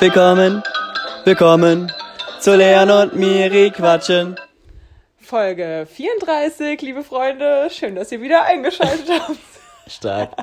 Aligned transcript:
Willkommen, 0.00 0.62
willkommen 1.24 1.90
zu 2.38 2.54
Leon 2.54 2.88
und 2.88 3.16
Miri 3.16 3.72
quatschen. 3.72 4.36
Folge 5.20 5.88
34, 5.92 6.80
liebe 6.82 7.02
Freunde. 7.02 7.68
Schön, 7.68 7.96
dass 7.96 8.12
ihr 8.12 8.22
wieder 8.22 8.44
eingeschaltet 8.44 9.10
habt. 9.10 9.36
Stark. 9.88 10.30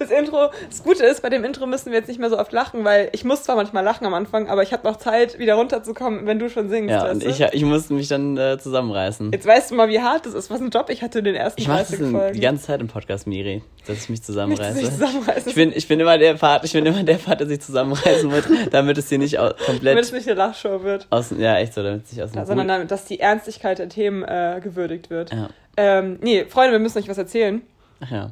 Das 0.00 0.10
Intro, 0.10 0.48
das 0.68 0.82
Gute 0.82 1.04
ist, 1.04 1.22
bei 1.22 1.28
dem 1.28 1.44
Intro 1.44 1.66
müssen 1.66 1.92
wir 1.92 1.98
jetzt 1.98 2.08
nicht 2.08 2.18
mehr 2.18 2.28
so 2.28 2.36
oft 2.36 2.50
lachen, 2.52 2.84
weil 2.84 3.10
ich 3.12 3.22
muss 3.24 3.44
zwar 3.44 3.54
manchmal 3.54 3.84
lachen 3.84 4.04
am 4.06 4.14
Anfang, 4.14 4.48
aber 4.48 4.64
ich 4.64 4.72
habe 4.72 4.82
noch 4.88 4.96
Zeit, 4.96 5.38
wieder 5.38 5.54
runterzukommen, 5.54 6.26
wenn 6.26 6.40
du 6.40 6.50
schon 6.50 6.68
singst. 6.68 6.90
Ja, 6.90 7.08
und 7.12 7.22
ich, 7.22 7.38
ich 7.40 7.64
musste 7.64 7.94
mich 7.94 8.08
dann 8.08 8.36
äh, 8.36 8.58
zusammenreißen. 8.58 9.30
Jetzt 9.30 9.46
weißt 9.46 9.70
du 9.70 9.76
mal, 9.76 9.88
wie 9.88 10.00
hart 10.00 10.26
das 10.26 10.34
ist, 10.34 10.50
was 10.50 10.60
ein 10.60 10.70
Job 10.70 10.90
ich 10.90 11.02
hatte 11.02 11.20
in 11.20 11.26
den 11.26 11.36
ersten 11.36 11.60
Ich 11.60 11.68
mache 11.68 11.78
das 11.80 11.88
30 11.90 12.06
in, 12.06 12.10
Folgen. 12.12 12.34
die 12.34 12.40
ganze 12.40 12.66
Zeit 12.66 12.80
im 12.80 12.88
Podcast, 12.88 13.28
Miri, 13.28 13.62
dass 13.86 13.98
ich 13.98 14.08
mich 14.08 14.22
zusammenreiße. 14.24 14.80
Ich 15.46 15.54
bin, 15.54 15.72
ich 15.72 15.86
bin 15.86 16.00
immer 16.00 16.18
der 16.18 16.34
Part, 16.34 16.64
ich 16.64 16.72
bin 16.72 16.84
immer 16.84 17.04
der 17.04 17.14
Part, 17.18 17.38
der 17.40 17.46
sich 17.46 17.60
zusammenreißen 17.60 18.28
muss, 18.28 18.42
damit 18.72 18.98
es 18.98 19.08
hier 19.08 19.18
nicht 19.18 19.38
au- 19.38 19.42
damit 19.50 19.60
es 19.60 19.66
komplett 19.66 20.12
nicht 20.12 20.26
eine 20.28 20.34
Lachshow 20.34 20.82
wird, 20.82 21.06
aus, 21.10 21.32
ja 21.38 21.56
echt 21.58 21.74
so, 21.74 21.82
damit 21.84 22.06
es 22.06 22.12
nicht 22.12 22.22
aus 22.22 22.32
dem 22.32 22.38
ja, 22.40 22.46
sondern 22.46 22.66
damit, 22.66 22.90
dass 22.90 23.04
die 23.04 23.20
Ernstigkeit 23.20 23.78
der 23.78 23.88
Themen 23.88 24.24
äh, 24.24 24.60
gewürdigt 24.62 25.08
wird. 25.10 25.32
Ja. 25.32 25.50
Ähm, 25.76 26.18
nee, 26.20 26.46
Freunde, 26.46 26.72
wir 26.72 26.78
müssen 26.80 26.98
euch 26.98 27.08
was 27.08 27.18
erzählen. 27.18 27.62
Ach 28.00 28.10
ja. 28.10 28.30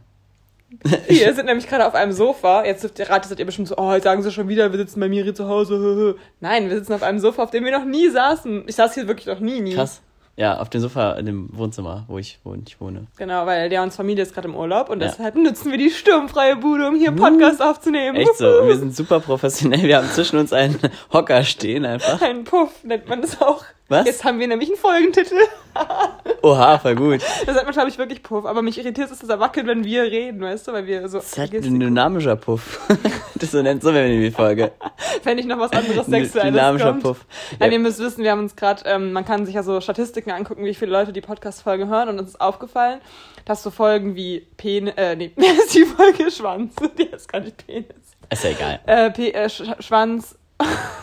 Wir 1.08 1.34
sind 1.34 1.46
nämlich 1.46 1.66
gerade 1.66 1.86
auf 1.86 1.94
einem 1.94 2.12
Sofa. 2.12 2.64
Jetzt 2.64 2.82
dürft 2.82 2.98
ihr 2.98 3.08
raten, 3.10 3.28
seid 3.28 3.38
ihr 3.38 3.46
bestimmt 3.46 3.68
so, 3.68 3.76
oh, 3.76 3.92
jetzt 3.92 4.04
sagen 4.04 4.22
sie 4.22 4.30
schon 4.32 4.48
wieder, 4.48 4.70
wir 4.72 4.78
sitzen 4.78 5.00
bei 5.00 5.08
Miri 5.08 5.34
zu 5.34 5.48
Hause. 5.48 6.16
Nein, 6.40 6.68
wir 6.70 6.76
sitzen 6.76 6.92
auf 6.94 7.02
einem 7.02 7.18
Sofa, 7.18 7.42
auf 7.42 7.50
dem 7.50 7.64
wir 7.64 7.72
noch 7.72 7.84
nie 7.84 8.08
saßen. 8.08 8.64
Ich 8.66 8.76
saß 8.76 8.94
hier 8.94 9.08
wirklich 9.08 9.26
noch 9.26 9.40
nie, 9.40 9.60
nie. 9.60 9.74
Krass. 9.74 10.00
Ja, 10.34 10.58
auf 10.58 10.70
dem 10.70 10.80
Sofa 10.80 11.12
in 11.12 11.26
dem 11.26 11.50
Wohnzimmer, 11.52 12.04
wo 12.08 12.16
ich, 12.16 12.38
wo 12.42 12.54
ich 12.54 12.80
wohne. 12.80 13.06
Genau, 13.18 13.44
weil 13.44 13.68
Leons 13.68 13.96
Familie 13.96 14.22
ist 14.22 14.32
gerade 14.32 14.48
im 14.48 14.56
Urlaub 14.56 14.88
und 14.88 15.02
Ja. 15.02 15.08
deshalb 15.08 15.34
nutzen 15.36 15.70
wir 15.70 15.76
die 15.76 15.90
sturmfreie 15.90 16.56
Bude, 16.56 16.88
um 16.88 16.96
hier 16.96 17.08
einen 17.08 17.18
Podcast 17.18 17.60
aufzunehmen. 17.60 18.16
Echt 18.16 18.38
so. 18.38 18.48
Und 18.60 18.68
wir 18.68 18.76
sind 18.78 18.96
super 18.96 19.20
professionell. 19.20 19.82
Wir 19.82 19.98
haben 19.98 20.08
zwischen 20.08 20.38
uns 20.38 20.54
einen 20.54 20.78
Hocker 21.12 21.44
stehen 21.44 21.84
einfach. 21.84 22.22
Ein 22.22 22.44
Puff 22.44 22.70
nennt 22.82 23.08
man 23.10 23.20
das 23.20 23.42
auch. 23.42 23.62
Was? 23.92 24.06
Jetzt 24.06 24.24
haben 24.24 24.40
wir 24.40 24.48
nämlich 24.48 24.70
einen 24.70 24.78
Folgentitel. 24.78 25.34
Oha, 26.42 26.78
voll 26.78 26.94
gut. 26.94 27.20
Das 27.46 27.54
sagt 27.54 27.66
man, 27.66 27.72
glaube 27.74 27.88
ich, 27.90 27.98
wirklich 27.98 28.22
Puff. 28.22 28.46
Aber 28.46 28.62
mich 28.62 28.78
irritiert 28.78 29.10
es, 29.10 29.18
dass 29.18 29.28
er 29.28 29.38
wackelt, 29.38 29.66
wenn 29.66 29.84
wir 29.84 30.02
reden, 30.04 30.40
weißt 30.40 30.66
du? 30.68 30.72
Weil 30.72 30.86
wir 30.86 31.08
so. 31.08 31.18
Das 31.18 31.26
ist 31.28 31.38
halt 31.38 31.52
ein 31.52 31.78
dynamischer 31.78 32.36
Puff. 32.36 32.80
Das 33.34 33.50
so 33.50 33.60
nennt 33.60 33.82
so 33.82 33.92
wenn 33.92 34.08
wir 34.08 34.20
die 34.20 34.30
Folge. 34.30 34.70
Wenn 35.24 35.36
nicht 35.36 35.48
noch 35.48 35.58
was 35.58 35.72
anderes 35.72 36.06
Sexuelles 36.06 36.52
dynamischer 36.52 36.90
kommt. 36.92 37.02
Puff. 37.02 37.26
Nein, 37.58 37.70
Ja. 37.70 37.76
ihr 37.76 37.80
müsst 37.80 37.98
wissen, 37.98 38.22
wir 38.22 38.30
haben 38.30 38.38
uns 38.40 38.54
gerade, 38.54 38.82
ähm, 38.86 39.12
man 39.12 39.24
kann 39.24 39.46
sich 39.46 39.56
ja 39.56 39.64
so 39.64 39.80
Statistiken 39.80 40.30
angucken, 40.30 40.64
wie 40.64 40.74
viele 40.74 40.92
Leute 40.92 41.12
die 41.12 41.20
Podcast-Folge 41.20 41.88
hören 41.88 42.08
und 42.08 42.18
uns 42.20 42.30
ist 42.30 42.40
aufgefallen, 42.40 43.00
dass 43.44 43.62
so 43.64 43.70
Folgen 43.72 44.14
wie 44.14 44.46
Penis, 44.56 44.94
äh, 44.96 45.16
nee, 45.16 45.32
ist 45.36 45.74
die 45.74 45.84
Folge 45.84 46.30
Schwanz? 46.30 46.74
Die 46.96 47.02
ist 47.02 47.30
gar 47.32 47.40
nicht 47.40 47.66
Penis. 47.66 47.86
Ist 48.30 48.44
ja 48.44 48.50
egal. 48.50 48.80
Äh, 48.86 49.10
P 49.10 49.30
äh, 49.32 49.48
Sch 49.50 49.62
Schwanz 49.80 50.36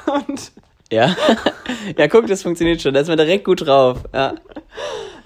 und 0.06 0.52
Ja. 0.92 1.16
Ja, 1.98 2.08
guck, 2.08 2.26
das 2.28 2.42
funktioniert 2.42 2.82
schon. 2.82 2.94
Da 2.94 3.00
ist 3.02 3.08
man 3.08 3.18
direkt 3.18 3.46
gut 3.46 3.66
drauf. 3.66 4.00
Ja. 4.14 4.34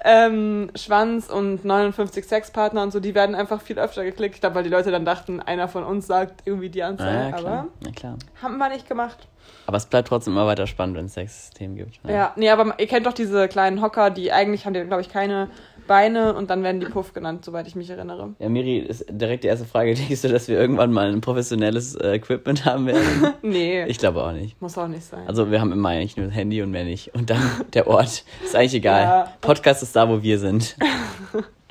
ähm, 0.03 0.69
Schwanz 0.75 1.29
und 1.29 1.63
59 1.63 2.25
Sexpartner 2.25 2.83
und 2.83 2.91
so, 2.91 2.99
die 2.99 3.15
werden 3.15 3.33
einfach 3.33 3.61
viel 3.61 3.79
öfter 3.79 4.03
geklickt. 4.03 4.35
Ich 4.35 4.41
glaube, 4.41 4.55
weil 4.55 4.63
die 4.63 4.69
Leute 4.69 4.91
dann 4.91 5.05
dachten, 5.05 5.39
einer 5.39 5.67
von 5.67 5.83
uns 5.83 6.05
sagt 6.07 6.41
irgendwie 6.45 6.69
die 6.69 6.83
Ah, 6.83 6.87
Anzahl. 6.89 7.29
ja, 7.31 7.37
aber. 7.37 7.67
Na 7.81 7.91
klar. 7.91 8.17
haben 8.41 8.57
wir 8.57 8.69
nicht 8.69 8.87
gemacht. 8.87 9.27
Aber 9.65 9.77
es 9.77 9.85
bleibt 9.85 10.09
trotzdem 10.09 10.33
immer 10.33 10.45
weiter 10.45 10.67
spannend, 10.67 10.97
wenn 10.97 11.05
es 11.05 11.13
Sexsystem 11.13 11.75
gibt. 11.75 11.99
Ja, 12.07 12.33
nee, 12.35 12.49
aber 12.49 12.75
ihr 12.77 12.87
kennt 12.87 13.05
doch 13.05 13.13
diese 13.13 13.47
kleinen 13.47 13.81
Hocker, 13.81 14.09
die 14.09 14.31
eigentlich 14.33 14.65
haben 14.65 14.73
die, 14.73 14.81
glaube 14.83 15.01
ich, 15.01 15.09
keine 15.09 15.49
Beine 15.87 16.33
und 16.35 16.49
dann 16.49 16.63
werden 16.63 16.79
die 16.79 16.87
Puff 16.87 17.13
genannt, 17.13 17.43
soweit 17.45 17.67
ich 17.67 17.75
mich 17.75 17.89
erinnere. 17.89 18.33
Ja, 18.39 18.49
Miri, 18.49 18.79
ist 18.79 19.05
direkt 19.09 19.43
die 19.43 19.47
erste 19.47 19.65
Frage. 19.65 19.93
Denkst 19.95 20.21
du, 20.21 20.29
dass 20.29 20.47
wir 20.47 20.59
irgendwann 20.59 20.91
mal 20.91 21.11
ein 21.11 21.21
professionelles 21.21 21.95
äh, 21.95 22.13
Equipment 22.15 22.65
haben 22.65 22.85
werden? 22.87 23.33
Nee, 23.41 23.83
Ich 23.85 23.97
glaube 23.97 24.23
auch 24.23 24.31
nicht. 24.31 24.59
muss 24.61 24.77
auch 24.77 24.87
nicht 24.87 25.03
sein. 25.03 25.27
Also 25.27 25.51
wir 25.51 25.59
haben 25.61 25.71
immer 25.71 25.89
eigentlich 25.89 26.15
nur 26.17 26.27
das 26.27 26.35
Handy 26.35 26.61
und 26.61 26.71
mehr 26.71 26.85
nicht. 26.85 27.13
Und 27.13 27.29
dann 27.29 27.41
der 27.73 27.87
Ort. 27.87 28.23
Ist 28.43 28.55
eigentlich 28.55 28.75
egal. 28.75 29.01
Ja. 29.03 29.33
Podcast 29.41 29.83
ist 29.83 29.95
da, 29.95 30.07
wo 30.07 30.21
wir 30.21 30.39
sind. 30.39 30.75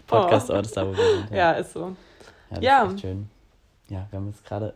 Podcastort 0.07 0.67
ist 0.67 0.77
da, 0.77 0.87
wo 0.87 0.91
wir 0.97 1.05
sind. 1.27 1.31
ja, 1.37 1.53
ist 1.53 1.73
so. 1.73 1.97
Ja, 2.51 2.61
Ja. 2.61 2.99
Schön. 3.01 3.29
Ja, 3.89 4.07
wir 4.11 4.19
haben 4.19 4.29
jetzt 4.29 4.45
gerade 4.45 4.75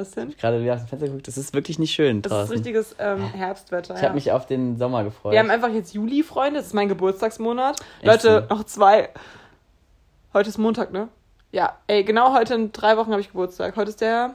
Was 0.00 0.12
denn? 0.12 0.34
gerade 0.36 0.60
wieder 0.62 0.74
aus 0.74 0.80
dem 0.80 0.88
Fenster 0.88 1.06
geguckt. 1.08 1.26
Es 1.28 1.36
ist 1.36 1.52
wirklich 1.54 1.78
nicht 1.78 1.92
schön 1.92 2.22
Das 2.22 2.30
ist 2.32 2.38
draußen. 2.38 2.52
richtiges 2.54 2.96
ähm, 2.98 3.20
Herbstwetter. 3.32 3.94
ich 3.94 4.00
ja. 4.00 4.06
habe 4.06 4.14
mich 4.14 4.30
auf 4.32 4.46
den 4.46 4.76
Sommer 4.78 5.02
gefreut. 5.04 5.32
Wir 5.32 5.40
haben 5.40 5.50
einfach 5.50 5.70
jetzt 5.70 5.92
Juli, 5.94 6.22
Freunde. 6.22 6.58
Das 6.60 6.68
ist 6.68 6.74
mein 6.74 6.88
Geburtstagsmonat. 6.88 7.80
Echt 8.00 8.06
Leute, 8.06 8.46
so? 8.48 8.54
noch 8.54 8.64
zwei. 8.64 9.08
Heute 10.34 10.48
ist 10.48 10.58
Montag, 10.58 10.92
ne? 10.92 11.08
Ja, 11.52 11.78
ey, 11.86 12.04
genau 12.04 12.34
heute 12.34 12.54
in 12.54 12.72
drei 12.72 12.96
Wochen 12.96 13.10
habe 13.10 13.20
ich 13.20 13.28
Geburtstag. 13.28 13.74
Heute 13.76 13.90
ist 13.90 14.00
der. 14.00 14.34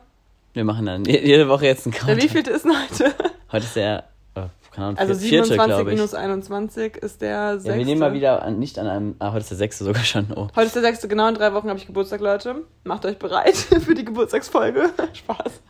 wir 0.53 0.63
machen 0.63 0.85
dann 0.85 1.05
je- 1.05 1.25
jede 1.25 1.47
Woche 1.47 1.65
jetzt 1.65 1.85
einen 1.85 1.93
Der 1.93 2.01
Countdown. 2.01 2.23
wievielte 2.29 2.51
ist 2.51 2.65
denn 2.65 2.73
heute? 2.73 3.13
Heute 3.51 3.65
ist 3.65 3.75
der, 3.75 4.03
keine 4.73 4.87
Ahnung, 4.87 4.97
Also 4.99 5.13
vier- 5.13 5.29
vierte, 5.29 5.47
27 5.49 5.75
glaube 5.75 5.91
ich. 5.91 5.95
minus 5.97 6.13
21 6.13 6.97
ist 6.97 7.21
der 7.21 7.53
sechste. 7.59 7.69
Ja, 7.71 7.77
wir 7.77 7.85
nehmen 7.85 7.99
mal 7.99 8.13
wieder 8.13 8.41
an, 8.43 8.59
nicht 8.59 8.79
an 8.79 8.87
einem, 8.87 9.15
ah, 9.19 9.29
heute 9.31 9.39
ist 9.41 9.49
der 9.51 9.57
sechste 9.57 9.83
sogar 9.83 10.03
schon. 10.03 10.27
Oh. 10.35 10.47
Heute 10.55 10.65
ist 10.67 10.75
der 10.75 10.81
sechste, 10.81 11.07
genau 11.07 11.27
in 11.29 11.35
drei 11.35 11.53
Wochen 11.53 11.69
habe 11.69 11.77
ich 11.79 11.85
Geburtstag, 11.87 12.21
Leute. 12.21 12.63
Macht 12.83 13.05
euch 13.05 13.17
bereit 13.17 13.55
für 13.55 13.93
die 13.95 14.03
Geburtstagsfolge. 14.05 14.89
Spaß. 15.13 15.61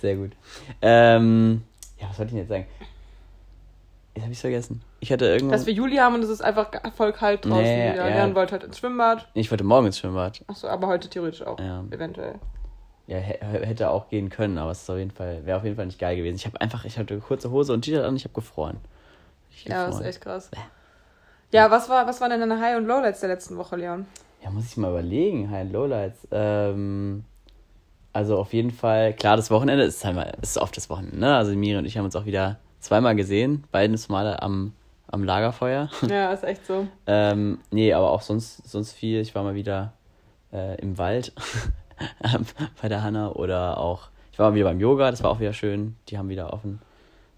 Sehr 0.00 0.16
gut. 0.16 0.32
Ähm, 0.82 1.62
ja, 2.00 2.08
was 2.10 2.18
wollte 2.18 2.30
ich 2.30 2.32
denn 2.32 2.38
jetzt 2.40 2.48
sagen? 2.48 2.66
Jetzt 4.14 4.22
habe 4.24 4.32
ich 4.32 4.40
vergessen. 4.40 4.82
Ich 5.00 5.12
hatte 5.12 5.26
irgendwas. 5.26 5.60
Dass 5.60 5.66
wir 5.66 5.74
Juli 5.74 5.96
haben 5.96 6.14
und 6.14 6.22
es 6.22 6.30
ist 6.30 6.42
einfach 6.42 6.70
voll 6.96 7.12
kalt 7.12 7.44
draußen 7.44 7.62
Nee, 7.62 7.92
wieder. 7.92 8.08
ja. 8.08 8.16
Leon 8.16 8.34
wollte 8.34 8.52
halt 8.52 8.64
ins 8.64 8.78
Schwimmbad. 8.78 9.28
ich 9.34 9.50
wollte 9.50 9.62
morgen 9.62 9.86
ins 9.86 9.98
Schwimmbad. 9.98 10.42
Achso, 10.46 10.68
aber 10.68 10.86
heute 10.86 11.08
theoretisch 11.08 11.42
auch. 11.42 11.58
Ja. 11.60 11.84
Eventuell. 11.90 12.36
Ja, 13.08 13.18
hätte 13.18 13.90
auch 13.90 14.08
gehen 14.08 14.30
können, 14.30 14.58
aber 14.58 14.72
es 14.72 14.82
ist 14.82 14.90
auf 14.90 14.98
jeden 14.98 15.12
Fall, 15.12 15.46
wäre 15.46 15.58
auf 15.58 15.64
jeden 15.64 15.76
Fall 15.76 15.86
nicht 15.86 15.98
geil 16.00 16.16
gewesen. 16.16 16.36
Ich 16.36 16.46
habe 16.46 16.60
einfach, 16.60 16.84
ich 16.84 16.98
hatte 16.98 17.16
kurze 17.18 17.50
Hose 17.52 17.72
und 17.72 17.82
T-Shirt 17.82 18.04
an, 18.04 18.16
ich 18.16 18.24
habe 18.24 18.34
gefroren. 18.34 18.78
Ich 19.50 19.64
Ja, 19.64 19.74
das 19.74 19.80
ist 19.80 19.86
gefroren. 19.86 20.04
echt 20.08 20.20
krass. 20.20 20.50
Ja, 21.52 21.70
was 21.70 21.88
war, 21.88 22.06
was 22.06 22.20
waren 22.20 22.30
denn 22.30 22.40
deine 22.40 22.60
High- 22.60 22.76
und 22.76 22.86
Lowlights 22.86 23.20
der 23.20 23.28
letzten 23.28 23.56
Woche, 23.56 23.76
Leon? 23.76 24.06
Ja, 24.42 24.50
muss 24.50 24.66
ich 24.66 24.76
mal 24.76 24.90
überlegen, 24.90 25.50
High- 25.50 25.66
und 25.66 25.72
Lowlights. 25.72 26.26
Ähm, 26.32 27.24
also 28.12 28.38
auf 28.38 28.52
jeden 28.52 28.72
Fall, 28.72 29.12
klar, 29.14 29.36
das 29.36 29.50
Wochenende 29.50 29.84
ist 29.84 30.04
halt 30.04 30.16
mal, 30.16 30.34
ist 30.42 30.58
oft 30.58 30.76
das 30.76 30.90
Wochenende, 30.90 31.18
ne? 31.18 31.36
Also 31.36 31.54
Miri 31.54 31.78
und 31.78 31.84
ich 31.84 31.96
haben 31.96 32.04
uns 32.04 32.16
auch 32.16 32.24
wieder 32.24 32.58
zweimal 32.80 33.14
gesehen, 33.14 33.64
beides 33.70 34.08
Male 34.08 34.42
am, 34.42 34.72
am 35.06 35.22
Lagerfeuer. 35.22 35.90
Ja, 36.08 36.32
ist 36.32 36.42
echt 36.42 36.66
so. 36.66 36.88
Ähm, 37.06 37.60
nee, 37.70 37.92
aber 37.92 38.10
auch 38.10 38.22
sonst, 38.22 38.68
sonst 38.68 38.92
viel. 38.92 39.20
Ich 39.20 39.34
war 39.34 39.44
mal 39.44 39.54
wieder 39.54 39.92
äh, 40.52 40.80
im 40.80 40.98
Wald 40.98 41.32
bei 42.82 42.88
der 42.88 43.02
Hanna 43.02 43.30
oder 43.32 43.78
auch, 43.78 44.08
ich 44.32 44.38
war 44.38 44.50
mal 44.50 44.54
wieder 44.56 44.66
beim 44.66 44.80
Yoga, 44.80 45.10
das 45.10 45.22
war 45.22 45.30
auch 45.30 45.40
wieder 45.40 45.52
schön. 45.52 45.96
Die 46.08 46.18
haben 46.18 46.28
wieder 46.28 46.52
offen. 46.52 46.80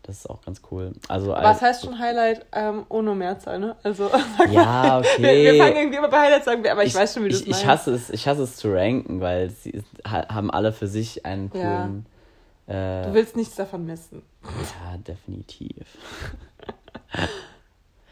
Das 0.03 0.19
ist 0.21 0.31
auch 0.31 0.41
ganz 0.43 0.63
cool. 0.71 0.93
Also 1.09 1.35
Aber 1.35 1.49
als- 1.49 1.59
es 1.59 1.63
heißt 1.63 1.85
schon 1.85 1.99
Highlight 1.99 2.47
ähm, 2.53 2.87
ohne 2.89 3.15
Mehrzahl, 3.15 3.59
ne? 3.59 3.77
Also, 3.83 4.11
Ja, 4.51 5.03
mal. 5.03 5.05
Wir, 5.19 5.29
wir 5.53 5.55
fangen 5.59 5.71
okay. 5.73 5.81
irgendwie 5.81 5.99
immer 5.99 6.09
bei 6.09 6.21
Highlights 6.21 6.47
sagen, 6.47 6.67
aber 6.67 6.83
ich, 6.83 6.95
weiß 6.95 7.13
schon, 7.15 7.25
wie 7.25 7.29
du 7.29 7.35
es 7.35 7.43
ich, 7.43 7.49
meinst. 7.49 7.61
ich 7.63 7.69
hasse 7.69 7.95
es, 7.95 8.09
ich 8.11 8.27
hasse 8.27 8.43
es 8.45 8.57
zu 8.57 8.73
ranken, 8.73 9.21
weil 9.21 9.51
sie 9.51 9.71
ist- 9.71 9.87
haben 10.05 10.51
alle 10.51 10.73
für 10.73 10.87
sich 10.87 11.27
einen 11.27 11.51
Ja. 11.55 11.61
coolen. 11.85 12.07
Äh, 12.69 13.03
Du 13.07 13.15
willst 13.15 13.37
nichts 13.37 13.55
davon 13.57 13.85
missen. 13.87 14.23
ja, 14.45 14.97
definitiv. 14.97 15.75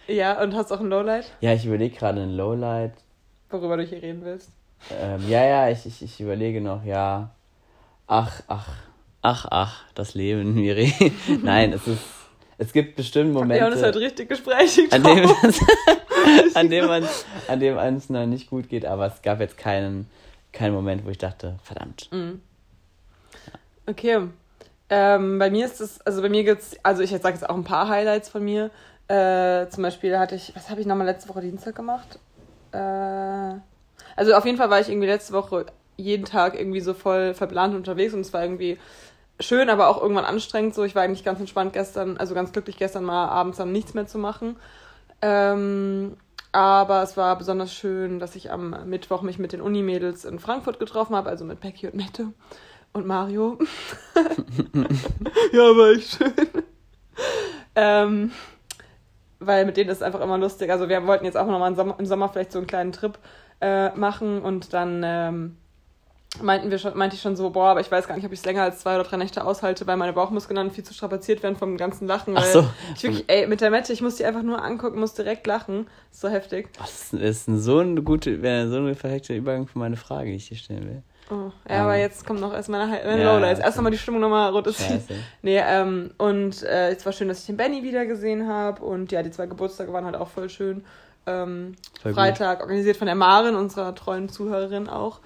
Ja, 0.08 0.40
und 0.40 0.54
hast 0.54 0.70
auch 0.72 0.78
ein 0.80 0.86
Lowlight, 0.86 1.32
Ja, 1.40 1.52
ich 1.52 1.66
überlege 1.66 1.96
gerade 1.96 2.20
ein 2.22 2.36
Lowlight. 2.36 2.92
worüber 3.50 3.76
du 3.76 3.82
hier 3.82 4.00
reden 4.02 4.24
willst. 4.24 4.50
Ähm, 4.90 5.28
ja, 5.28 5.44
ja, 5.44 5.68
ich, 5.70 5.86
ich, 5.86 6.02
ich 6.02 6.20
überlege 6.20 6.60
noch, 6.60 6.84
ja. 6.84 7.30
Ach, 8.06 8.42
ach, 8.46 8.68
ach, 9.22 9.46
ach, 9.50 9.84
das 9.94 10.14
Leben, 10.14 10.54
Miri. 10.54 10.92
Nein, 11.42 11.72
es 11.72 11.86
ist, 11.86 12.02
es 12.58 12.72
gibt 12.72 12.96
bestimmt 12.96 13.32
Momente, 13.32 13.62
Leon 13.62 13.72
ist 13.72 13.82
halt 13.82 13.96
richtig 13.96 14.28
gesprächig 14.28 14.92
an 14.92 15.02
dem, 15.02 15.30
an 16.54 16.70
dem 16.70 16.86
man, 16.86 17.08
an 17.48 17.60
dem 17.60 17.76
es 17.78 18.08
noch 18.08 18.26
nicht 18.26 18.48
gut 18.48 18.68
geht, 18.68 18.86
aber 18.86 19.06
es 19.06 19.22
gab 19.22 19.40
jetzt 19.40 19.58
keinen, 19.58 20.08
keinen 20.52 20.74
Moment, 20.74 21.04
wo 21.04 21.10
ich 21.10 21.18
dachte, 21.18 21.58
verdammt. 21.62 22.08
Mhm. 22.12 22.40
Okay. 23.86 24.28
Ähm, 24.88 25.38
bei 25.38 25.50
mir 25.50 25.66
ist 25.66 25.80
es, 25.80 26.00
also 26.02 26.22
bei 26.22 26.28
mir 26.28 26.44
gibt's, 26.44 26.76
also 26.82 27.02
ich 27.02 27.10
sage 27.10 27.34
jetzt 27.34 27.48
auch 27.48 27.56
ein 27.56 27.64
paar 27.64 27.88
Highlights 27.88 28.28
von 28.28 28.44
mir. 28.44 28.70
Äh, 29.08 29.68
zum 29.68 29.82
Beispiel 29.82 30.18
hatte 30.18 30.34
ich, 30.36 30.54
was 30.54 30.70
habe 30.70 30.80
ich 30.80 30.86
nochmal 30.86 31.06
letzte 31.06 31.28
Woche 31.28 31.40
Dienstag 31.40 31.74
gemacht? 31.74 32.18
Äh, 32.72 33.54
also 34.16 34.34
auf 34.34 34.44
jeden 34.44 34.58
Fall 34.58 34.70
war 34.70 34.80
ich 34.80 34.88
irgendwie 34.88 35.06
letzte 35.06 35.32
Woche 35.32 35.66
jeden 35.96 36.24
Tag 36.24 36.58
irgendwie 36.58 36.80
so 36.80 36.94
voll 36.94 37.34
verplant 37.34 37.74
unterwegs 37.74 38.14
und 38.14 38.20
es 38.20 38.32
war 38.32 38.42
irgendwie 38.42 38.78
schön, 39.40 39.70
aber 39.70 39.88
auch 39.88 40.00
irgendwann 40.00 40.24
anstrengend. 40.24 40.74
So, 40.74 40.84
ich 40.84 40.94
war 40.94 41.02
eigentlich 41.02 41.24
ganz 41.24 41.40
entspannt 41.40 41.72
gestern, 41.72 42.16
also 42.16 42.34
ganz 42.34 42.52
glücklich 42.52 42.76
gestern 42.76 43.04
mal 43.04 43.28
abends 43.28 43.58
dann 43.58 43.72
nichts 43.72 43.94
mehr 43.94 44.06
zu 44.06 44.18
machen. 44.18 44.56
Ähm, 45.22 46.16
aber 46.52 47.02
es 47.02 47.16
war 47.16 47.36
besonders 47.36 47.72
schön, 47.72 48.18
dass 48.18 48.34
ich 48.34 48.50
am 48.50 48.88
Mittwoch 48.88 49.22
mich 49.22 49.38
mit 49.38 49.52
den 49.52 49.60
Unimädels 49.60 50.24
in 50.24 50.38
Frankfurt 50.38 50.78
getroffen 50.78 51.14
habe, 51.14 51.28
also 51.28 51.44
mit 51.44 51.60
Becky 51.60 51.86
und 51.86 51.94
Mette 51.94 52.32
und 52.92 53.06
Mario. 53.06 53.58
ja, 55.52 55.60
war 55.60 55.90
echt 55.90 56.16
schön. 56.16 56.32
ähm, 57.74 58.32
weil 59.38 59.66
mit 59.66 59.76
denen 59.76 59.90
ist 59.90 59.98
es 59.98 60.02
einfach 60.02 60.20
immer 60.20 60.38
lustig. 60.38 60.70
Also 60.70 60.88
wir 60.88 61.06
wollten 61.06 61.26
jetzt 61.26 61.36
auch 61.36 61.46
nochmal 61.46 61.70
im 61.70 61.76
Sommer, 61.76 61.96
im 61.98 62.06
Sommer 62.06 62.28
vielleicht 62.30 62.52
so 62.52 62.58
einen 62.58 62.66
kleinen 62.66 62.92
Trip 62.92 63.18
äh, 63.60 63.90
machen 63.96 64.42
und 64.42 64.72
dann 64.72 65.02
ähm, 65.04 65.56
meinten 66.42 66.70
wir 66.70 66.78
schon, 66.78 66.96
meinte 66.96 67.16
ich 67.16 67.22
schon 67.22 67.36
so, 67.36 67.50
boah, 67.50 67.68
aber 67.68 67.80
ich 67.80 67.90
weiß 67.90 68.06
gar 68.06 68.14
nicht, 68.16 68.26
ob 68.26 68.32
ich 68.32 68.40
es 68.40 68.44
länger 68.44 68.62
als 68.62 68.80
zwei 68.80 68.94
oder 68.96 69.04
drei 69.04 69.16
Nächte 69.16 69.44
aushalte, 69.44 69.86
weil 69.86 69.96
meine 69.96 70.12
Bauchmuskeln 70.12 70.56
dann 70.56 70.70
viel 70.70 70.84
zu 70.84 70.94
strapaziert 70.94 71.42
werden 71.42 71.56
vom 71.56 71.76
ganzen 71.76 72.06
Lachen. 72.06 72.34
Weil 72.34 72.42
Ach 72.42 72.52
so. 72.52 72.66
Ich 72.94 73.02
wirklich, 73.02 73.24
ey, 73.28 73.46
mit 73.46 73.60
der 73.60 73.70
Mette, 73.70 73.92
ich 73.92 74.02
muss 74.02 74.16
die 74.16 74.24
einfach 74.24 74.42
nur 74.42 74.62
angucken, 74.62 74.98
muss 75.00 75.14
direkt 75.14 75.46
lachen. 75.46 75.86
Ist 76.12 76.20
so 76.20 76.28
heftig. 76.28 76.68
Das 76.78 77.12
ist 77.12 77.46
so 77.46 77.78
eine 77.78 78.02
gute, 78.02 78.42
wäre 78.42 78.68
so 78.68 78.76
eine 78.76 78.94
perfekte 78.94 79.34
Übergang 79.34 79.66
für 79.66 79.78
meine 79.78 79.96
Frage, 79.96 80.30
die 80.30 80.36
ich 80.36 80.48
dir 80.48 80.56
stellen 80.56 80.86
will. 80.86 81.02
Oh, 81.28 81.50
ja, 81.68 81.76
Ähm. 81.76 81.82
aber 81.82 81.96
jetzt 81.96 82.24
kommt 82.24 82.40
noch 82.40 82.52
erst 82.52 82.68
meine, 82.68 82.86
meine 83.04 83.22
Ja, 83.22 83.34
Lowlights. 83.34 83.58
Erst 83.60 83.76
nochmal 83.76 83.90
die 83.90 83.98
Stimmung 83.98 84.20
nochmal 84.20 84.50
runterziehen. 84.52 85.00
Scheiße. 85.00 85.14
Nee, 85.42 85.58
ähm, 85.58 86.12
und 86.18 86.62
äh, 86.62 86.90
es 86.90 87.04
war 87.04 87.12
schön, 87.12 87.26
dass 87.28 87.40
ich 87.40 87.46
den 87.46 87.56
Benny 87.56 87.82
wieder 87.82 88.06
gesehen 88.06 88.46
habe. 88.46 88.84
Und 88.84 89.10
ja, 89.10 89.22
die 89.22 89.30
zwei 89.30 89.46
Geburtstage 89.46 89.92
waren 89.92 90.04
halt 90.04 90.14
auch 90.14 90.28
voll 90.28 90.48
schön. 90.48 90.84
Ähm, 91.26 91.74
gut. 92.02 92.14
Freitag, 92.14 92.60
organisiert 92.60 92.96
von 92.96 93.06
der 93.06 93.14
Maren, 93.16 93.56
unserer 93.56 93.94
treuen 93.94 94.28
Zuhörerin 94.28 94.88
auch, 94.88 95.20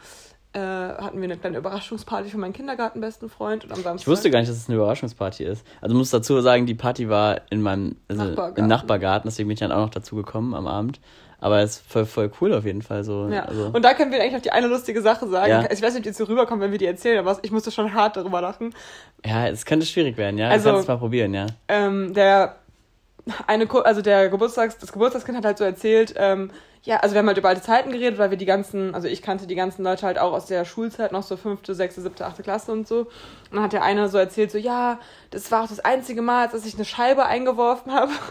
äh, 0.53 0.59
hatten 0.59 1.19
wir 1.19 1.25
eine 1.25 1.37
kleine 1.37 1.59
Überraschungsparty 1.59 2.31
für 2.31 2.39
meinen 2.39 2.53
Kindergartenbesten 2.53 3.29
Freund. 3.31 3.65
Und 3.65 3.71
am 3.73 3.83
Samstag. 3.83 4.01
Ich 4.01 4.09
wusste 4.09 4.31
gar 4.31 4.41
nicht, 4.41 4.51
dass 4.51 4.57
es 4.57 4.69
eine 4.69 4.77
Überraschungsparty 4.77 5.45
ist. 5.45 5.65
Also 5.81 5.95
muss 5.95 6.11
dazu 6.11 6.41
sagen, 6.41 6.67
die 6.67 6.75
Party 6.75 7.09
war 7.09 7.43
in 7.51 7.63
meinem 7.63 7.97
also 8.09 8.25
Nachbargarten. 8.25 8.65
im 8.65 8.69
Nachbargarten, 8.69 9.29
deswegen 9.31 9.49
bin 9.49 9.55
ich 9.55 9.61
dann 9.61 9.73
auch 9.73 9.83
noch 9.83 9.91
dazu 9.91 10.17
gekommen 10.17 10.55
am 10.55 10.67
Abend. 10.67 11.01
Aber 11.43 11.61
es 11.61 11.77
ist 11.77 11.91
voll, 11.91 12.05
voll 12.05 12.31
cool 12.41 12.53
auf 12.53 12.67
jeden 12.67 12.83
Fall 12.83 13.03
so. 13.03 13.27
Ja, 13.29 13.45
Also, 13.45 13.71
und 13.73 13.83
da 13.83 13.95
können 13.95 14.13
wir 14.13 14.21
eigentlich 14.21 14.35
noch 14.35 14.43
die 14.43 14.53
eine 14.53 14.67
lustige 14.67 15.01
Sache 15.01 15.27
sagen. 15.27 15.51
Ja. 15.51 15.71
Ich 15.71 15.81
weiß 15.81 15.95
nicht, 15.95 15.99
ob 15.99 16.03
die 16.03 16.09
jetzt 16.11 16.19
so 16.19 16.25
rüberkommt, 16.25 16.61
wenn 16.61 16.71
wir 16.71 16.77
die 16.79 16.85
erzählen, 16.85 17.19
aber 17.19 17.39
ich 17.41 17.51
musste 17.51 17.71
schon 17.71 17.95
hart 17.95 18.17
darüber 18.19 18.43
lachen. 18.43 18.75
ja, 19.25 19.49
es 19.49 19.65
könnte 19.65 19.87
schwierig 19.87 20.19
werden, 20.19 20.37
ja. 20.37 20.49
Also- 20.51 20.65
du 20.65 20.71
kannst 20.73 20.83
es 20.85 20.89
mal 20.89 20.99
probieren, 20.99 21.33
ja. 21.33 21.47
ähm, 21.69 22.13
der 22.13 22.57
eine 23.47 23.69
also 23.85 24.03
der 24.03 24.29
Geburtstags 24.29 24.79
das 24.79 24.93
Geburtstagskind 24.93 25.37
hat 25.37 25.45
halt 25.45 25.59
so 25.59 25.65
erzählt 25.65 26.15
ähm, 26.17 26.51
ja 26.83 26.99
also 26.99 27.15
wir 27.15 27.21
haben 27.21 27.27
halt 27.27 27.39
über 27.39 27.49
alte 27.49 27.63
Zeiten 27.63 27.91
geredet 27.91 28.19
weil 28.19 28.31
wir 28.31 28.39
die 28.39 28.47
ganzen 28.47 28.95
also 28.95 29.09
ich 29.09 29.23
kannte 29.23 29.47
die 29.47 29.55
ganzen 29.55 29.83
Leute 29.83 30.07
halt 30.07 30.19
auch 30.19 30.33
aus 30.33 30.47
der 30.47 30.65
Schulzeit 30.65 31.13
noch 31.13 31.23
so 31.23 31.37
fünfte 31.37 31.75
sechste 31.75 32.01
siebte 32.01 32.27
achte 32.27 32.43
Klasse 32.43 32.73
und 32.73 32.89
so. 32.89 33.01
Und 33.01 33.09
dann 33.53 33.63
hat 33.63 33.73
der 33.73 33.83
eine 33.83 34.09
so 34.09 34.19
erzählt 34.19 34.51
so 34.51 34.59
ja 34.59 34.99
das 35.31 35.51
war 35.51 35.65
auch 35.65 35.69
das 35.69 35.81
einzige 35.81 36.23
Mal 36.23 36.49
dass 36.49 36.67
ich 36.67 36.75
eine 36.75 36.85
Scheibe 36.85 37.27
eingeworfen 37.27 37.93
habe. 37.93 38.13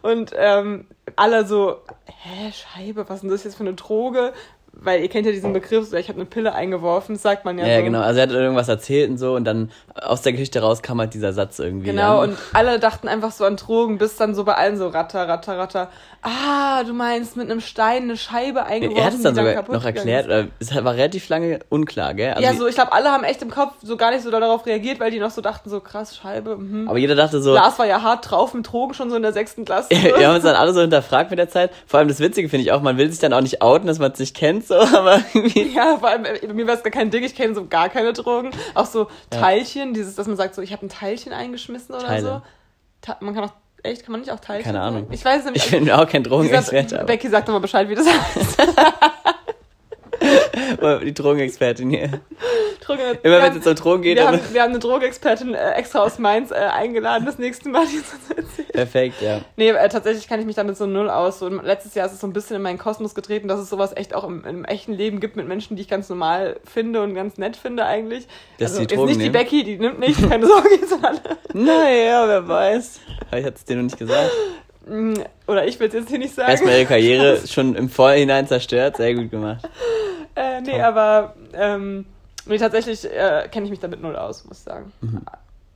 Und 0.00 0.32
ähm, 0.34 0.86
alle 1.16 1.46
so 1.46 1.82
hä 2.06 2.52
Scheibe 2.52 3.08
was 3.08 3.16
ist 3.16 3.22
denn 3.22 3.30
das 3.30 3.44
jetzt 3.44 3.56
für 3.56 3.64
eine 3.64 3.74
Droge 3.74 4.32
weil 4.80 5.00
ihr 5.02 5.08
kennt 5.08 5.26
ja 5.26 5.32
diesen 5.32 5.52
Begriff 5.52 5.88
so 5.88 5.96
ich 5.96 6.08
habe 6.08 6.18
eine 6.18 6.26
Pille 6.26 6.54
eingeworfen 6.54 7.14
das 7.16 7.22
sagt 7.22 7.44
man 7.44 7.58
ja 7.58 7.66
Ja, 7.66 7.78
so. 7.78 7.84
genau. 7.84 8.00
Also 8.00 8.20
er 8.20 8.26
hat 8.28 8.32
irgendwas 8.32 8.68
erzählt 8.68 9.10
und 9.10 9.18
so 9.18 9.34
und 9.34 9.44
dann 9.44 9.70
aus 9.94 10.22
der 10.22 10.32
Geschichte 10.32 10.60
raus 10.60 10.82
kam 10.82 11.00
halt 11.00 11.14
dieser 11.14 11.32
Satz 11.32 11.58
irgendwie. 11.58 11.86
Genau, 11.86 12.20
dann. 12.20 12.30
und 12.30 12.38
alle 12.52 12.78
dachten 12.78 13.08
einfach 13.08 13.32
so 13.32 13.44
an 13.44 13.56
Drogen, 13.56 13.98
bis 13.98 14.16
dann 14.16 14.34
so 14.34 14.44
bei 14.44 14.54
allen 14.54 14.76
so 14.78 14.88
ratter, 14.88 15.26
ratter, 15.28 15.58
ratter. 15.58 15.88
Ah, 16.22 16.82
du 16.84 16.92
meinst 16.92 17.36
mit 17.36 17.50
einem 17.50 17.60
Stein 17.60 18.04
eine 18.04 18.16
Scheibe 18.16 18.64
eingeworfen, 18.64 18.98
er 19.00 19.06
hat 19.06 19.14
es 19.14 19.22
dann 19.22 19.34
sogar 19.36 19.64
noch 19.70 19.84
erklärt, 19.84 20.50
es 20.58 20.74
war 20.74 20.94
relativ 20.94 21.28
lange 21.28 21.60
unklar, 21.68 22.14
gell? 22.14 22.32
Also 22.32 22.42
ja, 22.42 22.54
so, 22.54 22.66
ich 22.66 22.74
glaube, 22.74 22.92
alle 22.92 23.10
haben 23.10 23.22
echt 23.24 23.40
im 23.42 23.50
Kopf 23.50 23.74
so 23.82 23.96
gar 23.96 24.10
nicht 24.10 24.22
so 24.22 24.30
darauf 24.30 24.66
reagiert, 24.66 24.98
weil 25.00 25.10
die 25.12 25.20
noch 25.20 25.30
so 25.30 25.40
dachten, 25.40 25.70
so 25.70 25.80
krass, 25.80 26.16
Scheibe. 26.16 26.56
Mhm. 26.56 26.88
aber 26.88 26.98
jeder 26.98 27.14
dachte 27.14 27.40
so, 27.40 27.54
Lars 27.54 27.78
war 27.78 27.86
ja 27.86 28.02
hart 28.02 28.30
drauf 28.30 28.52
mit 28.54 28.70
Drogen 28.70 28.94
schon 28.94 29.10
so 29.10 29.16
in 29.16 29.22
der 29.22 29.32
sechsten 29.32 29.64
Klasse. 29.64 29.90
wir 29.90 30.26
haben 30.28 30.34
uns 30.34 30.44
dann 30.44 30.56
alle 30.56 30.72
so 30.72 30.80
hinterfragt 30.80 31.30
mit 31.30 31.38
der 31.38 31.48
Zeit. 31.48 31.70
Vor 31.86 31.98
allem 31.98 32.08
das 32.08 32.20
Witzige 32.20 32.48
finde 32.48 32.62
ich 32.64 32.72
auch, 32.72 32.82
man 32.82 32.96
will 32.98 33.10
sich 33.10 33.20
dann 33.20 33.32
auch 33.32 33.40
nicht 33.40 33.62
outen, 33.62 33.86
dass 33.86 33.98
man 33.98 34.10
es 34.12 34.18
nicht 34.18 34.36
kennt, 34.36 34.66
so, 34.68 34.74
aber 34.76 35.20
irgendwie. 35.34 35.74
Ja, 35.74 35.96
vor 35.98 36.08
allem, 36.08 36.24
äh, 36.24 36.38
bei 36.46 36.52
mir 36.52 36.66
war 36.66 36.74
es 36.74 36.82
gar 36.82 36.90
kein 36.90 37.10
Ding, 37.10 37.24
ich 37.24 37.34
kenne 37.34 37.54
so 37.54 37.66
gar 37.66 37.88
keine 37.88 38.12
Drogen. 38.12 38.50
Auch 38.74 38.86
so 38.86 39.08
Teilchen, 39.30 39.94
dieses, 39.94 40.14
dass 40.14 40.26
man 40.26 40.36
sagt, 40.36 40.54
so, 40.54 40.62
ich 40.62 40.72
habe 40.72 40.86
ein 40.86 40.88
Teilchen 40.88 41.32
eingeschmissen 41.32 41.94
oder 41.94 42.06
Teile. 42.06 42.22
so. 42.22 42.42
Ta 43.00 43.16
man 43.20 43.34
kann 43.34 43.44
auch, 43.44 43.52
echt, 43.82 44.04
kann 44.04 44.12
man 44.12 44.20
nicht 44.20 44.30
auch 44.32 44.40
Teilchen 44.40 44.64
Keine? 44.72 44.80
Ahnung. 44.80 45.06
Ich 45.10 45.24
weiß 45.24 45.40
es 45.40 45.44
nämlich 45.44 45.64
Ich 45.64 45.70
bin 45.70 45.90
auch 45.90 46.08
kein 46.08 46.22
Drogenexperte, 46.24 47.04
Becky 47.06 47.28
sagt 47.28 47.48
nochmal 47.48 47.60
Bescheid, 47.62 47.88
wie 47.88 47.94
das 47.94 48.06
heißt. 48.36 48.58
die 51.04 51.14
Drogenexpertin 51.14 51.90
hier. 51.90 52.20
Drogen, 52.80 53.18
Immer 53.22 53.42
wenn 53.42 53.50
es 53.50 53.56
jetzt 53.56 53.66
um 53.66 53.74
Drogen 53.74 54.02
geht, 54.02 54.16
wir, 54.16 54.26
haben, 54.26 54.40
wir 54.52 54.62
haben 54.62 54.70
eine 54.70 54.78
Drogenexpertin 54.78 55.54
äh, 55.54 55.72
extra 55.72 56.00
aus 56.00 56.18
Mainz 56.18 56.50
äh, 56.50 56.54
eingeladen, 56.54 57.26
das 57.26 57.38
nächste 57.38 57.68
Mal, 57.68 57.86
die 57.86 57.98
das 57.98 58.36
erzählt. 58.36 58.72
perfekt, 58.72 59.20
ja. 59.20 59.40
Nee, 59.56 59.70
äh, 59.70 59.88
tatsächlich 59.88 60.26
kann 60.28 60.40
ich 60.40 60.46
mich 60.46 60.56
damit 60.56 60.76
so 60.76 60.86
null 60.86 61.10
aus. 61.10 61.38
So, 61.38 61.48
letztes 61.48 61.94
Jahr 61.94 62.06
ist 62.06 62.12
es 62.12 62.20
so 62.20 62.26
ein 62.26 62.32
bisschen 62.32 62.56
in 62.56 62.62
meinen 62.62 62.78
Kosmos 62.78 63.14
getreten, 63.14 63.48
dass 63.48 63.60
es 63.60 63.68
sowas 63.68 63.92
echt 63.94 64.14
auch 64.14 64.24
im, 64.24 64.44
im 64.44 64.64
echten 64.64 64.92
Leben 64.92 65.20
gibt 65.20 65.36
mit 65.36 65.46
Menschen, 65.46 65.76
die 65.76 65.82
ich 65.82 65.88
ganz 65.88 66.08
normal 66.08 66.60
finde 66.64 67.02
und 67.02 67.14
ganz 67.14 67.36
nett 67.36 67.56
finde 67.56 67.84
eigentlich. 67.84 68.26
Dass 68.58 68.70
also 68.70 68.78
die 68.78 68.82
jetzt 68.84 68.96
Drogen 68.96 69.08
nicht 69.08 69.20
die 69.20 69.24
nehmen? 69.24 69.32
Becky, 69.32 69.64
die 69.64 69.78
nimmt 69.78 69.98
nicht, 69.98 70.28
keine 70.28 70.46
Sorge, 70.46 70.68
jetzt 70.80 71.04
alle. 71.04 71.20
Naja, 71.52 72.26
wer 72.26 72.48
weiß. 72.48 73.00
Ich 73.32 73.44
hatte 73.44 73.56
es 73.56 73.64
dir 73.64 73.76
noch 73.76 73.82
nicht 73.82 73.98
gesagt. 73.98 74.30
Mm, 74.88 75.14
Oder 75.46 75.66
ich 75.66 75.78
will 75.78 75.88
es 75.88 75.94
jetzt 75.94 76.08
hier 76.08 76.18
nicht 76.18 76.34
sagen. 76.34 76.50
Erstmal 76.50 76.74
ihre 76.74 76.86
Karriere 76.86 77.46
schon 77.46 77.74
im 77.74 77.88
Vorhinein 77.88 78.46
zerstört, 78.46 78.96
sehr 78.96 79.14
gut 79.14 79.30
gemacht. 79.30 79.68
Äh, 80.34 80.60
nee, 80.60 80.72
Top. 80.72 80.80
aber 80.80 81.34
ähm, 81.52 82.06
nee, 82.46 82.58
tatsächlich 82.58 83.04
äh, 83.04 83.48
kenne 83.50 83.64
ich 83.66 83.70
mich 83.70 83.80
damit 83.80 84.00
null 84.00 84.16
aus, 84.16 84.44
muss 84.44 84.58
ich 84.58 84.64
sagen. 84.64 84.92
Mhm. 85.00 85.22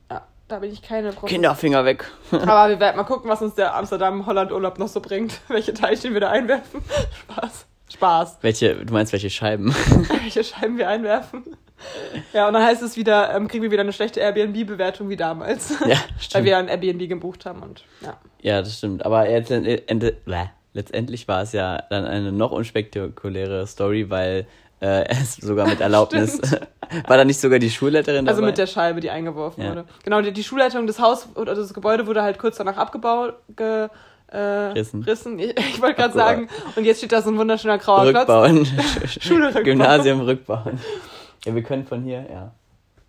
Ja, 0.09 0.21
da 0.47 0.59
bin 0.59 0.71
ich 0.71 0.81
keine 0.81 1.11
Profi. 1.11 1.33
Kinderfinger 1.33 1.85
weg. 1.85 2.09
Aber 2.31 2.69
wir 2.69 2.79
werden 2.79 2.97
mal 2.97 3.03
gucken, 3.03 3.29
was 3.29 3.41
uns 3.41 3.55
der 3.55 3.75
Amsterdam-Holland-Urlaub 3.75 4.79
noch 4.79 4.87
so 4.87 4.99
bringt. 5.01 5.41
Welche 5.47 5.73
Teilchen 5.73 6.13
wir 6.13 6.21
da 6.21 6.29
einwerfen. 6.29 6.81
Spaß. 7.23 7.65
Spaß. 7.93 8.37
Welche, 8.41 8.85
du 8.85 8.93
meinst 8.93 9.13
welche 9.13 9.29
Scheiben? 9.29 9.73
Welche 10.23 10.43
Scheiben 10.43 10.77
wir 10.77 10.87
einwerfen. 10.89 11.43
Ja, 12.33 12.47
und 12.47 12.53
dann 12.53 12.63
heißt 12.63 12.81
es 12.81 12.95
wieder, 12.97 13.35
ähm, 13.35 13.47
kriegen 13.47 13.63
wir 13.63 13.71
wieder 13.71 13.81
eine 13.81 13.93
schlechte 13.93 14.19
Airbnb-Bewertung 14.21 15.09
wie 15.09 15.15
damals. 15.17 15.71
Ja, 15.81 15.87
Weil 15.87 15.97
stimmt. 16.19 16.45
wir 16.45 16.57
ein 16.57 16.67
Airbnb 16.69 17.09
gebucht 17.09 17.45
haben 17.45 17.61
und 17.63 17.83
ja. 18.01 18.17
Ja, 18.41 18.61
das 18.61 18.77
stimmt. 18.77 19.05
Aber 19.05 19.29
jetzt, 19.29 19.51
äh, 19.51 19.81
ende, 19.87 20.15
letztendlich 20.73 21.27
war 21.27 21.41
es 21.43 21.51
ja 21.53 21.81
dann 21.89 22.05
eine 22.05 22.31
noch 22.31 22.51
unspektakuläre 22.51 23.67
Story, 23.67 24.09
weil 24.09 24.47
äh, 24.81 25.05
es 25.09 25.35
sogar 25.35 25.67
mit 25.67 25.79
Erlaubnis 25.81 26.39
war 27.07 27.17
da 27.17 27.25
nicht 27.25 27.39
sogar 27.39 27.59
die 27.59 27.69
Schulleiterin 27.69 28.27
Also 28.27 28.41
dabei? 28.41 28.51
mit 28.51 28.57
der 28.57 28.67
Scheibe, 28.67 28.99
die 28.99 29.09
eingeworfen 29.09 29.63
Ja. 29.63 29.69
wurde. 29.69 29.85
Genau, 30.03 30.21
die, 30.21 30.31
die 30.31 30.43
Schulleitung 30.43 30.87
des 30.87 30.99
Haus 30.99 31.27
oder 31.35 31.55
das 31.55 31.73
Gebäude 31.73 32.07
wurde 32.07 32.21
halt 32.23 32.39
kurz 32.39 32.57
danach 32.57 32.77
abgebaut, 32.77 33.35
ge, 33.55 33.87
äh, 34.27 34.37
Rissen. 34.37 35.03
rissen. 35.03 35.37
Ich, 35.39 35.57
ich 35.57 35.81
wollte 35.81 35.95
gerade 35.95 36.13
sagen, 36.13 36.49
und 36.75 36.85
jetzt 36.85 36.97
steht 36.99 37.11
da 37.11 37.21
so 37.21 37.29
ein 37.29 37.37
wunderschöner 37.37 37.77
grauer 37.77 38.03
Klotz. 38.09 38.21
Rückbauen. 38.21 38.65
Schule 39.21 39.47
rückbauen. 39.47 39.63
Gymnasium 39.63 40.21
rückbauen. 40.21 40.79
Ja, 41.45 41.55
wir 41.55 41.63
können 41.63 41.85
von 41.85 42.03
hier, 42.03 42.25
ja, 42.31 42.53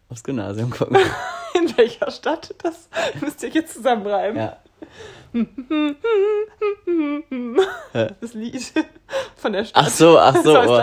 aufs 0.09 0.25
Gymnasium 0.25 0.71
gucken. 0.71 0.97
In 1.55 1.77
welcher 1.77 2.11
Stadt? 2.11 2.53
Das 2.63 2.89
müsst 3.21 3.43
ihr 3.45 3.51
jetzt 3.51 3.75
zusammenreimen. 3.75 4.37
Ja. 4.37 4.57
Das 8.21 8.35
Lied 8.35 8.73
von 9.37 9.53
der 9.53 9.65
Stadt. 9.65 9.85
Ach 9.85 9.89
so, 9.89 10.19
ach 10.19 10.37
so. 10.43 10.55
Oh. 10.65 10.81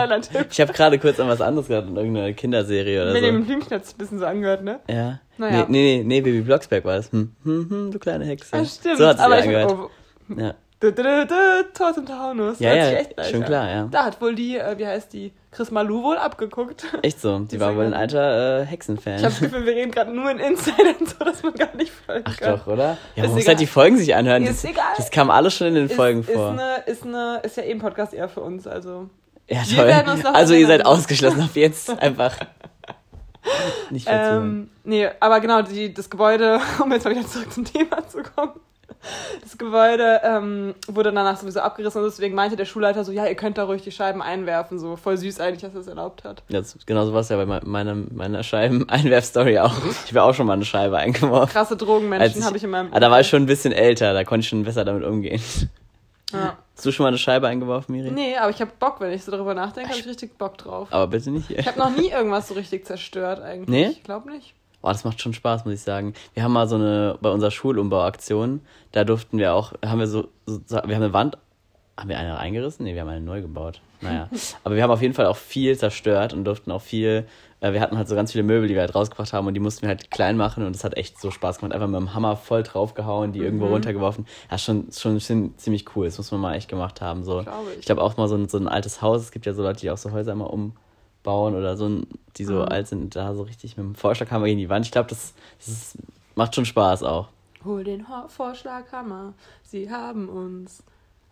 Ich 0.50 0.62
habe 0.62 0.74
gerade 0.74 1.00
kurz 1.00 1.20
an 1.20 1.28
was 1.28 1.42
anderes 1.42 1.68
gedacht, 1.68 1.88
an 1.88 1.96
irgendeine 1.96 2.34
Kinderserie 2.34 3.02
oder 3.02 3.14
Benjamin 3.14 3.42
so. 3.42 3.48
Blümchen 3.48 3.72
hat 3.72 3.84
es 3.84 3.94
ein 3.94 3.98
bisschen 3.98 4.20
so 4.20 4.26
angehört, 4.26 4.64
ne? 4.64 4.80
Ja. 4.90 5.20
Naja. 5.38 5.66
Nee, 5.70 5.98
nee, 6.00 6.04
nee, 6.06 6.22
Baby 6.22 6.42
Blocksberg 6.42 6.86
war 6.86 6.98
das. 6.98 7.12
Hm, 7.12 7.36
hm, 7.44 7.70
hm, 7.70 7.92
du 7.92 8.00
kleine 8.00 8.26
Hexe. 8.26 8.56
Ah, 8.56 8.66
stimmt. 8.66 8.98
So 8.98 9.08
hat 9.08 9.18
es 9.18 9.26
ich 9.26 9.32
angehört. 9.32 9.72
oh, 9.72 9.90
Ja. 10.38 10.54
Tod 10.80 11.98
und 11.98 12.08
Taunus. 12.08 12.60
Ja, 12.60 12.74
ja, 12.74 12.92
echt 12.92 13.26
schon 13.30 13.44
klar, 13.44 13.70
ja. 13.70 13.88
Da 13.92 14.06
hat 14.06 14.20
wohl 14.22 14.34
die, 14.36 14.58
äh, 14.58 14.78
wie 14.78 14.88
heißt 14.88 15.14
die, 15.14 15.32
Chris 15.52 15.70
Malou 15.70 16.02
wohl 16.04 16.18
abgeguckt. 16.18 16.86
Echt 17.02 17.20
so. 17.20 17.40
Die 17.40 17.60
war 17.60 17.76
wohl 17.76 17.84
ein 17.86 17.94
alter 17.94 18.62
äh, 18.62 18.66
Hexenfan. 18.66 19.16
Ich 19.16 19.24
habe 19.24 19.34
das 19.34 19.40
Gefühl, 19.42 19.66
wir 19.66 19.74
reden 19.74 19.92
gerade 19.92 20.12
nur 20.12 20.32
in 20.32 20.40
Insidern, 20.40 20.96
so 21.06 21.24
dass 21.26 21.44
man 21.44 21.54
gar 21.56 21.76
nicht 21.76 21.92
folgen 21.92 22.24
Ach 22.26 22.38
kann. 22.38 22.58
doch, 22.58 22.68
oder? 22.68 22.98
Ja, 23.16 23.24
man 23.24 23.32
muss 23.32 23.42
egal. 23.42 23.48
halt 23.50 23.60
die 23.60 23.68
Folgen 23.68 23.98
sich 23.98 24.16
anhören. 24.16 24.44
Ist 24.44 24.64
das, 24.64 24.72
egal. 24.72 24.94
das 24.96 25.12
kam 25.12 25.30
alles 25.30 25.54
schon 25.54 25.68
in 25.68 25.76
den 25.76 25.86
Ist, 25.88 25.96
Folgen 25.96 26.22
ist, 26.22 26.32
vor. 26.32 26.52
eine, 26.52 26.76
ist, 26.86 27.04
eine, 27.04 27.42
ist 27.44 27.58
ja 27.58 27.64
eben 27.64 27.80
Podcast 27.82 28.14
eher 28.14 28.30
für 28.30 28.42
uns, 28.42 28.66
also. 28.66 29.10
ja, 29.50 29.62
wir 29.68 29.78
toll. 29.78 29.88
werden 29.88 30.14
uns 30.14 30.24
noch 30.24 30.34
Also 30.34 30.54
ihr 30.54 30.68
seid 30.68 30.86
ausgeschlossen 30.86 31.42
ab 31.42 31.50
jetzt 31.56 31.90
einfach. 32.02 32.38
Nicht 33.90 34.06
zuhören. 34.08 34.44
Ähm, 34.44 34.70
nee, 34.86 35.10
aber 35.20 35.42
genau, 35.42 35.64
die, 35.64 35.94
das 35.94 36.10
Gebäude, 36.10 36.62
um 36.84 36.92
jetzt 36.94 37.04
mal 37.04 37.12
wieder 37.12 37.28
zurück 37.28 37.52
zum 37.52 37.66
Thema 37.66 38.08
zu 38.08 38.24
kommen. 38.24 38.54
Das 39.42 39.58
Gebäude 39.58 40.22
ähm, 40.24 40.76
wurde 40.88 41.12
danach 41.12 41.38
sowieso 41.38 41.60
abgerissen 41.62 42.02
und 42.02 42.08
deswegen 42.08 42.36
meinte 42.36 42.56
der 42.56 42.66
Schulleiter 42.66 43.04
so, 43.04 43.12
ja, 43.12 43.26
ihr 43.26 43.36
könnt 43.36 43.58
da 43.58 43.64
ruhig 43.64 43.82
die 43.82 43.92
Scheiben 43.92 44.22
einwerfen. 44.22 44.78
So 44.80 44.96
voll 44.96 45.18
süß 45.18 45.40
eigentlich, 45.40 45.62
dass 45.62 45.74
er 45.74 45.82
es 45.82 45.88
erlaubt 45.88 46.24
hat. 46.24 46.44
Das, 46.50 46.78
genau 46.86 47.06
so 47.06 47.14
war 47.14 47.22
es 47.22 47.30
ja 47.30 47.38
bei 47.38 47.46
me- 47.46 47.62
meiner, 47.66 47.96
meiner 47.96 48.44
Scheiben-Einwerf-Story 48.44 49.60
auch. 49.60 49.74
Ich 50.06 50.12
habe 50.16 50.24
auch 50.24 50.34
schon 50.34 50.46
mal 50.48 50.54
eine 50.54 50.66
Scheibe 50.66 50.98
eingeworfen. 50.98 51.52
Krasse 51.52 51.76
Drogenmenschen 51.78 52.44
habe 52.46 52.58
ich 52.58 52.64
in 52.64 52.70
meinem 52.70 52.94
Ah, 52.94 53.00
da 53.00 53.10
war 53.10 53.20
ich 53.22 53.28
schon 53.28 53.44
ein 53.44 53.48
bisschen 53.48 53.74
älter, 53.74 54.14
da 54.14 54.24
konnte 54.24 54.42
ich 54.42 54.50
schon 54.50 54.64
besser 54.64 54.86
damit 54.86 55.04
umgehen. 55.04 55.42
Ja. 56.34 56.58
Hast 56.76 56.86
du 56.86 56.92
schon 56.92 57.04
mal 57.04 57.10
eine 57.10 57.18
Scheibe 57.18 57.48
eingeworfen, 57.48 57.94
Miri? 57.96 58.10
Nee, 58.12 58.38
aber 58.38 58.50
ich 58.50 58.62
habe 58.62 58.72
Bock, 58.80 59.00
wenn 59.02 59.12
ich 59.12 59.24
so 59.24 59.32
darüber 59.32 59.54
nachdenke, 59.54 59.90
habe 59.90 60.00
ich 60.00 60.08
richtig 60.08 60.38
Bock 60.38 60.58
drauf. 60.58 60.88
Aber 60.92 61.08
bitte 61.08 61.30
nicht 61.32 61.48
hier. 61.48 61.60
Ich 61.60 61.68
habe 61.68 61.78
noch 61.78 61.90
nie 61.96 62.10
irgendwas 62.10 62.48
so 62.48 62.54
richtig 62.54 62.86
zerstört 62.86 63.42
eigentlich. 63.42 63.68
Nee? 63.70 63.88
Ich 63.88 64.04
glaube 64.04 64.32
nicht. 64.32 64.54
Oh, 64.82 64.88
das 64.90 65.04
macht 65.04 65.22
schon 65.22 65.34
Spaß, 65.34 65.66
muss 65.66 65.76
ich 65.76 65.82
sagen. 65.82 66.14
Wir 66.34 66.44
haben 66.44 66.54
mal 66.54 66.68
so 66.68 66.76
eine, 66.76 67.18
bei 67.22 67.30
unserer 67.30 67.52
Schulumbauaktion, 67.52 68.62
da 68.92 69.04
durften 69.04 69.38
wir 69.38 69.54
auch, 69.54 69.74
haben 69.86 70.00
wir 70.00 70.08
so, 70.08 70.28
so 70.46 70.58
wir 70.70 70.80
haben 70.82 70.92
eine 71.04 71.14
Wand, 71.14 71.38
haben 71.98 72.10
wir 72.10 72.18
eine 72.18 72.38
eingerissen? 72.38 72.84
Nee, 72.86 72.94
wir 72.96 73.02
haben 73.02 73.10
eine 73.10 73.22
neu 73.22 73.42
gebaut. 73.42 73.82
Naja. 74.02 74.28
Aber 74.64 74.76
wir 74.76 74.82
haben 74.84 74.90
auf 74.92 75.02
jeden 75.02 75.14
Fall 75.14 75.28
auch 75.28 75.36
viel 75.38 75.78
zerstört 75.78 76.34
und 76.34 76.46
durften 76.46 76.72
auch 76.72 76.82
viel, 76.82 77.28
äh, 77.60 77.74
wir 77.74 77.82
hatten 77.82 77.96
halt 77.98 78.08
so 78.08 78.16
ganz 78.16 78.32
viele 78.32 78.44
Möbel, 78.44 78.68
die 78.68 78.74
wir 78.74 78.82
halt 78.82 78.96
rausgebracht 78.96 79.34
haben 79.34 79.46
und 79.46 79.54
die 79.54 79.60
mussten 79.60 79.84
wir 79.84 79.90
halt 79.90 80.10
klein 80.10 80.36
machen 80.38 80.66
und 80.66 80.76
es 80.76 80.84
hat 80.84 80.98
echt 80.98 81.22
so 81.22 81.30
Spaß 81.30 81.60
gemacht. 81.60 81.74
Einfach 81.76 81.88
mit 81.88 82.00
dem 82.00 82.16
Hammer 82.16 82.36
voll 82.36 82.64
draufgehauen, 82.64 83.34
die 83.34 83.40
irgendwo 83.40 83.68
runtergeworfen. 83.68 84.26
Ja, 84.50 84.58
schon, 84.58 84.88
schon 84.92 85.20
ziem- 85.20 85.56
ziemlich 85.58 85.96
cool. 85.96 86.06
Das 86.06 86.18
muss 86.18 86.32
man 86.32 86.42
mal 86.42 86.56
echt 86.56 86.70
gemacht 86.70 87.02
haben. 87.02 87.24
So. 87.24 87.44
Glaube 87.44 87.68
ich. 87.74 87.80
Ich 87.82 87.86
glaube 87.86 88.02
auch 88.02 88.18
mal 88.18 88.28
so 88.28 88.36
ein, 88.36 88.50
so 88.50 88.58
ein 88.58 88.68
altes 88.68 89.04
Haus. 89.04 89.22
Es 89.22 89.32
gibt 89.32 89.46
ja 89.46 89.54
so 89.54 89.62
Leute, 89.62 89.82
die 89.82 89.92
auch 89.92 89.98
so 89.98 90.12
Häuser 90.12 90.32
immer 90.32 90.52
um, 90.52 90.74
bauen 91.24 91.56
oder 91.56 91.78
so, 91.78 92.02
die 92.38 92.46
so 92.46 92.56
Mhm. 92.56 92.62
alt 92.70 92.88
sind, 92.88 93.16
da 93.16 93.34
so 93.34 93.44
richtig 93.44 93.78
mit 93.78 93.86
dem 93.86 93.96
Vorschlaghammer 93.96 94.46
gegen 94.46 94.60
die 94.60 94.70
Wand. 94.70 94.86
Ich 94.86 94.92
glaube, 94.92 95.10
das, 95.10 95.34
das 95.60 95.68
ist, 95.68 95.98
macht 96.36 96.56
schon 96.56 96.66
Spaß 96.66 97.04
auch. 97.04 97.28
Hol 97.64 97.84
den 97.84 98.08
Ho 98.10 98.28
Vorschlaghammer, 98.28 99.34
sie 99.64 99.92
haben 99.92 100.30
uns 100.30 100.84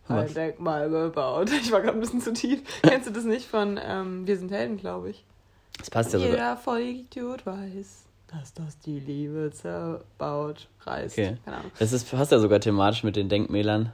Was? 0.07 0.29
ein 0.29 0.33
Denkmal 0.33 0.89
gebaut. 0.89 1.49
Ich 1.61 1.71
war 1.71 1.81
gerade 1.81 1.97
ein 1.97 2.01
bisschen 2.01 2.21
zu 2.21 2.33
tief. 2.33 2.61
Kennst 2.83 3.07
du 3.07 3.11
das 3.13 3.23
nicht 3.23 3.47
von 3.47 3.79
ähm, 3.83 4.27
Wir 4.27 4.37
sind 4.37 4.51
Helden, 4.51 4.77
glaube 4.77 5.09
ich? 5.09 5.23
Das 5.79 5.89
passt 5.89 6.13
ja 6.13 6.19
sogar. 6.19 6.33
Jeder 6.35 6.57
Vollidiot 6.57 7.45
weiß, 7.45 8.03
dass 8.27 8.53
das 8.53 8.77
die 8.79 8.99
Liebe 8.99 9.49
zerbaut, 9.51 10.67
reißt. 10.81 11.17
Okay. 11.17 11.37
Keine 11.45 11.57
Ahnung. 11.57 11.71
Das 11.79 11.93
ist, 11.93 12.11
passt 12.11 12.31
ja 12.31 12.39
sogar 12.39 12.59
thematisch 12.59 13.03
mit 13.03 13.15
den 13.15 13.29
Denkmälern. 13.29 13.91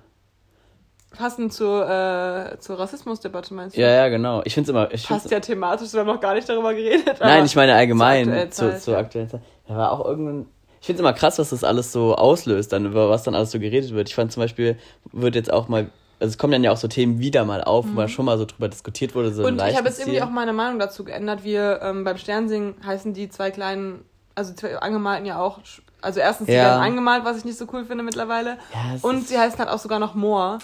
Passend 1.18 1.54
zur, 1.54 1.88
äh, 1.90 2.60
zur 2.60 2.80
Rassismusdebatte, 2.80 3.54
meinst 3.54 3.76
du? 3.78 3.82
Ja, 3.82 3.90
ja, 3.90 4.08
genau. 4.10 4.42
Ich 4.46 4.54
finde 4.54 4.66
es 4.66 4.70
immer. 4.70 4.94
Ich 4.94 5.08
Passt 5.08 5.32
ja 5.32 5.40
thematisch, 5.40 5.94
wir 5.94 6.02
haben 6.02 6.08
noch 6.08 6.20
gar 6.20 6.34
nicht 6.34 6.48
darüber 6.48 6.74
geredet. 6.74 7.18
Nein, 7.20 7.46
ich 7.46 7.56
meine 7.56 7.74
allgemein 7.74 8.26
zur 8.26 8.34
aktuellen 8.34 8.52
zur, 8.52 8.72
Zeit, 8.72 8.82
zur 8.82 8.94
ja. 8.94 9.00
aktuellen 9.00 9.30
Zeit. 9.30 9.42
Da 9.68 9.76
war 9.78 9.92
auch 9.92 10.06
irgendein. 10.06 10.46
Ich 10.80 10.86
finde 10.88 10.98
es 10.98 11.00
immer 11.02 11.14
krass, 11.14 11.40
was 11.40 11.50
das 11.50 11.64
alles 11.64 11.92
so 11.92 12.16
auslöst, 12.16 12.72
dann 12.72 12.86
über 12.86 13.10
was 13.10 13.24
dann 13.24 13.34
alles 13.34 13.52
so 13.52 13.60
geredet 13.60 13.94
wird. 13.94 14.08
Ich 14.10 14.16
fand 14.16 14.32
zum 14.32 14.42
Beispiel, 14.44 14.78
wird 15.12 15.36
jetzt 15.36 15.52
auch 15.52 15.68
mal. 15.68 15.90
Also 16.20 16.32
es 16.32 16.38
kommen 16.38 16.54
dann 16.54 16.64
ja 16.64 16.72
auch 16.72 16.78
so 16.78 16.88
Themen 16.88 17.20
wieder 17.20 17.44
mal 17.44 17.62
auf, 17.64 17.86
wo 17.86 17.92
man 17.92 18.08
schon 18.08 18.26
mal 18.26 18.38
so 18.38 18.46
drüber 18.46 18.70
diskutiert 18.70 19.16
wurde. 19.16 19.34
So 19.34 19.42
Mhm. 19.42 19.48
Und 19.60 19.68
ich 19.68 19.76
habe 19.76 19.88
jetzt 19.90 20.00
irgendwie 20.00 20.22
auch 20.22 20.30
meine 20.30 20.54
Meinung 20.54 20.80
dazu 20.80 21.04
geändert. 21.04 21.44
Wir 21.44 21.80
ähm, 21.82 22.04
beim 22.06 22.18
Sternsingen 22.18 22.76
heißen 22.86 23.14
die 23.14 23.30
zwei 23.30 23.52
kleinen, 23.52 24.06
also 24.34 24.52
die 24.52 24.56
zwei 24.58 24.78
angemalten 24.78 25.26
ja 25.26 25.42
auch. 25.42 25.60
Also 26.02 26.20
erstens, 26.20 26.48
die 26.48 26.54
Ja. 26.54 26.66
werden 26.66 26.84
angemalt, 26.84 27.26
was 27.26 27.38
ich 27.38 27.46
nicht 27.46 27.58
so 27.58 27.66
cool 27.74 27.84
finde 27.84 28.04
mittlerweile. 28.04 28.58
Ja, 28.74 28.98
Und 29.02 29.28
sie 29.28 29.38
heißen 29.40 29.58
halt 29.60 29.70
auch 29.70 29.80
sogar 29.80 29.98
noch 30.00 30.14
Moor. 30.14 30.60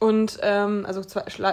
Und, 0.00 0.38
ähm, 0.42 0.84
also 0.86 1.02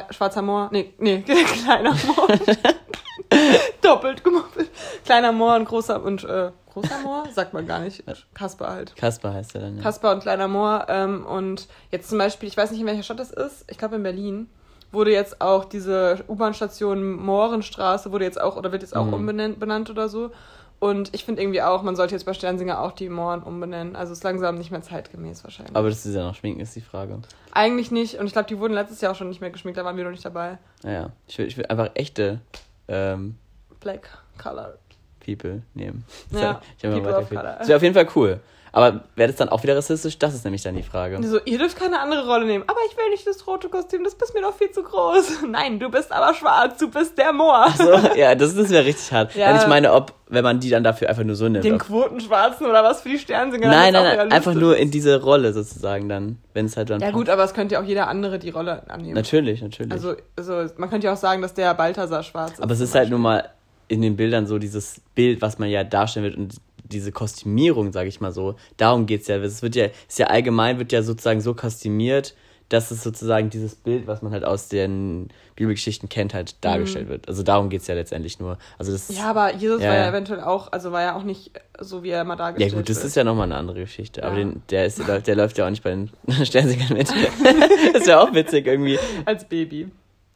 schwarzer 0.09 0.41
Moor, 0.41 0.69
nee, 0.71 0.93
nee, 0.97 1.21
kleiner 1.63 1.93
Moor. 1.93 2.27
Doppelt 3.81 4.23
gemoppelt. 4.23 4.69
Kleiner 5.05 5.31
Moor 5.33 5.55
und 5.55 5.65
großer, 5.65 6.01
und, 6.01 6.23
äh, 6.23 6.51
großer 6.73 6.99
Moor? 7.03 7.25
Sagt 7.33 7.53
man 7.53 7.67
gar 7.67 7.79
nicht. 7.79 8.03
Kasper 8.33 8.69
halt. 8.69 8.95
Kasper 8.95 9.33
heißt 9.33 9.55
er 9.55 9.61
dann. 9.61 9.77
Ja. 9.77 9.83
Kasper 9.83 10.11
und 10.13 10.21
Kleiner 10.21 10.47
Moor. 10.47 10.85
Ähm, 10.87 11.25
und 11.25 11.67
jetzt 11.91 12.09
zum 12.09 12.17
Beispiel, 12.17 12.47
ich 12.47 12.55
weiß 12.57 12.71
nicht, 12.71 12.79
in 12.79 12.87
welcher 12.87 13.03
Stadt 13.03 13.19
das 13.19 13.31
ist, 13.31 13.65
ich 13.69 13.77
glaube 13.77 13.97
in 13.97 14.03
Berlin, 14.03 14.49
wurde 14.93 15.11
jetzt 15.11 15.41
auch 15.41 15.65
diese 15.65 16.23
U-Bahn-Station 16.29 17.11
Mohrenstraße, 17.17 18.11
wurde 18.13 18.23
jetzt 18.25 18.39
auch, 18.39 18.55
oder 18.55 18.71
wird 18.71 18.81
jetzt 18.81 18.95
auch 18.95 19.05
Mhm. 19.05 19.13
umbenannt 19.13 19.59
benannt 19.59 19.89
oder 19.89 20.07
so. 20.07 20.31
Und 20.79 21.13
ich 21.15 21.25
finde 21.25 21.41
irgendwie 21.41 21.61
auch, 21.61 21.81
man 21.81 21.95
sollte 21.95 22.13
jetzt 22.13 22.25
bei 22.25 22.33
Sternsinger 22.33 22.81
auch 22.81 22.91
die 22.91 23.09
Mohren 23.09 23.41
umbenennen. 23.41 23.95
Also 23.95 24.13
ist 24.13 24.23
langsam 24.23 24.55
nicht 24.55 24.69
mehr 24.69 24.81
zeitgemäß 24.81 25.43
wahrscheinlich. 25.43 25.75
Aber 25.75 25.89
das 25.89 26.05
ist 26.05 26.13
ja 26.13 26.23
noch 26.23 26.35
schminken, 26.35 26.59
ist 26.59 26.75
die 26.75 26.81
Frage. 26.81 27.19
Eigentlich 27.51 27.89
nicht. 27.89 28.19
Und 28.19 28.27
ich 28.27 28.33
glaube, 28.33 28.47
die 28.47 28.59
wurden 28.59 28.73
letztes 28.73 29.01
Jahr 29.01 29.13
auch 29.13 29.15
schon 29.15 29.29
nicht 29.29 29.41
mehr 29.41 29.49
geschminkt, 29.49 29.77
da 29.77 29.85
waren 29.85 29.97
wir 29.97 30.03
noch 30.03 30.11
nicht 30.11 30.25
dabei. 30.25 30.59
Naja, 30.83 31.09
ich 31.27 31.37
will, 31.39 31.47
ich 31.47 31.57
will 31.57 31.65
einfach 31.65 31.89
echte 31.95 32.41
ähm, 32.87 33.37
Black 33.79 34.07
Color. 34.37 34.77
People 35.25 35.61
nehmen. 35.73 36.05
Ja, 36.31 36.61
ich 36.77 36.85
hab 36.85 36.91
mal 36.91 37.03
weiter. 37.03 37.57
Das 37.59 37.67
wäre 37.67 37.77
auf 37.77 37.83
jeden 37.83 37.95
Fall 37.95 38.07
cool. 38.15 38.39
Aber 38.71 39.03
wäre 39.15 39.29
das 39.29 39.37
dann 39.37 39.49
auch 39.49 39.63
wieder 39.63 39.75
rassistisch? 39.75 40.19
Das 40.19 40.33
ist 40.33 40.43
nämlich 40.43 40.63
dann 40.63 40.75
die 40.75 40.83
Frage. 40.83 41.21
So, 41.23 41.39
ihr 41.45 41.57
dürft 41.57 41.77
keine 41.77 41.99
andere 41.99 42.25
Rolle 42.27 42.45
nehmen. 42.45 42.63
Aber 42.67 42.79
ich 42.89 42.97
will 42.97 43.09
nicht 43.09 43.25
das 43.25 43.45
rote 43.47 43.69
Kostüm, 43.69 44.03
das 44.03 44.15
bist 44.15 44.33
mir 44.33 44.41
doch 44.41 44.55
viel 44.55 44.71
zu 44.71 44.83
groß. 44.83 45.43
Nein, 45.49 45.79
du 45.79 45.89
bist 45.89 46.11
aber 46.11 46.33
schwarz, 46.33 46.77
du 46.77 46.89
bist 46.89 47.17
der 47.17 47.33
Moor. 47.33 47.67
So, 47.77 47.91
ja, 48.15 48.35
das, 48.35 48.55
das 48.55 48.69
wäre 48.69 48.85
richtig 48.85 49.11
hart. 49.11 49.35
Ja. 49.35 49.55
Ich 49.55 49.67
meine, 49.67 49.93
ob, 49.93 50.13
wenn 50.27 50.43
man 50.43 50.59
die 50.59 50.69
dann 50.69 50.83
dafür 50.83 51.09
einfach 51.09 51.23
nur 51.23 51.35
so 51.35 51.47
nimmt. 51.47 51.63
Den 51.63 51.77
Quotenschwarzen 51.77 52.67
oder 52.67 52.83
was 52.83 53.01
für 53.01 53.09
die 53.09 53.19
Sternsinger. 53.19 53.67
nein, 53.67 53.93
nein, 53.93 54.17
nein, 54.17 54.31
einfach 54.31 54.53
nur 54.53 54.75
ist. 54.75 54.81
in 54.81 54.91
diese 54.91 55.21
Rolle 55.21 55.53
sozusagen 55.53 56.09
dann, 56.09 56.37
wenn 56.53 56.65
es 56.65 56.77
halt 56.77 56.89
dann. 56.89 56.99
Ja 56.99 57.07
passt. 57.07 57.17
gut, 57.17 57.29
aber 57.29 57.43
es 57.43 57.53
könnte 57.53 57.75
ja 57.75 57.81
auch 57.81 57.85
jeder 57.85 58.07
andere 58.07 58.39
die 58.39 58.49
Rolle 58.49 58.89
annehmen. 58.89 59.13
Natürlich, 59.13 59.61
natürlich. 59.61 59.91
Also, 59.91 60.15
also 60.35 60.65
man 60.77 60.89
könnte 60.89 61.07
ja 61.07 61.13
auch 61.13 61.17
sagen, 61.17 61.41
dass 61.41 61.53
der 61.53 61.73
Balthasar 61.73 62.23
schwarz 62.23 62.53
ist. 62.53 62.61
aber 62.61 62.73
es 62.73 62.79
ist 62.79 62.95
halt 62.95 63.09
nur 63.09 63.19
mal 63.19 63.49
in 63.87 64.01
den 64.01 64.17
Bildern 64.17 64.47
so 64.47 64.59
dieses 64.59 65.01
Bild, 65.15 65.41
was 65.41 65.59
man 65.59 65.69
ja 65.69 65.83
darstellen 65.83 66.25
wird 66.25 66.37
und 66.37 66.55
diese 66.91 67.11
Kostümierung, 67.11 67.91
sage 67.91 68.09
ich 68.09 68.19
mal 68.21 68.31
so. 68.31 68.55
Darum 68.77 69.05
geht's 69.05 69.27
ja. 69.27 69.37
Es 69.37 69.61
wird 69.61 69.75
ja, 69.75 69.85
ist 70.07 70.19
ja 70.19 70.27
allgemein 70.27 70.79
wird 70.79 70.91
ja 70.91 71.01
sozusagen 71.03 71.41
so 71.41 71.53
kostümiert, 71.53 72.35
dass 72.69 72.91
es 72.91 73.01
sozusagen 73.01 73.49
dieses 73.49 73.75
Bild, 73.75 74.07
was 74.07 74.21
man 74.21 74.33
halt 74.33 74.43
aus 74.43 74.67
den 74.67 75.29
Bibelgeschichten 75.55 76.09
kennt, 76.09 76.33
halt 76.33 76.55
dargestellt 76.65 77.07
wird. 77.07 77.27
Also 77.29 77.41
darum 77.41 77.69
geht's 77.69 77.87
ja 77.87 77.95
letztendlich 77.95 78.39
nur. 78.39 78.57
Also 78.77 78.91
das 78.91 79.09
Mhm. 79.09 79.15
Ja, 79.15 79.29
aber 79.29 79.55
Jesus 79.55 79.81
Ja, 79.81 79.87
war 79.89 79.95
ja 79.95 80.03
ja. 80.03 80.09
eventuell 80.09 80.41
auch, 80.41 80.71
also 80.73 80.91
war 80.91 81.01
ja 81.01 81.15
auch 81.15 81.23
nicht 81.23 81.51
so, 81.79 82.03
wie 82.03 82.09
er 82.09 82.21
immer 82.21 82.33
Ja 82.33 82.37
dargestellt 82.37 82.73
gut, 82.75 82.89
das 82.89 82.97
wird. 82.97 83.05
ist 83.07 83.15
ja 83.15 83.23
nochmal 83.23 83.45
eine 83.45 83.55
andere 83.55 83.79
Geschichte. 83.79 84.21
Aber 84.23 84.33
Ja. 84.37 84.39
den, 84.43 84.61
der, 84.69 84.85
ist, 84.85 84.99
der, 85.07 85.19
der 85.21 85.35
läuft 85.37 85.57
ja 85.57 85.65
auch 85.65 85.69
nicht 85.69 85.83
bei 85.83 85.91
den 85.91 86.11
Sternsingern 86.45 86.93
mit. 86.93 87.09
das 87.93 88.05
wäre 88.05 88.19
auch 88.19 88.33
witzig 88.33 88.67
irgendwie. 88.67 88.99
Als 89.25 89.45
Baby. 89.45 89.89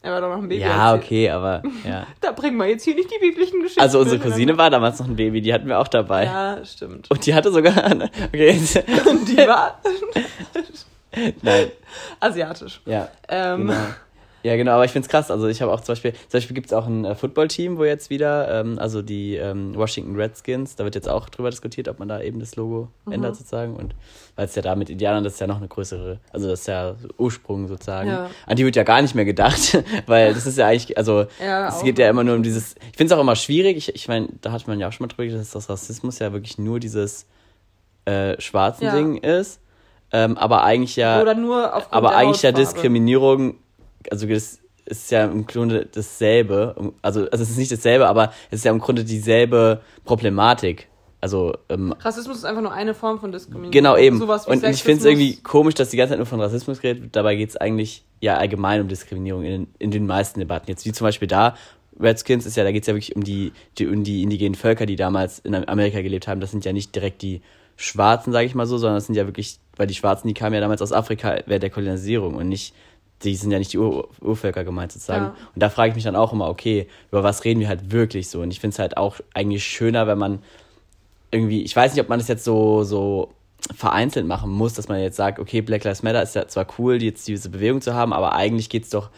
Er 0.03 0.12
war 0.13 0.22
doch 0.22 0.29
noch 0.29 0.38
ein 0.41 0.50
Baby. 0.50 0.62
Ja, 0.62 0.96
okay, 0.96 1.29
aber 1.29 1.62
ja. 1.88 2.08
Da 2.22 2.31
bringen 2.31 2.58
wir 2.58 2.65
jetzt 2.67 2.84
hier 2.84 2.96
nicht 2.96 3.10
die 3.12 3.20
biblischen 3.20 3.60
Geschichten. 3.62 3.81
Also 3.81 4.00
unsere. 4.00 4.20
Cousine 4.20 4.58
war 4.58 4.70
damals 4.72 5.00
noch 5.00 5.08
ein 5.08 5.15
Baby, 5.15 5.41
die 5.41 5.53
hatten 5.53 5.67
wir 5.67 5.77
auch 5.79 5.88
dabei. 5.88 6.25
Ja, 6.25 6.65
stimmt. 6.65 7.10
Und 7.12 7.25
die 7.25 7.36
hatte 7.36 7.51
sogar. 7.51 7.75
Okay, 8.27 8.60
Und 9.10 9.27
die 9.27 9.38
war 9.38 9.79
nein, 11.43 11.72
asiatisch. 12.20 12.81
ja. 12.86 13.10
Ähm, 13.27 13.67
Genau. 13.67 13.79
Ja, 14.43 14.55
genau, 14.55 14.71
aber 14.74 14.86
ich 14.86 14.91
find's 14.91 15.07
krass. 15.10 15.29
Also 15.29 15.48
ich 15.48 15.62
habe 15.62 15.71
auch 15.71 15.81
zum 15.81 15.93
Beispiel, 15.93 16.13
zum 16.13 16.31
Beispiel 16.31 16.55
gibt's 16.55 16.74
auch 16.74 16.88
ein 16.88 17.05
äh, 17.05 17.15
Footballteam, 17.15 17.77
wo 17.77 17.83
jetzt 17.83 18.10
wieder, 18.10 18.60
ähm, 18.62 18.79
also 18.79 19.01
die 19.01 19.36
ähm, 19.36 19.75
Washington 19.75 20.15
Redskins, 20.15 20.75
da 20.75 20.83
wird 20.83 20.95
jetzt 20.95 21.07
auch 21.10 21.29
drüber 21.29 21.50
diskutiert, 21.50 21.88
ob 21.88 22.00
man 22.00 22.07
da 22.07 22.21
eben 22.21 22.39
das 22.39 22.55
Logo 22.55 22.88
Mhm. 23.05 23.12
ändert 23.13 23.36
sozusagen. 23.36 23.75
Und 23.75 23.93
weil 24.36 24.45
es 24.45 24.55
ja 24.55 24.62
da 24.62 24.75
mit 24.75 24.89
Indianern, 24.89 25.24
das 25.24 25.33
ist 25.33 25.39
ja 25.39 25.48
noch 25.48 25.57
eine 25.57 25.67
größere, 25.67 26.19
also 26.31 26.48
das 26.48 26.62
ist 26.62 26.67
ja 26.67 26.95
Ursprung 27.17 27.67
sozusagen. 27.67 28.10
Ja. 28.10 28.29
An 28.48 28.55
die 28.55 28.65
wird 28.65 28.75
ja 28.75 28.83
gar 28.83 29.01
nicht 29.01 29.13
mehr 29.15 29.25
gedacht, 29.25 29.77
weil 30.07 30.33
das 30.33 30.45
ist 30.45 30.57
ja 30.57 30.67
eigentlich, 30.67 30.98
also 30.98 31.25
Ja, 31.43 31.67
es 31.69 31.83
geht 31.83 32.00
ja 32.00 32.10
immer 32.10 32.24
nur 32.24 32.36
um 32.36 32.43
dieses, 32.43 32.75
ich 32.91 32.98
find's 32.98 33.13
auch 33.13 33.19
immer 33.19 33.36
schwierig, 33.36 33.77
ich, 33.77 33.93
ich 33.95 34.07
meine, 34.07 34.29
da 34.41 34.51
hat 34.51 34.67
man 34.67 34.79
ja 34.79 34.88
auch 34.88 34.91
schon 34.91 35.05
mal 35.05 35.10
drüber 35.10 35.24
geredet, 35.25 35.41
dass 35.41 35.51
das 35.51 35.69
Rassismus 35.69 36.19
ja 36.19 36.31
wirklich 36.33 36.57
nur 36.57 36.79
dieses 36.79 37.27
äh, 38.05 38.39
schwarzen 38.41 38.86
Ja. 38.86 38.95
Ding 38.95 39.17
ist. 39.17 39.60
Ähm, 40.13 40.38
aber 40.38 40.63
eigentlich 40.63 40.98
ja 40.98 41.21
Oder 41.21 41.36
nur 41.36 41.71
aber 41.93 42.15
eigentlich 42.15 42.41
ja. 42.41 42.51
Diskriminierung, 42.51 43.55
also 44.10 44.27
das 44.27 44.60
ist 44.86 45.12
ja 45.12 45.25
im 45.25 45.46
Grunde 45.46 45.88
dasselbe. 45.91 46.93
Also, 47.01 47.27
also 47.29 47.43
es 47.43 47.50
ist 47.50 47.58
nicht 47.58 47.72
dasselbe, 47.72 48.08
aber 48.08 48.34
es 48.50 48.60
ist 48.60 48.65
ja 48.65 48.72
im 48.72 48.79
Grunde 48.79 49.03
dieselbe 49.03 49.81
Problematik. 50.05 50.88
Also, 51.22 51.53
ähm, 51.70 51.93
Rassismus 52.00 52.38
ist 52.38 52.46
einfach 52.46 52.63
nur 52.63 52.74
eine 52.74 52.96
Form 52.96 53.20
von 53.20 53.31
Diskriminierung. 53.31 53.72
genau 53.72 53.96
eben. 53.96 54.17
Sowas 54.17 54.48
Und 54.48 54.55
ich 54.55 54.62
finde 54.62 54.72
es 54.72 54.77
Sexismus. 54.79 55.05
irgendwie 55.05 55.36
komisch, 55.43 55.75
dass 55.75 55.89
die 55.89 55.98
ganze 55.98 56.13
Zeit 56.13 56.17
nur 56.17 56.25
von 56.25 56.41
Rassismus 56.41 56.81
geredet 56.81 57.03
wird. 57.03 57.15
Dabei 57.15 57.36
geht 57.36 57.50
es 57.50 57.58
eigentlich 57.58 58.03
ja 58.22 58.38
allgemein 58.38 58.81
um 58.81 58.88
Diskriminierung 58.88 59.43
in, 59.43 59.67
in 59.77 59.91
den 59.91 60.08
meisten 60.08 60.39
Debatten. 60.39 60.67
Jetzt 60.67 60.84
wie 60.86 60.91
zum 60.91 61.05
Beispiel 61.05 61.27
da, 61.27 61.55
Redskins 62.00 62.48
ist 62.48 62.58
ja, 62.58 62.63
da 62.63 62.72
geht 62.72 62.84
es 62.84 62.88
ja 62.88 62.96
wirklich 62.96 63.15
um 63.15 63.24
die, 63.24 63.51
die, 63.77 63.86
um 63.86 64.03
die 64.03 64.24
indigenen 64.24 64.55
Völker, 64.55 64.88
die 64.88 64.96
damals 64.96 65.38
in 65.39 65.53
Amerika 65.53 66.01
gelebt 66.01 66.27
haben. 66.27 66.41
Das 66.41 66.50
sind 66.50 66.65
ja 66.65 66.74
nicht 66.74 66.96
direkt 66.96 67.22
die 67.22 67.41
Schwarzen, 67.75 68.31
sage 68.31 68.48
ich 68.48 68.55
mal 68.55 68.65
so, 68.65 68.77
sondern 68.77 68.98
das 68.98 69.05
sind 69.05 69.15
ja 69.15 69.27
wirklich, 69.27 69.60
weil 69.75 69.88
die 69.88 69.96
Schwarzen, 69.96 70.27
die 70.27 70.34
kamen 70.34 70.55
ja 70.55 70.62
damals 70.62 70.81
aus 70.81 70.91
Afrika 70.91 71.39
während 71.46 71.63
der 71.63 71.70
Kolonisierung 71.70 72.36
und 72.36 72.50
nicht, 72.50 72.74
die 73.24 73.36
sind 73.36 73.51
ja 73.51 73.60
nicht 73.60 73.74
die 73.74 73.78
Ur 73.78 74.10
Urvölker 74.22 74.63
gemeint 74.63 74.92
sozusagen. 74.92 75.25
Ja. 75.25 75.36
Und 75.54 75.62
da 75.62 75.70
frage 75.70 75.90
ich 75.90 75.96
mich 75.96 76.04
dann 76.04 76.16
auch 76.16 76.34
immer, 76.34 76.50
okay, 76.50 76.88
über 77.12 77.24
was 77.24 77.44
reden 77.46 77.60
wir 77.60 77.68
halt 77.68 77.92
wirklich 77.92 78.30
so? 78.30 78.42
Und 78.42 78.51
ich 78.51 78.60
finde 78.60 78.74
es 78.74 78.80
halt 78.80 78.98
auch 78.98 79.18
eigentlich 79.34 79.63
schöner, 79.63 80.08
wenn 80.08 80.18
man 80.18 80.40
irgendwie, 81.32 81.62
ich 81.63 81.75
weiß 81.75 81.94
nicht, 81.94 82.01
ob 82.01 82.10
man 82.10 82.20
das 82.20 82.28
jetzt 82.28 82.44
so, 82.44 82.84
so 82.84 83.34
vereinzelt 83.75 84.25
machen 84.25 84.50
muss, 84.51 84.74
dass 84.74 84.88
man 84.88 85.00
jetzt 85.01 85.16
sagt, 85.18 85.40
okay, 85.40 85.62
Black 85.62 85.84
Lives 85.84 86.04
Matter 86.04 86.22
ist 86.24 86.36
ja 86.36 86.48
zwar 86.48 86.66
cool, 86.80 87.01
jetzt 87.01 87.28
diese 87.28 87.50
Bewegung 87.50 87.80
zu 87.82 87.94
haben, 87.94 88.12
aber 88.12 88.34
eigentlich 88.34 88.70
geht 88.70 88.84
es 88.86 88.90
doch 88.90 89.10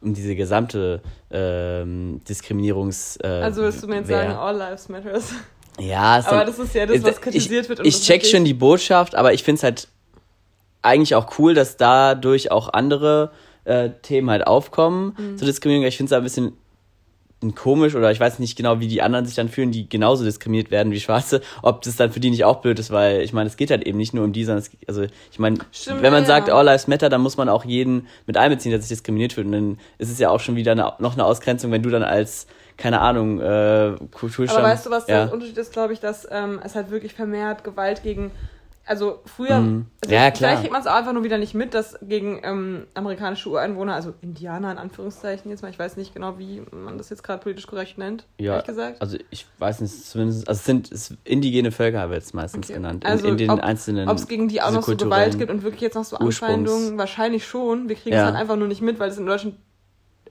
um 0.00 0.14
diese 0.14 0.34
gesamte 0.36 1.02
ähm, 1.30 2.20
Diskriminierungs... 2.28 3.18
Äh, 3.22 3.26
Also 3.26 3.62
willst 3.62 3.82
du 3.82 3.88
mir 3.88 3.96
jetzt 3.96 4.08
sagen, 4.08 4.32
all 4.32 4.56
lives 4.56 4.88
matters. 4.88 5.32
Ja, 5.78 6.18
ist 6.18 6.28
Aber 6.28 6.38
dann- 6.38 6.46
das 6.46 6.58
ist 6.58 6.74
ja 6.74 6.86
das, 6.86 7.02
was 7.02 7.16
ich- 7.16 7.20
kritisiert 7.20 7.68
wird. 7.68 7.80
und 7.80 7.86
Ich 7.86 8.00
check 8.00 8.24
schon 8.24 8.44
die 8.44 8.54
Botschaft, 8.54 9.14
aber 9.14 9.32
ich 9.34 9.42
finde 9.42 9.58
es 9.58 9.62
halt 9.62 9.88
eigentlich 10.82 11.14
auch 11.14 11.38
cool, 11.38 11.54
dass 11.54 11.76
dadurch 11.76 12.50
auch 12.50 12.72
andere 12.72 13.32
äh, 13.64 13.90
Themen 14.02 14.30
halt 14.30 14.46
aufkommen 14.46 15.14
Mhm. 15.16 15.38
zur 15.38 15.46
Diskriminierung. 15.46 15.86
Ich 15.86 15.96
finde 15.96 16.14
es 16.14 16.18
ein 16.18 16.22
bisschen 16.22 16.56
komisch 17.54 17.94
oder 17.94 18.10
ich 18.10 18.20
weiß 18.20 18.38
nicht 18.38 18.56
genau, 18.56 18.80
wie 18.80 18.88
die 18.88 19.00
anderen 19.00 19.24
sich 19.24 19.34
dann 19.34 19.48
fühlen, 19.48 19.72
die 19.72 19.88
genauso 19.88 20.24
diskriminiert 20.24 20.70
werden 20.70 20.92
wie 20.92 21.00
Schwarze, 21.00 21.40
ob 21.62 21.80
das 21.82 21.96
dann 21.96 22.12
für 22.12 22.20
die 22.20 22.30
nicht 22.30 22.44
auch 22.44 22.60
blöd 22.60 22.78
ist, 22.78 22.90
weil 22.90 23.22
ich 23.22 23.32
meine, 23.32 23.48
es 23.48 23.56
geht 23.56 23.70
halt 23.70 23.86
eben 23.86 23.96
nicht 23.96 24.12
nur 24.12 24.24
um 24.24 24.32
die, 24.32 24.44
sondern 24.44 24.62
es, 24.62 24.70
also 24.86 25.06
ich 25.30 25.38
meine, 25.38 25.58
Stimmt, 25.72 26.02
wenn 26.02 26.12
man 26.12 26.24
ja, 26.24 26.26
sagt. 26.26 26.50
All 26.50 26.64
Lives 26.64 26.86
Matter, 26.86 27.08
dann 27.08 27.22
muss 27.22 27.38
man 27.38 27.48
auch 27.48 27.64
jeden 27.64 28.06
mit 28.26 28.36
einbeziehen, 28.36 28.72
der 28.72 28.80
sich 28.80 28.90
diskriminiert 28.90 29.32
fühlt 29.32 29.46
und 29.46 29.52
dann 29.52 29.78
ist 29.96 30.10
es 30.10 30.18
ja 30.18 30.28
auch 30.28 30.40
schon 30.40 30.56
wieder 30.56 30.72
eine, 30.72 30.92
noch 30.98 31.14
eine 31.14 31.24
Ausgrenzung, 31.24 31.70
wenn 31.72 31.82
du 31.82 31.88
dann 31.88 32.02
als 32.02 32.46
keine 32.76 33.00
Ahnung, 33.00 33.40
äh, 33.40 33.92
Kulturstamm... 34.10 34.58
Aber 34.58 34.68
weißt 34.68 34.86
du, 34.86 34.90
was 34.90 35.06
ja. 35.06 35.26
der 35.26 35.34
Unterschied 35.34 35.58
ist, 35.58 35.72
glaube 35.72 35.92
ich, 35.92 36.00
dass 36.00 36.26
ähm, 36.30 36.60
es 36.64 36.74
halt 36.74 36.90
wirklich 36.90 37.12
vermehrt 37.12 37.62
Gewalt 37.62 38.02
gegen. 38.02 38.30
Also 38.90 39.20
früher, 39.24 39.60
Mhm. 39.60 39.86
also 40.02 40.12
Ja, 40.12 40.32
klar. 40.32 40.34
vielleicht 40.34 40.60
kriegt 40.62 40.72
man 40.72 40.80
es 40.80 40.88
auch 40.88 40.96
einfach 40.96 41.12
nur 41.12 41.22
wieder 41.22 41.38
nicht 41.38 41.54
mit, 41.54 41.74
dass 41.74 41.96
gegen 42.02 42.40
ähm, 42.42 42.88
amerikanische 42.94 43.48
Ureinwohner, 43.48 43.94
also 43.94 44.14
Indianer 44.20 44.72
in 44.72 44.78
Anführungszeichen 44.78 45.48
jetzt 45.48 45.62
mal, 45.62 45.70
ich 45.70 45.78
weiß 45.78 45.96
nicht 45.96 46.12
genau, 46.12 46.40
wie 46.40 46.60
man 46.72 46.98
das 46.98 47.08
jetzt 47.08 47.22
gerade 47.22 47.40
politisch 47.40 47.68
korrekt 47.68 47.98
nennt, 47.98 48.26
Ja, 48.40 48.54
ehrlich 48.54 48.66
gesagt. 48.66 49.00
also 49.00 49.16
ich 49.30 49.46
weiß 49.58 49.80
nicht, 49.82 49.94
zumindest, 50.06 50.48
also 50.48 50.58
es 50.58 50.64
sind 50.64 50.90
es 50.90 51.14
indigene 51.22 51.70
Völker 51.70 52.10
wird 52.10 52.24
es 52.24 52.34
meistens 52.34 52.66
Okay. 52.66 52.74
genannt, 52.78 53.06
Also 53.06 53.26
in, 53.26 53.32
in 53.34 53.38
den 53.38 53.50
ob- 53.50 53.60
einzelnen 53.60 54.08
Ob 54.08 54.16
es 54.16 54.26
gegen 54.26 54.48
die 54.48 54.60
auch 54.60 54.72
noch 54.72 54.82
so 54.82 54.96
Gewalt 54.96 55.38
gibt 55.38 55.52
und 55.52 55.62
wirklich 55.62 55.82
jetzt 55.82 55.94
noch 55.94 56.04
so 56.04 56.16
Anfeindungen, 56.16 56.98
wahrscheinlich 56.98 57.46
schon. 57.46 57.88
Wir 57.88 57.94
kriegen 57.94 58.16
Ja. 58.16 58.22
es 58.22 58.26
halt 58.32 58.36
einfach 58.42 58.56
nur 58.56 58.66
nicht 58.66 58.82
mit, 58.82 58.98
weil 58.98 59.10
es 59.10 59.18
in 59.18 59.26
Deutschland 59.26 59.54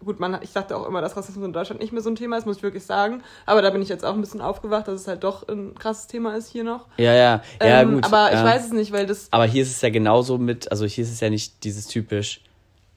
gut, 0.04 0.20
man, 0.20 0.40
ich 0.42 0.54
dachte 0.54 0.76
auch 0.76 0.88
immer, 0.88 1.02
dass 1.02 1.16
Rassismus 1.18 1.46
in 1.46 1.54
Deutschland 1.54 1.82
nicht 1.82 1.92
mehr 1.94 2.02
so 2.02 2.10
ein 2.10 2.16
Thema 2.16 2.38
ist, 2.38 2.46
muss 2.46 2.58
ich 2.58 2.64
wirklich 2.64 2.86
sagen. 2.86 3.24
Aber 3.46 3.62
da 3.62 3.70
bin 3.70 3.82
ich 3.82 3.90
jetzt 3.90 4.06
auch 4.06 4.14
ein 4.14 4.22
bisschen 4.22 4.42
aufgewacht, 4.42 4.88
dass 4.88 5.02
es 5.02 5.08
halt 5.08 5.24
doch 5.24 5.48
ein 5.48 5.76
krasses 5.76 6.08
Thema 6.08 6.36
ist 6.36 6.50
hier 6.50 6.64
noch. 6.64 6.88
Ja, 6.98 7.14
ja, 7.14 7.42
ja, 7.62 7.82
Ähm, 7.82 7.96
gut. 7.96 8.06
aber 8.06 8.30
ich 8.30 8.40
ja. 8.40 8.46
weiß 8.46 8.66
es 8.66 8.72
nicht, 8.72 8.92
weil 8.92 9.06
das. 9.06 9.28
Aber 9.32 9.46
hier 9.46 9.64
ist 9.64 9.72
es 9.72 9.82
ja 9.82 9.90
genauso 9.90 10.38
mit, 10.38 10.72
also 10.72 10.86
hier 10.86 11.04
ist 11.04 11.12
es 11.12 11.20
ja 11.20 11.30
nicht 11.30 11.64
dieses 11.64 11.88
typisch, 11.88 12.42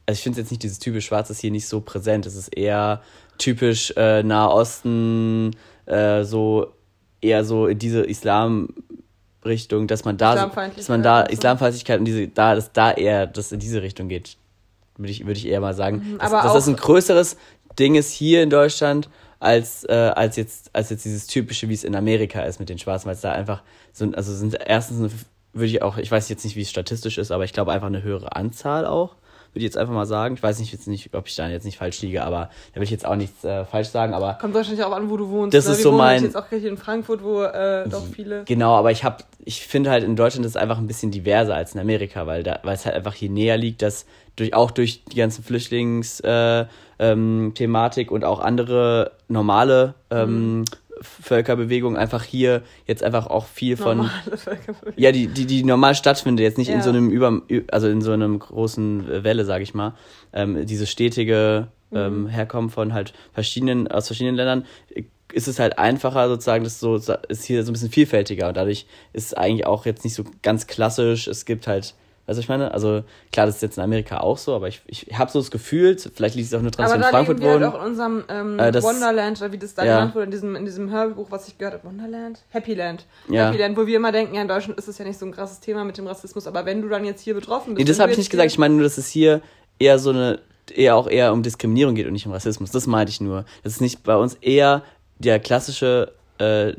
also 0.06 0.18
ich 0.18 0.22
finde 0.22 0.40
es 0.40 0.44
jetzt 0.44 0.50
nicht 0.50 0.62
dieses 0.62 0.78
typisch 0.78 1.06
Schwarz 1.06 1.30
ist 1.30 1.40
hier 1.40 1.50
nicht 1.50 1.68
so 1.68 1.80
präsent. 1.80 2.26
Es 2.26 2.36
ist 2.36 2.48
eher 2.56 3.02
typisch 3.38 3.92
äh, 3.96 4.22
Nahosten, 4.22 5.56
äh, 5.86 6.24
so 6.24 6.72
eher 7.20 7.44
so 7.44 7.66
in 7.66 7.78
diese 7.78 8.02
Islam-Richtung, 8.02 9.86
dass 9.86 10.04
man 10.04 10.16
da, 10.16 10.34
dass 10.34 10.88
man 10.88 11.02
da 11.02 11.22
Islamfeindlichkeit 11.22 11.28
und 11.28 11.28
so. 11.28 11.32
Islamfeindlichkeit 11.32 11.98
und 11.98 12.04
diese, 12.04 12.28
da, 12.28 12.54
dass 12.54 12.72
da 12.72 12.92
eher 12.92 13.26
das 13.26 13.52
in 13.52 13.60
diese 13.60 13.82
Richtung 13.82 14.08
geht, 14.08 14.36
würde 14.96 15.10
ich, 15.10 15.20
würde 15.26 15.38
ich 15.38 15.46
eher 15.46 15.60
mal 15.60 15.74
sagen. 15.74 15.98
dass, 15.98 16.08
Mhm, 16.08 16.20
aber 16.20 16.42
dass 16.42 16.52
das 16.54 16.68
ein 16.68 16.76
größeres 16.76 17.36
Ding 17.78 17.94
ist 17.94 18.10
hier 18.10 18.42
in 18.42 18.50
Deutschland 18.50 19.08
als, 19.40 19.84
äh, 19.84 20.12
als, 20.14 20.36
jetzt, 20.36 20.70
als 20.72 20.90
jetzt 20.90 21.04
dieses 21.04 21.26
typische, 21.26 21.68
wie 21.68 21.74
es 21.74 21.84
in 21.84 21.96
Amerika 21.96 22.42
ist 22.42 22.60
mit 22.60 22.68
den 22.68 22.78
Schwarzen, 22.78 23.06
weil 23.06 23.14
es 23.14 23.22
da 23.22 23.32
einfach 23.32 23.62
so, 23.92 24.06
also 24.12 24.34
sind 24.34 24.56
erstens 24.64 24.98
eine, 24.98 25.10
würde 25.52 25.66
ich 25.66 25.82
auch, 25.82 25.98
ich 25.98 26.10
weiß 26.10 26.28
jetzt 26.28 26.44
nicht, 26.44 26.56
wie 26.56 26.62
es 26.62 26.70
statistisch 26.70 27.18
ist, 27.18 27.30
aber 27.30 27.44
ich 27.44 27.52
glaube 27.52 27.72
einfach 27.72 27.88
eine 27.88 28.02
höhere 28.02 28.36
Anzahl 28.36 28.86
auch, 28.86 29.16
ich 29.54 29.64
jetzt 29.64 29.76
einfach 29.76 29.92
mal 29.94 30.06
sagen. 30.06 30.34
Ich 30.34 30.42
weiß 30.42 30.58
nicht, 30.58 30.72
jetzt 30.72 30.88
nicht 30.88 31.14
ob 31.14 31.26
ich 31.26 31.36
da 31.36 31.48
jetzt 31.48 31.64
nicht 31.64 31.78
falsch 31.78 32.00
liege, 32.02 32.24
aber 32.24 32.50
da 32.72 32.76
will 32.76 32.84
ich 32.84 32.90
jetzt 32.90 33.04
auch 33.06 33.16
nichts 33.16 33.44
äh, 33.44 33.64
falsch 33.64 33.88
sagen, 33.88 34.14
aber 34.14 34.34
Kommt 34.40 34.54
wahrscheinlich 34.54 34.84
auch 34.84 34.92
an, 34.92 35.10
wo 35.10 35.16
du 35.16 35.28
wohnst. 35.28 35.54
Das 35.54 35.66
ne? 35.66 35.72
ist 35.72 35.78
Wir 35.78 35.82
so 35.82 35.92
mein- 35.92 36.22
Jetzt 36.22 36.36
auch 36.36 36.48
hier 36.48 36.68
in 36.68 36.76
Frankfurt, 36.78 37.22
wo 37.22 37.42
äh, 37.42 37.88
doch 37.88 38.04
viele. 38.06 38.44
Genau, 38.44 38.74
aber 38.74 38.90
ich 38.90 39.04
habe, 39.04 39.24
ich 39.44 39.66
finde 39.66 39.90
halt 39.90 40.04
in 40.04 40.16
Deutschland 40.16 40.46
ist 40.46 40.52
es 40.52 40.56
einfach 40.56 40.78
ein 40.78 40.86
bisschen 40.86 41.10
diverser 41.10 41.54
als 41.54 41.74
in 41.74 41.80
Amerika, 41.80 42.26
weil 42.26 42.42
da, 42.42 42.60
weil 42.62 42.74
es 42.74 42.86
halt 42.86 42.94
einfach 42.94 43.14
hier 43.14 43.30
näher 43.30 43.56
liegt, 43.56 43.82
dass 43.82 44.06
durch 44.36 44.54
auch 44.54 44.70
durch 44.70 45.04
die 45.04 45.16
ganzen 45.16 45.44
Flüchtlings 45.44 46.20
äh, 46.20 46.64
ähm, 46.98 47.52
Thematik 47.54 48.10
und 48.10 48.24
auch 48.24 48.40
andere 48.40 49.12
normale 49.28 49.94
ähm, 50.10 50.64
Völkerbewegungen 51.02 51.98
einfach 51.98 52.22
hier 52.24 52.62
jetzt 52.86 53.02
einfach 53.02 53.26
auch 53.26 53.46
viel 53.46 53.76
von 53.76 54.08
Völkerbewegung. 54.36 54.92
ja 54.96 55.12
die 55.12 55.26
die 55.28 55.46
die 55.46 55.64
normal 55.64 55.94
stattfindet 55.94 56.42
jetzt 56.44 56.58
nicht 56.58 56.68
in 56.68 56.76
Ja. 56.76 56.82
so 56.82 56.90
einem 56.90 57.10
über 57.10 57.42
also 57.70 57.88
in 57.88 58.00
so 58.00 58.12
einem 58.12 58.38
großen 58.38 59.24
Welle 59.24 59.44
sage 59.44 59.62
ich 59.64 59.74
mal 59.74 59.94
ähm, 60.32 60.64
diese 60.66 60.86
stetige 60.86 61.68
Mhm. 61.90 61.98
ähm, 61.98 62.26
Herkommen 62.28 62.70
von 62.70 62.94
halt 62.94 63.12
verschiedenen 63.34 63.86
aus 63.86 64.06
verschiedenen 64.06 64.36
Ländern 64.36 64.64
äh, 64.94 65.02
ist 65.34 65.46
es 65.46 65.58
halt 65.58 65.78
einfacher 65.78 66.26
sozusagen 66.28 66.64
das 66.64 66.80
so 66.80 66.96
ist 66.96 67.44
hier 67.44 67.62
so 67.64 67.70
ein 67.70 67.74
bisschen 67.74 67.90
vielfältiger 67.90 68.48
und 68.48 68.56
dadurch 68.56 68.86
ist 69.12 69.26
es 69.26 69.34
eigentlich 69.34 69.66
auch 69.66 69.84
jetzt 69.84 70.02
nicht 70.02 70.14
so 70.14 70.24
ganz 70.42 70.66
klassisch 70.66 71.26
es 71.26 71.44
gibt 71.44 71.66
halt 71.66 71.94
Weißt 72.26 72.38
du, 72.38 72.40
ich 72.40 72.48
meine? 72.48 72.72
Also, 72.72 73.02
klar, 73.32 73.46
das 73.46 73.56
ist 73.56 73.62
jetzt 73.62 73.78
in 73.78 73.82
Amerika 73.82 74.18
auch 74.20 74.38
so, 74.38 74.54
aber 74.54 74.68
ich, 74.68 74.80
ich 74.86 75.06
habe 75.18 75.30
so 75.30 75.40
das 75.40 75.50
Gefühl, 75.50 75.98
vielleicht 75.98 76.36
liegt 76.36 76.46
es 76.48 76.54
auch 76.54 76.62
nur 76.62 76.70
dran, 76.70 76.84
dass 76.84 76.92
Aber 76.92 77.00
wir 77.00 77.06
in 77.06 77.12
da 77.12 77.16
Frankfurt 77.16 77.38
leben 77.40 77.46
wir 77.46 77.50
halt 77.52 77.62
wohnen. 77.62 77.72
auch 77.74 77.84
in 77.84 77.90
unserem 77.90 78.24
ähm, 78.28 78.58
Äh, 78.60 78.70
das- 78.72 78.84
Wonderland, 78.84 79.40
oder 79.40 79.50
wie 79.52 79.58
das 79.58 79.74
da 79.74 79.84
Ja. 79.84 79.94
genannt 79.96 80.14
wurde, 80.14 80.24
in 80.26 80.30
diesem, 80.30 80.54
in 80.56 80.64
diesem 80.64 80.90
Hörbuch, 80.90 81.30
was 81.30 81.48
ich 81.48 81.58
gehört 81.58 81.74
habe. 81.74 81.84
Wonderland? 81.88 82.38
Happyland. 82.54 83.06
Ja. 83.28 83.46
Happyland, 83.48 83.76
wo 83.76 83.86
wir 83.86 83.96
immer 83.96 84.12
denken, 84.12 84.34
ja, 84.36 84.42
in 84.42 84.48
Deutschland 84.48 84.78
ist 84.78 84.86
es 84.88 84.98
ja 84.98 85.04
nicht 85.04 85.18
so 85.18 85.26
ein 85.26 85.32
krasses 85.32 85.58
Thema 85.60 85.84
mit 85.84 85.98
dem 85.98 86.06
Rassismus, 86.06 86.46
aber 86.46 86.64
wenn 86.64 86.80
du 86.80 86.88
dann 86.88 87.04
jetzt 87.04 87.22
hier 87.22 87.34
betroffen 87.34 87.74
bist. 87.74 87.78
Nee, 87.86 87.90
das 87.90 87.98
habe 87.98 88.12
ich 88.12 88.18
nicht 88.18 88.30
gesagt. 88.30 88.50
Ich 88.50 88.58
meine 88.58 88.74
nur, 88.74 88.84
dass 88.84 88.98
es 88.98 89.08
hier 89.08 89.40
eher 89.80 89.98
so 89.98 90.10
eine, 90.10 90.38
eher 90.72 90.94
auch 90.94 91.08
eher 91.08 91.32
um 91.32 91.42
Diskriminierung 91.42 91.96
geht 91.96 92.06
und 92.06 92.12
nicht 92.12 92.26
um 92.26 92.32
Rassismus. 92.32 92.70
Das 92.70 92.86
meinte 92.86 93.10
ich 93.10 93.20
nur. 93.20 93.44
Das 93.64 93.72
ist 93.72 93.80
nicht 93.80 94.04
bei 94.04 94.14
uns 94.14 94.34
eher 94.34 94.82
der 95.18 95.40
klassische 95.40 96.12
äh, 96.38 96.74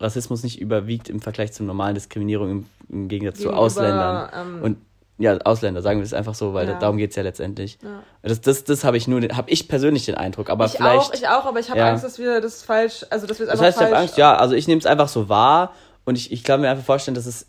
Rassismus 0.00 0.42
nicht 0.42 0.60
überwiegt 0.60 1.08
im 1.08 1.20
Vergleich 1.20 1.52
zur 1.52 1.66
normalen 1.66 1.94
Diskriminierung 1.94 2.50
im, 2.50 2.66
im 2.88 3.08
Gegensatz 3.08 3.36
zu 3.38 3.42
Gegenüber, 3.44 3.60
Ausländern. 3.62 4.28
ähm, 4.34 4.62
und 4.62 4.76
ja, 5.18 5.36
Ausländer, 5.38 5.82
sagen 5.82 5.98
wir 5.98 6.04
das 6.04 6.14
einfach 6.14 6.34
so, 6.34 6.54
weil 6.54 6.66
Ja. 6.66 6.74
da, 6.74 6.78
darum 6.80 6.96
geht's 6.96 7.16
ja 7.16 7.22
letztendlich. 7.22 7.78
Ja. 7.82 8.02
Das, 8.22 8.40
das, 8.40 8.64
das 8.64 8.84
habe 8.84 8.96
ich 8.96 9.08
nur, 9.08 9.20
habe 9.22 9.50
ich 9.50 9.68
persönlich 9.68 10.06
den 10.06 10.14
Eindruck, 10.14 10.48
aber 10.50 10.66
ich 10.66 10.72
vielleicht. 10.72 11.10
auch, 11.10 11.12
ich 11.14 11.26
auch, 11.28 11.44
aber 11.44 11.58
ich 11.60 11.68
habe 11.70 11.78
Ja. 11.80 11.90
Angst, 11.90 12.04
dass 12.04 12.18
wir 12.18 12.40
das 12.40 12.62
falsch, 12.62 13.04
also 13.10 13.26
dass 13.26 13.38
wir 13.38 13.44
es 13.46 13.50
das 13.52 13.60
einfach 13.60 13.64
heißt, 13.66 13.76
ich 13.76 13.80
falsch. 13.82 13.92
habe 13.92 14.00
Angst, 14.02 14.16
ja, 14.18 14.36
also 14.36 14.54
ich 14.54 14.68
nehme 14.68 14.78
es 14.78 14.86
einfach 14.86 15.08
so 15.08 15.28
wahr 15.28 15.72
und 16.04 16.16
ich, 16.16 16.30
ich 16.32 16.44
kann 16.44 16.60
mir 16.60 16.70
einfach 16.70 16.84
vorstellen, 16.84 17.14
dass 17.16 17.26
es 17.26 17.46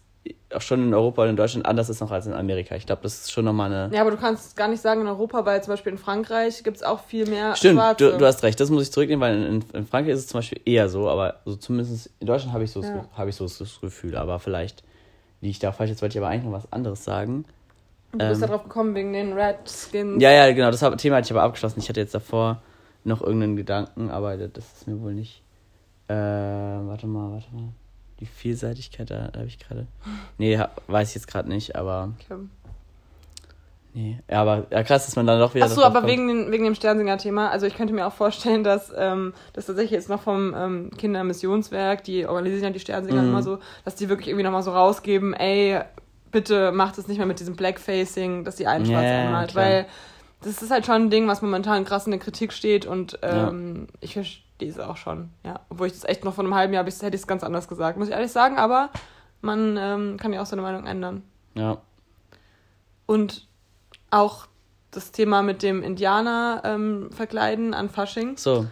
auch 0.53 0.61
schon 0.61 0.81
in 0.83 0.93
Europa 0.95 1.21
und 1.23 1.29
in 1.29 1.35
Deutschland 1.35 1.65
anders 1.67 1.89
ist 1.89 2.01
noch 2.01 2.09
als 2.11 2.25
in 2.25 2.33
Amerika. 2.33 2.75
Ich 2.75 2.87
glaube, 2.87 3.03
das 3.03 3.19
ist 3.21 3.31
schon 3.31 3.45
nochmal 3.45 3.71
eine. 3.71 3.95
Ja, 3.95 4.01
aber 4.01 4.09
du 4.11 4.17
kannst 4.17 4.57
gar 4.57 4.67
nicht 4.67 4.81
sagen 4.81 5.01
in 5.01 5.07
Europa, 5.07 5.45
weil 5.45 5.61
zum 5.63 5.73
Beispiel 5.73 5.91
in 5.91 5.99
Frankreich 5.99 6.63
gibt 6.63 6.77
es 6.77 6.83
auch 6.83 7.01
viel 7.03 7.27
mehr 7.27 7.55
Stimmt, 7.55 7.79
du, 8.01 8.17
du 8.17 8.25
hast 8.25 8.41
recht, 8.41 8.59
das 8.59 8.71
muss 8.71 8.81
ich 8.83 8.91
zurücknehmen, 8.91 9.21
weil 9.21 9.43
in, 9.43 9.63
in 9.73 9.85
Frankreich 9.85 10.13
ist 10.15 10.21
es 10.21 10.27
zum 10.27 10.39
Beispiel 10.39 10.59
eher 10.65 10.89
so, 10.89 11.07
aber 11.07 11.35
so 11.45 11.55
zumindest 11.55 12.09
in 12.19 12.25
Deutschland 12.25 12.53
habe 12.53 12.63
ich, 12.63 12.71
so 12.71 12.81
das 12.81 12.89
Ja. 12.89 13.05
Habe 13.15 13.29
ich 13.29 13.35
so 13.35 13.45
das 13.45 13.79
Gefühl, 13.79 14.17
aber 14.17 14.39
vielleicht 14.39 14.83
liege 15.41 15.51
ich 15.51 15.59
da 15.59 15.69
auch 15.69 15.75
falsch. 15.75 15.91
Jetzt 15.91 16.01
wollte 16.01 16.17
ich 16.17 16.23
aber 16.23 16.31
eigentlich 16.31 16.45
noch 16.45 16.51
was 16.57 16.71
anderes 16.73 17.03
sagen. 17.03 17.45
Du 18.11 18.17
bist 18.17 18.35
ähm, 18.35 18.41
da 18.41 18.47
drauf 18.47 18.63
gekommen 18.63 18.95
wegen 18.95 19.13
den 19.13 19.33
Redskins. 19.33 20.21
Ja, 20.21 20.31
ja, 20.31 20.51
genau, 20.51 20.71
das 20.71 20.81
hab- 20.81 20.97
Thema 20.97 21.17
hatte 21.17 21.25
ich 21.27 21.31
aber 21.31 21.43
abgeschlossen. 21.43 21.79
Ich 21.79 21.89
hatte 21.89 21.99
jetzt 21.99 22.13
davor 22.15 22.61
noch 23.03 23.21
irgendeinen 23.21 23.55
Gedanken, 23.55 24.09
aber 24.09 24.35
das 24.37 24.65
ist 24.73 24.87
mir 24.87 24.99
wohl 25.01 25.13
nicht. 25.13 25.41
Äh, 26.07 26.13
warte 26.15 27.05
mal, 27.07 27.31
warte 27.33 27.47
mal. 27.53 27.69
Die 28.19 28.25
Vielseitigkeit, 28.25 29.09
da, 29.11 29.27
da 29.27 29.39
habe 29.39 29.47
ich 29.47 29.59
gerade. 29.59 29.85
Nee, 30.37 30.57
ha- 30.57 30.69
weiß 30.87 31.09
ich 31.09 31.15
jetzt 31.15 31.27
gerade 31.27 31.47
nicht, 31.47 31.75
aber. 31.75 32.11
Okay. 32.25 32.41
Nee. 33.93 34.19
Ja, 34.29 34.41
aber 34.41 34.67
ja, 34.69 34.83
krass, 34.83 35.05
dass 35.07 35.15
man 35.15 35.25
dann 35.25 35.39
doch 35.39 35.55
wieder. 35.55 35.65
Achso, 35.65 35.81
aber 35.81 36.01
kommt. 36.01 36.11
wegen, 36.11 36.27
den, 36.27 36.51
wegen 36.51 36.63
dem 36.63 36.75
Sternsinger-Thema. 36.75 37.49
Also 37.49 37.65
ich 37.65 37.75
könnte 37.75 37.93
mir 37.93 38.05
auch 38.05 38.13
vorstellen, 38.13 38.63
dass 38.63 38.91
ähm, 38.95 39.33
das 39.53 39.65
tatsächlich 39.65 39.91
jetzt 39.91 40.09
noch 40.09 40.21
vom 40.21 40.53
ähm, 40.55 40.91
Kindermissionswerk, 40.95 42.03
die 42.03 42.27
organisieren 42.27 42.63
ja 42.65 42.69
die 42.69 42.79
Sternsinger 42.79 43.21
Mhm. 43.23 43.29
immer 43.29 43.41
so, 43.43 43.57
dass 43.85 43.95
die 43.95 44.07
wirklich 44.09 44.27
irgendwie 44.27 44.43
nochmal 44.43 44.61
so 44.63 44.71
rausgeben, 44.71 45.33
ey, 45.33 45.79
bitte 46.31 46.71
macht 46.71 46.97
es 46.97 47.07
nicht 47.07 47.17
mehr 47.17 47.27
mit 47.27 47.39
diesem 47.39 47.55
Blackfacing, 47.55 48.43
dass 48.43 48.55
die 48.55 48.67
einen 48.67 48.85
Ja, 48.85 48.91
schwarz 48.91 49.05
ja, 49.09 49.25
anmalt. 49.25 49.51
klar. 49.51 49.65
Weil 49.65 49.85
das 50.41 50.61
ist 50.61 50.71
halt 50.71 50.85
schon 50.85 50.95
ein 50.95 51.09
Ding, 51.09 51.27
was 51.27 51.41
momentan 51.41 51.83
krass 51.85 52.05
in 52.05 52.11
der 52.11 52.19
Kritik 52.19 52.53
steht 52.53 52.85
und 52.85 53.19
ähm, 53.21 53.87
ich 53.99 54.13
verstehe 54.13 54.69
es 54.69 54.79
auch 54.79 54.95
schon. 54.97 55.29
Ja, 55.45 55.59
obwohl 55.69 55.87
ich 55.87 55.93
das 55.93 56.05
echt 56.05 56.23
noch 56.23 56.33
vor 56.33 56.43
einem 56.43 56.55
halben 56.55 56.73
Jahr 56.73 56.83
bis- 56.83 57.01
hätte 57.01 57.15
ich 57.15 57.21
es 57.21 57.27
ganz 57.27 57.43
anders 57.43 57.67
gesagt, 57.67 57.97
muss 57.97 58.07
ich 58.07 58.13
ehrlich 58.13 58.31
sagen, 58.31 58.57
aber 58.57 58.89
man 59.41 59.75
ähm, 59.77 60.17
kann 60.17 60.31
ja 60.33 60.41
auch 60.41 60.45
seine 60.45 60.61
Meinung 60.61 60.85
ändern. 60.85 61.23
Ja. 61.55 61.77
Und 63.05 63.47
auch 64.11 64.47
das 64.91 65.11
Thema 65.11 65.41
mit 65.41 65.61
dem 65.61 65.83
Indianer 65.83 66.61
ähm, 66.63 67.09
verkleiden 67.11 67.73
an 67.73 67.89
Fasching. 67.89 68.37
So. 68.37 68.65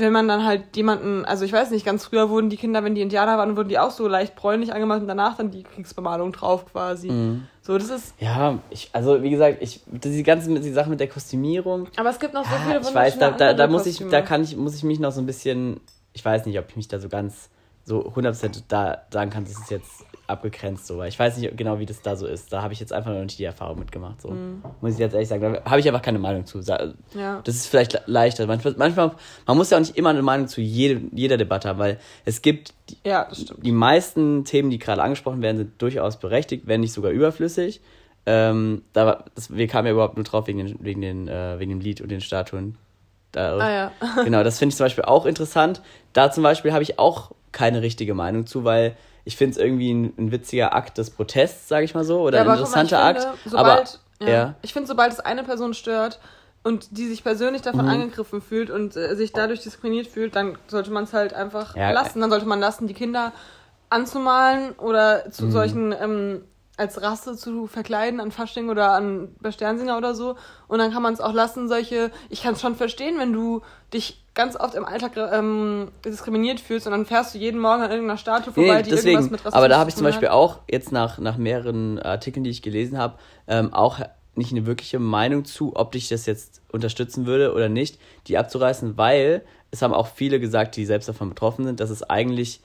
Wenn 0.00 0.12
man 0.12 0.28
dann 0.28 0.44
halt 0.44 0.76
jemanden, 0.76 1.24
also 1.24 1.44
ich 1.44 1.52
weiß 1.52 1.70
nicht, 1.70 1.84
ganz 1.84 2.04
früher 2.04 2.28
wurden 2.30 2.50
die 2.50 2.56
Kinder, 2.56 2.82
wenn 2.84 2.94
die 2.94 3.00
Indianer 3.00 3.38
waren, 3.38 3.56
wurden 3.56 3.68
die 3.68 3.78
auch 3.78 3.90
so 3.90 4.08
leicht 4.08 4.34
bräunlich 4.36 4.72
angemacht 4.72 5.00
und 5.00 5.08
danach 5.08 5.36
dann 5.36 5.50
die 5.50 5.62
Kriegsbemalung 5.62 6.32
drauf 6.32 6.66
quasi. 6.72 7.10
Mhm. 7.10 7.46
So, 7.62 7.78
das 7.78 7.90
ist. 7.90 8.14
Ja, 8.18 8.58
ich, 8.70 8.90
also 8.92 9.22
wie 9.22 9.30
gesagt, 9.30 9.58
ich, 9.60 9.82
die 9.86 10.22
ganzen 10.22 10.60
die 10.60 10.72
Sachen 10.72 10.90
mit 10.90 11.00
der 11.00 11.08
Kostümierung, 11.08 11.88
Aber 11.96 12.10
es 12.10 12.18
gibt 12.18 12.34
noch 12.34 12.44
so 12.44 12.50
Ja, 12.50 12.60
viele 12.62 12.80
ich 12.80 12.94
weiß, 12.94 13.18
da, 13.18 13.30
da, 13.30 13.52
da 13.54 13.66
muss 13.68 13.86
ich, 13.86 14.02
da 14.10 14.22
kann 14.22 14.42
ich, 14.42 14.56
muss 14.56 14.74
ich 14.74 14.82
mich 14.82 14.98
noch 14.98 15.12
so 15.12 15.20
ein 15.20 15.26
bisschen, 15.26 15.80
ich 16.12 16.24
weiß 16.24 16.46
nicht, 16.46 16.58
ob 16.58 16.68
ich 16.70 16.76
mich 16.76 16.88
da 16.88 16.98
so 16.98 17.08
ganz 17.08 17.50
so 17.84 18.06
100% 18.08 18.62
da 18.68 19.02
sagen 19.10 19.30
kann, 19.30 19.44
das 19.44 19.58
ist 19.58 19.70
jetzt 19.70 20.04
abgegrenzt 20.30 20.86
so, 20.86 20.98
weil 20.98 21.08
ich 21.08 21.18
weiß 21.18 21.36
nicht 21.38 21.56
genau, 21.56 21.78
wie 21.78 21.86
das 21.86 22.00
da 22.02 22.16
so 22.16 22.26
ist. 22.26 22.52
Da 22.52 22.62
habe 22.62 22.72
ich 22.72 22.80
jetzt 22.80 22.92
einfach 22.92 23.12
noch 23.12 23.22
nicht 23.22 23.38
die 23.38 23.44
Erfahrung 23.44 23.78
mitgemacht, 23.78 24.22
so. 24.22 24.30
Mhm. 24.30 24.62
Muss 24.80 24.94
ich 24.94 24.98
jetzt 24.98 25.12
ehrlich 25.12 25.28
sagen, 25.28 25.42
da 25.62 25.70
habe 25.70 25.80
ich 25.80 25.86
einfach 25.88 26.02
keine 26.02 26.18
Meinung 26.18 26.46
zu. 26.46 26.60
Ja. 26.60 27.40
Das 27.44 27.54
ist 27.54 27.66
vielleicht 27.66 27.92
le- 27.92 28.02
leichter. 28.06 28.46
Manchmal, 28.46 28.74
manchmal, 28.78 29.10
man 29.46 29.56
muss 29.56 29.70
ja 29.70 29.76
auch 29.76 29.80
nicht 29.80 29.96
immer 29.96 30.10
eine 30.10 30.22
Meinung 30.22 30.48
zu 30.48 30.60
jede, 30.60 31.00
jeder 31.12 31.36
Debatte 31.36 31.68
haben, 31.68 31.78
weil 31.78 31.98
es 32.24 32.42
gibt 32.42 32.72
die, 32.88 32.96
Ja, 33.04 33.28
die 33.62 33.72
meisten 33.72 34.44
Themen, 34.44 34.70
die 34.70 34.78
gerade 34.78 35.02
angesprochen 35.02 35.42
werden, 35.42 35.56
sind 35.58 35.82
durchaus 35.82 36.18
berechtigt, 36.18 36.64
wenn 36.66 36.80
nicht 36.80 36.92
sogar 36.92 37.10
überflüssig. 37.10 37.80
Ähm, 38.26 38.82
da, 38.92 39.06
war- 39.06 39.24
das, 39.34 39.54
wir 39.54 39.66
kamen 39.66 39.86
ja 39.86 39.92
überhaupt 39.92 40.16
nur 40.16 40.24
drauf 40.24 40.46
wegen, 40.46 40.58
den, 40.58 40.76
wegen, 40.84 41.00
den, 41.00 41.28
äh, 41.28 41.58
wegen 41.58 41.70
dem 41.70 41.80
Lied 41.80 42.00
und 42.00 42.10
den 42.10 42.20
Statuen. 42.20 42.76
Da, 43.32 43.56
Ah 43.58 43.70
ja. 43.70 43.92
Genau, 44.24 44.42
das 44.42 44.58
finde 44.58 44.72
ich 44.72 44.76
zum 44.76 44.84
Beispiel 44.86 45.04
auch 45.04 45.24
interessant. 45.24 45.80
Da 46.12 46.30
zum 46.30 46.42
Beispiel 46.42 46.72
habe 46.72 46.82
ich 46.82 46.98
auch 46.98 47.30
keine 47.52 47.80
richtige 47.82 48.12
Meinung 48.14 48.46
zu, 48.46 48.64
weil 48.64 48.96
ich 49.24 49.36
finde 49.36 49.52
es 49.52 49.58
irgendwie 49.58 49.92
ein, 49.92 50.12
ein 50.18 50.32
witziger 50.32 50.74
Akt 50.74 50.98
des 50.98 51.10
Protests, 51.10 51.68
sage 51.68 51.84
ich 51.84 51.94
mal 51.94 52.04
so, 52.04 52.20
oder 52.22 52.38
ja, 52.38 52.44
ein 52.44 52.50
interessanter 52.50 53.04
finde, 53.04 53.28
Akt. 53.28 53.38
Sobald, 53.46 54.00
aber 54.20 54.26
ja, 54.26 54.28
ja. 54.34 54.54
Ich 54.62 54.72
finde, 54.72 54.86
sobald 54.88 55.12
es 55.12 55.20
eine 55.20 55.44
Person 55.44 55.74
stört 55.74 56.20
und 56.62 56.96
die 56.98 57.06
sich 57.08 57.22
persönlich 57.22 57.62
davon 57.62 57.82
Mhm. 57.86 57.88
angegriffen 57.90 58.42
fühlt 58.42 58.70
und 58.70 58.96
äh, 58.96 59.14
sich 59.16 59.32
dadurch 59.32 59.60
diskriminiert 59.62 60.06
fühlt, 60.06 60.36
dann 60.36 60.58
sollte 60.68 60.90
man 60.90 61.04
es 61.04 61.12
halt 61.12 61.32
einfach 61.34 61.74
Ja, 61.76 61.90
lassen. 61.90 62.20
Dann 62.20 62.30
sollte 62.30 62.46
man 62.46 62.60
lassen, 62.60 62.86
die 62.86 62.94
Kinder 62.94 63.32
anzumalen 63.88 64.72
oder 64.72 65.30
zu 65.30 65.46
Mhm. 65.46 65.50
solchen 65.50 65.92
ähm, 65.98 66.44
als 66.80 67.00
Rasse 67.02 67.36
zu 67.36 67.66
verkleiden 67.66 68.18
an 68.20 68.30
Fasching 68.32 68.70
oder 68.70 68.92
an 68.92 69.28
bei 69.40 69.52
Sternsinger 69.52 69.96
oder 69.98 70.14
so. 70.14 70.36
Und 70.66 70.78
dann 70.78 70.92
kann 70.92 71.02
man 71.02 71.12
es 71.12 71.20
auch 71.20 71.32
lassen, 71.34 71.68
solche, 71.68 72.10
ich 72.30 72.42
kann 72.42 72.54
es 72.54 72.60
schon 72.60 72.74
verstehen, 72.74 73.18
wenn 73.18 73.32
du 73.32 73.60
dich 73.92 74.24
ganz 74.34 74.56
oft 74.56 74.74
im 74.74 74.84
Alltag 74.84 75.12
ähm, 75.16 75.90
diskriminiert 76.04 76.58
fühlst 76.58 76.86
und 76.86 76.92
dann 76.92 77.04
fährst 77.04 77.34
du 77.34 77.38
jeden 77.38 77.60
Morgen 77.60 77.82
an 77.82 77.90
irgendeiner 77.90 78.16
Statue 78.16 78.52
vorbei, 78.52 78.76
Nee, 78.78 78.82
die 78.84 78.90
deswegen. 78.90 79.16
irgendwas 79.18 79.30
mit 79.30 79.40
Rassismus 79.40 79.54
Aber 79.54 79.68
da 79.68 79.78
habe 79.78 79.90
ich 79.90 79.94
zu 79.94 79.98
zum 79.98 80.06
Beispiel 80.06 80.28
hat. 80.28 80.34
auch 80.34 80.58
jetzt 80.70 80.90
nach, 80.92 81.18
nach 81.18 81.36
mehreren 81.36 81.98
Artikeln, 82.00 82.44
die 82.44 82.50
ich 82.50 82.62
gelesen 82.62 82.96
habe, 82.98 83.18
ähm, 83.46 83.74
auch 83.74 84.00
nicht 84.36 84.52
eine 84.52 84.64
wirkliche 84.64 84.98
Meinung 84.98 85.44
zu, 85.44 85.76
ob 85.76 85.94
ich 85.94 86.08
das 86.08 86.24
jetzt 86.24 86.62
unterstützen 86.72 87.26
würde 87.26 87.52
oder 87.52 87.68
nicht, 87.68 87.98
die 88.26 88.38
abzureißen, 88.38 88.96
weil 88.96 89.42
es 89.70 89.82
haben 89.82 89.92
auch 89.92 90.06
viele 90.06 90.40
gesagt, 90.40 90.76
die 90.76 90.86
selbst 90.86 91.08
davon 91.08 91.28
betroffen 91.28 91.64
sind, 91.64 91.80
dass 91.80 91.90
es 91.90 92.02
eigentlich 92.08 92.60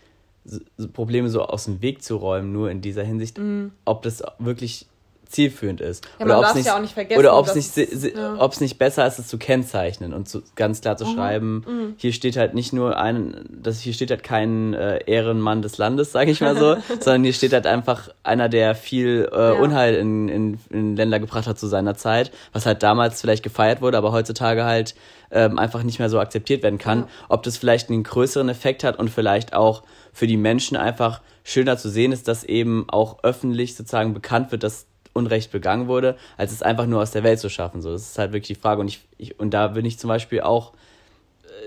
Probleme 0.93 1.29
so 1.29 1.41
aus 1.43 1.65
dem 1.65 1.81
Weg 1.81 2.03
zu 2.03 2.17
räumen, 2.17 2.51
nur 2.51 2.69
in 2.69 2.81
dieser 2.81 3.03
Hinsicht, 3.03 3.37
Mhm. 3.37 3.71
ob 3.83 4.03
das 4.03 4.23
wirklich 4.39 4.87
zielführend 5.27 5.81
ist. 5.81 6.07
Ja, 6.19 6.25
oder 6.25 6.39
ob 6.39 6.45
es 6.45 6.55
nicht, 6.55 6.65
ja 6.67 6.79
nicht 6.79 6.95
oder 7.17 7.37
ob 7.37 7.47
es 7.47 7.55
nicht, 7.55 8.15
ja. 8.15 8.49
nicht 8.59 8.77
besser 8.77 9.05
ist, 9.05 9.19
es 9.19 9.27
zu 9.27 9.37
kennzeichnen 9.37 10.13
und 10.13 10.29
zu, 10.29 10.43
ganz 10.55 10.81
klar 10.81 10.97
zu 10.97 11.05
mhm. 11.05 11.13
schreiben. 11.13 11.65
Mhm. 11.67 11.93
Hier 11.97 12.13
steht 12.13 12.37
halt 12.37 12.53
nicht 12.53 12.73
nur 12.73 12.97
ein, 12.97 13.45
das 13.49 13.79
hier 13.79 13.93
steht 13.93 14.11
halt 14.11 14.23
kein 14.23 14.73
äh, 14.73 14.99
Ehrenmann 15.05 15.61
des 15.61 15.77
Landes, 15.77 16.11
sage 16.11 16.31
ich 16.31 16.41
mal 16.41 16.55
so, 16.55 16.75
sondern 16.99 17.23
hier 17.23 17.33
steht 17.33 17.53
halt 17.53 17.67
einfach 17.67 18.09
einer, 18.23 18.49
der 18.49 18.75
viel 18.75 19.29
äh, 19.31 19.35
ja. 19.35 19.51
Unheil 19.53 19.95
in, 19.95 20.29
in, 20.29 20.59
in 20.69 20.95
Länder 20.95 21.19
gebracht 21.19 21.47
hat 21.47 21.59
zu 21.59 21.67
seiner 21.67 21.95
Zeit, 21.95 22.31
was 22.53 22.65
halt 22.65 22.83
damals 22.83 23.21
vielleicht 23.21 23.43
gefeiert 23.43 23.81
wurde, 23.81 23.97
aber 23.97 24.11
heutzutage 24.11 24.63
halt 24.63 24.95
ähm, 25.31 25.59
einfach 25.59 25.83
nicht 25.83 25.99
mehr 25.99 26.09
so 26.09 26.19
akzeptiert 26.19 26.63
werden 26.63 26.79
kann. 26.79 27.05
Ob 27.29 27.43
das 27.43 27.57
vielleicht 27.57 27.89
einen 27.89 28.03
größeren 28.03 28.47
Effekt 28.49 28.83
hat 28.83 28.99
und 28.99 29.09
vielleicht 29.09 29.53
auch 29.53 29.83
für 30.15 30.27
die 30.27 30.37
Menschen 30.37 30.77
einfach 30.77 31.21
schöner 31.43 31.77
zu 31.77 31.89
sehen 31.89 32.13
ist, 32.13 32.29
dass 32.29 32.45
eben 32.45 32.85
auch 32.87 33.21
öffentlich 33.23 33.75
sozusagen 33.75 34.13
bekannt 34.13 34.53
wird, 34.53 34.63
dass 34.63 34.87
Unrecht 35.11 35.51
begangen 35.51 35.87
wurde, 35.87 36.15
als 36.37 36.53
es 36.53 36.61
einfach 36.61 36.85
nur 36.85 37.01
aus 37.01 37.11
der 37.11 37.23
Welt 37.23 37.39
zu 37.39 37.49
schaffen. 37.49 37.81
So, 37.81 37.91
das 37.91 38.03
ist 38.03 38.17
halt 38.17 38.31
wirklich 38.31 38.57
die 38.57 38.61
Frage. 38.61 38.79
Und 38.79 38.87
ich, 38.87 39.01
ich 39.17 39.37
und 39.37 39.53
da 39.53 39.67
bin 39.67 39.85
ich 39.85 39.99
zum 39.99 40.07
Beispiel 40.07 40.39
auch 40.39 40.71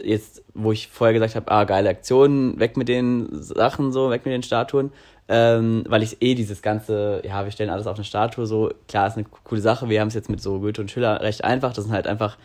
äh, 0.01 0.09
jetzt, 0.09 0.43
wo 0.55 0.73
ich 0.73 0.89
vorher 0.89 1.13
gesagt 1.13 1.35
habe, 1.35 1.51
ah, 1.51 1.65
geile 1.65 1.91
Aktionen, 1.91 2.59
weg 2.59 2.79
mit 2.79 2.89
den 2.89 3.29
Sachen, 3.33 3.93
so, 3.93 4.09
weg 4.09 4.25
mit 4.25 4.33
den 4.33 4.43
Statuen, 4.43 4.93
ähm, 5.29 5.85
weil 5.87 6.03
ich 6.03 6.23
eh 6.23 6.35
dieses 6.35 6.63
ganze, 6.63 7.21
ja, 7.27 7.45
wir 7.45 7.53
stellen 7.53 7.71
alles 7.71 7.87
auf 7.87 7.97
eine 7.97 8.05
Statue, 8.05 8.47
so, 8.47 8.71
klar, 8.89 9.09
ist 9.09 9.17
eine 9.17 9.27
coole 9.45 9.61
Sache, 9.61 9.91
wir 9.91 10.01
haben 10.01 10.09
es 10.09 10.15
jetzt 10.15 10.31
mit 10.31 10.41
so 10.41 10.61
Goethe 10.61 10.81
und 10.81 10.91
Schiller 10.91 11.21
recht 11.21 11.45
einfach, 11.45 11.75
das 11.75 11.85
sind 11.85 11.93
halt 11.93 12.07
einfach 12.07 12.39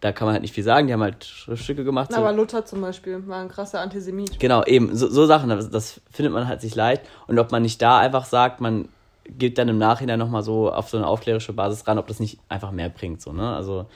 da 0.00 0.12
kann 0.12 0.26
man 0.26 0.32
halt 0.32 0.42
nicht 0.42 0.54
viel 0.54 0.64
sagen, 0.64 0.86
die 0.86 0.92
haben 0.92 1.02
halt 1.02 1.24
Schriftstücke 1.24 1.84
gemacht. 1.84 2.08
Na, 2.10 2.16
so. 2.16 2.22
Aber 2.22 2.32
Luther 2.32 2.64
zum 2.64 2.80
Beispiel 2.80 3.26
war 3.28 3.40
ein 3.40 3.48
krasser 3.48 3.80
Antisemit. 3.80 4.40
Genau, 4.40 4.64
eben, 4.64 4.96
so, 4.96 5.08
so 5.08 5.26
Sachen, 5.26 5.50
das, 5.50 5.70
das, 5.70 6.00
findet 6.10 6.32
man 6.32 6.48
halt 6.48 6.60
sich 6.62 6.74
leicht. 6.74 7.02
Und 7.26 7.38
ob 7.38 7.52
man 7.52 7.62
nicht 7.62 7.82
da 7.82 7.98
einfach 7.98 8.24
sagt, 8.24 8.60
man 8.60 8.88
geht 9.28 9.58
dann 9.58 9.68
im 9.68 9.78
Nachhinein 9.78 10.18
nochmal 10.18 10.42
so 10.42 10.72
auf 10.72 10.88
so 10.88 10.96
eine 10.96 11.06
aufklärische 11.06 11.52
Basis 11.52 11.86
ran, 11.86 11.98
ob 11.98 12.06
das 12.06 12.18
nicht 12.18 12.38
einfach 12.48 12.72
mehr 12.72 12.88
bringt, 12.88 13.20
so, 13.20 13.32
ne? 13.32 13.54
Also, 13.54 13.86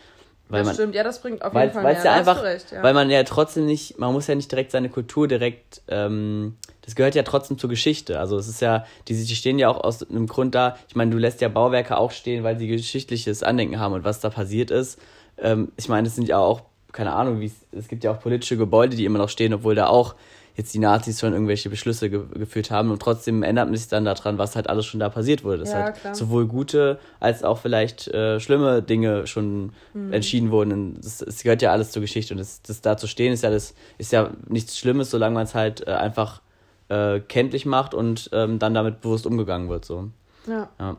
weil 0.48 0.60
das 0.60 0.66
man, 0.66 0.74
stimmt, 0.74 0.94
ja, 0.94 1.02
das 1.02 1.22
bringt 1.22 1.42
auf 1.42 1.54
jeden 1.54 1.72
Fall 1.72 1.82
mehr. 1.82 2.04
Ja 2.04 2.12
einfach, 2.12 2.42
recht, 2.42 2.70
ja. 2.70 2.82
Weil 2.82 2.92
man 2.92 3.08
ja 3.08 3.22
trotzdem 3.24 3.64
nicht, 3.64 3.98
man 3.98 4.12
muss 4.12 4.26
ja 4.26 4.34
nicht 4.34 4.52
direkt 4.52 4.72
seine 4.72 4.90
Kultur 4.90 5.26
direkt, 5.26 5.80
ähm, 5.88 6.56
das 6.82 6.94
gehört 6.94 7.14
ja 7.14 7.22
trotzdem 7.22 7.56
zur 7.56 7.70
Geschichte. 7.70 8.20
Also 8.20 8.36
es 8.36 8.46
ist 8.46 8.60
ja, 8.60 8.84
die, 9.08 9.14
die 9.14 9.34
stehen 9.34 9.58
ja 9.58 9.70
auch 9.70 9.82
aus 9.82 10.08
einem 10.08 10.26
Grund 10.26 10.54
da, 10.54 10.76
ich 10.86 10.96
meine, 10.96 11.10
du 11.10 11.16
lässt 11.16 11.40
ja 11.40 11.48
Bauwerke 11.48 11.96
auch 11.96 12.10
stehen, 12.10 12.44
weil 12.44 12.58
sie 12.58 12.68
geschichtliches 12.68 13.42
Andenken 13.42 13.80
haben 13.80 13.94
und 13.94 14.04
was 14.04 14.20
da 14.20 14.28
passiert 14.28 14.70
ist 14.70 15.00
ähm, 15.38 15.72
ich 15.76 15.88
meine, 15.88 16.08
es 16.08 16.14
sind 16.14 16.28
ja 16.28 16.38
auch, 16.38 16.62
keine 16.92 17.12
Ahnung, 17.12 17.40
wie 17.40 17.50
es 17.72 17.88
gibt 17.88 18.04
ja 18.04 18.12
auch 18.12 18.20
politische 18.20 18.56
Gebäude, 18.56 18.96
die 18.96 19.04
immer 19.04 19.18
noch 19.18 19.28
stehen, 19.28 19.52
obwohl 19.52 19.74
da 19.74 19.88
auch 19.88 20.14
jetzt 20.56 20.72
die 20.72 20.78
Nazis 20.78 21.18
schon 21.18 21.32
irgendwelche 21.32 21.68
Beschlüsse 21.68 22.08
ge 22.08 22.22
geführt 22.32 22.70
haben 22.70 22.90
und 22.90 23.02
trotzdem 23.02 23.42
ändert 23.42 23.66
man 23.66 23.76
sich 23.76 23.88
dann 23.88 24.04
daran, 24.04 24.38
was 24.38 24.54
halt 24.54 24.68
alles 24.68 24.86
schon 24.86 25.00
da 25.00 25.08
passiert 25.08 25.42
wurde. 25.42 25.58
Dass 25.58 25.72
ja, 25.72 25.82
halt 25.82 25.96
klar. 25.96 26.14
sowohl 26.14 26.46
gute 26.46 27.00
als 27.18 27.42
auch 27.42 27.58
vielleicht 27.58 28.06
äh, 28.08 28.38
schlimme 28.38 28.82
Dinge 28.82 29.26
schon 29.26 29.72
mhm. 29.92 30.12
entschieden 30.12 30.50
wurden. 30.50 30.98
Es 31.00 31.42
gehört 31.42 31.62
ja 31.62 31.72
alles 31.72 31.90
zur 31.90 32.02
Geschichte 32.02 32.34
und 32.34 32.38
das, 32.38 32.62
das 32.62 32.80
da 32.80 32.96
zu 32.96 33.08
stehen 33.08 33.32
ist 33.32 33.42
ja 33.42 33.50
das 33.50 33.74
ist 33.98 34.12
ja 34.12 34.30
nichts 34.48 34.78
Schlimmes, 34.78 35.10
solange 35.10 35.34
man 35.34 35.44
es 35.44 35.54
halt 35.54 35.86
äh, 35.88 35.90
einfach 35.90 36.40
äh, 36.88 37.20
kenntlich 37.20 37.66
macht 37.66 37.94
und 37.94 38.30
ähm, 38.32 38.58
dann 38.58 38.74
damit 38.74 39.00
bewusst 39.00 39.26
umgegangen 39.26 39.68
wird. 39.68 39.84
So. 39.84 40.10
Ja. 40.46 40.68
ja. 40.78 40.96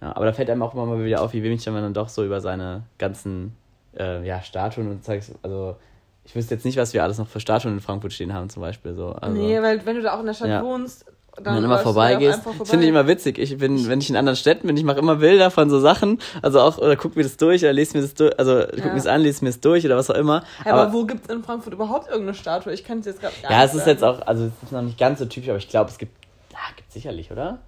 Ja, 0.00 0.16
aber 0.16 0.24
da 0.24 0.32
fällt 0.32 0.48
einem 0.50 0.62
auch 0.62 0.74
immer 0.74 0.86
mal 0.86 1.04
wieder 1.04 1.22
auf, 1.22 1.32
wie 1.32 1.42
wenig 1.42 1.64
man 1.66 1.82
dann 1.82 1.94
doch 1.94 2.08
so 2.08 2.24
über 2.24 2.40
seine 2.40 2.84
ganzen 2.98 3.56
äh, 3.98 4.26
ja, 4.26 4.42
Statuen 4.42 4.90
und 4.90 5.04
Zeugs, 5.04 5.32
also 5.42 5.76
ich 6.24 6.36
wüsste 6.36 6.54
jetzt 6.54 6.64
nicht, 6.64 6.76
was 6.76 6.94
wir 6.94 7.02
alles 7.02 7.18
noch 7.18 7.26
für 7.26 7.40
Statuen 7.40 7.74
in 7.74 7.80
Frankfurt 7.80 8.12
stehen 8.12 8.32
haben 8.32 8.50
zum 8.50 8.62
Beispiel. 8.62 8.94
So. 8.94 9.08
Also, 9.08 9.36
nee, 9.36 9.60
weil 9.60 9.84
wenn 9.84 9.96
du 9.96 10.02
da 10.02 10.14
auch 10.14 10.20
in 10.20 10.26
der 10.26 10.34
Stadt 10.34 10.48
ja. 10.48 10.62
wohnst, 10.62 11.06
dann, 11.36 11.54
dann 11.54 11.64
immer 11.64 11.78
vorbeigehst. 11.78 12.42
Vorbei. 12.42 12.64
Finde 12.64 12.84
ich 12.84 12.90
immer 12.90 13.06
witzig. 13.06 13.38
Ich 13.38 13.56
bin, 13.56 13.88
wenn 13.88 14.00
ich 14.00 14.10
in 14.10 14.16
anderen 14.16 14.36
Städten 14.36 14.66
bin, 14.66 14.76
ich 14.76 14.84
mache 14.84 14.98
immer 14.98 15.16
Bilder 15.16 15.50
von 15.50 15.70
so 15.70 15.80
Sachen. 15.80 16.20
Also 16.42 16.60
auch, 16.60 16.78
oder 16.78 16.96
guck 16.96 17.16
mir 17.16 17.22
das 17.22 17.36
durch, 17.36 17.62
oder 17.62 17.72
lese 17.72 17.96
mir 17.96 18.02
das 18.02 18.14
durch, 18.14 18.38
also 18.38 18.64
guck 18.70 18.84
mir 18.84 18.94
das 18.94 19.06
an, 19.06 19.22
lese 19.22 19.44
mir 19.44 19.50
das 19.50 19.60
durch 19.60 19.84
oder 19.84 19.96
was 19.96 20.10
auch 20.10 20.14
immer. 20.14 20.44
Ja, 20.64 20.72
aber, 20.72 20.82
aber, 20.82 20.92
wo 20.92 21.04
gibt 21.04 21.24
es 21.24 21.34
in 21.34 21.42
Frankfurt 21.42 21.72
überhaupt 21.72 22.08
irgendeine 22.08 22.34
Statue? 22.34 22.72
Ich 22.72 22.84
kann 22.84 22.98
es 22.98 23.06
jetzt 23.06 23.20
gerade 23.20 23.34
gar 23.42 23.50
Ja, 23.50 23.64
es 23.64 23.74
ist 23.74 23.86
jetzt 23.86 24.04
auch, 24.04 24.20
also 24.26 24.44
es 24.44 24.52
ist 24.62 24.72
noch 24.72 24.82
nicht 24.82 24.98
ganz 24.98 25.18
so 25.18 25.24
typisch, 25.24 25.48
aber 25.48 25.58
ich 25.58 25.68
glaube, 25.68 25.90
es 25.90 25.98
gibt, 25.98 26.12
ja, 26.52 26.58
gibt 26.76 26.92
sicherlich, 26.92 27.30
oder? 27.30 27.58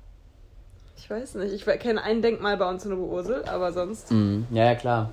Ich 1.02 1.10
weiß 1.10 1.34
nicht. 1.34 1.52
Ich 1.52 1.64
kenne 1.80 2.00
ein 2.00 2.22
Denkmal 2.22 2.56
bei 2.56 2.68
uns 2.68 2.84
in 2.84 2.90
der 2.90 2.98
Ursel, 3.00 3.44
aber 3.46 3.72
sonst. 3.72 4.12
Mm, 4.12 4.42
ja, 4.52 4.66
ja, 4.66 4.74
klar. 4.76 5.10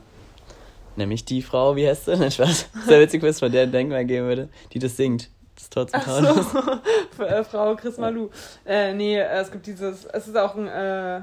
Nämlich 0.95 1.25
die 1.25 1.41
Frau, 1.41 1.75
wie 1.75 1.87
heißt 1.87 2.05
sie? 2.05 2.15
Nein, 2.17 2.29
Spaß. 2.29 2.69
Sehr 2.85 2.99
witzig, 2.99 3.23
wenn 3.23 3.29
es 3.31 3.39
von 3.39 3.51
der 3.51 3.63
ein 3.63 3.71
Denkmal 3.71 4.05
geben 4.05 4.27
würde, 4.27 4.49
die 4.71 4.77
das 4.77 4.97
singt. 4.97 5.29
Das 5.55 5.69
Tor 5.71 5.87
zum 5.87 5.99
Taunus. 5.99 6.51
So. 6.51 7.23
äh, 7.23 7.43
Frau 7.43 7.75
Chris 7.75 7.97
Malou. 7.97 8.29
Äh, 8.67 8.93
nee, 8.93 9.17
es 9.17 9.51
gibt 9.51 9.65
dieses, 9.65 10.05
es 10.05 10.27
ist 10.27 10.37
auch 10.37 10.55
ein 10.55 10.67
äh, 10.67 11.21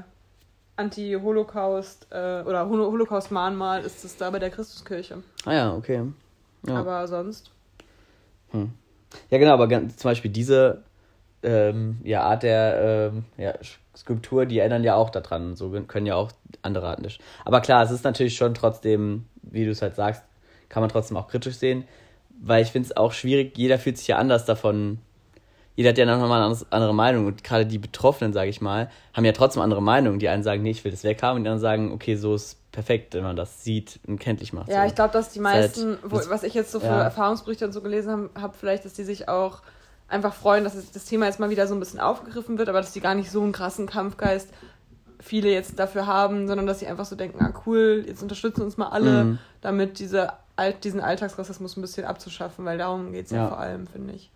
Anti-Holocaust 0.75 2.07
äh, 2.11 2.41
oder 2.41 2.67
Holocaust-Mahnmal 2.67 3.83
ist 3.85 4.03
es 4.03 4.17
da 4.17 4.29
bei 4.29 4.39
der 4.39 4.49
Christuskirche. 4.49 5.23
Ah 5.45 5.53
ja, 5.53 5.73
okay. 5.75 6.01
Ja. 6.67 6.75
Aber 6.75 7.07
sonst. 7.07 7.51
Hm. 8.51 8.73
Ja, 9.29 9.37
genau, 9.37 9.53
aber 9.53 9.69
zum 9.69 9.89
Beispiel 10.03 10.29
diese 10.29 10.83
ähm, 11.43 11.99
ja, 12.03 12.23
Art 12.23 12.43
der 12.43 13.11
ähm, 13.13 13.25
ja, 13.37 13.53
Skulptur, 13.95 14.45
die 14.45 14.59
erinnern 14.59 14.83
ja 14.83 14.95
auch 14.95 15.09
daran. 15.09 15.55
So 15.55 15.69
können 15.87 16.05
ja 16.05 16.15
auch 16.15 16.31
andere 16.61 16.87
Arten 16.87 17.03
nicht. 17.03 17.21
Aber 17.45 17.61
klar, 17.61 17.83
es 17.83 17.91
ist 17.91 18.03
natürlich 18.03 18.35
schon 18.35 18.53
trotzdem, 18.53 19.25
wie 19.41 19.65
du 19.65 19.71
es 19.71 19.81
halt 19.81 19.95
sagst, 19.95 20.23
kann 20.69 20.81
man 20.81 20.89
trotzdem 20.89 21.17
auch 21.17 21.27
kritisch 21.27 21.55
sehen, 21.55 21.85
weil 22.41 22.63
ich 22.63 22.69
finde 22.69 22.87
es 22.87 22.97
auch 22.97 23.13
schwierig, 23.13 23.57
jeder 23.57 23.79
fühlt 23.79 23.97
sich 23.97 24.07
ja 24.07 24.17
anders 24.17 24.45
davon. 24.45 24.99
Jeder 25.75 25.89
hat 25.89 25.97
ja 25.99 26.05
nochmal 26.05 26.41
eine 26.41 26.57
andere 26.71 26.93
Meinung 26.93 27.27
und 27.27 27.43
gerade 27.43 27.67
die 27.67 27.77
Betroffenen, 27.77 28.33
sage 28.33 28.49
ich 28.49 28.61
mal, 28.61 28.89
haben 29.13 29.25
ja 29.25 29.31
trotzdem 29.31 29.61
andere 29.61 29.81
Meinungen. 29.81 30.17
Die 30.17 30.27
einen 30.27 30.41
sagen, 30.41 30.63
nee, 30.63 30.71
ich 30.71 30.83
will 30.83 30.91
das 30.91 31.03
weghaben 31.03 31.37
und 31.37 31.43
die 31.43 31.49
anderen 31.49 31.61
sagen, 31.61 31.91
okay, 31.91 32.15
so 32.15 32.33
ist 32.33 32.57
perfekt, 32.71 33.13
wenn 33.13 33.23
man 33.23 33.35
das 33.35 33.63
sieht 33.63 33.99
und 34.07 34.19
kenntlich 34.19 34.53
macht. 34.53 34.69
Ja, 34.69 34.81
so. 34.81 34.87
ich 34.87 34.95
glaube, 34.95 35.13
dass 35.13 35.29
die 35.29 35.39
meisten, 35.39 35.89
halt, 35.89 35.99
wo, 36.03 36.17
was 36.29 36.41
ich 36.41 36.55
jetzt 36.55 36.71
so 36.71 36.79
für 36.79 36.87
ja. 36.87 37.03
Erfahrungsberichte 37.03 37.65
und 37.65 37.73
so 37.73 37.81
gelesen 37.81 38.11
habe, 38.11 38.29
hab, 38.41 38.55
vielleicht, 38.55 38.85
dass 38.85 38.93
die 38.93 39.03
sich 39.03 39.29
auch 39.29 39.61
einfach 40.07 40.33
freuen, 40.33 40.63
dass 40.63 40.73
das 40.91 41.05
Thema 41.05 41.25
jetzt 41.25 41.39
mal 41.39 41.49
wieder 41.49 41.67
so 41.67 41.73
ein 41.73 41.79
bisschen 41.79 41.99
aufgegriffen 41.99 42.57
wird, 42.57 42.69
aber 42.69 42.79
dass 42.79 42.93
die 42.93 43.01
gar 43.01 43.15
nicht 43.15 43.31
so 43.31 43.41
einen 43.41 43.51
krassen 43.51 43.87
Kampfgeist 43.87 44.49
viele 45.19 45.51
jetzt 45.51 45.79
dafür 45.79 46.07
haben, 46.07 46.47
sondern 46.47 46.67
dass 46.67 46.79
sie 46.79 46.87
einfach 46.87 47.05
so 47.05 47.15
denken, 47.15 47.43
ah 47.43 47.53
cool, 47.65 48.03
jetzt 48.07 48.21
unterstützen 48.21 48.61
uns 48.61 48.77
mal 48.77 48.89
alle, 48.89 49.23
mhm. 49.23 49.39
damit 49.61 49.99
diese, 49.99 50.33
diesen 50.83 51.01
Alltagsrassismus 51.01 51.75
ein 51.75 51.81
bisschen 51.81 52.05
abzuschaffen, 52.05 52.65
weil 52.65 52.77
darum 52.77 53.11
geht 53.11 53.25
es 53.25 53.31
ja. 53.31 53.37
ja. 53.37 53.47
vor 53.47 53.59
allem, 53.59 53.87
finde 53.87 54.13
ich. 54.13 54.29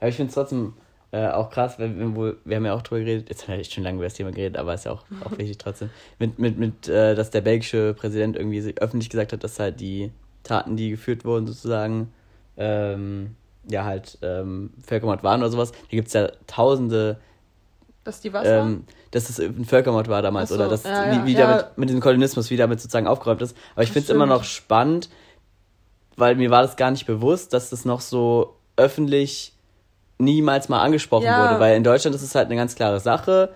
Aber 0.00 0.08
ich 0.08 0.16
finde 0.16 0.28
es 0.28 0.34
trotzdem 0.34 0.74
äh, 1.12 1.28
auch 1.28 1.50
krass, 1.50 1.78
weil 1.78 1.96
wir, 1.96 2.36
wir 2.44 2.56
haben 2.56 2.66
ja 2.66 2.74
auch 2.74 2.82
drüber 2.82 3.00
geredet, 3.00 3.28
jetzt 3.28 3.44
haben 3.44 3.54
wir 3.54 3.60
echt 3.60 3.72
schon 3.72 3.84
lange 3.84 3.96
über 3.96 4.06
das 4.06 4.14
Thema 4.14 4.32
geredet, 4.32 4.56
aber 4.56 4.74
ist 4.74 4.84
ja 4.84 4.92
auch, 4.92 5.04
auch 5.24 5.30
wichtig 5.38 5.58
trotzdem, 5.58 5.90
mit, 6.18 6.38
mit, 6.38 6.58
mit 6.58 6.88
äh, 6.88 7.14
dass 7.14 7.30
der 7.30 7.40
belgische 7.40 7.94
Präsident 7.94 8.36
irgendwie 8.36 8.74
öffentlich 8.78 9.10
gesagt 9.10 9.32
hat, 9.32 9.44
dass 9.44 9.60
halt 9.60 9.80
die 9.80 10.10
Taten, 10.42 10.76
die 10.76 10.90
geführt 10.90 11.24
wurden, 11.24 11.46
sozusagen, 11.46 12.12
ähm, 12.56 13.36
ja 13.68 13.84
halt 13.84 14.18
ähm, 14.22 14.72
Völkermord 14.84 15.22
waren 15.22 15.40
oder 15.40 15.50
sowas. 15.50 15.72
Hier 15.88 15.98
gibt 15.98 16.08
es 16.08 16.14
ja 16.14 16.28
tausende. 16.46 17.18
Dass 18.04 18.20
die 18.20 18.32
was 18.32 18.46
ähm, 18.46 18.84
Dass 19.10 19.30
es 19.30 19.40
ein 19.40 19.64
Völkermord 19.64 20.08
war 20.08 20.22
damals 20.22 20.50
so, 20.50 20.56
oder 20.56 20.68
dass, 20.68 20.84
ja, 20.84 21.12
ja, 21.12 21.22
wie, 21.22 21.26
wie 21.26 21.32
ja. 21.32 21.46
damit 21.46 21.78
mit 21.78 21.88
diesem 21.88 22.02
Kolonismus, 22.02 22.50
wie 22.50 22.56
damit 22.56 22.80
sozusagen 22.80 23.06
aufgeräumt 23.06 23.42
ist. 23.42 23.56
Aber 23.74 23.82
ich 23.82 23.92
finde 23.92 24.04
es 24.04 24.10
immer 24.10 24.26
noch 24.26 24.44
spannend, 24.44 25.08
weil 26.16 26.36
mir 26.36 26.50
war 26.50 26.62
das 26.62 26.76
gar 26.76 26.90
nicht 26.90 27.06
bewusst, 27.06 27.52
dass 27.52 27.70
das 27.70 27.84
noch 27.84 28.00
so 28.00 28.56
öffentlich 28.76 29.52
niemals 30.18 30.68
mal 30.68 30.80
angesprochen 30.80 31.26
wurde. 31.26 31.60
Weil 31.60 31.76
in 31.76 31.84
Deutschland 31.84 32.14
ist 32.14 32.22
es 32.22 32.34
halt 32.34 32.46
eine 32.46 32.56
ganz 32.56 32.74
klare 32.74 33.00
Sache. 33.00 33.54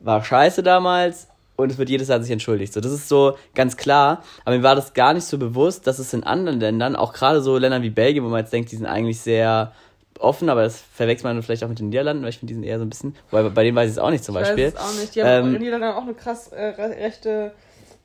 War 0.00 0.24
scheiße 0.24 0.62
damals, 0.62 1.28
und 1.58 1.72
es 1.72 1.78
wird 1.78 1.90
jedes 1.90 2.06
Jahr 2.06 2.22
sich 2.22 2.30
entschuldigt. 2.30 2.72
So, 2.72 2.80
das 2.80 2.92
ist 2.92 3.08
so 3.08 3.36
ganz 3.52 3.76
klar. 3.76 4.22
Aber 4.44 4.56
mir 4.56 4.62
war 4.62 4.76
das 4.76 4.94
gar 4.94 5.12
nicht 5.12 5.24
so 5.24 5.38
bewusst, 5.38 5.88
dass 5.88 5.98
es 5.98 6.14
in 6.14 6.22
anderen 6.22 6.60
Ländern, 6.60 6.94
auch 6.94 7.12
gerade 7.12 7.42
so 7.42 7.58
Ländern 7.58 7.82
wie 7.82 7.90
Belgien, 7.90 8.24
wo 8.24 8.28
man 8.28 8.40
jetzt 8.40 8.52
denkt, 8.52 8.70
die 8.70 8.76
sind 8.76 8.86
eigentlich 8.86 9.20
sehr 9.20 9.72
offen, 10.20 10.50
aber 10.50 10.62
das 10.62 10.80
verwechselt 10.94 11.24
man 11.24 11.42
vielleicht 11.42 11.64
auch 11.64 11.68
mit 11.68 11.80
den 11.80 11.88
Niederlanden, 11.88 12.22
weil 12.22 12.30
ich 12.30 12.38
finde, 12.38 12.52
die 12.52 12.54
sind 12.54 12.62
eher 12.62 12.78
so 12.78 12.84
ein 12.84 12.88
bisschen, 12.88 13.16
weil 13.32 13.50
bei 13.50 13.64
denen 13.64 13.76
weiß 13.76 13.90
ich 13.90 13.96
es 13.96 13.98
auch 13.98 14.10
nicht 14.10 14.22
zum 14.22 14.36
ich 14.36 14.42
Beispiel. 14.42 14.66
Weiß 14.66 14.74
es 14.74 14.80
auch 14.80 15.00
nicht. 15.00 15.14
Die 15.16 15.22
haben 15.22 15.48
ähm, 15.48 15.54
in 15.56 15.62
Niederlanden 15.62 15.98
auch 15.98 16.02
eine 16.02 16.14
krass 16.14 16.48
äh, 16.48 16.64
rechte 16.64 17.52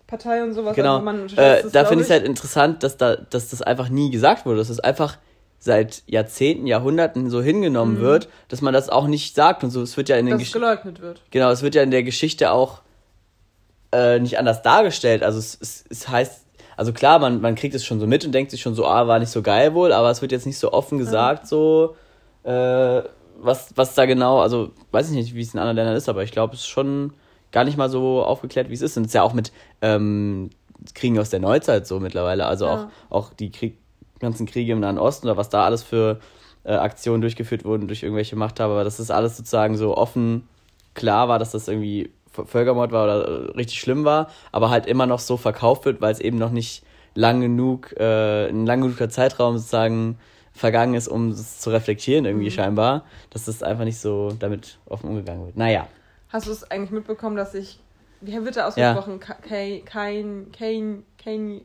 Partei 0.08 0.44
und 0.44 0.54
sowas. 0.54 0.76
Genau. 0.76 0.94
Also 0.96 1.06
man, 1.06 1.30
äh, 1.38 1.64
da 1.72 1.86
finde 1.86 2.04
ich 2.04 2.10
es 2.10 2.12
halt 2.12 2.26
interessant, 2.26 2.82
dass, 2.82 2.98
da, 2.98 3.18
dass 3.18 3.50
das 3.50 3.62
einfach 3.62 3.90
nie 3.90 4.10
gesagt 4.10 4.48
wurde. 4.48 4.58
Dass 4.58 4.70
es 4.70 4.80
einfach 4.80 5.18
seit 5.60 6.02
Jahrzehnten, 6.08 6.66
Jahrhunderten 6.66 7.30
so 7.30 7.42
hingenommen 7.42 8.00
mhm. 8.00 8.02
wird, 8.02 8.30
dass 8.48 8.62
man 8.62 8.74
das 8.74 8.90
auch 8.90 9.06
nicht 9.06 9.36
sagt 9.36 9.64
und 9.64 9.70
so. 9.70 9.84
Es 9.84 9.96
wird 9.96 10.10
ja 10.10 10.18
in 10.18 10.26
den 10.26 10.40
Dass 10.40 10.48
es 10.48 10.54
geleugnet 10.54 11.02
wird. 11.02 11.22
Genau, 11.30 11.52
es 11.52 11.62
wird 11.62 11.76
ja 11.76 11.84
in 11.84 11.92
der 11.92 12.04
Geschichte 12.04 12.52
auch 12.52 12.82
äh, 13.94 14.20
nicht 14.20 14.38
anders 14.40 14.62
dargestellt. 14.62 15.24
Also 15.24 15.40
es, 15.40 15.58
es, 15.62 15.86
es 15.90 16.08
heißt, 16.10 16.46
also 16.76 16.94
klar, 16.94 17.20
man, 17.20 17.42
man 17.42 17.56
kriegt 17.56 17.76
es 17.76 17.86
schon 17.86 18.00
so 18.00 18.08
mit 18.08 18.26
und 18.26 18.32
denkt 18.32 18.52
sich 18.52 18.62
schon 18.62 18.76
so, 18.76 18.86
ah, 18.86 19.08
war 19.08 19.20
nicht 19.20 19.30
so 19.30 19.42
geil 19.42 19.74
wohl, 19.74 19.94
aber 19.94 20.10
es 20.10 20.22
wird 20.22 20.32
jetzt 20.32 20.46
nicht 20.46 20.58
so 20.58 20.74
offen 20.74 20.98
gesagt, 20.98 21.48
so, 21.48 21.96
äh, 22.44 23.04
was, 23.40 23.74
was 23.76 23.94
da 23.94 24.06
genau, 24.06 24.40
also 24.40 24.72
weiß 24.92 25.10
ich 25.10 25.16
nicht, 25.16 25.36
wie 25.36 25.42
es 25.42 25.54
in 25.54 25.60
anderen 25.60 25.76
Ländern 25.76 25.96
ist, 25.96 26.10
aber 26.10 26.24
ich 26.24 26.32
glaube, 26.32 26.56
es 26.56 26.62
ist 26.62 26.68
schon 26.68 27.14
gar 27.52 27.64
nicht 27.64 27.78
mal 27.78 27.90
so 27.90 28.24
aufgeklärt, 28.24 28.70
wie 28.70 28.74
es 28.74 28.82
ist. 28.82 28.98
Und 28.98 29.04
es 29.04 29.10
ist 29.10 29.14
ja 29.14 29.22
auch 29.22 29.34
mit 29.34 29.52
ähm, 29.82 30.50
Kriegen 30.96 31.20
aus 31.20 31.30
der 31.30 31.40
Neuzeit 31.40 31.86
so 31.86 32.00
mittlerweile, 32.00 32.46
also 32.46 32.66
ja. 32.66 32.90
auch, 33.10 33.16
auch 33.16 33.34
die 33.34 33.52
Krieg, 33.52 33.78
ganzen 34.20 34.46
Kriege 34.46 34.72
im 34.72 34.80
Nahen 34.80 34.98
Osten 34.98 35.28
oder 35.28 35.38
was 35.38 35.50
da 35.50 35.66
alles 35.66 35.84
für 35.84 36.20
äh, 36.64 36.74
Aktionen 36.74 37.22
durchgeführt 37.22 37.66
wurden 37.66 37.88
durch 37.88 38.04
irgendwelche 38.04 38.36
Machthaber, 38.36 38.74
aber 38.74 38.84
das 38.84 39.00
ist 39.00 39.12
alles 39.12 39.38
sozusagen 39.38 39.76
so 39.78 39.96
offen 39.96 40.48
klar 40.94 41.28
war, 41.28 41.40
dass 41.40 41.52
das 41.52 41.68
irgendwie 41.68 42.12
Völkermord 42.46 42.92
war 42.92 43.04
oder 43.04 43.56
richtig 43.56 43.80
schlimm 43.80 44.06
war, 44.06 44.30
aber 44.52 44.70
halt 44.70 44.86
immer 44.86 45.06
noch 45.06 45.20
so 45.20 45.38
verkauft 45.38 45.86
wird, 45.86 46.02
weil 46.02 46.12
es 46.12 46.20
eben 46.20 46.38
noch 46.38 46.52
nicht 46.52 46.84
lang 47.16 47.42
genug, 47.42 47.94
äh, 47.98 48.50
ein 48.50 48.66
lang 48.66 48.82
genuger 48.82 49.10
Zeitraum 49.10 49.58
sozusagen 49.58 50.18
vergangen 50.54 50.94
ist, 50.94 51.08
um 51.08 51.30
es 51.30 51.60
zu 51.60 51.72
reflektieren 51.72 52.26
irgendwie 52.26 52.50
mhm. 52.50 52.52
scheinbar, 52.52 53.06
dass 53.30 53.46
das 53.46 53.64
einfach 53.64 53.86
nicht 53.86 54.00
so 54.00 54.32
damit 54.38 54.78
offen 54.86 55.10
umgegangen 55.10 55.46
wird. 55.46 55.58
Naja. 55.58 55.88
Hast 56.30 56.48
du 56.48 56.52
es 56.52 56.70
eigentlich 56.70 56.92
mitbekommen, 56.92 57.36
dass 57.36 57.54
ich, 57.54 57.80
wie 58.22 58.34
wird 58.44 58.58
er 58.58 58.68
ausgesprochen? 58.68 59.20
Ja. 59.20 59.36
Kein, 59.36 59.86
kein, 59.86 60.52
kein, 60.52 61.04
kein, 61.18 61.62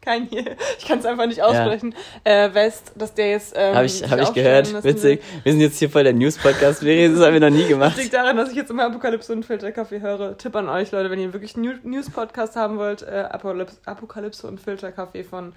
kein. 0.00 0.20
Kanye, 0.28 0.56
ich 0.78 0.86
kann 0.86 0.98
es 0.98 1.06
einfach 1.06 1.26
nicht 1.26 1.42
aussprechen, 1.42 1.94
ja. 2.26 2.46
äh, 2.46 2.54
West, 2.54 2.92
dass 2.96 3.14
der 3.14 3.30
jetzt. 3.30 3.54
Ähm, 3.56 3.74
habe 3.74 3.86
ich, 3.86 4.02
hab 4.08 4.20
ich 4.20 4.32
gehört, 4.32 4.84
witzig. 4.84 5.22
Wir 5.42 5.52
sind 5.52 5.60
jetzt 5.60 5.78
hier 5.78 5.90
voll 5.90 6.04
der 6.04 6.12
News-Podcast, 6.12 6.82
das 6.82 6.86
haben 6.86 7.32
wir 7.32 7.40
noch 7.40 7.50
nie 7.50 7.66
gemacht. 7.66 7.92
Das 7.92 8.02
liegt 8.02 8.14
daran, 8.14 8.36
dass 8.36 8.50
ich 8.50 8.56
jetzt 8.56 8.70
immer 8.70 8.86
Apokalypse 8.86 9.32
und 9.32 9.44
Filterkaffee 9.44 10.00
höre. 10.00 10.36
Tipp 10.36 10.56
an 10.56 10.68
euch, 10.68 10.90
Leute, 10.90 11.10
wenn 11.10 11.20
ihr 11.20 11.32
wirklich 11.32 11.56
News-Podcast 11.56 12.56
haben 12.56 12.78
wollt, 12.78 13.02
äh, 13.02 13.28
Apokalypse 13.30 14.46
und 14.46 14.60
Filterkaffee 14.60 15.24
von 15.24 15.52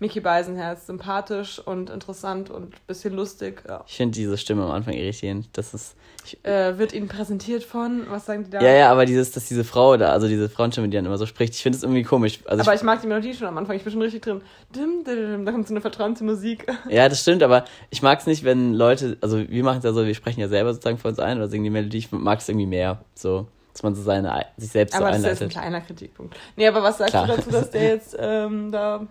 Mickey 0.00 0.20
Beisenherz 0.20 0.86
sympathisch 0.86 1.58
und 1.58 1.90
interessant 1.90 2.50
und 2.50 2.74
ein 2.74 2.80
bisschen 2.86 3.14
lustig. 3.14 3.62
Ja. 3.68 3.84
Ich 3.86 3.96
finde 3.96 4.16
diese 4.16 4.38
Stimme 4.38 4.64
am 4.64 4.70
Anfang 4.70 4.94
irritierend. 4.94 5.48
Das 5.52 5.74
ist. 5.74 5.94
Ich, 6.24 6.42
äh, 6.44 6.78
wird 6.78 6.92
ihnen 6.92 7.08
präsentiert 7.08 7.64
von, 7.64 8.06
was 8.08 8.26
sagen 8.26 8.44
die 8.44 8.50
da? 8.50 8.60
Ja, 8.60 8.72
ja, 8.72 8.90
aber 8.90 9.06
dieses, 9.06 9.32
dass 9.32 9.46
diese 9.46 9.64
Frau 9.64 9.96
da, 9.96 10.10
also 10.12 10.26
diese 10.26 10.48
Frauenstimme, 10.48 10.88
die 10.88 10.96
dann 10.96 11.06
immer 11.06 11.16
so 11.16 11.26
spricht, 11.26 11.54
ich 11.54 11.62
finde 11.62 11.76
es 11.76 11.82
irgendwie 11.82 12.02
komisch. 12.02 12.40
Also 12.46 12.62
aber 12.62 12.74
ich, 12.74 12.80
ich, 12.80 12.84
mag 12.84 13.00
die 13.00 13.06
Melodie 13.06 13.34
schon 13.34 13.46
am 13.46 13.56
Anfang, 13.56 13.76
ich 13.76 13.84
bin 13.84 13.92
schon 13.92 14.02
richtig 14.02 14.22
drin. 14.22 14.42
Dim, 14.74 15.04
dim, 15.04 15.16
dim, 15.16 15.44
da 15.46 15.52
kommt 15.52 15.68
so 15.68 15.74
eine 15.74 15.80
vertraute 15.80 16.24
Musik. 16.24 16.66
Ja, 16.88 17.08
das 17.08 17.20
stimmt, 17.20 17.42
aber 17.42 17.64
ich 17.90 18.02
mag 18.02 18.18
es 18.20 18.26
nicht, 18.26 18.42
wenn 18.44 18.74
Leute, 18.74 19.16
also 19.20 19.38
wir 19.38 19.64
machen 19.64 19.78
es 19.78 19.84
ja 19.84 19.92
so, 19.92 20.06
wir 20.06 20.14
sprechen 20.14 20.40
ja 20.40 20.48
selber 20.48 20.72
sozusagen 20.72 20.98
für 20.98 21.08
uns 21.08 21.18
ein 21.18 21.36
oder 21.36 21.48
singen 21.48 21.64
die 21.64 21.70
Melodie, 21.70 21.98
ich 21.98 22.10
mag 22.10 22.40
es 22.40 22.48
irgendwie 22.48 22.66
mehr. 22.66 23.00
So 23.14 23.46
dass 23.72 23.82
man 23.82 23.94
so 23.94 24.02
seine, 24.02 24.46
sich 24.56 24.70
selbst 24.70 24.94
aber 24.94 25.06
so 25.06 25.14
einleitet. 25.14 25.24
Aber 25.24 25.30
das 25.30 25.40
ist 25.40 25.56
ein 25.56 25.62
kleiner 25.62 25.80
Kritikpunkt. 25.80 26.36
Nee, 26.56 26.66
aber 26.66 26.82
was 26.82 26.98
sagst 26.98 27.12
Klar. 27.12 27.26
du 27.26 27.36
dazu, 27.36 27.50
dass 27.50 27.70
der 27.70 27.82
jetzt 27.88 28.16
ähm, 28.18 28.72
da 28.72 29.06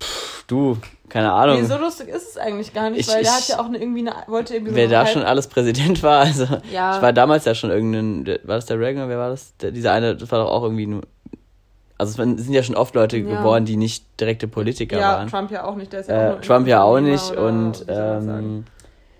Pff, 0.00 0.44
du, 0.46 0.78
keine 1.08 1.32
Ahnung. 1.32 1.60
Nee, 1.60 1.66
so 1.66 1.76
lustig 1.78 2.08
ist 2.08 2.30
es 2.30 2.36
eigentlich 2.36 2.74
gar 2.74 2.90
nicht, 2.90 3.00
ich, 3.00 3.08
weil 3.08 3.22
der 3.22 3.32
hat 3.32 3.48
ja 3.48 3.60
auch 3.60 3.66
eine, 3.66 3.78
irgendwie 3.78 4.00
eine, 4.00 4.14
wollte 4.26 4.54
irgendwie 4.54 4.74
Wer 4.74 4.86
so 4.86 4.92
da 4.92 5.06
schon 5.06 5.22
alles 5.22 5.46
Präsident 5.46 6.02
war, 6.02 6.20
also 6.20 6.46
ja. 6.72 6.96
ich 6.96 7.02
war 7.02 7.12
damals 7.12 7.44
ja 7.44 7.54
schon 7.54 7.70
irgendein, 7.70 8.38
war 8.44 8.56
das 8.56 8.66
der 8.66 8.78
Reagan, 8.78 9.08
wer 9.08 9.18
war 9.18 9.30
das? 9.30 9.56
Der, 9.58 9.70
dieser 9.70 9.92
eine, 9.92 10.16
das 10.16 10.30
war 10.30 10.40
doch 10.40 10.50
auch 10.50 10.62
irgendwie 10.62 10.86
nur, 10.86 11.02
also 11.96 12.22
es 12.22 12.44
sind 12.44 12.52
ja 12.52 12.62
schon 12.62 12.76
oft 12.76 12.94
Leute 12.94 13.16
ja. 13.16 13.38
geworden, 13.38 13.64
die 13.64 13.76
nicht 13.76 14.04
direkte 14.20 14.46
Politiker 14.48 14.98
ja, 14.98 15.12
waren. 15.14 15.28
Ja, 15.28 15.38
Trump 15.38 15.50
ja 15.50 15.64
auch 15.64 15.76
nicht, 15.76 15.92
der 15.92 16.00
ist 16.00 16.08
ja 16.08 16.34
äh, 16.34 16.40
Trump 16.40 16.66
ja 16.68 16.82
auch 16.82 17.00
nicht 17.00 17.30
und 17.32 17.84
ähm, 17.88 18.64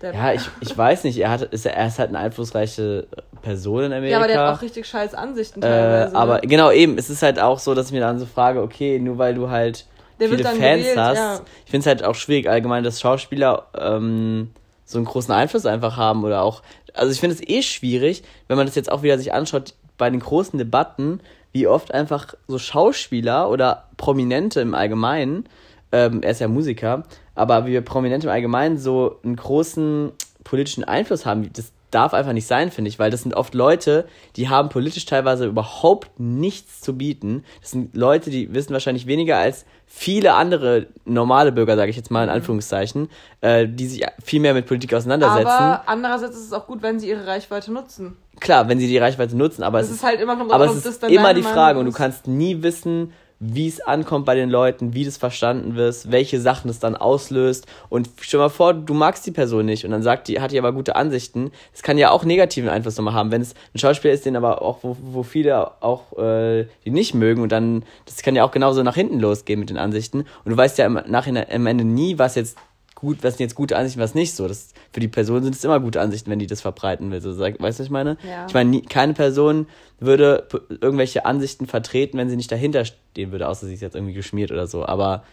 ja, 0.01 0.31
ich, 0.31 0.49
ich 0.61 0.77
weiß 0.77 1.03
nicht, 1.03 1.17
er, 1.17 1.29
hat, 1.29 1.41
ist, 1.41 1.65
er 1.65 1.87
ist 1.87 1.99
halt 1.99 2.09
eine 2.09 2.19
einflussreiche 2.19 3.07
Person 3.41 3.83
in 3.83 3.91
Amerika. 3.91 4.11
Ja, 4.11 4.17
aber 4.17 4.27
der 4.27 4.47
hat 4.47 4.57
auch 4.57 4.61
richtig 4.61 4.87
scheiß 4.87 5.13
Ansichten 5.13 5.61
äh, 5.61 5.67
teilweise. 5.67 6.13
Äh, 6.13 6.17
aber 6.17 6.39
genau, 6.39 6.71
eben, 6.71 6.97
es 6.97 7.09
ist 7.09 7.21
halt 7.21 7.37
auch 7.39 7.59
so, 7.59 7.75
dass 7.75 7.87
ich 7.87 7.91
mir 7.91 7.99
dann 7.99 8.17
so 8.17 8.25
frage, 8.25 8.61
okay, 8.61 8.97
nur 8.99 9.17
weil 9.17 9.35
du 9.35 9.49
halt 9.49 9.85
der 10.19 10.29
viele 10.29 10.43
Fans 10.43 10.57
gewählt, 10.57 10.97
hast. 10.97 11.17
Ja. 11.17 11.41
Ich 11.65 11.71
finde 11.71 11.81
es 11.81 11.85
halt 11.87 12.03
auch 12.03 12.15
schwierig 12.15 12.49
allgemein, 12.49 12.83
dass 12.83 13.01
Schauspieler 13.01 13.67
ähm, 13.77 14.51
so 14.85 14.97
einen 14.97 15.05
großen 15.05 15.33
Einfluss 15.33 15.65
einfach 15.65 15.97
haben 15.97 16.23
oder 16.23 16.41
auch. 16.41 16.61
Also 16.93 17.11
ich 17.11 17.19
finde 17.19 17.35
es 17.35 17.47
eh 17.47 17.61
schwierig, 17.61 18.23
wenn 18.47 18.57
man 18.57 18.65
das 18.65 18.75
jetzt 18.75 18.91
auch 18.91 19.03
wieder 19.03 19.17
sich 19.17 19.33
anschaut 19.33 19.73
bei 19.97 20.09
den 20.09 20.19
großen 20.19 20.57
Debatten, 20.57 21.19
wie 21.51 21.67
oft 21.67 21.93
einfach 21.93 22.33
so 22.47 22.57
Schauspieler 22.57 23.49
oder 23.49 23.85
Prominente 23.97 24.61
im 24.61 24.75
Allgemeinen, 24.75 25.45
ähm, 25.91 26.21
er 26.21 26.31
ist 26.31 26.41
ja 26.41 26.47
Musiker, 26.47 27.03
aber 27.35 27.65
wie 27.65 27.71
wir 27.71 27.81
Prominente 27.81 28.27
im 28.27 28.33
Allgemeinen 28.33 28.77
so 28.77 29.19
einen 29.23 29.35
großen 29.35 30.11
politischen 30.43 30.83
Einfluss 30.83 31.25
haben, 31.25 31.51
das 31.53 31.71
darf 31.91 32.13
einfach 32.13 32.33
nicht 32.33 32.47
sein, 32.47 32.71
finde 32.71 32.89
ich, 32.89 32.99
weil 32.99 33.11
das 33.11 33.23
sind 33.23 33.33
oft 33.33 33.53
Leute, 33.53 34.07
die 34.35 34.49
haben 34.49 34.69
politisch 34.69 35.05
teilweise 35.05 35.45
überhaupt 35.45 36.19
nichts 36.19 36.81
zu 36.81 36.97
bieten. 36.97 37.43
Das 37.61 37.71
sind 37.71 37.95
Leute, 37.95 38.29
die 38.29 38.53
wissen 38.53 38.73
wahrscheinlich 38.73 39.07
weniger 39.07 39.37
als 39.37 39.65
viele 39.85 40.33
andere 40.33 40.87
normale 41.05 41.51
Bürger, 41.51 41.75
sage 41.75 41.89
ich 41.89 41.97
jetzt 41.97 42.11
mal 42.11 42.23
in 42.23 42.29
mhm. 42.29 42.35
Anführungszeichen, 42.35 43.09
äh, 43.41 43.67
die 43.67 43.87
sich 43.87 44.05
viel 44.23 44.39
mehr 44.39 44.53
mit 44.53 44.67
Politik 44.67 44.93
auseinandersetzen. 44.93 45.47
Aber 45.47 45.83
andererseits 45.87 46.37
ist 46.37 46.45
es 46.45 46.53
auch 46.53 46.67
gut, 46.67 46.83
wenn 46.83 46.99
sie 46.99 47.09
ihre 47.09 47.25
Reichweite 47.25 47.73
nutzen. 47.73 48.15
Klar, 48.39 48.69
wenn 48.69 48.79
sie 48.79 48.87
die 48.87 48.97
Reichweite 48.97 49.35
nutzen, 49.35 49.63
aber 49.63 49.79
das 49.79 49.89
es 49.89 49.95
ist 49.95 50.03
halt 50.03 50.21
immer 50.21 50.35
noch 50.35 50.49
aber 50.51 50.65
es 50.65 50.85
ist 50.85 51.03
immer 51.03 51.33
die 51.33 51.43
Frage 51.43 51.79
und 51.79 51.85
du 51.85 51.91
kannst 51.91 52.27
nie 52.27 52.61
wissen, 52.61 53.11
wie 53.39 53.67
es 53.67 53.79
ankommt 53.79 54.25
bei 54.25 54.35
den 54.35 54.49
Leuten, 54.49 54.93
wie 54.93 55.05
das 55.05 55.17
verstanden 55.17 55.75
wird, 55.75 56.11
welche 56.11 56.41
Sachen 56.41 56.69
es 56.69 56.79
dann 56.79 56.95
auslöst. 56.95 57.67
Und 57.87 58.09
stell 58.19 58.39
mal 58.39 58.49
vor, 58.49 58.73
du 58.73 58.93
magst 58.93 59.25
die 59.25 59.31
Person 59.31 59.65
nicht 59.65 59.85
und 59.85 59.91
dann 59.91 60.03
sagt 60.03 60.27
die, 60.27 60.41
hat 60.41 60.51
die 60.51 60.59
aber 60.59 60.73
gute 60.73 60.95
Ansichten. 60.95 61.51
Das 61.71 61.81
kann 61.81 61.97
ja 61.97 62.11
auch 62.11 62.25
negativen 62.25 62.69
Einfluss 62.69 62.97
nochmal 62.97 63.13
haben, 63.13 63.31
wenn 63.31 63.41
es 63.41 63.53
ein 63.73 63.79
Schauspieler 63.79 64.13
ist, 64.13 64.25
den 64.25 64.35
aber 64.35 64.61
auch, 64.61 64.79
wo, 64.83 64.97
wo 65.01 65.23
viele 65.23 65.81
auch 65.81 66.17
äh, 66.17 66.65
die 66.85 66.91
nicht 66.91 67.13
mögen 67.13 67.41
und 67.41 67.51
dann, 67.51 67.83
das 68.05 68.21
kann 68.21 68.35
ja 68.35 68.43
auch 68.43 68.51
genauso 68.51 68.83
nach 68.83 68.95
hinten 68.95 69.19
losgehen 69.19 69.59
mit 69.59 69.69
den 69.69 69.77
Ansichten. 69.77 70.25
Und 70.43 70.51
du 70.51 70.57
weißt 70.57 70.77
ja 70.77 70.85
im 70.85 70.99
Nachhinein 71.07 71.45
am 71.49 71.65
Ende 71.65 71.85
nie, 71.85 72.19
was 72.19 72.35
jetzt 72.35 72.57
gut, 72.99 73.23
was 73.23 73.37
sind 73.37 73.45
jetzt 73.45 73.55
gute 73.55 73.77
Ansichten, 73.77 74.01
was 74.01 74.13
nicht 74.13 74.33
so. 74.35 74.47
Das, 74.47 74.73
für 74.91 74.99
die 74.99 75.07
Person 75.07 75.43
sind 75.43 75.55
es 75.55 75.63
immer 75.63 75.79
gute 75.79 76.01
Ansichten, 76.01 76.29
wenn 76.29 76.39
die 76.39 76.47
das 76.47 76.61
verbreiten 76.61 77.11
will. 77.11 77.21
So, 77.21 77.37
weißt 77.39 77.57
du, 77.59 77.67
was 77.67 77.79
ich 77.79 77.89
meine? 77.89 78.17
Ja. 78.27 78.45
Ich 78.47 78.53
meine, 78.53 78.69
nie, 78.69 78.81
keine 78.81 79.13
Person 79.13 79.67
würde 79.99 80.47
irgendwelche 80.81 81.25
Ansichten 81.25 81.65
vertreten, 81.65 82.17
wenn 82.17 82.29
sie 82.29 82.35
nicht 82.35 82.51
dahinter 82.51 82.85
stehen 82.85 83.31
würde, 83.31 83.47
außer 83.47 83.67
sie 83.67 83.73
ist 83.73 83.81
jetzt 83.81 83.95
irgendwie 83.95 84.13
geschmiert 84.13 84.51
oder 84.51 84.67
so. 84.67 84.85
Aber 84.85 85.23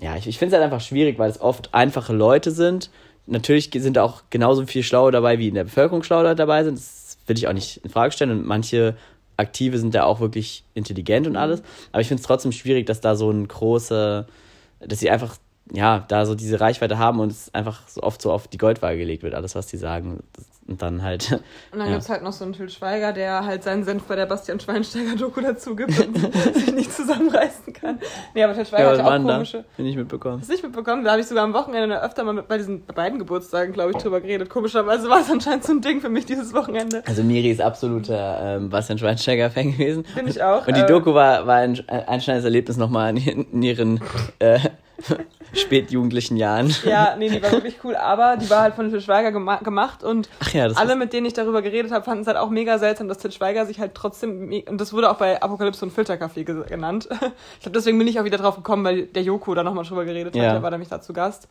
ja, 0.00 0.16
ich, 0.16 0.26
ich 0.26 0.38
finde 0.38 0.54
es 0.54 0.60
halt 0.60 0.72
einfach 0.72 0.84
schwierig, 0.84 1.18
weil 1.18 1.30
es 1.30 1.40
oft 1.40 1.74
einfache 1.74 2.12
Leute 2.12 2.50
sind. 2.50 2.90
Natürlich 3.26 3.70
sind 3.72 3.98
auch 3.98 4.22
genauso 4.30 4.66
viel 4.66 4.82
Schlaue 4.82 5.12
dabei, 5.12 5.38
wie 5.38 5.48
in 5.48 5.54
der 5.54 5.64
Bevölkerung 5.64 6.02
Schlaue 6.02 6.34
dabei 6.34 6.64
sind. 6.64 6.78
Das 6.78 7.18
will 7.26 7.36
ich 7.36 7.46
auch 7.46 7.52
nicht 7.52 7.78
in 7.84 7.90
Frage 7.90 8.12
stellen. 8.12 8.30
Und 8.30 8.46
manche 8.46 8.96
Aktive 9.36 9.78
sind 9.78 9.94
da 9.94 10.04
auch 10.04 10.20
wirklich 10.20 10.64
intelligent 10.74 11.26
und 11.26 11.36
alles. 11.36 11.62
Aber 11.92 12.00
ich 12.00 12.08
finde 12.08 12.20
es 12.20 12.26
trotzdem 12.26 12.52
schwierig, 12.52 12.86
dass 12.86 13.00
da 13.00 13.14
so 13.14 13.30
ein 13.30 13.46
große, 13.46 14.26
dass 14.80 14.98
sie 14.98 15.10
einfach 15.10 15.36
ja, 15.74 16.04
da 16.06 16.26
so 16.26 16.34
diese 16.34 16.60
Reichweite 16.60 16.98
haben 16.98 17.18
und 17.18 17.32
es 17.32 17.52
einfach 17.54 17.88
so 17.88 18.02
oft 18.02 18.20
so 18.20 18.30
auf 18.30 18.46
die 18.46 18.58
Goldwaage 18.58 18.98
gelegt 18.98 19.22
wird, 19.22 19.34
alles, 19.34 19.54
was 19.54 19.66
die 19.66 19.78
sagen. 19.78 20.22
Und 20.68 20.80
dann 20.80 21.02
halt. 21.02 21.32
Und 21.72 21.78
dann 21.78 21.88
ja. 21.88 21.94
gibt 21.94 22.02
es 22.02 22.08
halt 22.08 22.22
noch 22.22 22.32
so 22.32 22.44
einen 22.44 22.52
Til 22.52 22.68
Schweiger, 22.68 23.12
der 23.12 23.44
halt 23.44 23.64
seinen 23.64 23.82
Senf 23.82 24.04
bei 24.04 24.14
der 24.14 24.26
Bastian 24.26 24.60
Schweinsteiger-Doku 24.60 25.40
dazu 25.40 25.74
gibt 25.74 25.98
und 25.98 26.16
sich 26.54 26.72
nicht 26.72 26.92
zusammenreißen 26.92 27.72
kann. 27.72 27.98
Nee, 28.32 28.44
aber 28.44 28.54
Til 28.54 28.64
Schweiger 28.64 28.96
ja, 28.96 29.02
hat 29.02 29.22
auch 29.22 29.26
komische. 29.26 29.64
Bin 29.76 29.86
ich 29.86 29.96
mitbekommen. 29.96 30.40
Hast 30.40 30.48
du 30.48 30.52
nicht 30.52 30.62
mitbekommen? 30.62 31.04
Da 31.04 31.10
habe 31.12 31.20
ich 31.20 31.26
sogar 31.26 31.42
am 31.42 31.52
Wochenende 31.52 32.00
öfter 32.00 32.22
mal 32.22 32.32
mit, 32.32 32.46
bei 32.46 32.58
diesen 32.58 32.86
beiden 32.86 33.18
Geburtstagen, 33.18 33.72
glaube 33.72 33.90
ich, 33.90 33.96
drüber 33.96 34.20
geredet. 34.20 34.50
Komischerweise 34.50 35.10
war 35.10 35.20
es 35.20 35.30
anscheinend 35.30 35.64
so 35.64 35.72
ein 35.72 35.80
Ding 35.80 36.00
für 36.00 36.10
mich 36.10 36.26
dieses 36.26 36.54
Wochenende. 36.54 37.02
Also 37.06 37.24
Miri 37.24 37.50
ist 37.50 37.60
absoluter 37.60 38.56
ähm, 38.56 38.70
Bastian 38.70 38.98
Schweinsteiger-Fan 38.98 39.72
gewesen. 39.72 40.04
Bin 40.14 40.28
ich 40.28 40.40
auch. 40.42 40.66
Und 40.66 40.76
die 40.76 40.82
äh, 40.82 40.86
Doku 40.86 41.12
war, 41.12 41.46
war 41.48 41.56
ein 41.56 41.82
einschneidendes 41.88 42.44
Erlebnis 42.44 42.76
nochmal 42.76 43.10
in, 43.10 43.46
in 43.50 43.62
ihren. 43.62 44.00
Äh, 44.38 44.60
spätjugendlichen 45.52 46.36
Jahren. 46.36 46.74
Ja, 46.84 47.14
nee, 47.16 47.28
die 47.28 47.42
war 47.42 47.52
wirklich 47.52 47.76
cool, 47.84 47.96
aber 47.96 48.36
die 48.36 48.48
war 48.50 48.62
halt 48.62 48.74
von 48.74 48.90
Til 48.90 49.00
Schweiger 49.00 49.32
gema 49.32 49.56
gemacht 49.56 50.02
und 50.02 50.28
ja, 50.52 50.66
alle, 50.74 50.96
mit 50.96 51.12
denen 51.12 51.26
ich 51.26 51.32
darüber 51.32 51.62
geredet 51.62 51.92
habe, 51.92 52.04
fanden 52.04 52.22
es 52.22 52.26
halt 52.26 52.36
auch 52.36 52.50
mega 52.50 52.78
seltsam, 52.78 53.08
dass 53.08 53.18
Til 53.18 53.32
Schweiger 53.32 53.66
sich 53.66 53.80
halt 53.80 53.94
trotzdem, 53.94 54.52
und 54.68 54.80
das 54.80 54.92
wurde 54.92 55.10
auch 55.10 55.16
bei 55.16 55.40
Apokalypse 55.40 55.84
und 55.84 55.92
Filterkaffee 55.92 56.44
genannt. 56.44 57.08
Ich 57.54 57.64
glaube, 57.64 57.76
deswegen 57.78 57.98
bin 57.98 58.08
ich 58.08 58.18
auch 58.18 58.24
wieder 58.24 58.38
drauf 58.38 58.56
gekommen, 58.56 58.84
weil 58.84 59.06
der 59.06 59.22
Joko 59.22 59.54
da 59.54 59.62
nochmal 59.62 59.84
drüber 59.84 60.04
geredet 60.04 60.34
hat, 60.34 60.42
ja. 60.42 60.52
der 60.52 60.62
war 60.62 60.70
nämlich 60.70 60.88
da 60.88 61.00
zu 61.00 61.12
Gast. 61.12 61.48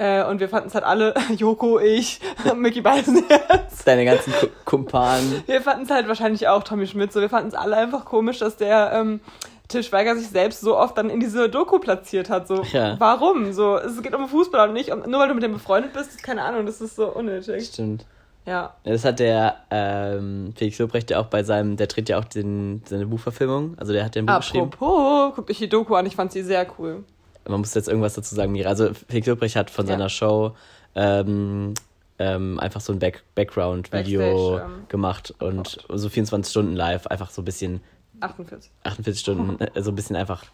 Äh, 0.00 0.24
und 0.24 0.38
wir 0.38 0.48
fanden 0.48 0.68
es 0.68 0.74
halt 0.74 0.84
alle, 0.84 1.12
Joko, 1.36 1.80
ich, 1.80 2.20
Mickey 2.56 2.80
Beisenherz. 2.80 3.84
Deine 3.84 4.04
ganzen 4.04 4.32
Kumpanen. 4.64 5.42
Wir 5.46 5.60
fanden 5.60 5.84
es 5.84 5.90
halt 5.90 6.06
wahrscheinlich 6.06 6.46
auch 6.46 6.62
Tommy 6.62 6.86
Schmidt 6.86 7.12
so. 7.12 7.20
Wir 7.20 7.28
fanden 7.28 7.48
es 7.48 7.54
alle 7.54 7.76
einfach 7.76 8.04
komisch, 8.04 8.38
dass 8.38 8.56
der 8.56 8.92
ähm, 8.94 9.20
Til 9.68 9.82
Schweiger 9.82 10.16
sich 10.16 10.28
selbst 10.28 10.62
so 10.62 10.76
oft 10.76 10.96
dann 10.96 11.10
in 11.10 11.20
diese 11.20 11.48
Doku 11.50 11.78
platziert 11.78 12.30
hat. 12.30 12.48
So, 12.48 12.62
ja. 12.72 12.96
warum? 12.98 13.52
So, 13.52 13.76
es 13.76 14.00
geht 14.02 14.14
um 14.14 14.26
Fußball 14.26 14.68
und 14.68 14.74
nicht 14.74 14.90
um, 14.90 15.00
nur 15.00 15.20
weil 15.20 15.28
du 15.28 15.34
mit 15.34 15.42
dem 15.42 15.52
befreundet 15.52 15.92
bist, 15.92 16.22
keine 16.22 16.42
Ahnung, 16.42 16.64
das 16.64 16.80
ist 16.80 16.96
so 16.96 17.08
unnötig. 17.08 17.66
Stimmt. 17.66 18.06
Ja. 18.46 18.74
Das 18.84 19.04
hat 19.04 19.18
der 19.18 19.56
ähm, 19.70 20.54
Felix 20.56 20.78
Lobrecht 20.78 21.10
ja 21.10 21.20
auch 21.20 21.26
bei 21.26 21.42
seinem, 21.42 21.76
der 21.76 21.86
tritt 21.86 22.08
ja 22.08 22.18
auch 22.18 22.24
den, 22.24 22.82
seine 22.86 23.04
Buchverfilmung, 23.04 23.74
also 23.76 23.92
der 23.92 24.06
hat 24.06 24.14
den 24.14 24.24
Buch 24.24 24.32
Apropos, 24.32 24.46
geschrieben. 24.46 24.70
Apropos, 24.72 25.32
guck 25.36 25.46
dich 25.48 25.58
die 25.58 25.68
Doku 25.68 25.94
an, 25.94 26.06
ich 26.06 26.16
fand 26.16 26.32
sie 26.32 26.42
sehr 26.42 26.66
cool. 26.78 27.04
Man 27.46 27.60
muss 27.60 27.74
jetzt 27.74 27.88
irgendwas 27.88 28.14
dazu 28.14 28.34
sagen, 28.34 28.52
Mira. 28.52 28.70
Also 28.70 28.90
Felix 29.08 29.26
Lobrecht 29.26 29.56
hat 29.56 29.70
von 29.70 29.86
ja. 29.86 29.92
seiner 29.92 30.08
Show 30.08 30.54
ähm, 30.94 31.74
ähm, 32.18 32.58
einfach 32.58 32.80
so 32.80 32.92
ein 32.92 32.98
Back 32.98 33.22
Background-Video 33.34 34.58
ähm, 34.58 34.86
gemacht 34.88 35.34
und 35.38 35.78
so 35.88 36.08
24 36.08 36.50
Stunden 36.50 36.74
live, 36.74 37.06
einfach 37.06 37.30
so 37.30 37.42
ein 37.42 37.44
bisschen 37.44 37.80
48. 38.20 38.70
48 38.84 39.20
Stunden, 39.20 39.60
äh, 39.60 39.82
so 39.82 39.90
ein 39.90 39.94
bisschen 39.94 40.16
einfach 40.16 40.44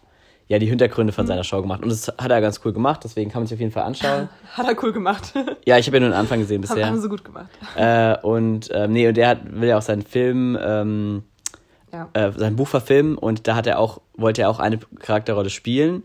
ja, 0.47 0.59
die 0.59 0.67
Hintergründe 0.67 1.11
von 1.11 1.25
mhm. 1.25 1.29
seiner 1.29 1.43
Show 1.43 1.61
gemacht. 1.61 1.81
Und 1.81 1.89
das 1.89 2.07
hat 2.07 2.31
er 2.31 2.39
ganz 2.41 2.61
cool 2.63 2.73
gemacht, 2.73 3.01
deswegen 3.03 3.31
kann 3.31 3.41
man 3.41 3.47
sich 3.47 3.55
auf 3.55 3.59
jeden 3.59 3.71
Fall 3.71 3.83
anschauen. 3.83 4.29
Hat 4.53 4.67
er 4.67 4.83
cool 4.83 4.93
gemacht. 4.93 5.33
ja, 5.65 5.77
ich 5.77 5.87
habe 5.87 5.97
ja 5.97 6.01
nur 6.01 6.09
den 6.09 6.17
Anfang 6.17 6.39
gesehen 6.39 6.61
bisher. 6.61 6.85
Haben 6.85 7.01
sie 7.01 7.09
gut 7.09 7.25
gemacht. 7.25 7.49
Äh, 7.75 8.17
und 8.21 8.69
ähm, 8.71 8.91
nee, 8.91 9.07
und 9.07 9.17
der 9.17 9.29
hat, 9.29 9.39
will 9.43 9.69
ja 9.69 9.77
auch 9.77 9.81
seinen 9.81 10.03
Film, 10.03 10.57
ähm, 10.61 11.23
ja. 11.91 12.09
äh, 12.13 12.31
sein 12.31 12.55
Buch 12.55 12.67
verfilmen 12.67 13.17
und 13.17 13.47
da 13.47 13.55
hat 13.55 13.65
er 13.65 13.79
auch, 13.79 14.01
wollte 14.15 14.43
er 14.43 14.49
auch 14.49 14.59
eine 14.59 14.77
Charakterrolle 14.99 15.49
spielen. 15.49 16.03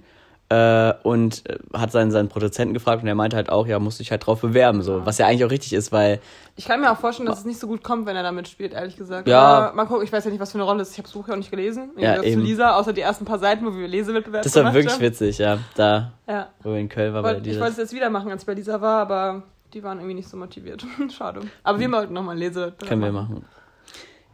Äh, 0.50 0.92
und 1.04 1.48
äh, 1.48 1.58
hat 1.72 1.92
seinen, 1.92 2.10
seinen 2.10 2.28
Produzenten 2.28 2.74
gefragt 2.74 3.02
und 3.02 3.08
er 3.08 3.14
meinte 3.14 3.36
halt 3.36 3.48
auch, 3.50 3.66
ja, 3.66 3.78
musst 3.78 4.00
dich 4.00 4.10
halt 4.10 4.26
drauf 4.26 4.40
bewerben, 4.40 4.82
so, 4.82 5.06
was 5.06 5.16
ja 5.18 5.26
eigentlich 5.26 5.44
auch 5.44 5.50
richtig 5.50 5.72
ist, 5.72 5.92
weil 5.92 6.20
Ich 6.56 6.66
kann 6.66 6.80
mir 6.80 6.90
auch 6.92 6.98
vorstellen, 6.98 7.28
dass 7.28 7.38
es 7.38 7.44
nicht 7.44 7.58
so 7.60 7.66
gut 7.68 7.82
kommt, 7.84 8.04
wenn 8.06 8.16
er 8.16 8.22
damit 8.24 8.48
spielt, 8.48 8.72
ehrlich 8.74 8.96
gesagt. 8.96 9.28
Ja. 9.28 9.40
Aber 9.40 9.74
mal 9.76 9.86
gucken, 9.86 10.04
ich 10.04 10.12
weiß 10.12 10.24
ja 10.24 10.30
nicht, 10.30 10.40
was 10.40 10.50
für 10.52 10.58
eine 10.58 10.64
Rolle 10.64 10.82
es 10.82 10.88
ist. 10.88 10.94
Ich 10.94 10.98
habe 10.98 11.06
das 11.08 11.14
Buch 11.14 11.28
ja 11.28 11.34
auch 11.34 11.38
nicht 11.38 11.50
gelesen. 11.50 11.90
Im 11.96 12.02
Ja, 12.02 12.22
eben. 12.22 12.40
zu 12.40 12.46
Lisa, 12.46 12.74
außer 12.76 12.92
die 12.92 13.00
ersten 13.00 13.24
paar 13.24 13.38
Seiten, 13.38 13.64
wo 13.64 13.74
wir 13.76 13.88
Lesewettbewerb 13.88 14.42
das 14.42 14.54
war 14.56 14.74
wirklich 14.74 14.92
haben. 14.94 15.00
witzig, 15.00 15.38
ja, 15.38 15.58
da, 15.76 16.12
Ja. 16.28 16.48
wo 16.62 16.70
wir 16.70 16.78
in 16.78 16.88
Köln 16.88 17.14
waren 17.14 17.22
bei 17.22 17.34
Wollt- 17.34 17.46
Ich 17.46 17.58
wollte 17.58 17.72
es 17.72 17.78
jetzt 17.78 17.92
wieder 17.94 18.10
machen, 18.10 18.30
als 18.30 18.42
ich 18.42 18.46
bei 18.46 18.54
Lisa 18.54 18.80
war, 18.80 19.00
aber 19.02 19.44
die 19.72 19.82
waren 19.84 19.98
irgendwie 19.98 20.14
nicht 20.14 20.28
so 20.28 20.36
motiviert. 20.36 20.84
Schade. 21.16 21.42
Aber 21.62 21.78
wir 21.78 21.90
wollten 21.92 22.12
nochmal 22.12 22.36
Lese. 22.36 22.72
Können 22.88 23.02
wir 23.02 23.12
machen. 23.12 23.44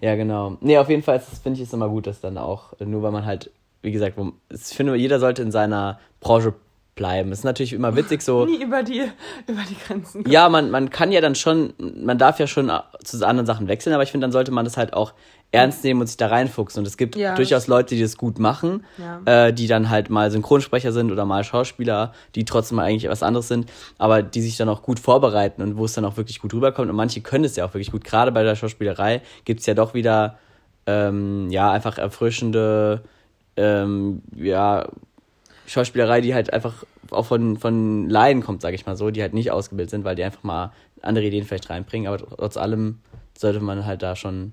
Ja, 0.00 0.14
genau. 0.14 0.56
Nee, 0.60 0.78
auf 0.78 0.88
jeden 0.88 1.02
Fall 1.02 1.20
finde 1.20 1.60
ich 1.60 1.66
es 1.68 1.72
immer 1.74 1.88
gut, 1.88 2.06
dass 2.06 2.20
dann 2.20 2.36
auch, 2.38 2.72
nur 2.80 3.02
weil 3.02 3.12
man 3.12 3.24
halt, 3.26 3.50
wie 3.86 3.92
gesagt, 3.92 4.18
ich 4.50 4.60
finde, 4.76 4.94
jeder 4.96 5.20
sollte 5.20 5.42
in 5.42 5.50
seiner 5.52 5.98
Branche 6.20 6.52
bleiben. 6.96 7.30
Es 7.30 7.38
ist 7.40 7.44
natürlich 7.44 7.72
immer 7.72 7.94
witzig 7.94 8.20
so, 8.22 8.44
Nie 8.46 8.62
über 8.64 8.82
die, 8.82 9.02
über 9.46 9.60
die 9.68 9.76
Grenzen. 9.86 10.22
kommen. 10.24 10.32
ja, 10.32 10.48
man, 10.48 10.70
man 10.70 10.90
kann 10.90 11.12
ja 11.12 11.20
dann 11.20 11.34
schon, 11.34 11.72
man 11.78 12.18
darf 12.18 12.40
ja 12.40 12.46
schon 12.46 12.72
zu 13.04 13.24
anderen 13.26 13.46
Sachen 13.46 13.68
wechseln, 13.68 13.92
aber 13.92 14.02
ich 14.02 14.10
finde, 14.10 14.24
dann 14.24 14.32
sollte 14.32 14.50
man 14.50 14.64
das 14.64 14.76
halt 14.76 14.92
auch 14.94 15.12
ernst 15.52 15.84
nehmen 15.84 16.00
und 16.00 16.06
sich 16.08 16.16
da 16.16 16.26
reinfuchsen. 16.26 16.80
Und 16.80 16.86
es 16.86 16.96
gibt 16.96 17.14
Ja, 17.14 17.34
durchaus 17.36 17.66
Leute, 17.68 17.94
die 17.94 18.00
das 18.02 18.16
gut 18.16 18.38
machen, 18.40 18.84
Ja. 18.98 19.20
äh, 19.46 19.52
die 19.52 19.68
dann 19.68 19.88
halt 19.90 20.10
mal 20.10 20.30
Synchronsprecher 20.30 20.90
sind 20.90 21.12
oder 21.12 21.24
mal 21.24 21.44
Schauspieler, 21.44 22.12
die 22.34 22.44
trotzdem 22.44 22.78
eigentlich 22.80 23.08
was 23.10 23.22
anderes 23.22 23.46
sind, 23.46 23.70
aber 23.98 24.22
die 24.22 24.40
sich 24.42 24.56
dann 24.56 24.68
auch 24.68 24.82
gut 24.82 24.98
vorbereiten 24.98 25.62
und 25.62 25.76
wo 25.76 25.84
es 25.84 25.92
dann 25.92 26.04
auch 26.04 26.16
wirklich 26.16 26.40
gut 26.40 26.52
rüberkommt. 26.52 26.90
Und 26.90 26.96
manche 26.96 27.20
können 27.20 27.44
es 27.44 27.54
ja 27.56 27.64
auch 27.66 27.74
wirklich 27.74 27.92
gut. 27.92 28.04
Gerade 28.04 28.32
bei 28.32 28.42
der 28.42 28.56
Schauspielerei 28.56 29.22
gibt 29.44 29.60
es 29.60 29.66
ja 29.66 29.74
doch 29.74 29.94
wieder, 29.94 30.38
ähm, 30.86 31.48
ja, 31.50 31.70
einfach 31.70 31.98
erfrischende, 31.98 33.02
ähm, 33.56 34.22
ja, 34.34 34.88
Schauspielerei, 35.66 36.20
die 36.20 36.34
halt 36.34 36.52
einfach 36.52 36.84
auch 37.10 37.26
von, 37.26 37.56
von 37.56 38.08
Laien 38.08 38.42
kommt, 38.42 38.62
sage 38.62 38.76
ich 38.76 38.86
mal 38.86 38.96
so, 38.96 39.10
die 39.10 39.22
halt 39.22 39.34
nicht 39.34 39.50
ausgebildet 39.50 39.90
sind, 39.90 40.04
weil 40.04 40.16
die 40.16 40.24
einfach 40.24 40.42
mal 40.42 40.72
andere 41.02 41.26
Ideen 41.26 41.44
vielleicht 41.44 41.70
reinbringen. 41.70 42.08
Aber 42.08 42.18
trotz 42.18 42.56
allem 42.56 43.00
sollte 43.36 43.60
man 43.60 43.84
halt 43.84 44.02
da 44.02 44.16
schon. 44.16 44.52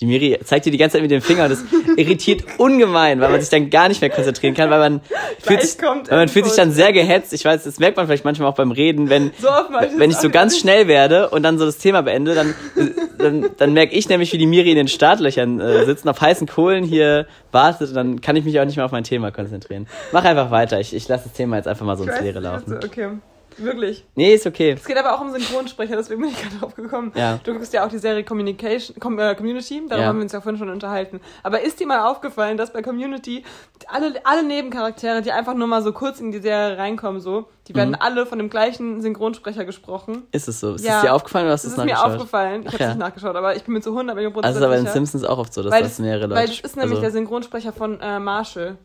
Die 0.00 0.06
Miri 0.06 0.38
zeigt 0.44 0.66
dir 0.66 0.70
die 0.70 0.78
ganze 0.78 0.94
Zeit 0.94 1.02
mit 1.02 1.10
dem 1.10 1.22
Finger 1.22 1.44
und 1.44 1.50
das 1.50 1.64
irritiert 1.96 2.44
ungemein, 2.58 3.20
weil 3.20 3.30
man 3.30 3.40
sich 3.40 3.48
dann 3.48 3.70
gar 3.70 3.88
nicht 3.88 4.00
mehr 4.00 4.10
konzentrieren 4.10 4.54
kann, 4.54 4.70
weil 4.70 4.78
man 4.78 5.00
fühlt 5.40 5.62
sich, 5.62 5.80
weil 5.80 6.18
man 6.18 6.28
fühlt 6.28 6.46
sich 6.46 6.56
dann 6.56 6.72
sehr 6.72 6.92
gehetzt. 6.92 7.32
Ich 7.32 7.44
weiß, 7.44 7.64
das 7.64 7.78
merkt 7.78 7.96
man 7.96 8.06
vielleicht 8.06 8.24
manchmal 8.24 8.48
auch 8.48 8.56
beim 8.56 8.72
Reden, 8.72 9.08
wenn, 9.08 9.30
So 9.38 9.48
wenn 9.96 10.10
ich 10.10 10.16
so 10.16 10.30
ganz 10.30 10.58
schnell 10.58 10.88
werde 10.88 11.30
und 11.30 11.42
dann 11.42 11.58
so 11.58 11.64
das 11.64 11.78
Thema 11.78 12.02
beende, 12.02 12.34
dann, 12.34 12.54
dann, 13.18 13.50
dann 13.56 13.72
merke 13.72 13.94
ich 13.94 14.08
nämlich, 14.08 14.32
wie 14.32 14.38
die 14.38 14.46
Miri 14.46 14.70
in 14.70 14.76
den 14.76 14.88
Startlöchern 14.88 15.60
äh, 15.60 15.84
sitzen, 15.84 16.08
auf 16.08 16.20
heißen 16.20 16.46
Kohlen 16.46 16.84
hier 16.84 17.26
wartet 17.52 17.90
und 17.90 17.94
dann 17.94 18.20
kann 18.20 18.36
ich 18.36 18.44
mich 18.44 18.58
auch 18.60 18.64
nicht 18.64 18.76
mehr 18.76 18.84
auf 18.84 18.92
mein 18.92 19.04
Thema 19.04 19.30
konzentrieren. 19.30 19.86
Mach 20.12 20.24
einfach 20.24 20.50
weiter. 20.50 20.80
Ich, 20.80 20.94
ich 20.94 21.06
lasse 21.08 21.24
das 21.24 21.32
Thema 21.34 21.56
jetzt 21.56 21.68
einfach 21.68 21.86
mal 21.86 21.96
so 21.96 22.04
ins 22.04 22.20
Leere 22.20 22.40
laufen. 22.40 22.78
Okay. 22.84 23.10
Wirklich. 23.58 24.04
Nee, 24.14 24.34
ist 24.34 24.46
okay. 24.46 24.72
Es 24.72 24.84
geht 24.84 24.96
aber 24.98 25.14
auch 25.14 25.20
um 25.20 25.30
Synchronsprecher, 25.32 25.96
deswegen 25.96 26.20
bin 26.20 26.30
ich 26.30 26.40
gerade 26.42 26.56
drauf 26.56 26.74
gekommen. 26.74 27.12
Ja. 27.14 27.38
Du 27.42 27.52
guckst 27.54 27.72
ja 27.72 27.84
auch 27.84 27.88
die 27.88 27.98
Serie 27.98 28.22
Communication, 28.24 28.98
Com 29.00 29.18
äh, 29.18 29.34
Community, 29.34 29.80
darüber 29.88 29.96
Ja. 30.02 30.06
haben 30.08 30.18
wir 30.18 30.22
uns 30.24 30.32
ja 30.32 30.40
vorhin 30.40 30.58
schon 30.58 30.68
unterhalten. 30.70 31.20
Aber 31.42 31.60
ist 31.60 31.80
dir 31.80 31.86
mal 31.86 32.10
aufgefallen, 32.10 32.56
dass 32.56 32.72
bei 32.72 32.82
Community 32.82 33.44
alle, 33.88 34.14
alle 34.24 34.42
Nebencharaktere, 34.42 35.22
die 35.22 35.32
einfach 35.32 35.54
nur 35.54 35.66
mal 35.68 35.82
so 35.82 35.92
kurz 35.92 36.20
in 36.20 36.32
die 36.32 36.40
Serie 36.40 36.76
reinkommen, 36.78 37.20
so, 37.20 37.46
die 37.68 37.74
werden 37.74 37.90
Mhm. 37.90 37.96
alle 38.00 38.26
von 38.26 38.38
dem 38.38 38.50
gleichen 38.50 39.00
Synchronsprecher 39.02 39.64
gesprochen? 39.64 40.22
Ist 40.32 40.48
es 40.48 40.60
so? 40.60 40.74
Ist 40.74 40.84
Ja. 40.84 40.96
es 40.96 41.02
dir 41.02 41.14
aufgefallen 41.14 41.46
oder 41.46 41.54
hast 41.54 41.64
du 41.64 41.68
es 41.68 41.72
ist 41.72 41.78
mir 41.78 41.86
nachgeschaut? 41.92 42.12
aufgefallen. 42.12 42.62
Ich 42.66 42.72
habe 42.74 42.82
ja. 42.82 42.88
nicht 42.90 42.98
nachgeschaut, 42.98 43.36
aber 43.36 43.56
ich 43.56 43.64
bin 43.64 43.74
mir 43.74 43.80
zu 43.80 43.90
100 43.90 44.14
Millionen 44.14 44.34
Prozent 44.34 44.46
Also 44.54 44.60
ist 44.60 44.64
aber 44.66 44.76
in. 44.76 44.86
Simpsons 44.86 45.24
auch 45.24 45.38
oft 45.38 45.52
so, 45.54 45.62
dass 45.62 45.72
das 45.72 45.80
das, 45.82 45.98
mehrere 45.98 46.26
Leute 46.26 46.34
weil 46.40 46.46
das 46.46 46.60
ist 46.60 46.76
nämlich 46.76 46.92
also, 46.92 47.02
der 47.02 47.10
Synchronsprecher 47.10 47.72
von 47.72 48.00
äh, 48.00 48.18
Marshall. 48.20 48.76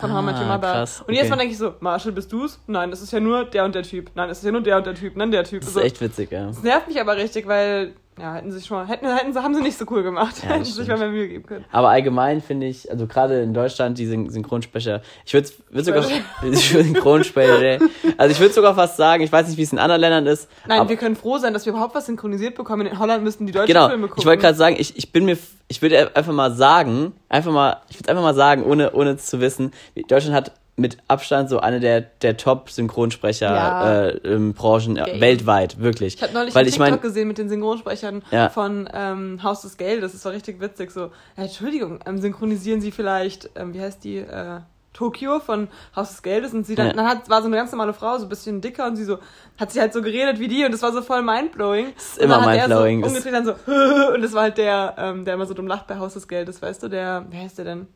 Von 0.00 0.12
How 0.12 0.22
I 0.22 0.26
Met 0.26 0.34
Your 0.36 0.42
Ah, 0.46 0.56
Mother. 0.56 0.72
krass, 0.72 1.02
Und 1.06 1.14
jedes 1.14 1.22
okay. 1.26 1.30
Mal 1.30 1.36
denke 1.38 1.52
ich 1.52 1.58
so, 1.58 1.74
Marshall, 1.80 2.12
bist 2.12 2.32
du's? 2.32 2.60
Nein, 2.66 2.90
das 2.90 3.00
ist 3.02 3.12
ja 3.12 3.20
nur 3.20 3.44
der 3.44 3.64
und 3.64 3.74
der 3.74 3.82
Typ. 3.82 4.10
Nein, 4.14 4.28
das 4.28 4.38
ist 4.38 4.44
ja 4.44 4.52
nur 4.52 4.62
der 4.62 4.76
und 4.78 4.86
der 4.86 4.94
Typ. 4.94 5.16
Nein, 5.16 5.30
der 5.30 5.44
Typ. 5.44 5.60
Das 5.60 5.70
ist 5.70 5.76
Also, 5.76 5.86
echt 5.86 6.00
witzig, 6.00 6.30
ja. 6.32 6.46
das 6.46 6.62
nervt 6.62 6.88
mich 6.88 7.00
aber 7.00 7.16
richtig, 7.16 7.46
weil, 7.46 7.94
ja, 8.18 8.34
hätten 8.34 8.52
sie 8.52 8.60
schon 8.60 8.76
mal, 8.76 8.86
hätten, 8.86 9.06
hätten 9.06 9.32
sie, 9.32 9.42
haben 9.42 9.54
sie 9.54 9.62
nicht 9.62 9.78
so 9.78 9.86
cool 9.90 10.02
gemacht. 10.02 10.42
Ja, 10.42 10.50
hätten 10.54 10.64
sie 10.64 10.72
sich 10.72 10.88
mal 10.88 10.98
mehr 10.98 11.08
Mühe 11.08 11.28
geben 11.28 11.46
können. 11.46 11.64
Aber 11.72 11.88
allgemein 11.88 12.42
finde 12.42 12.66
ich, 12.66 12.90
also 12.90 13.06
gerade 13.06 13.40
in 13.40 13.54
Deutschland, 13.54 13.96
die 13.98 14.06
Syn 14.06 14.28
Synchronsprecher, 14.28 15.00
ich 15.24 15.32
würde 15.32 15.48
würd 15.70 15.84
sogar, 15.86 16.02
Synchronsprecher, 16.52 17.78
also 18.18 18.32
ich 18.32 18.40
würde 18.40 18.52
sogar 18.52 18.74
fast 18.74 18.96
sagen, 18.96 19.22
ich 19.22 19.32
weiß 19.32 19.48
nicht, 19.48 19.56
wie 19.56 19.62
es 19.62 19.72
in 19.72 19.78
anderen 19.78 20.00
Ländern 20.00 20.26
ist. 20.26 20.48
Nein, 20.66 20.80
aber, 20.80 20.90
wir 20.90 20.96
können 20.96 21.16
froh 21.16 21.38
sein, 21.38 21.54
dass 21.54 21.64
wir 21.64 21.72
überhaupt 21.72 21.94
was 21.94 22.06
synchronisiert 22.06 22.56
bekommen. 22.56 22.86
In 22.86 22.98
Holland 22.98 23.24
müssten 23.24 23.46
die 23.46 23.52
deutschen 23.52 23.68
genau, 23.68 23.88
Filme 23.88 24.08
gucken. 24.08 24.20
ich 24.20 24.26
wollte 24.26 24.42
gerade 24.42 24.56
sagen, 24.56 24.76
ich, 24.78 24.96
ich 24.98 25.12
bin 25.12 25.24
mir, 25.24 25.38
ich 25.68 25.80
würde 25.80 26.14
einfach 26.14 26.32
mal 26.32 26.52
sagen, 26.52 27.12
einfach 27.28 27.52
mal, 27.52 27.80
ich 27.88 27.98
würde 27.98 28.10
einfach 28.10 28.22
mal 28.22 28.34
sagen, 28.34 28.64
ohne, 28.64 28.92
ohne 28.92 29.10
es 29.12 29.26
zu 29.26 29.40
wissen, 29.40 29.72
Deutschland 30.08 30.34
hat 30.34 30.52
mit 30.80 30.98
Abstand 31.08 31.48
so 31.48 31.60
eine 31.60 31.78
der, 31.80 32.00
der 32.00 32.36
Top-Synchronsprecher 32.36 33.46
Ja. 33.54 34.04
äh, 34.06 34.16
im 34.18 34.54
Branchen 34.54 34.96
äh, 34.96 35.04
Game. 35.04 35.20
weltweit, 35.20 35.78
wirklich. 35.80 36.14
Ich 36.16 36.22
habe 36.22 36.32
neulich 36.32 36.54
Weil 36.54 36.60
einen 36.60 36.68
ich 36.68 36.74
TikTok 36.74 36.90
mein- 36.90 37.00
gesehen 37.00 37.28
mit 37.28 37.38
den 37.38 37.48
Synchronsprechern 37.48 38.22
Ja. 38.30 38.48
von 38.48 38.88
ähm, 38.92 39.40
Haus 39.42 39.62
des 39.62 39.76
Geldes. 39.76 40.12
Das 40.12 40.24
war 40.24 40.32
richtig 40.32 40.60
witzig. 40.60 40.90
So, 40.90 41.10
ja, 41.36 41.44
Entschuldigung, 41.44 42.00
ähm, 42.06 42.18
synchronisieren 42.18 42.80
Sie 42.80 42.90
vielleicht, 42.90 43.50
ähm, 43.56 43.74
wie 43.74 43.80
heißt 43.80 44.02
die, 44.04 44.18
äh, 44.18 44.60
Tokio 44.92 45.38
von 45.38 45.68
Haus 45.94 46.10
des 46.10 46.22
Geldes 46.22 46.52
und 46.52 46.66
sie 46.66 46.74
dann, 46.74 46.96
dann 46.96 47.06
hat, 47.06 47.30
war 47.30 47.42
so 47.42 47.46
eine 47.46 47.54
ganz 47.56 47.70
normale 47.70 47.92
Frau, 47.94 48.18
so 48.18 48.24
ein 48.26 48.28
bisschen 48.28 48.60
dicker 48.60 48.86
und 48.88 48.96
sie 48.96 49.04
so, 49.04 49.18
hat 49.56 49.70
sie 49.70 49.80
halt 49.80 49.92
so 49.92 50.02
geredet 50.02 50.40
wie 50.40 50.48
die 50.48 50.64
und 50.64 50.72
das 50.72 50.82
war 50.82 50.92
so 50.92 51.00
voll 51.00 51.22
mindblowing. 51.22 51.92
Das 51.94 52.04
ist 52.08 52.18
immer 52.18 52.44
mindblowing. 52.44 53.00
So 53.04 53.06
umgedreht 53.08 53.32
dann 53.32 53.44
so, 53.44 53.52
und 54.14 54.20
das 54.20 54.32
war 54.32 54.42
halt 54.42 54.58
der, 54.58 54.96
ähm, 54.98 55.24
der 55.24 55.34
immer 55.34 55.46
so 55.46 55.54
dumm 55.54 55.68
lacht 55.68 55.86
bei 55.86 55.96
Haus 55.96 56.14
des 56.14 56.26
Geldes, 56.26 56.60
weißt 56.60 56.82
du, 56.82 56.88
der, 56.88 57.24
wer 57.30 57.40
heißt 57.40 57.58
der 57.58 57.64
denn? 57.66 57.86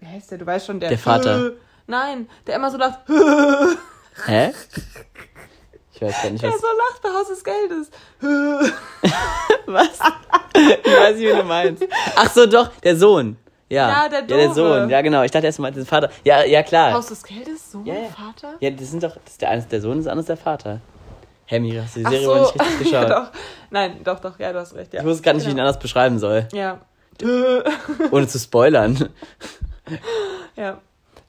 Wer 0.00 0.10
heißt 0.12 0.32
der? 0.32 0.38
Du 0.38 0.46
weißt 0.46 0.66
schon, 0.66 0.80
der. 0.80 0.88
Der 0.88 0.98
Vater. 0.98 1.52
Nein, 1.90 2.28
der 2.46 2.54
immer 2.56 2.70
so 2.70 2.76
lacht, 2.78 3.00
Hä? 4.26 4.52
Ich 5.92 6.00
weiß 6.02 6.22
gar 6.22 6.30
nicht, 6.30 6.42
der 6.42 6.52
was. 6.52 6.60
so 6.60 6.66
lacht 6.66 7.02
bei 7.02 7.08
Haus 7.10 7.28
des 7.28 7.42
Geldes. 7.44 7.90
Was? 9.66 9.98
Ich 10.54 10.92
weiß 10.96 11.16
nicht, 11.16 11.28
wie 11.28 11.36
du 11.36 11.42
meinst. 11.44 11.84
Ach 12.16 12.30
so, 12.32 12.46
doch, 12.46 12.68
der 12.82 12.96
Sohn. 12.96 13.36
Ja, 13.68 13.88
Ja, 14.04 14.08
der 14.08 14.20
ja, 14.20 14.26
der. 14.26 14.50
Sohn. 14.54 14.88
Ja, 14.88 15.00
genau. 15.02 15.22
Ich 15.24 15.30
dachte 15.30 15.46
erst 15.46 15.58
mal, 15.58 15.70
den 15.72 15.84
Vater. 15.84 16.10
Ja, 16.24 16.42
ja, 16.44 16.62
klar. 16.62 16.92
Haus 16.92 17.06
des 17.08 17.22
Geldes? 17.22 17.70
So, 17.72 17.82
Ja, 17.84 17.94
ja. 17.94 18.08
Vater? 18.08 18.54
Ja, 18.60 18.70
das 18.70 18.90
sind 18.90 19.02
doch, 19.02 19.12
das 19.22 19.32
ist 19.32 19.42
der 19.42 19.50
eine 19.50 19.60
ist 19.60 19.70
der 19.72 19.80
Sohn, 19.80 19.98
ist 20.00 20.28
der 20.28 20.36
Vater. 20.36 20.80
Hä, 21.46 21.58
Mira, 21.60 21.82
hast 21.84 21.96
du 21.96 22.00
die 22.00 22.06
Ach 22.06 22.10
Serie 22.10 22.24
so. 22.26 22.34
nicht 22.40 22.60
richtig 22.60 22.78
geschaut? 22.90 22.92
ja, 22.92 23.20
doch. 23.24 23.30
Nein, 23.70 24.00
doch, 24.04 24.20
doch, 24.20 24.38
ja, 24.38 24.52
du 24.52 24.60
hast 24.60 24.74
recht. 24.74 24.94
Ja. 24.94 25.00
Ich 25.00 25.06
wusste 25.06 25.22
gar 25.22 25.34
nicht, 25.34 25.42
wie 25.44 25.48
ich 25.48 25.52
ihn 25.54 25.56
Genau. 25.56 25.68
anders 25.68 25.82
beschreiben 25.82 26.18
soll. 26.18 26.48
Ja. 26.52 26.78
Ohne 28.10 28.26
zu 28.28 28.38
spoilern. 28.38 29.10
ja. 30.56 30.78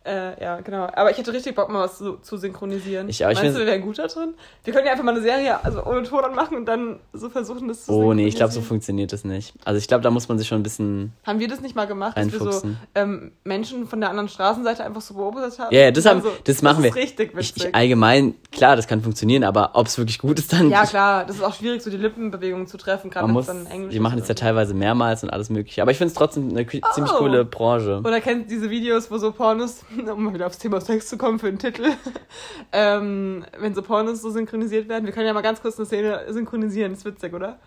Äh, 0.03 0.41
ja, 0.41 0.59
genau. 0.61 0.87
Aber 0.93 1.11
ich 1.11 1.17
hätte 1.19 1.31
richtig 1.31 1.53
Bock, 1.55 1.69
mal 1.69 1.83
was 1.83 1.99
zu, 1.99 2.17
zu 2.17 2.35
synchronisieren. 2.37 3.07
Ich 3.07 3.23
auch, 3.23 3.29
ich 3.29 3.37
Meinst 3.37 3.55
du, 3.55 3.59
wir 3.59 3.67
wären 3.67 3.81
gut 3.81 3.99
da 3.99 4.07
drin? 4.07 4.33
Wir 4.63 4.73
können 4.73 4.85
ja 4.87 4.93
einfach 4.93 5.03
mal 5.03 5.11
eine 5.13 5.21
Serie 5.21 5.63
also 5.63 5.83
ohne 5.85 6.01
Ton 6.03 6.23
anmachen 6.23 6.57
und 6.57 6.65
dann 6.65 6.99
so 7.13 7.29
versuchen, 7.29 7.67
das 7.67 7.85
zu 7.85 7.91
Oh 7.91 8.13
nee, 8.13 8.25
ich 8.25 8.35
glaube, 8.35 8.51
so 8.51 8.61
funktioniert 8.61 9.13
das 9.13 9.23
nicht. 9.25 9.53
Also 9.63 9.77
ich 9.77 9.87
glaube, 9.87 10.01
da 10.01 10.09
muss 10.09 10.27
man 10.27 10.39
sich 10.39 10.47
schon 10.47 10.59
ein 10.59 10.63
bisschen. 10.63 11.13
Haben 11.23 11.39
wir 11.39 11.47
das 11.47 11.61
nicht 11.61 11.75
mal 11.75 11.85
gemacht, 11.85 12.17
dass 12.17 12.31
wir 12.31 12.39
so 12.51 12.61
ähm, 12.95 13.31
Menschen 13.43 13.85
von 13.87 13.99
der 14.01 14.09
anderen 14.09 14.27
Straßenseite 14.29 14.83
einfach 14.83 15.01
so 15.01 15.13
beobachtet 15.13 15.59
haben? 15.59 15.73
Ja, 15.75 15.81
ja, 15.81 15.91
das, 15.91 16.05
haben, 16.07 16.21
so, 16.23 16.29
das 16.45 16.61
machen 16.63 16.83
ist 16.83 16.95
wir. 16.95 17.01
richtig 17.01 17.31
Ich, 17.33 17.37
witzig. 17.37 17.65
ich, 17.67 17.75
allgemein, 17.75 18.33
klar, 18.51 18.75
das 18.75 18.87
kann 18.87 19.01
funktionieren, 19.03 19.43
aber 19.43 19.71
ob 19.73 19.85
es 19.85 19.99
wirklich 19.99 20.17
gut 20.17 20.39
ist, 20.39 20.51
dann. 20.51 20.71
ja, 20.71 20.83
klar, 20.87 21.25
das 21.25 21.35
ist 21.35 21.43
auch 21.43 21.53
schwierig, 21.53 21.83
so 21.83 21.91
die 21.91 21.97
Lippenbewegungen 21.97 22.65
zu 22.65 22.77
treffen, 22.77 23.11
gerade 23.11 23.27
wenn 23.27 23.33
muss, 23.33 23.47
es 23.47 23.53
dann 23.55 23.67
Englisch 23.67 23.91
die 23.93 23.99
machen 23.99 24.17
es 24.17 24.27
ja 24.27 24.33
teilweise 24.33 24.73
mehrmals 24.73 25.23
und 25.23 25.29
alles 25.29 25.51
mögliche. 25.51 25.83
Aber 25.83 25.91
ich 25.91 25.97
finde 25.99 26.07
es 26.11 26.15
trotzdem 26.17 26.49
eine 26.49 26.65
k- 26.65 26.81
ziemlich 26.93 27.13
Oh. 27.13 27.17
coole 27.19 27.45
Branche. 27.45 27.99
Oder 28.03 28.19
kennt 28.19 28.49
diese 28.49 28.69
Videos, 28.71 29.11
wo 29.11 29.17
so 29.19 29.31
Pornos, 29.31 29.81
um 30.13 30.23
mal 30.23 30.33
wieder 30.33 30.47
aufs 30.47 30.57
Thema 30.57 30.81
Sex 30.81 31.07
zu 31.07 31.17
kommen 31.17 31.39
für 31.39 31.47
den 31.47 31.59
Titel, 31.59 31.85
ähm, 32.71 33.45
wenn 33.57 33.73
so 33.75 33.81
Pornos 33.81 34.21
so 34.21 34.29
synchronisiert 34.29 34.87
werden. 34.89 35.05
Wir 35.05 35.13
können 35.13 35.27
ja 35.27 35.33
mal 35.33 35.41
ganz 35.41 35.61
kurz 35.61 35.77
eine 35.77 35.85
Szene 35.85 36.25
synchronisieren, 36.29 36.93
ist 36.93 37.05
witzig, 37.05 37.33
oder? 37.33 37.59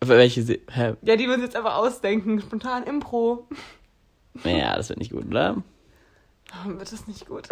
Welche 0.00 0.42
Se 0.42 0.58
Hä? 0.70 0.94
Ja, 1.02 1.16
die 1.16 1.28
würden 1.28 1.42
jetzt 1.42 1.54
einfach 1.56 1.76
ausdenken, 1.76 2.40
spontan 2.40 2.84
Impro. 2.84 3.46
Ja, 4.44 4.76
das 4.76 4.88
wird 4.88 4.98
nicht 4.98 5.12
gut, 5.12 5.26
oder? 5.26 5.62
Warum 6.50 6.78
wird 6.78 6.90
das 6.90 7.06
nicht 7.06 7.28
gut? 7.28 7.50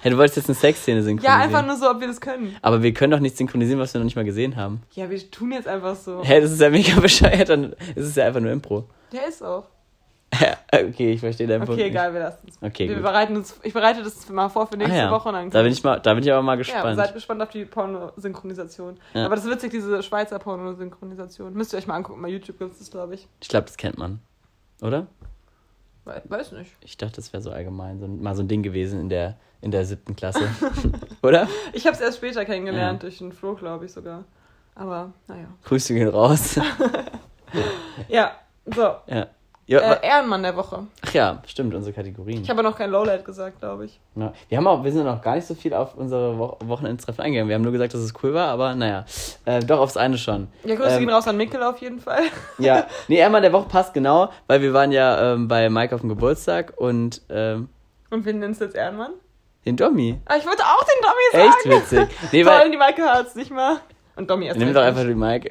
Hey, 0.00 0.12
du 0.12 0.16
wolltest 0.16 0.36
jetzt 0.36 0.48
eine 0.48 0.54
Sexszene 0.54 0.98
Ja, 0.98 1.02
synchronisieren. 1.02 1.40
einfach 1.42 1.66
nur 1.66 1.76
so, 1.76 1.90
ob 1.90 2.00
wir 2.00 2.06
das 2.06 2.20
können. 2.20 2.56
Aber 2.62 2.84
wir 2.84 2.94
können 2.94 3.10
doch 3.10 3.18
nicht 3.18 3.36
synchronisieren, 3.36 3.80
was 3.80 3.92
wir 3.92 3.98
noch 3.98 4.04
nicht 4.04 4.14
mal 4.14 4.24
gesehen 4.24 4.54
haben. 4.54 4.82
Ja, 4.92 5.10
wir 5.10 5.30
tun 5.32 5.50
jetzt 5.50 5.66
einfach 5.66 5.96
so. 5.96 6.22
Hä, 6.22 6.40
das 6.40 6.52
ist 6.52 6.60
ja 6.60 6.70
mega 6.70 7.00
bescheuert, 7.00 7.48
dann 7.48 7.72
ist 7.96 8.06
es 8.06 8.14
ja 8.14 8.26
einfach 8.26 8.38
nur 8.40 8.52
Impro. 8.52 8.84
Der 9.12 9.26
ist 9.26 9.42
auch. 9.42 9.64
okay, 10.72 11.12
ich 11.12 11.20
verstehe 11.20 11.46
deinen 11.46 11.60
Punkt. 11.66 11.74
Okay, 11.80 11.88
egal, 11.90 12.12
wir 12.14 12.20
lassen 12.20 12.46
es. 12.48 12.56
Okay, 12.62 12.88
wir 12.88 12.94
gut. 12.96 13.04
bereiten 13.04 13.36
uns, 13.36 13.54
ich 13.62 13.72
bereite 13.74 14.02
das 14.02 14.28
mal 14.30 14.48
vor 14.48 14.66
für 14.66 14.74
Ah, 14.74 14.78
nächste 14.78 14.96
ja. 14.96 15.10
Woche. 15.10 15.28
Und 15.28 15.34
dann 15.34 15.50
Da 15.50 15.62
bin 15.62 15.72
ich 15.72 15.84
mal, 15.84 16.00
da 16.00 16.14
bin 16.14 16.22
ich 16.24 16.32
aber 16.32 16.42
mal 16.42 16.52
Ja, 16.52 16.56
gespannt. 16.56 16.96
seid 16.96 17.12
gespannt 17.14 17.42
auf 17.42 17.50
die 17.50 17.64
Pornosynchronisation. 17.66 18.98
Ja. 19.14 19.26
Aber 19.26 19.34
das 19.36 19.44
ist 19.44 19.50
witzig, 19.50 19.70
diese 19.72 20.02
Schweizer 20.02 20.38
Pornosynchronisation. 20.38 21.52
Müsst 21.52 21.74
ihr 21.74 21.78
euch 21.78 21.86
mal 21.86 21.96
angucken, 21.96 22.22
bei 22.22 22.28
YouTube 22.28 22.58
gibt 22.58 22.72
es 22.72 22.78
das, 22.78 22.90
glaube 22.90 23.14
ich. 23.14 23.28
ich 23.40 23.48
glaube, 23.48 23.66
das 23.66 23.76
kennt 23.76 23.98
man. 23.98 24.20
Oder? 24.80 25.06
We- 26.04 26.22
Weiß 26.24 26.52
nicht. 26.52 26.72
Ich 26.80 26.96
dachte, 26.96 27.16
das 27.16 27.32
wäre 27.32 27.42
so 27.42 27.50
allgemein 27.52 28.00
so, 28.00 28.08
mal 28.08 28.34
so 28.34 28.42
ein 28.42 28.48
Ding 28.48 28.62
gewesen 28.62 29.00
in 29.00 29.08
der, 29.10 29.36
in 29.60 29.70
der 29.70 29.84
siebten 29.84 30.16
Klasse. 30.16 30.48
Oder? 31.22 31.46
Ich 31.74 31.86
habe 31.86 31.94
es 31.94 32.00
erst 32.00 32.16
später 32.16 32.44
kennengelernt, 32.44 33.02
durch 33.02 33.18
den 33.18 33.32
Flo, 33.32 33.54
glaube 33.54 33.84
ich 33.84 33.92
sogar. 33.92 34.24
Aber, 34.74 35.12
naja. 35.28 35.46
Grüße 35.64 35.92
gehen 35.94 36.08
raus. 36.08 36.58
Ja, 38.08 38.32
so. 38.64 38.94
ja. 39.06 39.26
Ja, 39.66 39.78
Äh, 39.78 40.06
Ehrenmann 40.06 40.42
der 40.42 40.56
Woche. 40.56 40.86
Ach 41.06 41.14
ja, 41.14 41.40
stimmt, 41.46 41.72
unsere 41.74 41.94
Kategorien. 41.94 42.42
Ich 42.42 42.50
habe 42.50 42.62
noch 42.64 42.76
kein 42.76 42.90
Lowlight 42.90 43.24
gesagt, 43.24 43.60
glaube 43.60 43.84
ich. 43.86 44.00
Ja. 44.16 44.32
Wir, 44.48 44.58
haben 44.58 44.66
auch, 44.66 44.82
wir 44.82 44.90
sind 44.92 45.04
noch 45.04 45.22
gar 45.22 45.36
nicht 45.36 45.46
so 45.46 45.54
viel 45.54 45.72
auf 45.72 45.94
unsere 45.96 46.36
Wo 46.36 46.56
Wochenendtreffen 46.64 47.22
eingegangen. 47.24 47.48
Wir 47.48 47.54
haben 47.54 47.62
nur 47.62 47.70
gesagt, 47.72 47.94
dass 47.94 48.00
es 48.00 48.12
cool 48.22 48.34
war, 48.34 48.48
aber 48.48 48.74
naja. 48.74 49.04
Äh, 49.44 49.60
doch 49.60 49.78
aufs 49.78 49.96
eine 49.96 50.18
schon. 50.18 50.48
Ja, 50.64 50.74
Grüße 50.74 50.90
Ähm, 50.94 50.98
gehen 51.00 51.10
raus 51.10 51.28
an 51.28 51.36
Mikkel 51.36 51.62
auf 51.62 51.78
jeden 51.78 52.00
Fall. 52.00 52.22
Ja, 52.58 52.86
nee, 53.08 53.16
Ehrenmann 53.18 53.42
der 53.42 53.52
Woche 53.52 53.68
passt 53.68 53.94
genau, 53.94 54.30
weil 54.48 54.60
wir 54.62 54.72
waren 54.74 54.90
ja 54.92 55.32
ähm, 55.34 55.46
bei 55.48 55.70
Mike 55.70 55.94
auf 55.94 56.00
dem 56.00 56.08
Geburtstag 56.10 56.74
und 56.76 57.22
ähm, 57.30 57.68
Und 58.10 58.24
wir 58.26 58.32
nennen 58.34 58.52
es 58.52 58.58
jetzt 58.58 58.74
Ehrenmann. 58.74 59.12
den 59.64 59.76
Dommi. 59.76 60.20
Ah, 60.26 60.34
ich 60.38 60.44
wollte 60.46 60.64
auch 60.64 60.84
den 60.84 61.40
Echt 61.40 61.62
sagen. 61.62 61.70
witzig. 62.08 62.16
Nee, 62.32 62.42
Toll, 62.44 62.52
weil. 62.52 62.70
die 62.70 62.76
Maike 62.76 63.02
hört's 63.02 63.36
nicht 63.36 63.50
mal. 63.52 63.76
Und 64.16 64.28
Dommy 64.28 64.46
erst 64.46 64.58
Nimm 64.58 64.74
doch 64.74 64.82
einfach 64.82 65.04
die 65.04 65.14
Mike. 65.14 65.48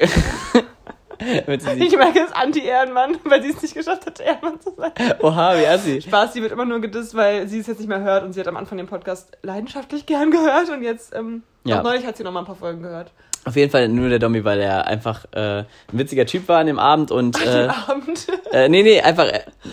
Sie 1.59 1.79
sich, 1.79 1.97
Maike 1.97 2.19
ist 2.19 2.35
Anti-Ehrenmann, 2.35 3.17
weil 3.23 3.41
sie 3.43 3.49
es 3.51 3.61
nicht 3.61 3.73
geschafft 3.75 4.05
hat, 4.05 4.19
Ehrenmann 4.19 4.59
zu 4.59 4.73
sein. 4.75 4.91
oha, 5.21 5.57
wie 5.57 5.67
assi. 5.67 6.01
Spaß, 6.01 6.33
die 6.33 6.41
wird 6.41 6.51
immer 6.51 6.65
nur 6.65 6.79
gedisst, 6.81 7.13
weil 7.15 7.47
sie 7.47 7.59
es 7.59 7.67
jetzt 7.67 7.79
nicht 7.79 7.87
mehr 7.87 8.01
hört 8.01 8.23
und 8.23 8.33
sie 8.33 8.39
hat 8.39 8.47
am 8.47 8.57
Anfang 8.57 8.77
den 8.77 8.87
Podcast 8.87 9.37
leidenschaftlich 9.43 10.05
gern 10.05 10.31
gehört 10.31 10.69
und 10.69 10.81
jetzt, 10.83 11.15
ähm, 11.15 11.43
Ja. 11.63 11.79
auch 11.79 11.83
neulich 11.83 12.05
hat 12.05 12.17
sie 12.17 12.23
noch 12.23 12.31
mal 12.31 12.39
ein 12.39 12.45
paar 12.45 12.55
Folgen 12.55 12.81
gehört. 12.81 13.11
Auf 13.43 13.55
jeden 13.55 13.71
Fall 13.71 13.87
nur 13.89 14.09
der 14.09 14.19
Dommi, 14.19 14.43
weil 14.43 14.59
er 14.59 14.85
einfach 14.85 15.25
äh, 15.31 15.59
ein 15.59 15.65
witziger 15.93 16.27
Typ 16.27 16.47
war 16.47 16.59
an 16.59 16.67
dem 16.67 16.77
Abend 16.77 17.09
und. 17.09 17.41
Äh, 17.41 17.61
Den 17.63 17.69
Abend. 17.71 18.27
äh, 18.51 18.69
nee, 18.69 18.83
nee, 18.83 19.01
einfach. 19.01 19.25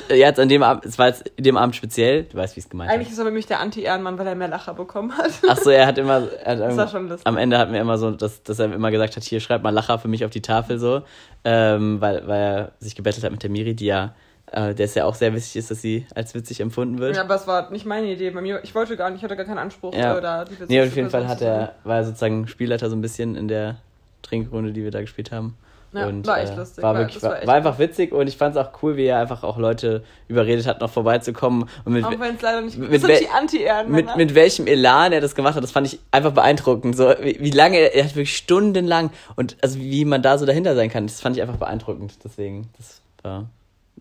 Äh, 0.08 0.14
jetzt 0.16 0.40
an 0.40 0.48
dem 0.48 0.62
Abend, 0.62 0.86
es 0.86 0.98
war 0.98 1.08
jetzt 1.08 1.30
in 1.36 1.44
dem 1.44 1.56
Abend 1.58 1.76
speziell, 1.76 2.22
du 2.24 2.38
weißt, 2.38 2.56
wie 2.56 2.60
es 2.60 2.70
gemeint 2.70 2.90
Eigentlich 2.90 3.08
ist. 3.08 3.14
ist 3.14 3.18
er 3.18 3.24
nämlich 3.26 3.46
der 3.46 3.60
Anti-Ehrenmann, 3.60 4.18
weil 4.18 4.26
er 4.26 4.34
mehr 4.36 4.48
Lacher 4.48 4.72
bekommen 4.72 5.16
hat. 5.18 5.30
Ach 5.48 5.58
so, 5.58 5.68
er 5.68 5.86
hat 5.86 5.98
immer. 5.98 6.22
Er 6.44 6.52
hat 6.58 6.60
Das 6.60 6.76
war 6.78 6.88
schon 6.88 7.08
lustig. 7.08 7.26
am 7.26 7.36
Ende 7.36 7.58
hatten 7.58 7.72
wir 7.74 7.80
immer 7.80 7.98
so, 7.98 8.10
dass, 8.10 8.42
dass 8.42 8.58
er 8.58 8.72
immer 8.72 8.90
gesagt 8.90 9.16
hat, 9.16 9.22
hier 9.24 9.40
schreib 9.40 9.62
mal 9.62 9.70
Lacher 9.70 9.98
für 9.98 10.08
mich 10.08 10.24
auf 10.24 10.30
die 10.30 10.42
Tafel 10.42 10.78
so, 10.78 11.02
ähm, 11.44 12.00
weil, 12.00 12.26
weil 12.26 12.40
er 12.40 12.72
sich 12.80 12.94
gebettelt 12.96 13.24
hat 13.24 13.32
mit 13.32 13.42
der 13.42 13.50
Miri, 13.50 13.74
die 13.74 13.86
ja, 13.86 14.14
äh, 14.52 14.74
der 14.74 14.86
es 14.86 14.94
ja 14.94 15.04
auch 15.04 15.14
sehr 15.14 15.34
wichtig 15.34 15.56
ist, 15.56 15.70
dass 15.70 15.82
sie 15.82 16.06
als 16.14 16.34
witzig 16.34 16.60
empfunden 16.60 16.98
wird. 16.98 17.16
Ja, 17.16 17.22
aber 17.22 17.34
es 17.34 17.46
war 17.46 17.70
nicht 17.70 17.86
meine 17.86 18.06
Idee. 18.06 18.30
Bei 18.30 18.40
mir, 18.40 18.60
ich 18.62 18.74
wollte 18.74 18.96
gar 18.96 19.10
nicht, 19.10 19.18
ich 19.18 19.24
hatte 19.24 19.36
gar 19.36 19.46
keinen 19.46 19.58
Anspruch. 19.58 19.94
Ja. 19.94 20.16
äh, 20.16 20.20
da 20.20 20.44
die 20.44 20.54
nee, 20.68 20.80
auf 20.82 20.94
jeden 20.96 21.10
Fall 21.10 21.28
hat 21.28 21.40
er, 21.42 21.74
war 21.84 21.96
er 21.96 22.04
sozusagen 22.04 22.48
Spielleiter 22.48 22.88
so 22.90 22.96
ein 22.96 23.00
bisschen 23.02 23.36
in 23.36 23.48
der 23.48 23.76
Trinkrunde, 24.22 24.72
die 24.72 24.82
wir 24.82 24.90
da 24.90 25.00
gespielt 25.00 25.32
haben. 25.32 25.56
Ja, 25.92 26.06
und, 26.06 26.26
war 26.26 26.38
echt 26.40 26.52
äh, 26.52 26.56
lustig. 26.56 26.84
War, 26.84 26.92
War- 26.94 27.00
wirklich, 27.00 27.22
war, 27.22 27.30
war 27.30 27.46
war 27.46 27.54
einfach 27.54 27.78
witzig 27.78 28.12
und 28.12 28.26
ich 28.26 28.36
fand 28.36 28.54
es 28.54 28.62
auch 28.62 28.82
cool, 28.82 28.98
wie 28.98 29.06
er 29.06 29.20
einfach 29.20 29.42
auch 29.42 29.56
Leute 29.56 30.04
überredet 30.28 30.66
hat, 30.66 30.80
noch 30.82 30.90
vorbeizukommen 30.90 31.66
und 31.86 31.92
mit, 31.94 32.04
Auch 32.04 32.10
wenn 32.10 32.34
es 32.34 32.42
leider 32.42 32.60
nicht 32.60 32.76
mit 32.76 33.00
sind 33.00 33.20
die 33.20 33.28
Anti-Ehrenmänner. 33.28 34.08
mit, 34.08 34.16
mit 34.16 34.34
welchem 34.34 34.66
Elan 34.66 35.12
er 35.12 35.22
das 35.22 35.34
gemacht 35.34 35.54
hat, 35.56 35.62
das 35.62 35.70
fand 35.70 35.86
ich 35.86 35.98
einfach 36.10 36.32
beeindruckend. 36.32 36.94
So, 36.94 37.14
wie, 37.22 37.38
wie 37.40 37.50
lange, 37.50 37.78
er, 37.78 37.94
er 37.94 38.04
hat 38.04 38.10
wirklich 38.10 38.36
stundenlang 38.36 39.10
und 39.36 39.56
also 39.62 39.78
wie 39.78 40.04
man 40.04 40.20
da 40.20 40.36
so 40.36 40.44
dahinter 40.44 40.74
sein 40.74 40.90
kann, 40.90 41.06
das 41.06 41.22
fand 41.22 41.36
ich 41.36 41.42
einfach 41.42 41.56
beeindruckend. 41.56 42.18
Deswegen, 42.22 42.68
das 42.76 43.00
war 43.22 43.46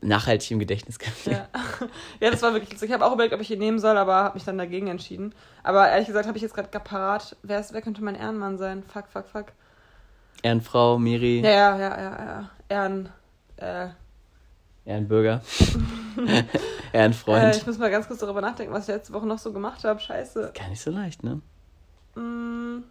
nachhaltig 0.02 0.52
im 0.52 0.60
Gedächtnis 0.60 1.00
geblieben. 1.00 1.42
Ja. 1.54 1.88
ja, 2.20 2.32
das 2.32 2.42
war 2.42 2.54
wirklich 2.54 2.72
lustig. 2.72 2.90
Ich 2.90 2.94
habe 2.94 3.06
auch 3.06 3.14
überlegt, 3.14 3.34
ob 3.34 3.42
ich 3.42 3.52
ihn 3.52 3.60
nehmen 3.60 3.80
soll, 3.80 3.98
aber 3.98 4.16
habe 4.16 4.36
mich 4.36 4.44
dann 4.44 4.58
dagegen 4.58 4.88
entschieden. 4.88 5.34
Aber 5.64 5.90
ehrlich 5.90 6.08
gesagt 6.08 6.28
habe 6.28 6.38
ich 6.38 6.42
jetzt 6.42 6.54
gerade 6.54 6.70
parat. 6.80 7.36
Wer, 7.44 7.60
ist, 7.60 7.74
wer 7.74 7.82
könnte 7.82 8.04
mein 8.04 8.16
Ehrenmann 8.16 8.58
sein? 8.58 8.84
Fuck, 8.84 9.08
fuck, 9.08 9.28
fuck. 9.28 9.46
Ehrenfrau, 10.44 11.00
Miri, 11.00 11.40
Ja, 11.42 11.50
ja, 11.50 11.78
ja, 11.78 11.98
ja, 11.98 12.26
ja. 12.26 12.50
Ehren. 12.70 13.10
Äh, 13.58 13.88
Ehrenbürger, 14.86 15.42
äh, 16.28 16.44
Ehrenfreund. 16.94 17.56
ich 17.58 17.68
muss 17.68 17.78
mal 17.78 17.92
ganz 17.92 18.08
kurz 18.08 18.22
darüber 18.22 18.40
nachdenken, 18.40 18.74
was 18.74 18.88
ich 18.88 18.96
letzte 18.96 19.14
Woche 19.14 19.28
noch 19.28 19.38
so 19.38 19.52
gemacht 19.52 19.84
habe. 19.84 20.00
Scheiße. 20.00 20.54
Gar 20.58 20.70
nicht 20.70 20.82
so 20.82 20.92
leicht, 20.92 21.24
ne? 21.24 21.42
Mm, 22.16 22.84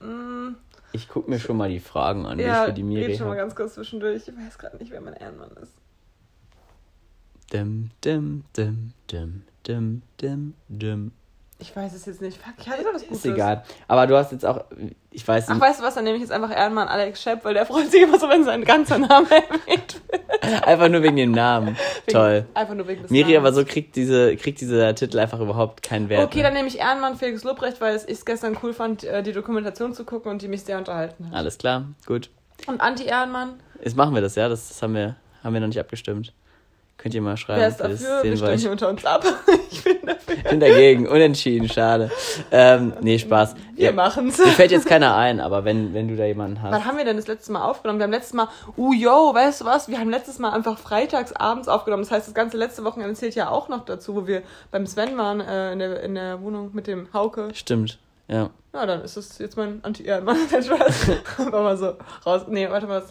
mm, 0.00 0.56
Ich 0.92 1.08
guck 1.08 1.28
mir 1.28 1.38
schon 1.38 1.56
mal 1.56 1.70
die 1.70 1.80
Fragen 1.80 2.26
an, 2.26 2.38
ja, 2.38 2.62
ich 2.62 2.68
für 2.68 2.72
die 2.74 2.82
Miri 2.82 3.06
red 3.06 3.18
schon 3.18 3.28
mal 3.28 3.36
ganz 3.36 3.54
kurz 3.54 3.74
zwischendurch. 3.74 4.28
Ich 4.28 4.36
weiß 4.36 4.58
gerade 4.58 4.76
nicht, 4.76 4.90
wer 4.90 5.00
mein 5.00 5.14
Ehrenmann 5.14 5.50
ist. 5.62 5.72
Dim, 7.52 7.90
dim, 8.04 8.44
dim, 8.56 8.92
dim, 9.10 9.42
dim, 9.66 10.02
dim, 10.20 10.54
dim. 10.68 11.12
Ich 11.62 11.76
weiß 11.76 11.94
es 11.94 12.06
jetzt 12.06 12.20
nicht. 12.20 12.36
Fuck, 12.42 12.54
ich 12.58 12.68
hatte 12.68 12.84
was 12.92 13.02
Gutes. 13.02 13.18
Ist 13.18 13.26
egal. 13.26 13.62
Aber 13.86 14.06
du 14.08 14.16
hast 14.16 14.32
jetzt 14.32 14.44
auch, 14.44 14.64
ich 15.12 15.26
weiß 15.26 15.44
Ach, 15.48 15.54
nicht, 15.54 15.62
weißt 15.62 15.78
du 15.80 15.84
was? 15.84 15.94
Dann 15.94 16.02
nehme 16.04 16.16
ich 16.16 16.22
jetzt 16.22 16.32
einfach 16.32 16.50
Ehrenmann 16.50 16.88
Alex 16.88 17.22
Schepp, 17.22 17.44
weil 17.44 17.54
der 17.54 17.64
freut 17.66 17.90
sich 17.90 18.02
immer 18.02 18.18
so, 18.18 18.28
wenn 18.28 18.42
sein 18.44 18.64
ganzer 18.64 18.98
Name 18.98 19.26
erwähnt 19.30 20.00
wird. 20.10 20.66
einfach 20.66 20.88
nur 20.88 21.02
wegen 21.02 21.14
dem 21.16 21.30
Namen. 21.30 21.76
Wegen- 22.06 22.18
Toll. 22.18 22.46
Einfach 22.54 22.74
nur 22.74 22.88
wegen 22.88 23.02
des 23.02 23.10
Miri, 23.12 23.36
aber 23.36 23.50
Namens. 23.52 23.66
so 23.68 23.72
kriegt, 23.72 23.94
diese, 23.94 24.36
kriegt 24.36 24.60
dieser 24.60 24.92
Titel 24.96 25.18
einfach 25.20 25.38
überhaupt 25.40 25.82
keinen 25.82 26.08
Wert. 26.08 26.24
Okay, 26.26 26.38
mehr. 26.38 26.44
dann 26.48 26.54
nehme 26.54 26.66
ich 26.68 26.78
Ehrenmann 26.80 27.16
Felix 27.16 27.44
Lobrecht, 27.44 27.80
weil 27.80 27.94
ich 27.96 28.02
es 28.08 28.24
gestern 28.24 28.56
cool 28.62 28.72
fand, 28.74 29.04
äh, 29.04 29.22
die 29.22 29.32
Dokumentation 29.32 29.94
zu 29.94 30.04
gucken 30.04 30.32
und 30.32 30.42
die 30.42 30.48
mich 30.48 30.62
sehr 30.64 30.78
unterhalten 30.78 31.28
hat. 31.30 31.34
Alles 31.36 31.58
klar, 31.58 31.84
gut. 32.06 32.28
Und 32.66 32.80
Anti-Ehrenmann, 32.80 33.60
Jetzt 33.84 33.96
machen 33.96 34.14
wir 34.14 34.20
das, 34.22 34.34
ja? 34.34 34.48
Das, 34.48 34.68
das 34.68 34.82
haben, 34.82 34.94
wir, 34.94 35.16
haben 35.44 35.52
wir 35.54 35.60
noch 35.60 35.68
nicht 35.68 35.80
abgestimmt. 35.80 36.32
Könnt 37.02 37.16
ihr 37.16 37.20
mal 37.20 37.36
schreiben, 37.36 37.60
wer 37.60 37.68
ist 37.68 37.78
dafür? 37.78 38.22
Wir 38.22 38.36
stimmen 38.36 38.58
hier 38.58 38.70
unter 38.70 38.88
uns 38.88 39.04
ab. 39.04 39.24
ich 39.72 39.82
bin 39.82 39.96
dafür. 40.06 40.36
Ich 40.36 40.44
bin 40.44 40.60
dagegen, 40.60 41.08
unentschieden, 41.08 41.68
schade. 41.68 42.12
Ähm, 42.52 42.92
nee, 43.00 43.18
Spaß. 43.18 43.56
Wir 43.74 43.86
Ja, 43.86 43.92
machen's. 43.92 44.38
Mir 44.38 44.52
fällt 44.52 44.70
jetzt 44.70 44.86
keiner 44.86 45.16
ein, 45.16 45.40
aber 45.40 45.64
wenn, 45.64 45.94
wenn 45.94 46.06
du 46.06 46.14
da 46.14 46.26
jemanden 46.26 46.62
hast. 46.62 46.70
Wann 46.70 46.84
haben 46.84 46.96
wir 46.96 47.04
denn 47.04 47.16
das 47.16 47.26
letzte 47.26 47.50
Mal 47.50 47.64
aufgenommen? 47.64 47.98
Wir 47.98 48.04
haben 48.04 48.12
letztes 48.12 48.34
Mal, 48.34 48.46
uh, 48.76 48.92
yo, 48.92 49.34
weißt 49.34 49.62
du 49.62 49.64
was? 49.64 49.88
Wir 49.88 49.98
haben 49.98 50.10
letztes 50.10 50.38
Mal 50.38 50.50
einfach 50.50 50.78
freitags 50.78 51.32
abends 51.32 51.66
aufgenommen. 51.66 52.04
Das 52.04 52.12
heißt, 52.12 52.28
das 52.28 52.34
ganze 52.34 52.56
letzte 52.56 52.84
Wochenende 52.84 53.14
zählt 53.14 53.34
ja 53.34 53.50
auch 53.50 53.68
noch 53.68 53.84
dazu, 53.84 54.14
wo 54.14 54.28
wir 54.28 54.42
beim 54.70 54.86
Sven 54.86 55.18
waren, 55.18 55.40
äh, 55.40 55.72
in, 55.72 55.80
der, 55.80 56.02
in 56.04 56.14
der 56.14 56.40
Wohnung 56.40 56.70
mit 56.72 56.86
dem 56.86 57.12
Hauke. 57.12 57.48
Stimmt, 57.52 57.98
ja. 58.28 58.50
Ja, 58.72 58.86
dann 58.86 59.02
ist 59.02 59.16
das 59.16 59.38
jetzt 59.38 59.56
mein 59.56 59.80
Anti-Ehrenmann. 59.82 60.36
Nein, 60.52 60.62
Spaß. 60.62 61.10
Einfach 61.38 61.50
mal 61.50 61.76
so 61.76 61.94
raus. 62.24 62.42
Nee, 62.48 62.70
warte 62.70 62.86
mal. 62.86 63.02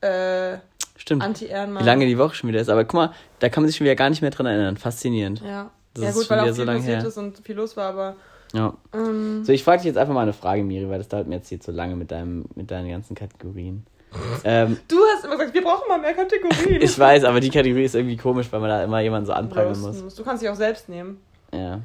Äh, 0.00 0.58
Stimmt. 0.96 1.22
Anti-Ehrenmann. 1.22 1.82
Wie 1.82 1.86
lange 1.86 2.06
die 2.06 2.18
Woche 2.18 2.34
schon 2.34 2.48
wieder 2.48 2.60
ist. 2.60 2.68
Aber 2.68 2.84
guck 2.84 2.94
mal, 2.94 3.12
da 3.40 3.48
kann 3.48 3.62
man 3.62 3.68
sich 3.68 3.76
schon 3.76 3.84
wieder 3.84 3.96
gar 3.96 4.10
nicht 4.10 4.22
mehr 4.22 4.30
dran 4.30 4.46
erinnern. 4.46 4.76
Faszinierend. 4.76 5.42
Ja. 5.42 5.70
Das 5.94 6.04
ja 6.04 6.10
gut, 6.12 6.30
weil 6.30 6.40
auch 6.40 6.44
viel 6.44 6.52
so 6.54 6.64
lange 6.64 6.78
passiert 6.78 7.00
her. 7.00 7.08
ist 7.08 7.16
und 7.18 7.38
viel 7.38 7.56
los 7.56 7.76
war, 7.76 7.90
aber 7.90 8.16
Ja. 8.54 8.74
ähm, 8.94 9.44
So, 9.44 9.52
ich 9.52 9.62
frage 9.64 9.78
dich 9.78 9.86
jetzt 9.86 9.98
einfach 9.98 10.14
mal 10.14 10.22
eine 10.22 10.32
Frage, 10.32 10.62
Miri, 10.64 10.88
weil 10.88 10.98
das 10.98 11.08
dauert 11.08 11.26
mir 11.26 11.36
jetzt 11.36 11.48
hier 11.48 11.60
zu 11.60 11.70
lange 11.70 11.96
mit, 11.96 12.10
deinem, 12.10 12.44
mit 12.54 12.70
deinen 12.70 12.88
ganzen 12.88 13.14
Kategorien. 13.14 13.84
ähm, 14.44 14.78
du 14.88 14.96
hast 15.14 15.24
immer 15.24 15.36
gesagt, 15.36 15.54
wir 15.54 15.62
brauchen 15.62 15.88
mal 15.88 15.98
mehr 15.98 16.14
Kategorien. 16.14 16.80
ich 16.82 16.98
weiß, 16.98 17.24
aber 17.24 17.40
die 17.40 17.50
Kategorie 17.50 17.84
ist 17.84 17.94
irgendwie 17.94 18.16
komisch, 18.16 18.46
weil 18.50 18.60
man 18.60 18.68
da 18.68 18.84
immer 18.84 19.00
jemanden 19.00 19.26
so 19.26 19.32
anprangern 19.32 19.80
muss. 19.80 20.14
Du 20.14 20.22
kannst 20.24 20.42
dich 20.42 20.50
auch 20.50 20.54
selbst 20.54 20.88
nehmen. 20.88 21.20
Ja. 21.52 21.80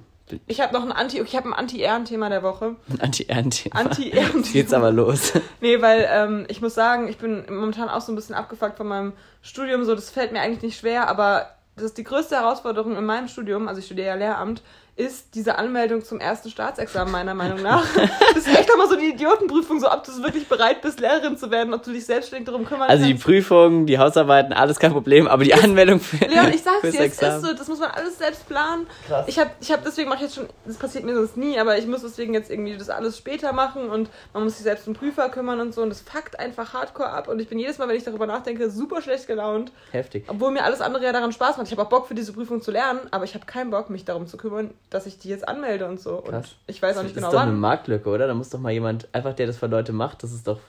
Ich 0.47 0.61
habe 0.61 0.73
noch 0.73 0.83
ein 0.83 0.91
Anti, 0.91 1.21
ich 1.21 1.35
habe 1.35 1.47
ein 1.47 1.53
Anti-Ehren-Thema 1.53 2.29
der 2.29 2.43
Woche. 2.43 2.75
Anti-Ehrenthema. 2.99 3.79
Anti-Ehren. 3.79 4.37
Jetzt 4.37 4.53
geht's 4.53 4.73
aber 4.73 4.91
los. 4.91 5.33
Nee, 5.61 5.81
weil 5.81 6.07
ähm, 6.11 6.45
ich 6.49 6.61
muss 6.61 6.75
sagen, 6.75 7.07
ich 7.07 7.17
bin 7.17 7.45
momentan 7.49 7.89
auch 7.89 8.01
so 8.01 8.11
ein 8.11 8.15
bisschen 8.15 8.35
abgefuckt 8.35 8.77
von 8.77 8.87
meinem 8.87 9.13
Studium. 9.41 9.85
So, 9.85 9.95
das 9.95 10.09
fällt 10.09 10.31
mir 10.31 10.41
eigentlich 10.41 10.61
nicht 10.61 10.79
schwer, 10.79 11.07
aber 11.07 11.56
das 11.77 11.85
ist 11.85 11.97
die 11.97 12.03
größte 12.03 12.35
Herausforderung 12.35 12.97
in 12.97 13.05
meinem 13.05 13.27
Studium, 13.27 13.67
also 13.67 13.79
ich 13.79 13.85
studiere 13.85 14.07
ja 14.07 14.15
Lehramt, 14.15 14.61
ist 14.97 15.35
diese 15.35 15.59
Anmeldung 15.59 16.03
zum 16.03 16.19
ersten 16.19 16.49
Staatsexamen, 16.49 17.11
meiner 17.11 17.35
Meinung 17.35 17.61
nach. 17.61 17.85
das 17.95 18.47
ist 18.47 18.47
echt 18.47 18.67
nochmal 18.67 18.89
so 18.89 18.95
die 18.95 19.09
Idiotenprüfung, 19.09 19.79
so 19.79 19.91
ob 19.91 20.03
du 20.03 20.23
wirklich 20.23 20.47
bereit 20.47 20.81
bist, 20.81 20.99
Lehrerin 20.99 21.37
zu 21.37 21.51
werden, 21.51 21.73
ob 21.75 21.83
du 21.83 21.91
dich 21.93 22.05
selbstständig 22.05 22.47
darum 22.47 22.65
kümmern 22.65 22.89
Also 22.89 23.05
die 23.05 23.11
kannst. 23.11 23.25
Prüfungen, 23.25 23.85
die 23.85 23.99
Hausarbeiten, 23.99 24.53
alles 24.53 24.79
kein 24.79 24.91
Problem, 24.91 25.27
aber 25.27 25.43
die 25.43 25.53
Anmeldung 25.53 25.99
für 25.99 26.25
Leon, 26.25 26.51
ich 26.51 26.63
sag's 26.63 26.81
dir, 26.81 26.99
es 26.99 27.21
ist 27.21 27.41
so, 27.41 27.53
das 27.53 27.67
muss 27.67 27.79
man 27.79 27.91
alles 27.91 28.17
selbst 28.17 28.49
planen. 28.49 28.87
Krass. 29.07 29.25
Ich 29.27 29.37
habe 29.37 29.51
ich 29.61 29.71
hab 29.71 29.83
deswegen 29.85 30.09
mache 30.09 30.17
ich 30.17 30.23
jetzt 30.23 30.35
schon, 30.35 30.47
das 30.65 30.77
passiert 30.77 31.03
mir 31.03 31.13
sonst 31.13 31.37
nie, 31.37 31.59
aber 31.59 31.77
ich 31.77 31.85
muss 31.85 32.01
deswegen 32.01 32.33
jetzt 32.33 32.49
irgendwie 32.49 32.75
das 32.75 32.89
alles 32.89 33.19
später 33.19 33.53
machen 33.53 33.89
und 33.89 34.09
man 34.33 34.43
muss 34.43 34.55
sich 34.55 34.63
selbst 34.63 34.87
um 34.87 34.95
Prüfer 34.95 35.29
kümmern 35.29 35.59
und 35.59 35.75
so 35.75 35.83
und 35.83 35.89
das 35.89 36.01
fuckt 36.01 36.39
einfach 36.39 36.73
hardcore 36.73 37.09
ab 37.09 37.27
und 37.27 37.39
ich 37.39 37.47
bin 37.47 37.59
jedes 37.59 37.77
Mal, 37.77 37.87
wenn 37.87 37.97
ich 37.97 38.03
darüber 38.03 38.25
nachdenke, 38.25 38.71
super 38.71 39.03
schlecht 39.03 39.27
gelaunt, 39.27 39.71
Heftig. 39.91 40.25
obwohl 40.27 40.49
mir 40.49 40.63
alles 40.63 40.81
andere 40.81 41.03
ja 41.05 41.11
daran 41.11 41.31
Spaß 41.31 41.57
macht. 41.57 41.66
Ich 41.67 41.71
habe 41.73 41.81
auch 41.83 41.89
Bock 41.89 42.07
für 42.07 42.15
diese 42.15 42.31
Prüfung 42.31 42.61
zu 42.61 42.71
lernen, 42.71 43.01
aber 43.11 43.25
ich 43.25 43.33
habe 43.33 43.45
keinen 43.45 43.71
Bock, 43.71 43.89
mich 43.89 44.05
darum 44.05 44.25
zu 44.25 44.37
kümmern, 44.37 44.71
dass 44.89 45.05
ich 45.05 45.19
die 45.19 45.27
jetzt 45.27 45.47
anmelde 45.47 45.85
und 45.87 45.99
so. 45.99 46.17
Krass. 46.21 46.31
Und 46.31 46.55
ich 46.67 46.81
weiß 46.81 46.97
auch 46.97 47.03
nicht 47.03 47.15
das 47.15 47.21
genau 47.23 47.27
ist 47.27 47.33
doch 47.35 47.41
eine. 47.41 47.51
Marktlücke, 47.51 48.09
oder? 48.09 48.25
Da 48.27 48.33
muss 48.33 48.49
doch 48.49 48.59
mal 48.59 48.71
jemand, 48.71 49.07
einfach 49.11 49.33
der 49.33 49.47
das 49.47 49.57
für 49.57 49.67
Leute 49.67 49.91
macht, 49.91 50.23
das 50.23 50.31
ist 50.31 50.47
doch, 50.47 50.59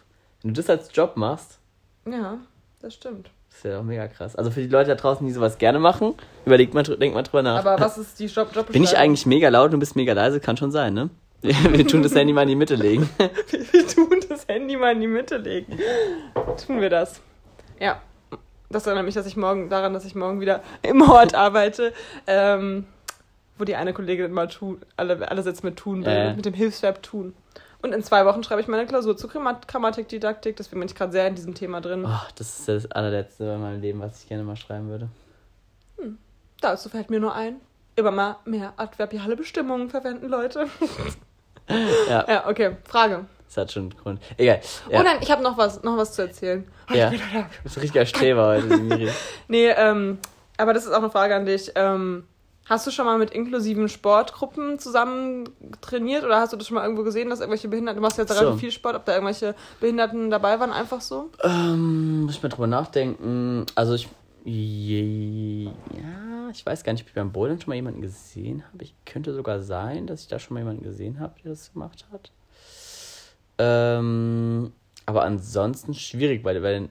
wenn 0.43 0.53
du 0.55 0.61
das 0.61 0.69
als 0.69 0.91
Job 0.93 1.17
machst, 1.17 1.59
Ja, 2.05 2.39
das 2.81 2.95
stimmt. 2.95 3.31
das 3.49 3.59
ist 3.59 3.65
ja 3.65 3.79
auch 3.79 3.85
mega 3.85 4.09
krass. 4.09 4.35
Also 4.35 4.51
für 4.51 4.61
die 4.61 4.67
Leute 4.69 4.89
da 4.91 4.95
draußen, 4.97 5.25
die 5.25 5.33
sowas 5.33 5.59
gerne 5.59 5.79
machen, 5.79 6.15
überlegt 6.45 6.75
mal, 6.75 6.83
denk 6.83 7.15
mal 7.15 7.23
drüber 7.23 7.43
nach. 7.43 7.59
Aber 7.65 7.79
was 7.81 7.97
ist 7.99 8.19
die 8.19 8.27
Job 8.27 8.47
Jobbeschreibung? 8.49 8.73
Bin 8.73 8.83
ich 8.83 8.97
eigentlich 8.99 9.25
mega 9.27 9.49
laut 9.49 9.67
und 9.67 9.73
du 9.73 9.79
bist 9.79 9.95
mega 9.95 10.13
leise? 10.15 10.41
Kann 10.41 10.57
schon 10.57 10.73
sein, 10.73 10.95
ne? 10.95 11.11
Wir 11.41 11.87
tun 11.87 12.03
das 12.03 12.17
Handy 12.17 12.33
mal 12.33 12.43
in 12.43 12.49
die 12.49 12.57
Mitte 12.57 12.75
legen. 12.75 13.09
Wir 13.71 13.87
tun 13.87 14.19
das 14.29 14.49
Handy 14.49 14.77
mal 14.77 14.93
in 14.95 15.01
die 15.01 15.07
Mitte 15.07 15.37
legen. 15.37 15.79
Tun 16.67 16.81
wir 16.81 16.91
das. 16.91 17.21
Ja. 17.79 18.03
Das 18.71 18.87
erinnert 18.87 19.05
mich, 19.07 19.15
dass 19.15 19.27
ich 19.27 19.37
morgen 19.37 19.69
daran, 19.71 19.95
dass 19.95 20.05
ich 20.05 20.15
morgen 20.15 20.41
wieder 20.41 20.63
im 20.83 21.01
Ort 21.03 21.35
arbeite, 21.35 21.93
ähm, 22.27 22.87
wo 23.57 23.65
die 23.65 23.77
eine 23.77 23.93
Kollegin 23.95 24.27
immer 24.27 24.49
tun, 24.49 24.81
alle, 24.97 25.29
alle 25.31 25.43
Sätze 25.43 25.65
mit 25.65 25.77
tun 25.77 26.03
bildet, 26.05 26.33
Äh. 26.33 26.37
mit 26.37 26.45
dem 26.45 26.55
Hilfsverb 26.55 27.03
tun. 27.03 27.35
Und 27.81 27.95
in 27.95 28.03
zwei 28.03 28.27
Wochen 28.27 28.43
schreibe 28.43 28.61
ich 28.61 28.69
meine 28.69 28.87
Klausur 28.87 29.17
zur 29.17 29.31
Grammat 29.31 29.69
Grammatikdidaktik, 29.69 30.57
deswegen 30.57 30.81
bin 30.81 30.89
ich 30.89 30.95
gerade 30.97 31.13
sehr 31.13 31.27
in 31.29 31.35
diesem 31.37 31.55
Thema 31.55 31.81
drin. 31.81 32.05
Oh, 32.07 32.27
das 32.37 32.59
ist 32.59 32.69
das 32.69 32.91
allerletzte 32.91 33.45
in 33.45 33.61
meinem 33.61 33.81
Leben, 33.81 34.01
was 34.01 34.23
ich 34.23 34.29
gerne 34.29 34.43
mal 34.43 34.57
schreiben 34.57 34.89
würde. 34.89 35.09
Dazu 36.61 36.89
fällt 36.89 37.09
mir 37.09 37.21
nur 37.21 37.35
ein, 37.35 37.57
immer 37.95 38.11
mal 38.11 38.37
mehr 38.45 38.73
adverbiale 38.77 39.37
Bestimmungen 39.37 39.91
verwenden, 39.91 40.29
Leute. 40.29 40.67
Ja. 42.09 42.25
Ja, 42.29 42.49
okay. 42.49 42.77
Frage. 42.85 43.27
Das 43.49 43.57
hat 43.57 43.73
schon 43.73 43.85
einen 43.85 43.97
Grund. 43.97 44.21
Egal. 44.37 44.61
Ja. 44.91 45.01
Oh 45.01 45.03
nein, 45.03 45.17
ich 45.21 45.31
habe 45.31 45.43
noch 45.43 45.57
was, 45.59 45.83
noch 45.83 45.97
was 45.97 46.13
zu 46.13 46.23
erzählen. 46.23 46.67
ja. 46.93 47.11
Du 47.11 47.17
bist 47.65 47.79
ein 47.79 47.81
richtiger 47.81 48.07
Streber 48.07 48.47
heute, 48.47 48.77
Miri. 48.77 49.09
Nee, 49.49 49.69
ähm, 49.71 50.19
aber 50.59 50.75
das 50.75 50.85
ist 50.85 50.93
auch 50.93 50.99
eine 50.99 51.11
Frage 51.11 51.35
an 51.35 51.47
dich. 51.47 51.73
Ähm, 51.75 52.25
hast 52.67 52.87
du 52.87 52.91
schon 52.91 53.07
mal 53.07 53.17
mit 53.17 53.31
inklusiven 53.31 53.89
Sportgruppen 53.89 54.79
zusammen 54.79 55.49
trainiert 55.81 56.25
oder 56.25 56.41
hast 56.41 56.53
du 56.53 56.59
das 56.59 56.67
schon 56.67 56.75
mal 56.75 56.83
irgendwo 56.85 57.05
gesehen, 57.05 57.31
dass 57.31 57.41
irgendwelche 57.41 57.69
Behinderten, 57.69 57.97
du 57.97 58.03
machst 58.07 58.19
jetzt 58.19 58.33
So. 58.35 58.39
relativ 58.39 58.61
viel 58.61 58.73
Sport, 58.73 58.97
ob 58.97 59.07
da 59.07 59.15
irgendwelche 59.15 59.55
Behinderten 59.81 60.29
dabei 60.31 60.61
waren, 60.61 60.73
einfach 60.73 61.01
so? 61.01 61.31
Ähm, 61.43 62.23
muss 62.25 62.35
ich 62.35 62.43
mal 62.43 62.51
drüber 62.51 62.67
nachdenken. 62.67 63.65
Also 63.75 63.95
ich. 63.95 64.09
Ja, 64.45 65.71
ich 66.51 66.65
weiß 66.65 66.85
gar 66.85 66.93
nicht, 66.93 67.03
ob 67.03 67.09
ich 67.09 67.15
beim 67.15 67.33
Bouldern 67.33 67.61
schon 67.61 67.69
mal 67.71 67.75
jemanden 67.75 68.01
gesehen 68.03 68.65
habe. 68.73 68.85
Ich 68.85 68.95
könnte 69.05 69.35
sogar 69.35 69.61
sein, 69.61 70.07
dass 70.07 70.23
ich 70.23 70.29
da 70.29 70.39
schon 70.39 70.55
mal 70.55 70.61
jemanden 70.61 70.85
gesehen 70.85 71.21
habe, 71.21 71.35
der 71.43 71.51
das 71.53 71.73
gemacht 71.73 72.07
hat. 72.13 72.31
Ähm, 73.59 74.73
aber 75.07 75.25
ansonsten 75.25 75.95
schwierig, 75.95 76.45
weil, 76.45 76.63
weil 76.63 76.89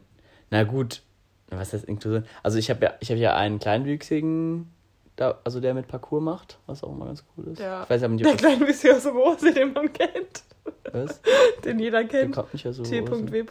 na 0.50 0.64
gut, 0.64 1.02
was 1.50 1.74
heißt 1.74 1.86
Inklusion? 1.86 2.26
Also 2.44 2.58
ich 2.58 2.70
habe 2.70 2.86
ja, 2.86 2.94
ich 3.00 3.10
habe 3.10 3.20
ja 3.20 3.36
einen 3.36 3.60
kleinwüchsigen, 3.60 4.72
da, 5.16 5.40
also 5.44 5.60
der 5.60 5.74
mit 5.74 5.88
Parcours 5.88 6.24
macht, 6.24 6.60
was 6.68 6.84
auch 6.84 6.92
immer 6.92 7.06
ganz 7.06 7.24
cool 7.38 7.48
ist. 7.48 7.60
Ja. 7.60 7.84
Ich 7.84 7.90
weiß 7.90 8.02
nicht, 8.08 8.26
Der 8.26 8.66
bisschen 8.66 8.96
aus 8.96 9.04
dem 9.04 9.14
Hose, 9.16 9.54
den 9.54 9.74
man 9.74 9.92
kennt. 9.92 10.44
was? 10.92 11.22
Den 11.66 11.80
jeder 11.80 12.04
Der 12.04 12.08
kennt. 12.08 12.36
kommt 12.36 12.54
nicht 12.54 12.68
aus 12.68 12.76
so 12.78 12.84
T.W. 12.84 13.44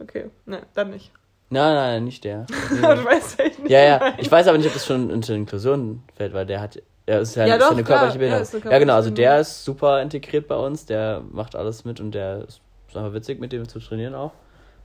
Okay, 0.00 0.30
ne, 0.46 0.62
dann 0.74 0.90
nicht. 0.90 1.10
Nein, 1.50 1.74
nein, 1.74 2.04
nicht 2.04 2.24
der. 2.24 2.46
Aber 2.82 2.96
du 2.96 3.04
weißt 3.04 3.38
echt 3.40 3.58
nicht. 3.60 3.70
Ja, 3.70 3.80
ja. 3.80 4.14
Ich 4.18 4.30
weiß 4.30 4.48
aber 4.48 4.58
nicht, 4.58 4.66
ob 4.66 4.72
das 4.72 4.86
schon 4.86 5.10
unter 5.10 5.34
Inklusion 5.34 6.02
fällt, 6.16 6.32
weil 6.32 6.46
der 6.46 6.60
hat. 6.60 6.82
Er 7.06 7.20
ist 7.20 7.34
ja, 7.34 7.46
Ja, 7.46 7.54
ist 7.56 7.60
ja 7.60 7.66
doch, 7.68 7.72
eine 7.74 7.84
körperliche 7.84 8.14
Ja, 8.14 8.18
Behinderung. 8.18 8.42
ist 8.42 8.54
eine 8.54 8.72
Ja, 8.72 8.78
genau. 8.78 8.94
Also 8.94 9.10
körperliche 9.10 9.32
der 9.32 9.40
ist 9.40 9.64
super 9.64 10.02
integriert 10.02 10.48
bei 10.48 10.56
uns. 10.56 10.86
Der 10.86 11.22
macht 11.30 11.54
alles 11.56 11.84
mit 11.84 12.00
und 12.00 12.12
der 12.12 12.44
ist 12.48 12.60
einfach 12.94 13.12
witzig, 13.12 13.40
mit 13.40 13.52
dem 13.52 13.68
zu 13.68 13.78
trainieren 13.80 14.14
auch. 14.14 14.32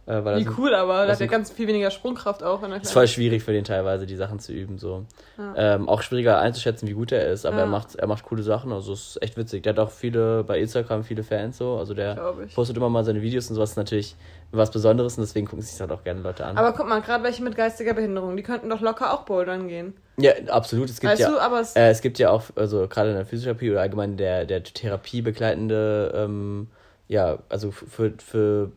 Äh, 0.09 0.25
Wie 0.39 0.49
cool, 0.57 0.73
aber 0.73 0.93
da 0.93 0.99
hat 1.03 1.09
er 1.09 1.15
sind- 1.17 1.29
ganz 1.31 1.51
viel 1.51 1.67
weniger 1.67 1.91
Sprungkraft 1.91 2.41
auch. 2.41 2.63
Wenn 2.63 2.71
er 2.71 2.81
ist 2.81 2.91
voll 2.91 3.07
schwierig 3.07 3.43
für 3.43 3.51
den 3.53 3.63
teilweise, 3.63 4.07
die 4.07 4.15
Sachen 4.15 4.39
zu 4.39 4.51
üben. 4.51 4.79
So. 4.79 5.05
Ja. 5.37 5.75
Ähm, 5.75 5.87
auch 5.87 6.01
schwieriger 6.01 6.39
einzuschätzen, 6.39 6.87
wie 6.87 6.93
gut 6.93 7.11
er 7.11 7.27
ist, 7.29 7.45
aber 7.45 7.57
Ja. 7.57 7.61
er 7.63 7.67
macht 7.67 7.95
er 7.95 8.07
macht 8.07 8.23
coole 8.25 8.41
Sachen. 8.41 8.71
Also 8.71 8.93
es 8.93 9.09
ist 9.11 9.21
echt 9.21 9.37
witzig. 9.37 9.61
Der 9.63 9.73
hat 9.73 9.79
auch 9.79 9.91
viele 9.91 10.43
bei 10.43 10.57
Instagram 10.59 11.03
viele 11.03 11.23
Fans 11.23 11.57
so. 11.59 11.77
Also 11.77 11.93
der 11.93 12.15
postet 12.55 12.75
immer 12.77 12.89
mal 12.89 13.03
seine 13.03 13.21
Videos 13.21 13.49
und 13.49 13.55
sowas. 13.55 13.69
Ist 13.71 13.75
natürlich 13.77 14.15
was 14.51 14.71
Besonderes 14.71 15.15
und 15.15 15.21
deswegen 15.21 15.45
gucken 15.45 15.61
sich 15.61 15.73
das 15.73 15.81
halt 15.81 15.91
auch 15.91 16.03
gerne 16.03 16.21
Leute 16.21 16.43
an. 16.43 16.57
Aber 16.57 16.73
guck 16.73 16.89
mal, 16.89 17.01
gerade 17.01 17.23
welche 17.23 17.43
mit 17.43 17.55
geistiger 17.55 17.93
Behinderung, 17.93 18.35
die 18.35 18.41
könnten 18.41 18.67
doch 18.69 18.81
locker 18.81 19.13
auch 19.13 19.21
bouldern 19.25 19.67
gehen. 19.67 19.93
ja, 20.17 20.31
absolut. 20.49 20.89
Es 20.89 20.99
gibt 20.99 21.11
Weißt 21.13 21.21
ja, 21.21 21.29
du, 21.29 21.39
aber 21.39 21.59
es, 21.59 21.75
Äh, 21.75 21.89
es 21.91 22.01
gibt 22.01 22.17
ja 22.17 22.31
auch, 22.31 22.45
also 22.55 22.87
gerade 22.87 23.09
in 23.11 23.15
der 23.15 23.27
Physiotherapie 23.27 23.69
oder 23.69 23.81
allgemein 23.81 24.17
der, 24.17 24.45
der 24.45 24.63
Therapie 24.63 25.21
begleitende, 25.21 26.11
ähm, 26.15 26.67
ja, 27.07 27.37
also 27.49 27.69
für, 27.71 28.13
für 28.17 28.71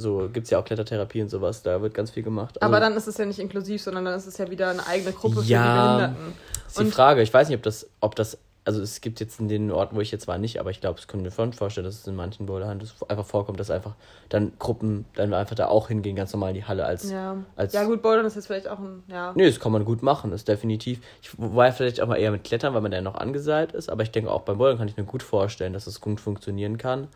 so 0.00 0.28
gibt 0.32 0.44
es 0.44 0.50
ja 0.50 0.58
auch 0.60 0.64
Klettertherapie 0.64 1.20
und 1.22 1.28
sowas, 1.28 1.62
da 1.62 1.82
wird 1.82 1.92
ganz 1.92 2.10
viel 2.12 2.22
gemacht. 2.22 2.60
Also, 2.62 2.72
aber 2.72 2.80
dann 2.80 2.96
ist 2.96 3.08
es 3.08 3.18
ja 3.18 3.26
nicht 3.26 3.40
inklusiv, 3.40 3.82
sondern 3.82 4.04
dann 4.04 4.14
ist 4.14 4.26
es 4.26 4.38
ja 4.38 4.48
wieder 4.50 4.70
eine 4.70 4.86
eigene 4.86 5.12
Gruppe 5.12 5.42
für 5.42 5.48
Ja. 5.48 5.58
die 5.98 6.02
Behinderten. 6.04 6.34
ist 6.66 6.78
die 6.78 6.84
und- 6.84 6.94
Frage, 6.94 7.22
ich 7.22 7.34
weiß 7.34 7.48
nicht, 7.48 7.56
ob 7.56 7.62
das, 7.64 7.88
ob 8.00 8.14
das, 8.14 8.38
also 8.64 8.80
es 8.82 9.00
gibt 9.00 9.18
jetzt 9.18 9.40
in 9.40 9.48
den 9.48 9.70
Orten, 9.72 9.96
wo 9.96 10.00
ich 10.00 10.12
jetzt 10.12 10.28
war, 10.28 10.36
nicht, 10.38 10.60
aber 10.60 10.70
ich 10.70 10.80
glaube, 10.80 11.00
es 11.00 11.08
können 11.08 11.24
wir 11.24 11.30
schon 11.32 11.52
vorstellen, 11.54 11.84
dass 11.86 11.96
es 12.00 12.06
in 12.06 12.14
manchen 12.14 12.44
Boulderhand 12.46 12.84
einfach 13.08 13.24
vorkommt, 13.24 13.58
dass 13.58 13.70
einfach 13.70 13.94
dann 14.28 14.52
Gruppen 14.58 15.06
dann 15.16 15.32
einfach 15.34 15.56
da 15.56 15.66
auch 15.68 15.88
hingehen, 15.88 16.14
ganz 16.14 16.32
normal 16.32 16.50
in 16.50 16.56
die 16.56 16.64
Halle 16.64 16.84
als. 16.84 17.10
Ja. 17.10 17.36
als 17.56 17.72
ja, 17.72 17.84
gut, 17.84 18.02
Bouldern 18.02 18.26
ist 18.26 18.36
jetzt 18.36 18.46
vielleicht 18.46 18.68
auch 18.68 18.78
ein, 18.78 19.02
ja. 19.08 19.32
Nee, 19.34 19.46
das 19.46 19.58
kann 19.58 19.72
man 19.72 19.84
gut 19.86 20.02
machen, 20.02 20.30
ist 20.32 20.46
definitiv. 20.48 21.00
Ich 21.22 21.30
war 21.38 21.72
vielleicht 21.72 22.00
auch 22.02 22.06
mal 22.06 22.16
eher 22.16 22.30
mit 22.30 22.44
Klettern, 22.44 22.74
weil 22.74 22.82
man 22.82 22.90
da 22.92 23.00
noch 23.00 23.14
angeseilt 23.14 23.72
ist, 23.72 23.88
aber 23.88 24.02
ich 24.02 24.10
denke 24.10 24.30
auch 24.30 24.42
beim 24.42 24.58
Bouldern 24.58 24.78
kann 24.78 24.86
ich 24.88 24.96
mir 24.98 25.04
gut 25.04 25.22
vorstellen, 25.22 25.72
dass 25.72 25.86
es 25.86 26.00
gut 26.02 26.20
funktionieren 26.20 26.76
kann. 26.78 27.08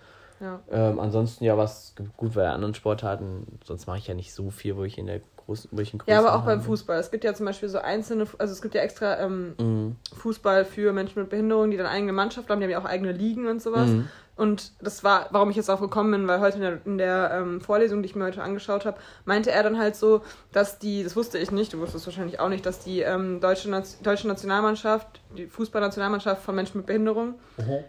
Ja. 0.43 0.61
Ähm, 0.71 0.99
ansonsten 1.01 1.45
ja, 1.45 1.57
was 1.57 1.95
gut 2.17 2.35
bei 2.35 2.49
anderen 2.49 2.75
Sportarten, 2.75 3.59
sonst 3.65 3.87
mache 3.87 3.99
ich 3.99 4.07
ja 4.09 4.15
nicht 4.15 4.35
so 4.35 4.51
viel, 4.51 4.77
wo 4.77 4.85
ich 4.85 4.99
in 4.99 5.07
der 5.07 5.21
großen, 5.37 5.71
wo 5.73 5.81
ich 5.81 5.93
einen 5.93 6.03
Ja, 6.07 6.19
aber 6.19 6.35
auch 6.35 6.45
beim. 6.45 6.61
Fußball. 6.61 6.99
Es 6.99 7.11
gibt 7.11 7.25
ja 7.25 7.33
zum 7.35 7.47
Beispiel 7.47 7.69
so 7.69 7.79
einzelne, 7.79 8.27
also 8.39 8.53
es 8.53 8.61
gibt 8.61 8.75
ja 8.75 8.83
extra 8.83 9.19
ähm, 9.21 9.55
Mhm. 9.59 9.97
Fußball 10.17 10.65
für 10.65 10.93
Menschen 10.93 11.21
mit 11.21 11.31
Behinderung, 11.31 11.71
die 11.71 11.77
dann 11.77 11.87
eigene 11.87 12.13
Mannschaft 12.13 12.51
haben, 12.51 12.61
die 12.61 12.65
haben 12.65 12.71
ja 12.73 12.81
auch 12.81 12.85
eigene 12.85 13.13
Ligen 13.13 13.47
und 13.47 13.63
sowas. 13.63 13.89
Mhm. 13.91 14.09
Und 14.43 14.73
das 14.83 15.05
war, 15.05 15.29
warum 15.31 15.51
ich 15.51 15.57
jetzt 15.57 15.71
auch 15.71 15.81
gekommen 15.81 16.11
bin, 16.11 16.27
weil 16.27 16.41
heute 16.41 16.57
in 16.57 16.63
der, 16.63 16.79
in 16.85 16.99
der 16.99 17.31
ähm, 17.33 17.61
Vorlesung, 17.61 18.03
die 18.03 18.09
ich 18.09 18.17
mir 18.17 18.25
heute 18.25 18.43
angeschaut 18.43 18.85
habe, 18.85 18.97
meinte 19.25 19.53
er 19.53 19.63
dann 19.63 19.79
halt 19.79 19.95
so, 19.95 20.23
dass 20.51 20.81
die, 20.81 21.05
das 21.05 21.15
wusste 21.15 21.39
ich 21.39 21.53
nicht, 21.53 21.73
du 21.73 21.79
wusstest 21.79 22.07
wahrscheinlich 22.07 22.41
auch 22.41 22.49
nicht, 22.49 22.67
dass 22.67 22.81
die 22.81 23.03
ähm, 23.03 23.41
deutsche, 23.41 23.71
deutsche 24.03 24.27
Nationalmannschaft, 24.27 25.21
die 25.37 25.47
Fußballnationalmannschaft 25.47 26.43
von 26.43 26.57
Menschen 26.57 26.79
mit 26.79 26.87
Behinderung, 26.87 27.35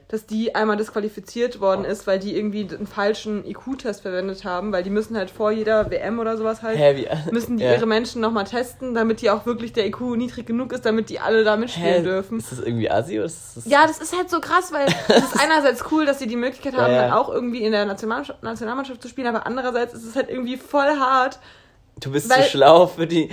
dass 0.09 0.27
die 0.27 0.53
einmal 0.53 0.77
disqualifiziert 0.77 1.59
worden 1.59 1.85
ist, 1.85 2.05
weil 2.05 2.19
die 2.19 2.37
irgendwie 2.37 2.67
einen 2.69 2.85
falschen 2.87 3.45
IQ-Test 3.45 4.01
verwendet 4.01 4.45
haben, 4.45 4.71
weil 4.71 4.83
die 4.83 4.89
müssen 4.89 5.17
halt 5.17 5.31
vor 5.31 5.51
jeder 5.51 5.89
WM 5.89 6.19
oder 6.19 6.37
sowas 6.37 6.61
halt 6.61 6.77
wie, 6.95 7.07
müssen 7.31 7.57
die 7.57 7.63
ja. 7.63 7.73
ihre 7.73 7.85
Menschen 7.85 8.21
nochmal 8.21 8.43
testen, 8.43 8.93
damit 8.93 9.21
die 9.21 9.29
auch 9.29 9.45
wirklich 9.45 9.73
der 9.73 9.87
IQ 9.87 10.01
niedrig 10.17 10.45
genug 10.45 10.71
ist, 10.71 10.85
damit 10.85 11.09
die 11.09 11.19
alle 11.19 11.43
da 11.43 11.57
mitspielen 11.57 11.95
Hä, 11.95 12.03
dürfen. 12.03 12.37
Ist 12.37 12.51
das 12.51 12.59
irgendwie 12.59 12.89
assi 12.91 13.17
oder 13.17 13.25
ist 13.25 13.57
das 13.57 13.65
Ja, 13.65 13.87
das 13.87 13.99
ist 13.99 14.15
halt 14.15 14.29
so 14.29 14.39
krass, 14.39 14.71
weil 14.71 14.85
es 15.07 15.23
ist 15.23 15.41
einerseits 15.41 15.83
cool, 15.91 16.05
dass 16.05 16.19
sie 16.19 16.27
die 16.27 16.35
Möglichkeit 16.45 16.75
haben, 16.75 16.91
Ja, 16.93 17.03
dann 17.03 17.11
auch 17.11 17.29
irgendwie 17.29 17.63
in 17.63 17.71
der 17.71 17.85
Nationalmannschaft, 17.85 18.43
Nationalmannschaft 18.43 19.01
zu 19.01 19.07
spielen, 19.07 19.27
aber 19.27 19.45
andererseits 19.45 19.93
ist 19.93 20.05
es 20.05 20.15
halt 20.15 20.29
irgendwie 20.29 20.57
voll 20.57 20.97
hart. 20.99 21.39
Du 21.99 22.11
bist 22.11 22.31
zu 22.31 22.43
schlau 22.43 22.87
für 22.87 23.07
die. 23.07 23.29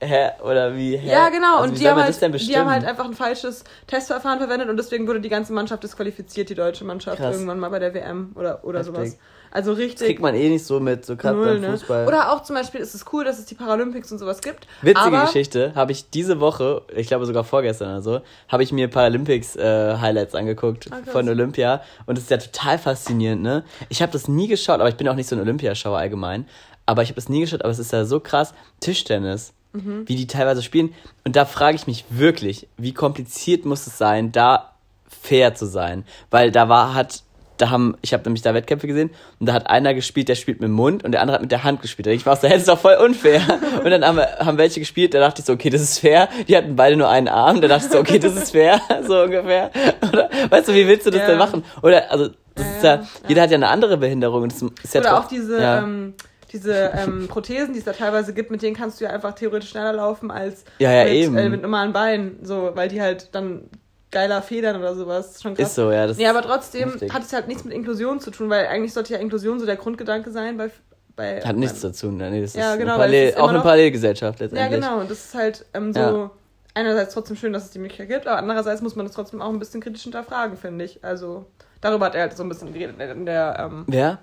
Hä? 0.00 0.30
Oder 0.42 0.76
wie? 0.76 0.96
Hä? 0.96 1.10
Ja, 1.10 1.28
genau. 1.30 1.56
Also 1.56 1.64
und 1.64 1.74
wie 1.76 1.78
die 1.80 1.88
haben, 1.88 2.02
halt, 2.02 2.40
die 2.48 2.58
haben 2.58 2.70
halt 2.70 2.84
einfach 2.84 3.04
ein 3.04 3.14
falsches 3.14 3.64
Testverfahren 3.86 4.38
verwendet 4.38 4.68
und 4.68 4.76
deswegen 4.76 5.06
wurde 5.06 5.20
die 5.20 5.28
ganze 5.28 5.52
Mannschaft 5.52 5.82
disqualifiziert, 5.82 6.50
die 6.50 6.54
deutsche 6.54 6.84
Mannschaft, 6.84 7.18
Krass. 7.18 7.34
irgendwann 7.34 7.58
mal 7.58 7.70
bei 7.70 7.78
der 7.78 7.94
WM 7.94 8.32
oder, 8.34 8.64
oder 8.64 8.80
Heftig. 8.80 8.94
sowas. 8.94 9.18
Also 9.54 9.70
das 9.70 9.78
richtig. 9.78 10.06
kriegt 10.08 10.20
man 10.20 10.34
eh 10.34 10.48
nicht 10.50 10.66
so 10.66 10.80
mit, 10.80 11.06
so 11.06 11.16
gerade 11.16 11.38
beim 11.40 11.60
ne? 11.60 11.70
Fußball. 11.70 12.06
Oder 12.08 12.32
auch 12.32 12.42
zum 12.42 12.56
Beispiel 12.56 12.80
ist 12.80 12.94
es 12.94 13.04
cool, 13.12 13.24
dass 13.24 13.38
es 13.38 13.46
die 13.46 13.54
Paralympics 13.54 14.10
und 14.12 14.18
sowas 14.18 14.40
gibt. 14.42 14.66
Witzige 14.82 15.20
Geschichte, 15.20 15.72
habe 15.76 15.92
ich 15.92 16.10
diese 16.10 16.40
Woche, 16.40 16.82
ich 16.94 17.06
glaube 17.06 17.24
sogar 17.24 17.44
vorgestern 17.44 17.88
oder 17.90 18.02
so, 18.02 18.20
habe 18.48 18.64
ich 18.64 18.72
mir 18.72 18.88
Paralympics 18.88 19.54
äh, 19.56 19.96
Highlights 19.98 20.34
angeguckt 20.34 20.88
Ah, 20.90 20.96
von 21.10 21.28
Olympia 21.28 21.82
und 22.06 22.18
es 22.18 22.24
ist 22.24 22.30
ja 22.30 22.36
total 22.38 22.78
faszinierend, 22.78 23.42
ne? 23.42 23.64
Ich 23.88 24.02
habe 24.02 24.12
das 24.12 24.26
nie 24.28 24.48
geschaut, 24.48 24.80
aber 24.80 24.88
ich 24.88 24.96
bin 24.96 25.08
auch 25.08 25.14
nicht 25.14 25.28
so 25.28 25.36
ein 25.36 25.40
Olympiaschauer 25.40 25.98
allgemein, 25.98 26.48
aber 26.84 27.02
ich 27.02 27.08
habe 27.10 27.16
das 27.16 27.28
nie 27.28 27.40
geschaut, 27.40 27.62
aber 27.62 27.70
es 27.70 27.78
ist 27.78 27.92
ja 27.92 28.04
so 28.04 28.20
krass, 28.20 28.52
Tischtennis, 28.80 29.52
Mhm. 29.72 30.04
wie 30.06 30.14
die 30.14 30.28
teilweise 30.28 30.62
spielen 30.62 30.94
und 31.24 31.34
da 31.34 31.46
frage 31.46 31.74
ich 31.74 31.88
mich 31.88 32.04
wirklich, 32.08 32.68
wie 32.76 32.92
kompliziert 32.94 33.64
muss 33.64 33.88
es 33.88 33.98
sein, 33.98 34.30
da 34.30 34.70
fair 35.08 35.56
zu 35.56 35.66
sein, 35.66 36.04
weil 36.30 36.52
da 36.52 36.68
war 36.68 36.94
hat 36.94 37.23
da 37.56 37.70
haben, 37.70 37.96
ich 38.02 38.12
habe 38.12 38.24
nämlich 38.24 38.42
da 38.42 38.52
Wettkämpfe 38.54 38.86
gesehen 38.86 39.10
und 39.38 39.46
da 39.48 39.52
hat 39.52 39.68
einer 39.68 39.94
gespielt, 39.94 40.28
der 40.28 40.34
spielt 40.34 40.60
mit 40.60 40.68
dem 40.68 40.74
Mund 40.74 41.04
und 41.04 41.12
der 41.12 41.20
andere 41.20 41.36
hat 41.36 41.42
mit 41.42 41.52
der 41.52 41.64
Hand 41.64 41.82
gespielt. 41.82 42.06
Da 42.06 42.10
denk 42.10 42.20
ich 42.20 42.26
war 42.26 42.36
so, 42.36 42.42
hey, 42.42 42.52
das 42.54 42.62
ist 42.62 42.68
doch 42.68 42.78
voll 42.78 42.96
unfair. 42.96 43.40
Und 43.84 43.90
dann 43.90 44.04
haben, 44.04 44.18
haben 44.18 44.58
welche 44.58 44.80
gespielt, 44.80 45.14
da 45.14 45.20
dachte 45.20 45.40
ich 45.40 45.46
so, 45.46 45.52
okay, 45.52 45.70
das 45.70 45.80
ist 45.80 45.98
fair. 46.00 46.28
Die 46.48 46.56
hatten 46.56 46.74
beide 46.76 46.96
nur 46.96 47.08
einen 47.08 47.28
Arm, 47.28 47.60
da 47.60 47.68
dachte 47.68 47.86
ich 47.86 47.92
so, 47.92 47.98
okay, 47.98 48.18
das 48.18 48.34
ist 48.34 48.50
fair, 48.50 48.80
so 49.06 49.22
ungefähr. 49.22 49.70
Oder, 50.12 50.30
weißt 50.50 50.68
du, 50.68 50.74
wie 50.74 50.86
willst 50.86 51.06
du 51.06 51.10
das 51.10 51.20
Ja. 51.20 51.26
denn 51.28 51.38
machen? 51.38 51.64
Oder, 51.82 52.10
also, 52.10 52.30
das 52.54 52.66
ist 52.76 52.84
ja, 52.84 53.02
jeder 53.28 53.42
hat 53.42 53.50
ja 53.50 53.56
eine 53.56 53.68
andere 53.68 53.96
Behinderung 53.96 54.48
das 54.48 54.62
ist 54.62 54.94
ja 54.94 55.00
Oder 55.00 55.18
auch 55.18 55.28
diese, 55.28 55.60
ja. 55.60 55.78
ähm, 55.78 56.14
diese 56.52 56.92
ähm, 56.94 57.26
Prothesen, 57.28 57.72
die 57.72 57.80
es 57.80 57.84
da 57.84 57.92
teilweise 57.92 58.32
gibt, 58.32 58.50
mit 58.50 58.62
denen 58.62 58.76
kannst 58.76 59.00
du 59.00 59.04
ja 59.04 59.10
einfach 59.10 59.34
theoretisch 59.34 59.70
schneller 59.70 59.92
laufen 59.92 60.30
als 60.30 60.64
Ja, 60.78 60.92
ja, 60.92 61.04
mit, 61.04 61.12
eben. 61.14 61.36
Äh, 61.36 61.48
mit 61.48 61.62
normalen 61.62 61.92
Beinen, 61.92 62.38
so, 62.42 62.70
weil 62.74 62.88
die 62.88 63.02
halt 63.02 63.34
dann 63.34 63.68
geiler 64.14 64.40
federn 64.40 64.76
oder 64.76 64.94
sowas. 64.94 65.42
Schon 65.42 65.54
krass. 65.54 65.68
ist 65.68 65.74
so, 65.74 65.90
ja. 65.90 66.06
Das 66.06 66.16
Nee, 66.16 66.26
aber 66.26 66.40
trotzdem 66.40 66.90
heftig. 66.92 67.12
hat 67.12 67.22
es 67.22 67.32
halt 67.34 67.48
nichts 67.48 67.64
mit 67.64 67.74
Inklusion 67.74 68.20
zu 68.20 68.30
tun, 68.30 68.48
weil 68.48 68.66
eigentlich 68.68 68.94
sollte 68.94 69.12
ja 69.12 69.18
Inklusion 69.18 69.60
so 69.60 69.66
der 69.66 69.76
Grundgedanke 69.76 70.30
sein 70.30 70.56
bei. 70.56 70.70
bei 71.16 71.40
hat 71.42 71.56
nichts 71.56 71.80
zu 71.80 71.92
tun. 71.92 72.16
Nee, 72.16 72.40
das 72.40 72.54
Ja, 72.54 72.72
ist 72.72 72.78
genau, 72.78 72.92
eine 72.92 72.98
Parallel, 73.00 73.28
ist 73.28 73.36
auch 73.38 73.48
eine 73.50 73.60
Parallelgesellschaft 73.60 74.40
Ja, 74.40 74.46
letztendlich. 74.46 74.80
genau. 74.80 75.00
Und 75.00 75.10
das 75.10 75.18
ist 75.26 75.34
halt 75.34 75.66
ähm, 75.74 75.92
so. 75.92 76.00
Ja. 76.00 76.30
Einerseits 76.76 77.14
trotzdem 77.14 77.36
schön, 77.36 77.52
dass 77.52 77.66
es 77.66 77.70
die 77.70 77.78
Möglichkeit 77.78 78.08
gibt, 78.08 78.26
aber 78.26 78.38
andererseits 78.38 78.82
muss 78.82 78.96
man 78.96 79.06
das 79.06 79.14
trotzdem 79.14 79.40
auch 79.40 79.50
ein 79.50 79.60
bisschen 79.60 79.80
kritisch 79.80 80.02
hinterfragen, 80.02 80.56
finde 80.56 80.84
ich. 80.84 81.04
Also, 81.04 81.46
darüber 81.80 82.06
hat 82.06 82.16
er 82.16 82.22
halt 82.22 82.36
so 82.36 82.42
ein 82.42 82.48
bisschen 82.48 82.72
geredet, 82.72 82.98
der, 82.98 83.14
der, 83.14 83.56
ähm, 83.60 83.84
Wer? 83.86 84.18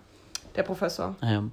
der 0.57 0.63
Professor. 0.63 1.15
Ah, 1.21 1.31
ja. 1.31 1.43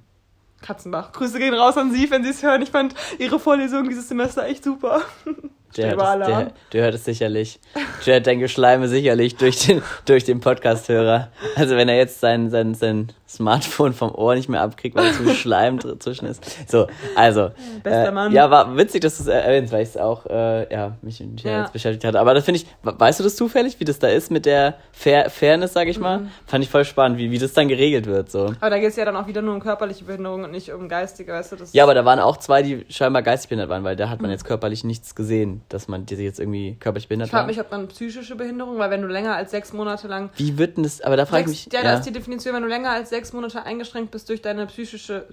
Katzenbach. 0.61 1.13
Grüße 1.13 1.39
gehen 1.39 1.53
raus 1.53 1.77
an 1.77 1.93
Sie, 1.93 2.11
wenn 2.11 2.25
Sie 2.25 2.31
es 2.31 2.43
hören. 2.43 2.61
Ich 2.61 2.71
fand 2.71 2.95
Ihre 3.17 3.39
Vorlesung 3.39 3.87
dieses 3.87 4.09
Semester 4.09 4.43
echt 4.45 4.65
super. 4.65 5.01
Der, 5.77 5.95
hört 5.95 6.21
es, 6.21 6.27
der, 6.27 6.51
der 6.73 6.83
hört 6.83 6.95
es 6.95 7.05
sicherlich. 7.05 7.59
Hört 8.03 8.27
dein 8.27 8.39
Geschleime 8.39 8.87
sicherlich 8.87 9.35
durch 9.35 9.65
den, 9.65 9.81
durch 10.05 10.23
den 10.23 10.39
Podcast-Hörer. 10.39 11.31
Also 11.55 11.75
wenn 11.75 11.89
er 11.89 11.97
jetzt 11.97 12.19
sein, 12.19 12.49
sein, 12.49 12.73
sein 12.73 13.11
Smartphone 13.29 13.93
vom 13.93 14.13
Ohr 14.15 14.33
nicht 14.35 14.49
mehr 14.49 14.61
abkriegt, 14.61 14.95
weil 14.95 15.11
zu 15.13 15.29
Schleim 15.35 15.77
dr- 15.79 15.99
zwischen 15.99 16.25
ist. 16.25 16.43
So, 16.69 16.87
also. 17.15 17.51
Bester 17.83 18.07
äh, 18.07 18.11
Mann. 18.11 18.31
Ja, 18.31 18.49
war 18.49 18.75
witzig, 18.75 19.01
dass 19.01 19.17
du 19.17 19.23
es 19.23 19.27
erwähnst, 19.27 19.71
weil 19.71 19.83
ich 19.83 19.89
es 19.89 19.97
auch, 19.97 20.25
äh, 20.25 20.71
ja, 20.73 20.97
mich, 21.01 21.19
mich 21.19 21.43
Ja. 21.43 21.61
jetzt 21.61 21.73
beschäftigt 21.73 22.03
hatte. 22.05 22.19
Aber 22.19 22.33
das 22.33 22.45
finde 22.45 22.59
ich, 22.61 22.67
weißt 22.81 23.19
du 23.19 23.23
das 23.23 23.35
zufällig, 23.35 23.79
wie 23.79 23.85
das 23.85 23.99
da 23.99 24.07
ist 24.07 24.31
mit 24.31 24.45
der 24.45 24.75
Fair, 24.91 25.29
Fairness, 25.29 25.73
sag 25.73 25.87
ich 25.87 25.99
mal? 25.99 26.19
Mhm. 26.21 26.29
Fand 26.47 26.63
ich 26.63 26.69
voll 26.69 26.85
spannend, 26.85 27.17
wie, 27.19 27.29
wie 27.31 27.37
das 27.37 27.53
dann 27.53 27.67
geregelt 27.67 28.05
wird, 28.07 28.31
so. 28.31 28.47
Aber 28.59 28.69
da 28.69 28.79
geht 28.79 28.89
es 28.89 28.95
ja 28.95 29.05
dann 29.05 29.15
auch 29.15 29.27
wieder 29.27 29.41
nur 29.41 29.53
um 29.53 29.59
körperliche 29.59 30.05
Behinderung 30.05 30.43
und 30.43 30.51
nicht 30.51 30.71
um 30.73 30.89
geistige, 30.89 31.31
weißt 31.33 31.51
du? 31.51 31.55
Das 31.57 31.73
Ja, 31.73 31.83
aber 31.83 31.93
da 31.93 32.05
waren 32.05 32.19
auch 32.19 32.37
zwei, 32.37 32.63
die 32.63 32.85
scheinbar 32.89 33.21
geistig 33.21 33.49
behindert 33.49 33.69
waren, 33.69 33.83
weil 33.83 33.95
da 33.95 34.09
hat 34.09 34.21
man 34.21 34.31
jetzt 34.31 34.45
körperlich 34.45 34.83
nichts 34.83 35.13
gesehen, 35.13 35.61
dass 35.69 35.87
man 35.87 36.05
die 36.05 36.15
jetzt 36.15 36.39
irgendwie 36.39 36.75
körperlich 36.79 37.07
behindert 37.07 37.27
ich 37.27 37.31
frage 37.31 37.47
mich, 37.47 37.59
ob 37.59 37.69
dann 37.69 37.87
psychische 37.89 38.35
Behinderung, 38.35 38.77
weil 38.79 38.89
wenn 38.89 39.01
du 39.01 39.07
länger 39.07 39.35
als 39.35 39.51
sechs 39.51 39.71
Monate 39.73 40.07
lang. 40.07 40.29
Wie 40.35 40.57
wird 40.57 40.77
denn 40.77 40.83
das, 40.83 41.01
aber 41.01 41.15
da 41.17 41.25
frage 41.25 41.43
ich 41.43 41.47
mich, 41.49 41.69
ja, 41.71 41.79
ja, 41.81 41.91
da 41.91 41.93
ist 41.99 42.05
die 42.05 42.11
Definition, 42.11 42.55
wenn 42.55 42.63
du 42.63 42.67
länger 42.69 42.91
als 42.91 43.09
sechs 43.09 43.18
Monate 43.33 43.63
eingeschränkt 43.63 44.11
bist 44.11 44.29
durch 44.29 44.41
deine 44.41 44.65
psychische 44.67 45.27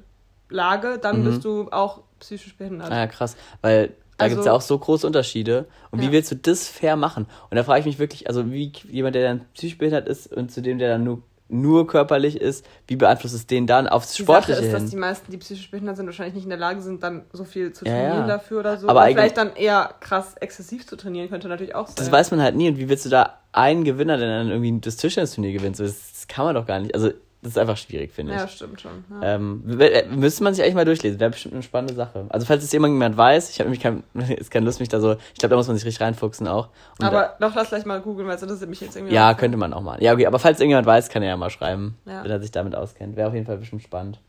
Lage, 0.49 0.99
dann 1.01 1.20
Mhm. 1.20 1.24
bist 1.24 1.45
du 1.45 1.68
auch 1.70 2.03
psychisch 2.20 2.57
behindert. 2.57 2.91
Ah 2.91 2.99
ja, 2.99 3.07
krass. 3.07 3.37
Weil 3.62 3.89
da 4.16 4.24
Also- 4.24 4.34
gibt 4.37 4.41
es 4.41 4.47
ja 4.47 4.53
auch 4.53 4.61
so 4.61 4.78
große 4.78 5.07
Unterschiede. 5.07 5.66
Und 5.91 6.01
wie 6.01 6.07
Ja. 6.07 6.12
willst 6.12 6.30
du 6.30 6.37
das 6.37 6.68
fair 6.68 6.97
machen? 6.97 7.26
Und 7.51 7.57
da 7.57 7.64
frage 7.64 7.80
ich 7.80 7.87
mich 7.87 7.99
wirklich, 7.99 8.28
also 8.28 8.51
wie 8.51 8.72
jemand, 8.91 9.14
der 9.14 9.24
dann 9.28 9.45
psychisch 9.55 9.76
behindert 9.78 10.09
ist 10.09 10.32
und 10.32 10.51
zu 10.53 10.62
dem, 10.62 10.78
der 10.78 10.89
dann 10.91 11.05
nur, 11.05 11.22
nur 11.49 11.87
körperlich 11.87 12.41
ist, 12.41 12.64
wie 12.89 12.97
beeinflusst 12.97 13.34
es 13.34 13.47
den 13.47 13.66
dann 13.68 13.87
aufs 13.87 14.14
Die 14.14 14.22
Sportliche 14.22 14.55
Sache 14.57 14.66
ist, 14.66 14.72
dass 14.72 14.82
hin? 14.82 14.91
die 14.91 14.97
meisten, 14.97 15.30
die 15.30 15.37
psychisch 15.37 15.70
behindert 15.70 15.97
sind, 15.97 16.07
wahrscheinlich 16.07 16.34
nicht 16.34 16.45
in 16.45 16.51
der 16.51 16.59
Lage 16.59 16.80
sind, 16.80 17.03
dann 17.03 17.24
so 17.32 17.45
viel 17.45 17.72
zu 17.72 17.84
Ja, 17.84 17.93
trainieren 17.93 18.20
ja. 18.20 18.26
dafür 18.26 18.61
oder 18.61 18.76
so. 18.78 18.89
Aber 18.89 19.01
Oder 19.03 19.11
vielleicht 19.11 19.37
dann 19.37 19.55
eher 19.55 19.95
krass 20.01 20.34
exzessiv 20.41 20.87
zu 20.87 20.97
trainieren, 20.97 21.28
könnte 21.28 21.47
natürlich 21.49 21.74
auch 21.74 21.87
sein. 21.87 21.97
Das 21.97 22.11
weiß 22.11 22.30
man 22.32 22.41
halt 22.41 22.57
nie. 22.57 22.68
Und 22.68 22.78
wie 22.78 22.89
willst 22.89 23.05
du 23.05 23.11
da 23.11 23.39
einen 23.53 23.84
Gewinner, 23.84 24.16
der 24.16 24.26
dann 24.39 24.49
irgendwie 24.49 24.80
das 24.80 24.97
Tischtennisturnier 24.97 25.53
gewinnt? 25.53 25.76
So, 25.76 25.84
Das, 25.84 25.95
das 26.12 26.26
kann 26.26 26.47
man 26.47 26.55
doch 26.55 26.66
gar 26.66 26.80
nicht. 26.80 26.95
Also, 26.95 27.11
das 27.47 27.53
ist 27.55 27.59
einfach 27.59 27.77
schwierig, 27.77 28.13
finde 28.13 28.35
ich. 28.35 28.41
Ja, 28.41 28.49
stimmt 28.49 28.81
schon. 28.81 29.05
Ja. 29.23 29.35
Ähm, 29.37 29.79
äh, 29.81 30.05
müsste 30.09 30.43
man 30.43 30.53
sich 30.53 30.63
eigentlich 30.63 30.75
mal 30.75 30.85
durchlesen. 30.85 31.21
Wäre 31.21 31.31
bestimmt 31.31 31.55
eine 31.55 31.63
spannende 31.63 31.95
Sache. 31.95 32.27
Also, 32.29 32.45
falls 32.45 32.65
es 32.65 32.75
irgendjemand 32.75 33.17
weiß, 33.17 33.51
ich 33.51 33.61
habe 33.61 33.71
nämlich 33.71 33.81
kein, 33.83 34.03
ist 34.37 34.51
keine 34.51 34.67
Lust, 34.67 34.81
mich 34.81 34.89
da 34.89 35.01
so. 35.01 35.13
Ich 35.13 35.39
glaube, 35.39 35.51
da 35.51 35.57
muss 35.57 35.69
man 35.69 35.77
sich 35.77 35.87
richtig 35.87 36.01
reinfuchsen 36.05 36.49
auch. 36.49 36.67
Und 36.99 37.03
da, 37.03 37.07
aber 37.09 37.37
doch, 37.41 37.55
lass 37.55 37.69
gleich 37.69 37.85
mal 37.85 38.01
googeln, 38.01 38.27
weil 38.29 38.37
es 38.37 38.43
interessiert 38.43 38.69
mich 38.69 38.81
jetzt 38.81 38.97
irgendwie. 38.97 39.15
ja, 39.15 39.33
auch. 39.33 39.37
könnte 39.37 39.57
man 39.57 39.73
auch 39.73 39.81
mal. 39.81 40.03
Ja, 40.03 40.13
okay, 40.13 40.27
aber 40.27 40.39
falls 40.39 40.59
irgendjemand 40.59 40.87
weiß, 40.87 41.09
kann 41.09 41.23
er 41.23 41.29
ja 41.31 41.37
mal 41.37 41.51
schreiben, 41.51 41.97
Ja. 42.05 42.25
wenn 42.25 42.31
er 42.31 42.41
sich 42.41 42.51
damit 42.51 42.75
auskennt. 42.75 43.17
Wäre 43.17 43.29
auf 43.29 43.35
jeden 43.35 43.47
Fall 43.47 43.59
bestimmt 43.59 43.83
spannend. 43.83 44.21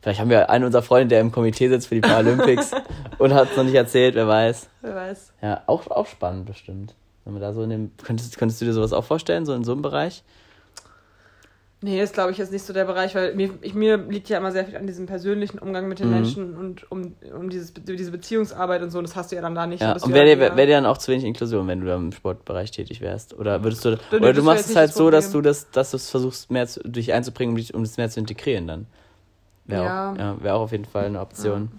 Vielleicht 0.00 0.20
haben 0.20 0.30
wir 0.30 0.48
einen 0.48 0.64
unserer 0.64 0.82
Freunde, 0.82 1.08
der 1.08 1.20
im 1.20 1.32
Komitee 1.32 1.68
sitzt 1.68 1.88
für 1.88 1.96
die 1.96 2.00
Paralympics 2.00 2.70
und 3.18 3.34
hat 3.34 3.50
es 3.50 3.56
noch 3.56 3.64
nicht 3.64 3.74
erzählt, 3.74 4.14
wer 4.14 4.26
weiß. 4.28 4.68
Wer 4.80 4.94
weiß. 4.94 5.32
Ja, 5.42 5.62
auch, 5.66 5.86
auch 5.90 6.06
spannend 6.06 6.46
bestimmt. 6.46 6.94
Wenn 7.24 7.34
man 7.34 7.42
da 7.42 7.52
so 7.52 7.62
in 7.62 7.70
dem. 7.70 7.90
Könntest, 8.02 8.38
könntest 8.38 8.60
du 8.60 8.64
dir 8.64 8.72
sowas 8.72 8.92
auch 8.94 9.04
vorstellen, 9.04 9.44
so 9.44 9.52
in 9.52 9.64
so 9.64 9.72
einem 9.72 9.82
Bereich? 9.82 10.22
Nee, 11.82 12.02
ist 12.02 12.12
glaube 12.12 12.30
ich 12.30 12.36
jetzt 12.36 12.52
nicht 12.52 12.62
so 12.64 12.74
der 12.74 12.84
Bereich, 12.84 13.14
weil 13.14 13.34
mir, 13.34 13.50
ich, 13.62 13.72
mir 13.72 13.96
liegt 13.96 14.28
ja 14.28 14.36
immer 14.36 14.52
sehr 14.52 14.66
viel 14.66 14.76
an 14.76 14.86
diesem 14.86 15.06
persönlichen 15.06 15.58
Umgang 15.58 15.88
mit 15.88 15.98
den 15.98 16.08
Mhm. 16.08 16.14
Menschen 16.14 16.56
und 16.56 16.90
um, 16.92 17.14
um 17.34 17.48
dieses, 17.48 17.72
diese 17.72 18.10
Beziehungsarbeit 18.10 18.82
und 18.82 18.90
so. 18.90 18.98
Und 18.98 19.04
das 19.08 19.16
hast 19.16 19.32
du 19.32 19.36
ja 19.36 19.40
dann 19.40 19.54
da 19.54 19.66
nicht. 19.66 19.80
Ja, 19.80 19.92
und 19.92 20.12
wäre 20.12 20.28
ja 20.28 20.34
dir, 20.34 20.40
wieder- 20.42 20.56
wär 20.58 20.66
dir 20.66 20.74
dann 20.74 20.84
auch 20.84 20.98
zu 20.98 21.10
wenig 21.10 21.24
Inklusion, 21.24 21.66
wenn 21.68 21.80
du 21.80 21.86
da 21.86 21.96
im 21.96 22.12
Sportbereich 22.12 22.70
tätig 22.70 23.00
wärst? 23.00 23.32
Oder 23.32 23.64
würdest 23.64 23.82
du. 23.86 23.88
oder 23.88 23.98
das 23.98 24.20
du 24.20 24.20
wär 24.36 24.42
machst 24.42 24.68
es 24.68 24.76
halt 24.76 24.90
das 24.90 24.96
so, 24.96 25.10
dass 25.10 25.32
du 25.32 25.40
das, 25.40 25.70
dass 25.70 25.90
du 25.92 25.96
es 25.96 26.10
versuchst, 26.10 26.50
mehr 26.50 26.66
zu, 26.66 26.80
dich 26.80 27.14
einzubringen, 27.14 27.52
um, 27.52 27.56
dich, 27.56 27.72
um 27.72 27.82
das 27.82 27.96
mehr 27.96 28.10
zu 28.10 28.20
integrieren 28.20 28.66
dann. 28.66 28.86
Wäre 29.64 29.84
Ja. 29.84 30.12
auch, 30.12 30.16
ja, 30.18 30.36
wär 30.42 30.54
auch 30.56 30.60
auf 30.62 30.72
jeden 30.72 30.84
Fall 30.84 31.06
eine 31.06 31.20
Option. 31.20 31.70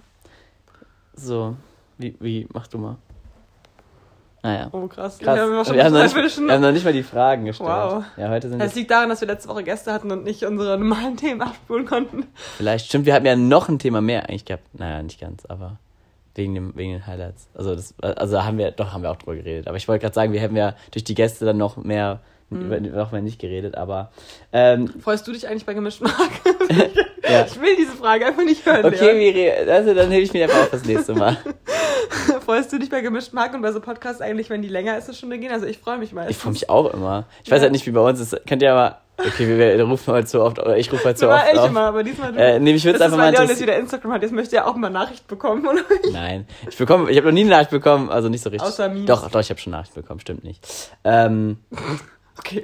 So, 1.13 1.55
wie, 1.99 2.15
wie, 2.19 2.47
mach 2.53 2.65
du 2.65 2.79
mal. 2.79 2.97
Naja. 4.43 4.69
Oh, 4.71 4.87
krass. 4.87 5.19
Krass. 5.19 5.35
Wir 5.35 5.41
haben, 5.43 5.65
schon 5.65 5.75
wir, 5.75 5.83
haben 5.83 5.93
noch 5.93 6.01
nicht, 6.03 6.15
wir 6.15 6.53
haben 6.53 6.61
noch 6.61 6.71
nicht 6.71 6.83
mal 6.83 6.93
die 6.93 7.03
Fragen 7.03 7.45
gestellt. 7.45 7.69
Wow. 7.69 8.03
Ja, 8.17 8.29
heute 8.29 8.49
sind 8.49 8.59
Das 8.59 8.73
liegt 8.73 8.89
daran, 8.89 9.09
dass 9.09 9.21
wir 9.21 9.27
letzte 9.27 9.49
Woche 9.49 9.63
Gäste 9.63 9.93
hatten 9.93 10.11
und 10.11 10.23
nicht 10.23 10.43
unsere 10.43 10.77
normalen 10.79 11.15
Themen 11.15 11.41
abspulen 11.41 11.85
konnten. 11.85 12.25
vielleicht. 12.57 12.87
Stimmt, 12.87 13.05
wir 13.05 13.13
hatten 13.13 13.25
ja 13.25 13.35
noch 13.35 13.69
ein 13.69 13.77
Thema 13.77 14.01
mehr 14.01 14.27
eigentlich 14.27 14.45
gehabt. 14.45 14.63
Naja, 14.73 15.03
nicht 15.03 15.19
ganz, 15.21 15.45
aber 15.47 15.77
wegen, 16.33 16.55
dem, 16.55 16.75
wegen 16.75 16.93
den 16.93 17.05
Highlights. 17.07 17.49
Also, 17.53 17.75
das, 17.75 17.93
also 18.01 18.43
haben 18.43 18.57
wir, 18.57 18.71
doch, 18.71 18.93
haben 18.93 19.03
wir 19.03 19.11
auch 19.11 19.17
drüber 19.17 19.35
geredet. 19.35 19.67
Aber 19.67 19.77
ich 19.77 19.87
wollte 19.87 20.01
gerade 20.01 20.15
sagen, 20.15 20.33
wir 20.33 20.39
hätten 20.39 20.55
ja 20.55 20.73
durch 20.91 21.03
die 21.03 21.13
Gäste 21.15 21.45
dann 21.45 21.57
noch 21.57 21.77
mehr, 21.77 22.19
Mhm. 22.51 22.65
über, 22.65 22.79
noch 22.81 23.11
mehr 23.13 23.21
nicht 23.21 23.39
geredet. 23.39 23.75
Aber 23.75 24.11
ähm, 24.51 24.89
Freust 24.99 25.25
du 25.25 25.31
dich 25.31 25.47
eigentlich 25.47 25.65
bei 25.65 25.73
gemischten 25.73 26.05
Mark? 26.07 26.31
ja. 27.23 27.45
Ich 27.45 27.59
will 27.61 27.77
diese 27.77 27.93
Frage 27.93 28.25
einfach 28.25 28.43
nicht 28.43 28.65
hören. 28.65 28.83
Okay, 28.85 29.13
Miri, 29.13 29.49
also 29.71 29.93
dann 29.93 30.11
hebe 30.11 30.23
ich 30.23 30.33
mir 30.33 30.43
einfach 30.43 30.63
auf 30.63 30.69
das 30.71 30.83
nächste 30.83 31.13
Mal. 31.13 31.37
Freust 32.51 32.73
du 32.73 32.79
dich 32.79 32.89
bei 32.89 32.99
gemischten 32.99 33.33
Mark 33.37 33.53
und 33.53 33.61
bei 33.61 33.71
so 33.71 33.79
Podcasts 33.79 34.19
eigentlich, 34.21 34.49
wenn 34.49 34.61
die 34.61 34.67
länger 34.67 34.91
als 34.95 35.05
eine 35.05 35.13
Stunde 35.15 35.39
gehen? 35.39 35.53
Also 35.53 35.65
ich 35.67 35.77
freue 35.77 35.97
mich 35.97 36.11
meistens. 36.11 36.35
Ich 36.35 36.41
freue 36.41 36.51
mich 36.51 36.69
auch 36.69 36.93
immer. 36.93 37.23
Ich 37.45 37.49
weiß 37.49 37.59
Ja. 37.59 37.61
halt 37.63 37.71
nicht, 37.71 37.85
wie 37.85 37.91
bei 37.91 38.01
uns 38.01 38.19
ist. 38.19 38.37
Könnt 38.45 38.61
ihr 38.61 38.73
aber. 38.73 38.97
Okay, 39.17 39.47
wir, 39.47 39.57
wir 39.57 39.83
rufen 39.85 40.13
heute 40.13 40.27
so 40.27 40.41
oft, 40.43 40.59
oder 40.59 40.75
ich 40.77 40.91
rufe 40.91 41.05
heute 41.05 41.17
so 41.17 41.29
oft 41.29 41.45
ich 41.53 41.57
auf. 41.57 41.69
immer, 41.69 41.81
aber 41.81 42.03
diesmal 42.03 42.33
du. 42.33 42.39
Äh, 42.39 42.59
nee, 42.59 42.73
mich 42.73 42.83
würde 42.83 42.97
es 42.97 43.01
einfach 43.01 43.15
ist, 43.15 43.21
mal 43.21 43.23
Leon 43.31 43.33
jetzt 43.33 43.41
interessieren. 43.51 43.67
wieder 43.69 43.79
Instagram 43.79 44.11
hat. 44.11 44.21
Jetzt 44.23 44.31
möchte 44.33 44.55
er 44.57 44.67
auch 44.67 44.75
mal 44.75 44.89
Nachricht 44.89 45.27
bekommen, 45.29 45.65
oder? 45.65 45.79
Nein, 46.11 46.45
ich 46.69 46.75
bekomme, 46.75 47.09
ich 47.09 47.15
habe 47.15 47.27
noch 47.27 47.33
nie 47.33 47.41
eine 47.41 47.51
Nachricht 47.51 47.69
bekommen, 47.71 48.09
also 48.09 48.27
nicht 48.27 48.43
so 48.43 48.49
richtig. 48.49 48.67
Außer 48.67 48.89
Memes. 48.89 49.05
Doch, 49.05 49.29
doch, 49.29 49.39
ich 49.39 49.49
habe 49.49 49.59
schon 49.61 49.71
Nachricht 49.71 49.93
bekommen, 49.93 50.19
stimmt 50.19 50.43
nicht. 50.43 50.67
Ähm, 51.05 51.57
Okay. 52.37 52.63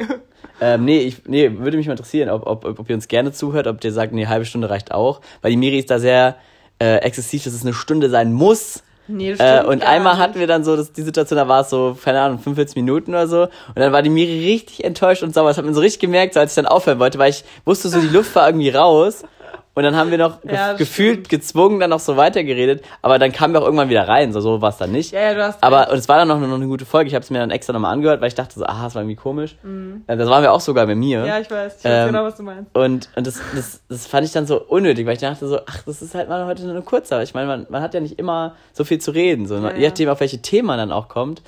ähm, 0.60 0.84
nee, 0.86 1.00
ich, 1.00 1.26
nee, 1.28 1.50
würde 1.60 1.78
mich 1.78 1.86
mal 1.88 1.94
interessieren, 1.94 2.30
ob, 2.30 2.46
ob, 2.48 2.66
ob 2.80 2.90
ihr 2.90 2.96
uns 2.96 3.08
gerne 3.08 3.32
zuhört, 3.32 3.68
ob 3.68 3.82
ihr 3.84 3.92
sagt, 3.94 4.12
nee, 4.12 4.26
halbe 4.26 4.44
Stunde 4.46 4.70
reicht 4.70 4.92
auch, 4.92 5.22
weil 5.42 5.52
die 5.52 5.58
Miri 5.58 5.78
ist 5.80 5.92
da 5.92 6.00
sehr 6.00 6.36
äh, 6.80 6.98
exzessiv, 6.98 7.44
dass 7.46 7.54
es 7.54 7.62
eine 7.64 7.74
Stunde 7.74 8.10
sein 8.10 8.34
muss. 8.34 8.84
Nee, 9.08 9.32
das 9.36 9.40
Äh, 9.40 9.66
und 9.66 9.84
einmal 9.84 10.14
nicht. 10.14 10.24
hatten 10.24 10.40
wir 10.40 10.48
dann 10.48 10.64
so, 10.64 10.76
dass 10.76 10.92
die 10.92 11.02
Situation, 11.02 11.38
da 11.38 11.48
war 11.48 11.62
es 11.62 11.70
so, 11.70 11.98
keine 12.04 12.20
Ahnung, 12.22 12.40
45 12.40 12.76
Minuten 12.76 13.12
oder 13.12 13.28
so. 13.28 13.42
Und 13.44 13.50
dann 13.78 13.92
war 13.94 14.02
die 14.02 14.10
Miri 14.10 14.52
richtig 14.54 14.84
enttäuscht 14.84 15.24
und 15.24 15.34
sauer. 15.34 15.48
Das 15.50 15.58
hat 15.58 15.66
man 15.66 15.74
so 15.74 15.82
richtig 15.82 16.02
gemerkt, 16.02 16.34
so 16.34 16.40
als 16.40 16.52
ich 16.52 16.56
dann 16.56 16.66
aufhören 16.66 17.00
wollte, 17.00 17.18
weil 17.20 17.30
ich 17.30 17.44
wusste 17.66 17.90
so, 17.90 18.00
die 18.00 18.08
Luft 18.08 18.36
war 18.36 18.48
irgendwie 18.48 18.70
raus. 18.70 19.24
Und 19.78 19.84
dann 19.84 19.96
haben 19.96 20.10
wir 20.10 20.18
noch 20.18 20.42
ge 20.42 20.56
Ja, 20.56 20.70
das 20.70 20.80
gefühlt 20.80 21.28
stimmt. 21.28 21.30
gezwungen 21.30 21.80
dann 21.80 21.92
noch 21.92 22.00
so 22.00 22.18
weitergeredet. 22.18 22.84
Aber 23.04 23.20
dann 23.20 23.32
kamen 23.32 23.54
wir 23.54 23.62
auch 23.62 23.66
irgendwann 23.66 23.90
wieder 23.90 24.08
rein. 24.08 24.34
So, 24.34 24.42
so 24.42 24.60
war 24.60 24.70
es 24.70 24.78
dann 24.78 24.92
nicht. 24.92 25.12
Ja, 25.12 25.22
ja, 25.22 25.34
du 25.36 25.44
hast. 25.44 25.64
Aber 25.64 25.92
und 25.92 26.00
es 26.00 26.10
war 26.10 26.18
dann 26.18 26.28
noch, 26.28 26.40
noch 26.40 26.56
eine 26.56 26.66
gute 26.66 26.84
Folge. 26.84 27.10
Ich 27.10 27.14
habe 27.14 27.22
es 27.22 27.30
mir 27.30 27.38
dann 27.38 27.52
extra 27.52 27.74
nochmal 27.74 27.94
angehört, 27.94 28.20
weil 28.20 28.30
ich 28.30 28.34
dachte 28.34 28.58
so, 28.58 28.66
aha, 28.66 28.88
es 28.88 28.96
war 28.96 29.04
irgendwie 29.04 29.18
komisch. 29.18 29.56
Äh, 30.08 30.18
das 30.18 30.28
waren 30.30 30.42
wir 30.42 30.52
auch 30.52 30.62
sogar 30.62 30.88
bei 30.88 30.96
mir. 30.96 31.20
Mhm. 31.20 31.26
Ja, 31.28 31.38
ich 31.40 31.52
weiß. 31.52 31.76
Ich 31.78 31.86
weiß 31.86 31.92
Ähm, 31.92 32.08
genau, 32.08 32.24
was 32.24 32.36
du 32.38 32.42
meinst. 32.42 32.76
Und, 32.76 33.10
und 33.16 33.28
das, 33.28 33.40
das, 33.56 33.82
das 33.88 34.08
fand 34.08 34.26
ich 34.26 34.32
dann 34.32 34.48
so 34.48 34.60
unnötig, 34.60 35.06
weil 35.06 35.14
ich 35.14 35.20
dachte 35.20 35.48
so, 35.48 35.60
ach, 35.64 35.84
das 35.86 36.02
ist 36.02 36.16
halt 36.16 36.28
mal 36.28 36.48
heute 36.48 36.64
nur 36.64 36.72
eine 36.72 36.82
kurze. 36.82 37.22
Ich 37.22 37.36
meine, 37.36 37.46
man, 37.46 37.68
man 37.70 37.84
hat 37.84 37.94
ja 37.94 38.00
nicht 38.00 38.18
immer 38.18 38.56
so 38.74 38.84
viel 38.84 38.98
zu 39.00 39.12
reden. 39.12 39.46
So, 39.46 39.58
Ja, 39.58 39.76
je 39.76 39.88
nachdem, 39.90 40.10
auf 40.10 40.20
welche 40.22 40.42
Themen 40.42 40.66
man 40.70 40.80
dann 40.80 40.92
auch 40.92 41.08
kommt. 41.08 41.44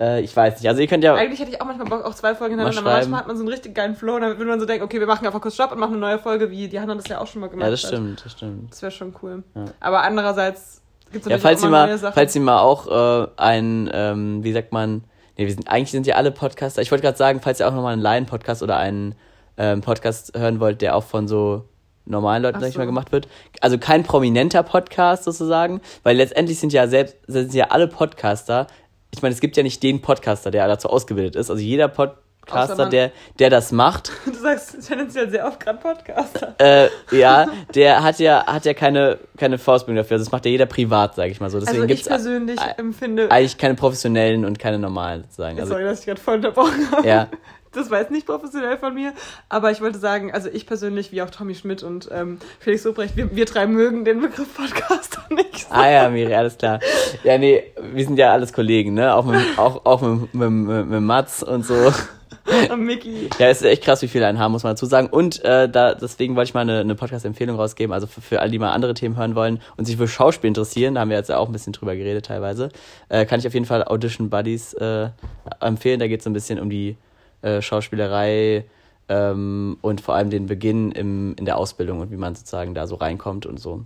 Äh, 0.00 0.22
ich 0.22 0.34
weiß 0.34 0.60
nicht. 0.60 0.68
Also 0.68 0.80
ihr 0.80 0.86
könnt 0.86 1.04
ja. 1.04 1.14
Eigentlich 1.14 1.40
hätte 1.40 1.50
ich 1.50 1.60
auch 1.60 1.66
manchmal 1.66 1.86
Bock 1.88 2.04
auf 2.04 2.14
zwei 2.16 2.34
Folgen 2.34 2.56
Mal 2.56 2.64
hintereinander. 2.64 2.90
aber. 2.90 2.98
Manchmal 3.00 3.20
hat 3.20 3.26
man 3.26 3.36
so 3.36 3.42
einen 3.42 3.50
richtig 3.52 3.74
geilen 3.74 3.94
Flow 3.94 4.14
und 4.14 4.22
dann 4.22 4.38
würde 4.38 4.50
man 4.50 4.58
so 4.58 4.66
denken, 4.66 4.82
okay, 4.84 4.98
wir 4.98 5.06
machen 5.06 5.26
einfach 5.26 5.40
kurz 5.40 5.54
Stopp 5.54 5.72
und 5.72 5.78
machen 5.78 5.92
eine 5.92 6.00
neue 6.00 6.18
Folge, 6.18 6.50
wie 6.50 6.68
die 6.68 6.80
Hanna 6.80 6.94
das 6.94 7.06
ja 7.08 7.20
auch 7.20 7.26
schon 7.26 7.40
mal 7.42 7.48
gemacht 7.48 7.66
Ja, 7.66 7.70
das 7.70 7.82
stimmt, 7.82 8.24
das 8.24 8.32
stimmt. 8.32 8.72
Das 8.72 8.80
wäre 8.82 8.90
schon 8.90 9.14
cool. 9.22 9.42
Ja. 9.54 9.64
Aber 9.80 10.02
andererseits 10.02 10.80
gibt 11.12 11.26
es 11.26 11.30
Ja, 11.30 11.38
falls 11.38 11.62
auch 11.62 11.68
immer 11.68 11.82
neue 11.82 11.90
mal, 11.92 11.98
Sachen. 11.98 12.14
falls 12.14 12.34
ihr 12.34 12.40
mal 12.40 12.60
auch 12.60 12.86
äh, 13.24 13.28
ein, 13.36 13.90
ähm, 13.92 14.42
wie 14.42 14.52
sagt 14.52 14.72
man, 14.72 15.04
nee, 15.36 15.46
wir 15.46 15.52
sind, 15.52 15.68
eigentlich 15.68 15.90
sind 15.90 16.06
ja 16.06 16.14
alle 16.14 16.30
Podcaster. 16.30 16.80
Ich 16.80 16.90
wollte 16.90 17.02
gerade 17.02 17.18
sagen, 17.18 17.40
falls 17.42 17.60
ihr 17.60 17.68
auch 17.68 17.74
nochmal 17.74 17.92
einen 17.92 18.02
Laien-Podcast 18.02 18.62
oder 18.62 18.78
einen 18.78 19.14
ähm, 19.58 19.82
Podcast 19.82 20.32
hören 20.36 20.60
wollt, 20.60 20.80
der 20.80 20.96
auch 20.96 21.04
von 21.04 21.28
so 21.28 21.64
normalen 22.06 22.42
Leuten, 22.42 22.56
Ach 22.56 22.60
sag 22.60 22.68
ich 22.68 22.74
so. 22.74 22.80
mal, 22.80 22.86
gemacht 22.86 23.12
wird. 23.12 23.28
Also 23.60 23.76
kein 23.76 24.02
prominenter 24.02 24.62
Podcast 24.62 25.24
sozusagen, 25.24 25.82
weil 26.02 26.16
letztendlich 26.16 26.58
sind 26.58 26.72
ja 26.72 26.88
selbst, 26.88 27.16
sind 27.26 27.52
ja 27.52 27.66
alle 27.66 27.86
Podcaster, 27.86 28.66
ich 29.12 29.22
meine, 29.22 29.34
es 29.34 29.40
gibt 29.40 29.56
ja 29.56 29.62
nicht 29.62 29.82
den 29.82 30.00
Podcaster, 30.00 30.50
der 30.50 30.66
dazu 30.68 30.88
ausgebildet 30.88 31.36
ist. 31.36 31.50
Also 31.50 31.62
jeder 31.62 31.88
Podcaster, 31.88 32.88
der, 32.88 33.12
der 33.38 33.50
das 33.50 33.72
macht, 33.72 34.12
du 34.24 34.34
sagst 34.34 34.86
tendenziell 34.86 35.30
sehr 35.30 35.46
oft 35.46 35.60
gerade 35.60 35.78
Podcaster. 35.78 36.54
äh, 36.58 36.88
ja, 37.10 37.48
der 37.74 38.02
hat 38.02 38.18
ja, 38.18 38.46
hat 38.46 38.64
ja 38.64 38.74
keine, 38.74 39.18
keine 39.36 39.58
Vorausbildung 39.58 40.02
dafür. 40.02 40.16
Also 40.16 40.24
das 40.24 40.32
macht 40.32 40.44
ja 40.44 40.50
jeder 40.50 40.66
privat, 40.66 41.16
sag 41.16 41.30
ich 41.30 41.40
mal 41.40 41.50
so. 41.50 41.58
Deswegen 41.60 41.82
also 41.82 41.94
ich 41.94 42.04
persönlich 42.04 42.60
empfinde... 42.76 43.30
eigentlich 43.30 43.58
keine 43.58 43.74
professionellen 43.74 44.44
und 44.44 44.58
keine 44.58 44.78
normalen 44.78 45.22
sozusagen. 45.22 45.58
Also, 45.58 45.72
Sorry, 45.72 45.84
dass 45.84 46.00
ich 46.00 46.06
gerade 46.06 46.20
voll 46.20 46.36
unterbrochen 46.36 46.90
habe. 46.92 47.06
ja, 47.06 47.28
Das 47.72 47.90
war 47.90 48.00
jetzt 48.00 48.10
nicht 48.10 48.26
professionell 48.26 48.78
von 48.78 48.94
mir, 48.94 49.12
aber 49.48 49.70
ich 49.70 49.80
wollte 49.80 49.98
sagen, 49.98 50.32
also 50.32 50.48
ich 50.52 50.66
persönlich, 50.66 51.12
wie 51.12 51.22
auch 51.22 51.30
Tommy 51.30 51.54
Schmidt 51.54 51.84
und 51.84 52.08
ähm, 52.10 52.38
Felix 52.58 52.82
Sobrecht, 52.82 53.16
wir, 53.16 53.34
wir 53.36 53.44
drei 53.44 53.68
mögen 53.68 54.04
den 54.04 54.20
Begriff 54.20 54.52
Podcaster 54.54 55.22
nicht. 55.30 55.68
So. 55.68 55.74
ah 55.74 55.88
ja, 55.88 56.10
Miri, 56.10 56.34
alles 56.34 56.58
klar. 56.58 56.80
Ja, 57.22 57.38
nee, 57.38 57.62
wir 57.92 58.04
sind 58.04 58.18
ja 58.18 58.32
alles 58.32 58.52
Kollegen, 58.52 58.94
ne? 58.94 59.14
Auch 59.14 59.24
mit, 59.24 59.40
auch, 59.56 59.84
auch 59.84 60.02
mit, 60.02 60.34
mit, 60.34 60.50
mit, 60.50 60.86
mit 60.88 61.00
Mats 61.00 61.44
und 61.44 61.64
so. 61.64 61.92
Und 62.70 62.84
Mickey. 62.84 63.28
Ja, 63.38 63.48
es 63.48 63.60
ist 63.60 63.66
echt 63.66 63.84
krass, 63.84 64.02
wie 64.02 64.08
viele 64.08 64.26
einen 64.26 64.38
haben, 64.38 64.52
muss 64.52 64.62
man 64.62 64.72
dazu 64.72 64.86
sagen. 64.86 65.08
Und 65.08 65.44
äh, 65.44 65.68
da, 65.68 65.94
deswegen 65.94 66.34
wollte 66.36 66.48
ich 66.48 66.54
mal 66.54 66.62
eine, 66.62 66.80
eine 66.80 66.94
Podcast-Empfehlung 66.94 67.56
rausgeben, 67.56 67.92
also 67.92 68.06
für, 68.06 68.20
für 68.20 68.40
alle, 68.40 68.50
die 68.50 68.58
mal 68.58 68.72
andere 68.72 68.94
Themen 68.94 69.16
hören 69.16 69.34
wollen 69.34 69.60
und 69.76 69.84
sich 69.84 69.96
für 69.96 70.08
Schauspiel 70.08 70.48
interessieren, 70.48 70.94
da 70.94 71.02
haben 71.02 71.10
wir 71.10 71.16
jetzt 71.16 71.28
ja 71.28 71.36
auch 71.36 71.48
ein 71.48 71.52
bisschen 71.52 71.72
drüber 71.72 71.94
geredet 71.94 72.26
teilweise, 72.26 72.70
äh, 73.08 73.24
kann 73.26 73.40
ich 73.40 73.46
auf 73.46 73.54
jeden 73.54 73.66
Fall 73.66 73.84
Audition 73.84 74.30
Buddies 74.30 74.74
äh, 74.74 75.10
empfehlen. 75.60 76.00
Da 76.00 76.08
geht 76.08 76.20
es 76.20 76.24
so 76.24 76.30
ein 76.30 76.32
bisschen 76.34 76.58
um 76.58 76.70
die 76.70 76.96
äh, 77.42 77.60
Schauspielerei 77.62 78.64
ähm, 79.08 79.76
und 79.82 80.00
vor 80.00 80.14
allem 80.14 80.30
den 80.30 80.46
Beginn 80.46 80.92
im, 80.92 81.34
in 81.36 81.44
der 81.44 81.56
Ausbildung 81.56 82.00
und 82.00 82.10
wie 82.10 82.16
man 82.16 82.34
sozusagen 82.34 82.74
da 82.74 82.86
so 82.86 82.94
reinkommt 82.96 83.46
und 83.46 83.58
so. 83.58 83.84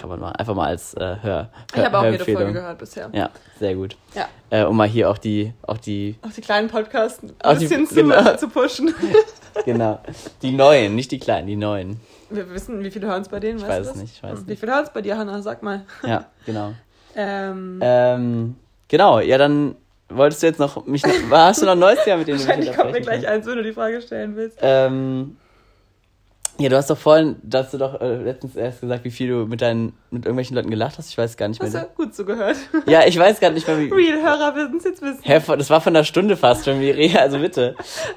Kann 0.00 0.08
man 0.08 0.20
mal 0.20 0.30
einfach 0.30 0.54
mal 0.54 0.68
als 0.68 0.94
äh, 0.94 1.16
Hör, 1.20 1.50
Ich 1.74 1.84
habe 1.84 1.98
auch 1.98 2.04
jede. 2.04 2.24
Folge 2.24 2.54
gehört 2.54 2.78
bisher. 2.78 3.10
Ja, 3.12 3.28
sehr 3.58 3.74
gut. 3.74 3.98
Ja. 4.14 4.26
Äh, 4.48 4.64
um 4.64 4.74
mal 4.74 4.88
hier 4.88 5.10
auch 5.10 5.18
die, 5.18 5.52
auch 5.66 5.76
die, 5.76 6.16
Auch 6.22 6.32
die 6.32 6.40
kleinen 6.40 6.68
Podcasts 6.68 7.22
ein 7.40 7.58
die- 7.58 7.64
bisschen 7.66 7.86
zu, 7.86 7.96
genau. 7.96 8.34
zu 8.36 8.48
pushen. 8.48 8.94
genau, 9.66 10.00
die 10.40 10.52
neuen, 10.52 10.94
nicht 10.94 11.10
die 11.12 11.18
kleinen, 11.18 11.46
die 11.46 11.56
neuen. 11.56 12.00
Wir 12.30 12.48
wissen, 12.54 12.82
wie 12.82 12.90
viele 12.90 13.06
hören 13.08 13.20
es 13.20 13.28
bei 13.28 13.38
denen, 13.38 13.58
Ich 13.58 13.68
weiß 13.68 13.88
es 13.88 13.96
nicht, 13.96 14.14
ich 14.16 14.22
weiß 14.22 14.46
Wie 14.46 14.50
nicht. 14.52 14.60
viele 14.60 14.72
hören 14.72 14.84
es 14.84 14.90
bei 14.94 15.02
dir, 15.02 15.18
Hannah? 15.18 15.42
Sag 15.42 15.62
mal. 15.62 15.84
Ja, 16.06 16.24
genau. 16.46 16.72
Ähm, 17.14 17.78
Ähm, 17.82 18.56
genau, 18.88 19.20
ja, 19.20 19.36
dann 19.36 19.74
wolltest 20.16 20.42
du 20.42 20.46
jetzt 20.46 20.58
noch 20.58 20.86
mich 20.86 21.04
noch, 21.04 21.12
hast 21.30 21.62
du 21.62 21.66
noch 21.66 21.72
ein 21.72 21.78
neues 21.78 22.02
Thema, 22.04 22.18
mit 22.18 22.28
dem 22.28 22.36
du 22.36 22.42
mich 22.42 22.48
wahrscheinlich 22.48 22.76
kommt 22.76 22.92
mir 22.92 23.00
gleich 23.00 23.26
eins, 23.26 23.46
wenn 23.46 23.56
du 23.56 23.62
die 23.62 23.72
Frage 23.72 24.00
stellen 24.00 24.36
willst. 24.36 24.58
Ähm, 24.60 25.36
Ja, 26.58 26.68
du 26.68 26.76
hast 26.76 26.90
doch 26.90 26.98
vorhin, 26.98 27.36
dass 27.42 27.70
du 27.70 27.78
doch 27.78 28.00
äh, 28.00 28.16
letztens 28.16 28.56
erst 28.56 28.82
gesagt, 28.82 29.04
wie 29.04 29.10
viel 29.10 29.28
du 29.28 29.46
mit 29.46 29.62
deinen, 29.62 29.94
mit 30.10 30.26
irgendwelchen 30.26 30.54
Leuten 30.54 30.70
gelacht 30.70 30.98
hast. 30.98 31.08
Ich 31.08 31.16
weiß 31.16 31.36
gar 31.38 31.48
nicht 31.48 31.62
mehr. 31.62 31.72
Hast 31.72 31.88
du 31.88 32.04
gut 32.04 32.14
zugehört. 32.14 32.56
Ja, 32.86 33.06
ich 33.06 33.18
weiß 33.18 33.40
gar 33.40 33.50
nicht 33.50 33.66
mehr, 33.66 33.78
wie. 33.78 33.88
Real-Hörer 33.88 34.54
würden 34.54 34.76
es 34.76 34.84
jetzt 34.84 35.00
wissen. 35.00 35.20
Hä, 35.22 35.40
das 35.56 35.70
war 35.70 35.80
von 35.80 35.96
einer 35.96 36.04
Stunde 36.04 36.36
fast 36.36 36.66
schon, 36.66 36.78
wie 36.80 37.18
also 37.18 37.38
bitte. 37.38 37.74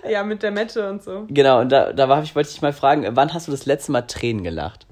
ja, 0.08 0.24
mit 0.24 0.43
der 0.43 0.52
Mette 0.52 0.89
und 0.89 1.02
so. 1.02 1.26
Genau, 1.30 1.62
und 1.62 1.72
da, 1.72 1.93
da 1.93 2.10
war, 2.10 2.22
ich, 2.24 2.36
wollte 2.36 2.50
ich 2.50 2.56
dich 2.56 2.62
mal 2.62 2.74
fragen, 2.74 3.08
wann 3.12 3.34
hast 3.34 3.48
du 3.48 3.52
das 3.52 3.66
letzte 3.66 3.93
Mal 3.93 4.02
Tränen 4.02 4.43
gelacht? 4.43 4.86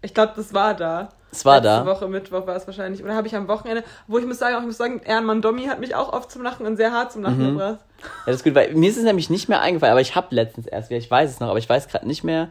Ich 0.00 0.14
glaube, 0.14 0.32
das 0.34 0.54
war 0.54 0.74
da. 0.74 1.10
Es 1.30 1.44
war 1.44 1.56
Letzte 1.56 1.68
da. 1.68 1.86
Woche, 1.86 2.08
Mittwoch 2.08 2.46
war 2.46 2.56
es 2.56 2.66
wahrscheinlich. 2.66 3.04
Oder 3.04 3.14
habe 3.14 3.26
ich 3.26 3.36
am 3.36 3.48
Wochenende, 3.48 3.84
wo 4.06 4.18
ich 4.18 4.24
muss 4.26 4.38
sagen, 4.38 4.54
auch 4.56 4.60
ich 4.60 4.66
muss 4.66 4.78
sagen, 4.78 5.00
Ehrenmann 5.04 5.42
Domi 5.42 5.66
hat 5.66 5.78
mich 5.78 5.94
auch 5.94 6.12
oft 6.12 6.30
zum 6.30 6.42
Lachen 6.42 6.64
und 6.66 6.76
sehr 6.76 6.92
hart 6.92 7.12
zum 7.12 7.22
Lachen 7.22 7.38
Mhm. 7.42 7.58
gebracht. 7.58 7.78
Ja, 8.00 8.06
das 8.26 8.36
ist 8.36 8.44
gut, 8.44 8.54
weil 8.54 8.72
mir 8.74 8.88
ist 8.88 8.96
es 8.96 9.04
nämlich 9.04 9.28
nicht 9.28 9.48
mehr 9.48 9.60
eingefallen, 9.60 9.92
aber 9.92 10.00
ich 10.00 10.14
habe 10.14 10.34
letztens 10.34 10.66
erst 10.66 10.88
wieder, 10.90 10.98
ich 10.98 11.10
weiß 11.10 11.30
es 11.30 11.40
noch, 11.40 11.48
aber 11.48 11.58
ich 11.58 11.68
weiß 11.68 11.88
gerade 11.88 12.06
nicht 12.06 12.24
mehr. 12.24 12.48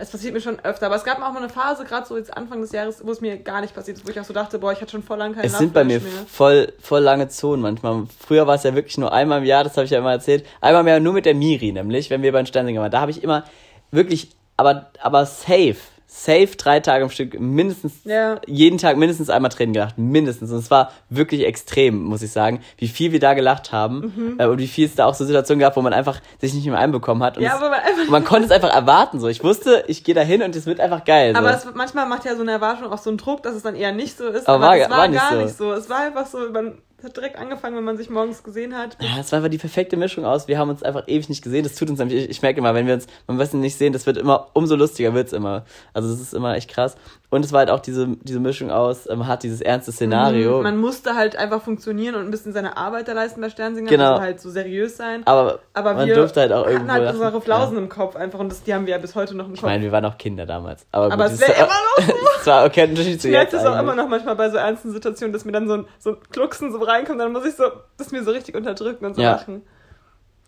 Es 0.00 0.10
passiert 0.12 0.32
mir 0.32 0.40
schon 0.40 0.60
öfter, 0.60 0.86
aber 0.86 0.94
es 0.94 1.02
gab 1.02 1.18
auch 1.20 1.32
mal 1.32 1.38
eine 1.38 1.48
Phase, 1.48 1.84
gerade 1.84 2.06
so 2.06 2.16
jetzt 2.16 2.34
Anfang 2.36 2.60
des 2.60 2.70
Jahres, 2.70 3.04
wo 3.04 3.10
es 3.10 3.20
mir 3.20 3.36
gar 3.36 3.60
nicht 3.60 3.74
passiert 3.74 3.96
ist, 3.98 4.06
wo 4.06 4.10
ich 4.10 4.20
auch 4.20 4.24
so 4.24 4.32
dachte, 4.32 4.60
boah, 4.60 4.70
ich 4.72 4.80
hatte 4.80 4.92
schon 4.92 5.02
voll 5.02 5.18
lang 5.18 5.34
keinen 5.34 5.44
Es 5.46 5.58
sind 5.58 5.74
bei 5.74 5.82
mir 5.82 5.98
mehr. 6.00 6.10
voll, 6.32 6.72
voll 6.80 7.00
lange 7.02 7.28
Zonen 7.28 7.60
manchmal. 7.62 8.04
Früher 8.24 8.46
war 8.46 8.54
es 8.54 8.62
ja 8.62 8.74
wirklich 8.76 8.96
nur 8.96 9.12
einmal 9.12 9.38
im 9.40 9.44
Jahr, 9.44 9.64
das 9.64 9.76
habe 9.76 9.84
ich 9.86 9.90
ja 9.90 9.98
immer 9.98 10.12
erzählt. 10.12 10.46
Einmal 10.60 10.82
im 10.82 10.86
Jahr 10.88 11.00
nur 11.00 11.14
mit 11.14 11.26
der 11.26 11.34
Miri, 11.34 11.72
nämlich, 11.72 12.10
wenn 12.10 12.22
wir 12.22 12.30
bei 12.30 12.40
den 12.40 12.46
Sternsinger 12.46 12.80
waren. 12.80 12.92
Da 12.92 13.00
habe 13.00 13.10
ich 13.10 13.24
immer 13.24 13.42
wirklich, 13.90 14.30
aber, 14.56 14.86
aber 15.00 15.26
safe, 15.26 15.76
safe 16.10 16.56
drei 16.56 16.80
Tage 16.80 17.04
am 17.04 17.10
Stück, 17.10 17.38
mindestens, 17.38 17.92
Ja. 18.04 18.40
jeden 18.46 18.78
Tag 18.78 18.96
mindestens 18.96 19.28
einmal 19.28 19.50
Tränen 19.50 19.74
gelacht, 19.74 19.98
mindestens. 19.98 20.50
Und 20.50 20.58
es 20.58 20.70
war 20.70 20.90
wirklich 21.10 21.44
extrem, 21.44 22.02
muss 22.02 22.22
ich 22.22 22.32
sagen, 22.32 22.60
wie 22.78 22.88
viel 22.88 23.12
wir 23.12 23.20
da 23.20 23.34
gelacht 23.34 23.72
haben 23.72 24.12
Mhm. 24.16 24.34
äh, 24.40 24.46
und 24.46 24.58
wie 24.58 24.66
viel 24.68 24.86
es 24.86 24.94
da 24.94 25.04
auch 25.04 25.14
so 25.14 25.26
Situationen 25.26 25.60
gab, 25.60 25.76
wo 25.76 25.82
man 25.82 25.92
einfach 25.92 26.20
sich 26.40 26.54
nicht 26.54 26.64
mehr 26.66 26.78
einbekommen 26.78 27.22
hat. 27.22 27.36
Und 27.36 27.42
Ja, 27.42 27.50
es, 27.50 27.56
aber 27.56 27.68
man 27.70 27.80
einfach- 27.80 28.08
man 28.10 28.24
konnte 28.24 28.46
es 28.46 28.50
einfach 28.50 28.74
erwarten, 28.74 29.20
so. 29.20 29.28
Ich 29.28 29.44
wusste, 29.44 29.84
ich 29.86 30.02
gehe 30.02 30.14
da 30.14 30.22
hin 30.22 30.42
und 30.42 30.56
es 30.56 30.64
wird 30.64 30.80
einfach 30.80 31.04
geil. 31.04 31.32
So. 31.34 31.38
Aber 31.38 31.54
es, 31.54 31.66
manchmal 31.74 32.06
macht 32.08 32.24
ja 32.24 32.34
so 32.36 32.42
eine 32.42 32.52
Erwartung 32.52 32.90
auch 32.90 32.98
so 32.98 33.10
einen 33.10 33.18
Druck, 33.18 33.42
dass 33.42 33.54
es 33.54 33.62
dann 33.62 33.74
eher 33.76 33.92
nicht 33.92 34.16
so 34.16 34.28
ist. 34.28 34.48
Aber 34.48 34.64
Aber, 34.64 34.66
war- 34.68 34.76
es 34.78 34.90
war, 34.90 34.98
war 34.98 35.08
nicht 35.08 35.20
gar 35.20 35.32
so. 35.34 35.42
nicht 35.42 35.56
so. 35.58 35.72
Es 35.74 35.90
war 35.90 35.98
einfach 36.06 36.26
so, 36.26 36.38
man 36.50 36.78
hat 37.02 37.16
direkt 37.16 37.36
angefangen, 37.36 37.76
wenn 37.76 37.84
man 37.84 37.96
sich 37.96 38.10
morgens 38.10 38.42
gesehen 38.42 38.76
hat. 38.76 38.96
Ja, 39.00 39.20
es 39.20 39.30
war 39.30 39.38
einfach 39.38 39.50
die 39.50 39.58
perfekte 39.58 39.96
Mischung 39.96 40.24
aus. 40.24 40.48
Wir 40.48 40.58
haben 40.58 40.68
uns 40.68 40.82
einfach 40.82 41.06
ewig 41.06 41.28
nicht 41.28 41.42
gesehen. 41.42 41.62
Das 41.62 41.76
tut 41.76 41.88
uns 41.90 41.98
nämlich, 41.98 42.24
ich, 42.24 42.30
ich 42.30 42.42
merke 42.42 42.58
immer, 42.58 42.74
wenn 42.74 42.86
wir 42.86 42.94
uns, 42.94 43.06
wenn 43.26 43.36
wir 43.36 43.42
uns 43.42 43.52
nicht 43.52 43.76
sehen, 43.76 43.92
das 43.92 44.06
wird 44.06 44.16
immer, 44.16 44.48
umso 44.54 44.74
lustiger 44.74 45.14
wird's 45.14 45.32
immer. 45.32 45.64
Also 45.92 46.10
das 46.10 46.20
ist 46.20 46.34
immer 46.34 46.56
echt 46.56 46.68
krass. 46.68 46.96
Und 47.30 47.44
es 47.44 47.52
war 47.52 47.58
halt 47.58 47.70
auch 47.70 47.80
diese, 47.80 48.08
diese 48.22 48.40
Mischung 48.40 48.70
aus, 48.70 49.06
ähm, 49.06 49.18
man 49.18 49.28
hat 49.28 49.42
dieses 49.42 49.60
ernste 49.60 49.92
Szenario. 49.92 50.62
Man 50.62 50.78
musste 50.78 51.14
halt 51.14 51.36
einfach 51.36 51.60
funktionieren 51.60 52.14
und 52.14 52.22
ein 52.22 52.30
bisschen 52.30 52.54
seine 52.54 52.78
Arbeit 52.78 53.06
da 53.06 53.12
leisten 53.12 53.42
bei 53.42 53.50
Sternsinger, 53.50 53.90
Genau. 53.90 54.12
also 54.12 54.22
halt 54.22 54.40
so 54.40 54.48
seriös 54.48 54.96
sein. 54.96 55.26
aber, 55.26 55.58
Aber 55.74 55.92
man 55.92 56.06
wir 56.06 56.14
durfte 56.14 56.40
halt 56.40 56.52
auch 56.52 56.62
hatten 56.64 56.72
irgendwo. 56.72 56.92
halt 56.94 57.10
unsere 57.12 57.40
Flausen 57.42 57.76
Ja. 57.76 57.82
im 57.82 57.88
Kopf 57.90 58.16
einfach 58.16 58.38
und 58.38 58.48
das, 58.50 58.62
die 58.62 58.72
haben 58.72 58.86
wir 58.86 58.92
ja 58.94 58.98
bis 58.98 59.14
heute 59.14 59.36
noch 59.36 59.46
im 59.46 59.52
Ich 59.52 59.60
Kopf. 59.60 59.68
meine, 59.68 59.82
wir 59.84 59.92
waren 59.92 60.06
auch 60.06 60.16
Kinder 60.16 60.46
damals. 60.46 60.86
Aber, 60.90 61.12
Aber 61.12 61.24
gut, 61.24 61.34
es 61.34 61.40
wäre 61.40 61.52
immer 61.52 61.66
noch 61.66 62.06
so. 62.06 62.12
Es 62.40 62.46
war 62.46 62.64
okay, 62.64 62.82
ein 62.84 62.90
Unterschied 62.90 63.20
zu 63.20 63.28
Ich 63.28 63.34
jetzt 63.34 63.52
merke 63.52 63.64
das 63.66 63.66
auch 63.76 63.78
immer 63.78 63.94
noch 63.94 64.08
manchmal 64.08 64.34
bei 64.34 64.48
so 64.48 64.56
ernsten 64.56 64.90
Situationen, 64.92 65.34
dass 65.34 65.44
mir 65.44 65.52
dann 65.52 65.68
so 65.68 65.74
ein, 65.74 65.86
so 65.98 66.10
ein 66.12 66.16
Klucksen 66.32 66.72
so 66.72 66.78
reinkommt, 66.78 67.20
dann 67.20 67.32
muss 67.32 67.44
ich 67.44 67.56
so, 67.56 67.64
das 67.98 68.10
mir 68.10 68.24
so 68.24 68.30
richtig 68.30 68.54
unterdrücken 68.54 69.04
und 69.04 69.16
so 69.16 69.20
Ja. 69.20 69.32
lachen. 69.32 69.62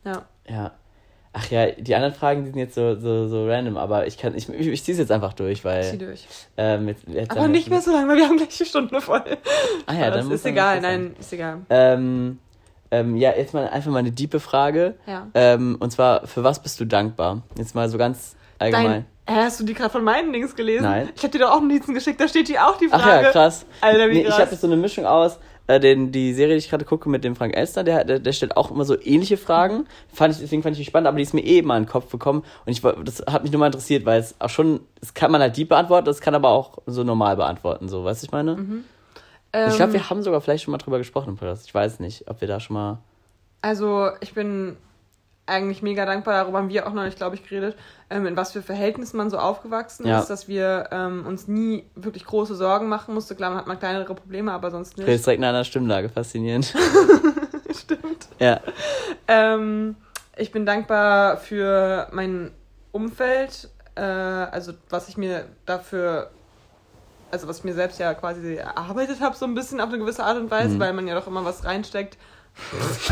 Ja. 0.06 0.22
Ja. 0.48 0.70
Ach 1.32 1.48
ja, 1.50 1.70
die 1.70 1.94
anderen 1.94 2.12
Fragen 2.12 2.44
die 2.44 2.50
sind 2.50 2.58
jetzt 2.58 2.74
so, 2.74 2.98
so, 2.98 3.28
so 3.28 3.46
random, 3.48 3.76
aber 3.76 4.06
ich 4.08 4.18
kann, 4.18 4.34
ich, 4.36 4.48
ich, 4.48 4.66
ich 4.66 4.82
ziehe 4.82 4.94
es 4.94 4.98
jetzt 4.98 5.12
einfach 5.12 5.32
durch, 5.32 5.64
weil. 5.64 5.84
Zieh 5.84 5.98
durch. 5.98 6.26
Ähm, 6.56 6.88
jetzt, 6.88 7.04
jetzt 7.06 7.30
Aber 7.30 7.46
nicht 7.46 7.70
mehr 7.70 7.80
so 7.80 7.92
lange, 7.92 8.08
weil 8.08 8.16
wir 8.16 8.26
haben 8.26 8.36
gleich 8.36 8.56
die 8.58 8.64
Stunde 8.64 9.00
voll. 9.00 9.22
Ah 9.86 9.94
ja, 9.94 10.06
Aber 10.08 10.16
dann 10.16 10.30
ist 10.32 10.44
egal, 10.44 10.80
nein, 10.80 11.14
ist 11.20 11.32
egal. 11.32 11.58
Ähm, 11.70 12.40
ähm, 12.90 13.16
ja, 13.16 13.32
jetzt 13.36 13.54
mal 13.54 13.68
einfach 13.68 13.92
mal 13.92 13.98
eine 14.00 14.10
diepe 14.10 14.40
Frage. 14.40 14.94
Ja. 15.06 15.28
Ähm, 15.34 15.76
und 15.78 15.92
zwar, 15.92 16.26
für 16.26 16.42
was 16.42 16.60
bist 16.60 16.80
du 16.80 16.84
dankbar? 16.84 17.42
Jetzt 17.56 17.76
mal 17.76 17.88
so 17.88 17.96
ganz 17.96 18.34
allgemein. 18.58 19.06
Dein, 19.26 19.36
hast 19.36 19.60
du 19.60 19.64
die 19.64 19.74
gerade 19.74 19.90
von 19.90 20.02
meinen 20.02 20.32
Dings 20.32 20.56
gelesen? 20.56 20.82
Nein. 20.82 21.10
Ich 21.14 21.22
hab 21.22 21.30
dir 21.30 21.38
doch 21.38 21.52
auch 21.52 21.60
Notizen 21.60 21.94
geschickt, 21.94 22.20
da 22.20 22.26
steht 22.26 22.48
hier 22.48 22.66
auch 22.66 22.76
die 22.78 22.88
Ach 22.90 23.00
Frage. 23.00 23.26
ja, 23.26 23.30
krass. 23.30 23.64
Alter, 23.80 24.08
wie 24.08 24.14
Nee, 24.14 24.20
ich 24.22 24.26
krass. 24.26 24.40
habe 24.40 24.50
jetzt 24.50 24.60
so 24.62 24.66
eine 24.66 24.76
Mischung 24.76 25.06
aus, 25.06 25.38
äh, 25.66 25.78
den, 25.80 26.12
die 26.12 26.34
Serie, 26.34 26.54
die 26.54 26.58
ich 26.58 26.70
gerade 26.70 26.84
gucke 26.84 27.08
mit 27.08 27.24
dem 27.24 27.36
Frank 27.36 27.56
Elster, 27.56 27.84
der, 27.84 28.04
der, 28.04 28.18
der 28.18 28.32
stellt 28.32 28.56
auch 28.56 28.70
immer 28.70 28.84
so 28.84 29.00
ähnliche 29.00 29.36
Fragen. 29.36 29.86
Fand 30.12 30.34
ich, 30.34 30.40
deswegen 30.40 30.62
fand 30.62 30.74
ich 30.74 30.78
die 30.84 30.84
spannend, 30.88 31.08
aber 31.08 31.16
die 31.16 31.22
ist 31.22 31.34
mir 31.34 31.44
eh 31.44 31.62
mal 31.62 31.76
in 31.76 31.84
den 31.84 31.88
Kopf 31.88 32.10
gekommen. 32.10 32.44
Und 32.66 32.72
ich, 32.72 32.80
das 33.04 33.22
hat 33.30 33.42
mich 33.42 33.52
nur 33.52 33.60
mal 33.60 33.66
interessiert, 33.66 34.04
weil 34.04 34.20
es 34.20 34.34
auch 34.38 34.50
schon, 34.50 34.80
das 35.00 35.14
kann 35.14 35.30
man 35.30 35.40
halt 35.40 35.56
deep 35.56 35.68
beantworten, 35.68 36.06
das 36.06 36.20
kann 36.20 36.34
aber 36.34 36.48
auch 36.50 36.78
so 36.86 37.04
normal 37.04 37.36
beantworten, 37.36 37.88
so, 37.88 38.04
weißt 38.04 38.22
du, 38.22 38.26
ich 38.26 38.32
meine? 38.32 38.52
ich 39.52 39.76
glaube, 39.76 39.82
Ähm, 39.82 39.92
wir 39.94 40.10
haben 40.10 40.22
sogar 40.22 40.40
vielleicht 40.40 40.64
schon 40.64 40.72
mal 40.72 40.78
drüber 40.78 40.98
gesprochen 40.98 41.30
im 41.30 41.36
Podcast. 41.36 41.66
Ich 41.66 41.74
weiß 41.74 42.00
nicht, 42.00 42.28
ob 42.28 42.40
wir 42.40 42.48
da 42.48 42.60
schon 42.60 42.74
mal. 42.74 42.98
Also, 43.62 44.10
ich 44.20 44.32
bin 44.32 44.76
eigentlich 45.50 45.82
mega 45.82 46.06
dankbar, 46.06 46.34
darüber 46.44 46.58
haben 46.58 46.68
wir 46.70 46.86
auch 46.86 46.92
noch 46.92 47.04
nicht, 47.04 47.16
glaube 47.18 47.34
ich, 47.36 47.46
geredet, 47.46 47.76
ähm, 48.08 48.26
in 48.26 48.36
was 48.36 48.52
für 48.52 48.62
Verhältnissen 48.62 49.16
man 49.16 49.28
so 49.30 49.38
aufgewachsen 49.38 50.06
Ja. 50.06 50.20
ist, 50.20 50.28
dass 50.28 50.48
wir 50.48 50.88
ähm, 50.92 51.26
uns 51.26 51.48
nie 51.48 51.84
wirklich 51.96 52.24
große 52.24 52.54
Sorgen 52.54 52.88
machen 52.88 53.12
mussten. 53.14 53.36
Klar, 53.36 53.50
man 53.50 53.58
hat 53.58 53.66
mal 53.66 53.76
kleinere 53.76 54.14
Probleme, 54.14 54.52
aber 54.52 54.70
sonst 54.70 54.96
nicht. 54.96 55.06
direkt 55.06 55.26
in 55.28 55.44
einer 55.44 55.64
Stimmlage, 55.64 56.08
faszinierend. 56.08 56.72
Stimmt. 57.76 58.28
ja. 58.38 58.60
Ähm, 59.28 59.96
ich 60.36 60.52
bin 60.52 60.64
dankbar 60.64 61.36
für 61.36 62.08
mein 62.12 62.52
Umfeld, 62.92 63.68
äh, 63.96 64.00
also 64.02 64.72
was 64.88 65.08
ich 65.08 65.16
mir 65.16 65.44
dafür, 65.66 66.30
also 67.30 67.46
was 67.46 67.58
ich 67.58 67.64
mir 67.64 67.74
selbst 67.74 67.98
ja 68.00 68.14
quasi 68.14 68.54
erarbeitet 68.56 69.20
habe, 69.20 69.36
so 69.36 69.44
ein 69.46 69.54
bisschen 69.54 69.80
auf 69.80 69.88
eine 69.90 69.98
gewisse 69.98 70.24
Art 70.24 70.36
und 70.38 70.50
Weise, 70.50 70.74
Mhm. 70.76 70.80
weil 70.80 70.92
man 70.92 71.06
ja 71.06 71.14
doch 71.14 71.26
immer 71.26 71.44
was 71.44 71.64
reinsteckt. 71.64 72.16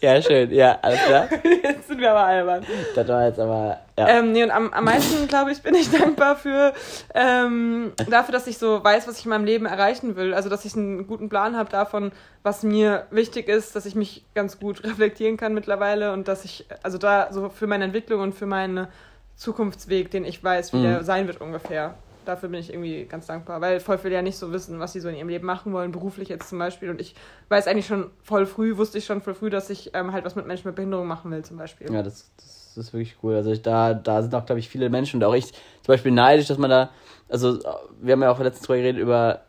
Ja, 0.00 0.20
schön. 0.20 0.50
Ja, 0.52 0.78
alles 0.82 1.00
klar. 1.04 1.28
Jetzt 1.62 1.86
sind 1.86 2.00
wir 2.00 2.10
aber 2.10 2.24
albern. 2.24 2.66
Das 2.96 3.06
war 3.06 3.26
jetzt 3.28 3.38
aber. 3.38 3.78
Ja. 3.96 4.08
Ähm, 4.08 4.32
nee, 4.32 4.42
und 4.42 4.50
am, 4.50 4.72
am 4.72 4.84
meisten, 4.84 5.28
glaube 5.28 5.52
ich, 5.52 5.62
bin 5.62 5.76
ich 5.76 5.90
dankbar 5.96 6.34
für 6.34 6.72
ähm, 7.14 7.92
dafür, 8.10 8.32
dass 8.32 8.48
ich 8.48 8.58
so 8.58 8.82
weiß, 8.82 9.06
was 9.06 9.18
ich 9.20 9.26
in 9.26 9.30
meinem 9.30 9.44
Leben 9.44 9.64
erreichen 9.66 10.16
will. 10.16 10.34
Also, 10.34 10.48
dass 10.48 10.64
ich 10.64 10.74
einen 10.74 11.06
guten 11.06 11.28
Plan 11.28 11.56
habe 11.56 11.70
davon, 11.70 12.10
was 12.42 12.64
mir 12.64 13.06
wichtig 13.12 13.48
ist, 13.48 13.76
dass 13.76 13.86
ich 13.86 13.94
mich 13.94 14.24
ganz 14.34 14.58
gut 14.58 14.82
reflektieren 14.84 15.36
kann 15.36 15.54
mittlerweile 15.54 16.12
und 16.12 16.26
dass 16.26 16.44
ich, 16.44 16.66
also 16.82 16.98
da 16.98 17.28
so 17.30 17.48
für 17.50 17.68
meine 17.68 17.84
Entwicklung 17.84 18.22
und 18.22 18.34
für 18.34 18.46
meinen 18.46 18.88
Zukunftsweg, 19.36 20.10
den 20.10 20.24
ich 20.24 20.42
weiß, 20.42 20.72
wie 20.72 20.78
Mhm. 20.78 20.82
der 20.82 21.04
sein 21.04 21.28
wird 21.28 21.40
ungefähr. 21.40 21.94
Dafür 22.24 22.48
bin 22.48 22.60
ich 22.60 22.70
irgendwie 22.72 23.04
ganz 23.04 23.26
dankbar, 23.26 23.60
weil 23.60 23.80
voll 23.80 23.98
viele 23.98 24.14
ja 24.14 24.22
nicht 24.22 24.36
so 24.36 24.52
wissen, 24.52 24.78
was 24.78 24.92
sie 24.92 25.00
so 25.00 25.08
in 25.08 25.16
ihrem 25.16 25.28
Leben 25.28 25.46
machen 25.46 25.72
wollen, 25.72 25.90
beruflich 25.92 26.28
jetzt 26.28 26.48
zum 26.48 26.58
Beispiel. 26.58 26.90
Und 26.90 27.00
ich 27.00 27.14
weiß 27.48 27.66
eigentlich 27.66 27.86
schon 27.86 28.10
voll 28.22 28.46
früh, 28.46 28.76
wusste 28.76 28.98
ich 28.98 29.04
schon 29.04 29.20
voll 29.20 29.34
früh, 29.34 29.50
dass 29.50 29.70
ich 29.70 29.90
ähm, 29.94 30.12
halt 30.12 30.24
was 30.24 30.36
mit 30.36 30.46
Menschen 30.46 30.68
mit 30.68 30.76
Behinderung 30.76 31.06
machen 31.06 31.30
will, 31.30 31.42
zum 31.44 31.56
Beispiel. 31.56 31.92
Ja, 31.92 32.02
das, 32.02 32.30
das 32.36 32.76
ist 32.76 32.92
wirklich 32.92 33.16
cool. 33.22 33.34
Also 33.34 33.50
ich, 33.50 33.62
da, 33.62 33.94
da 33.94 34.22
sind 34.22 34.34
auch, 34.34 34.46
glaube 34.46 34.58
ich, 34.60 34.68
viele 34.68 34.88
Menschen 34.88 35.16
und 35.22 35.24
auch 35.24 35.34
ich 35.34 35.52
zum 35.52 35.58
Beispiel 35.88 36.12
neidisch, 36.12 36.46
dass 36.46 36.58
man 36.58 36.70
da, 36.70 36.90
also 37.28 37.58
wir 38.00 38.12
haben 38.12 38.22
ja 38.22 38.30
auch 38.30 38.38
letztens 38.40 38.66
drüber 38.66 38.78
geredet 38.78 39.00
über, 39.00 39.40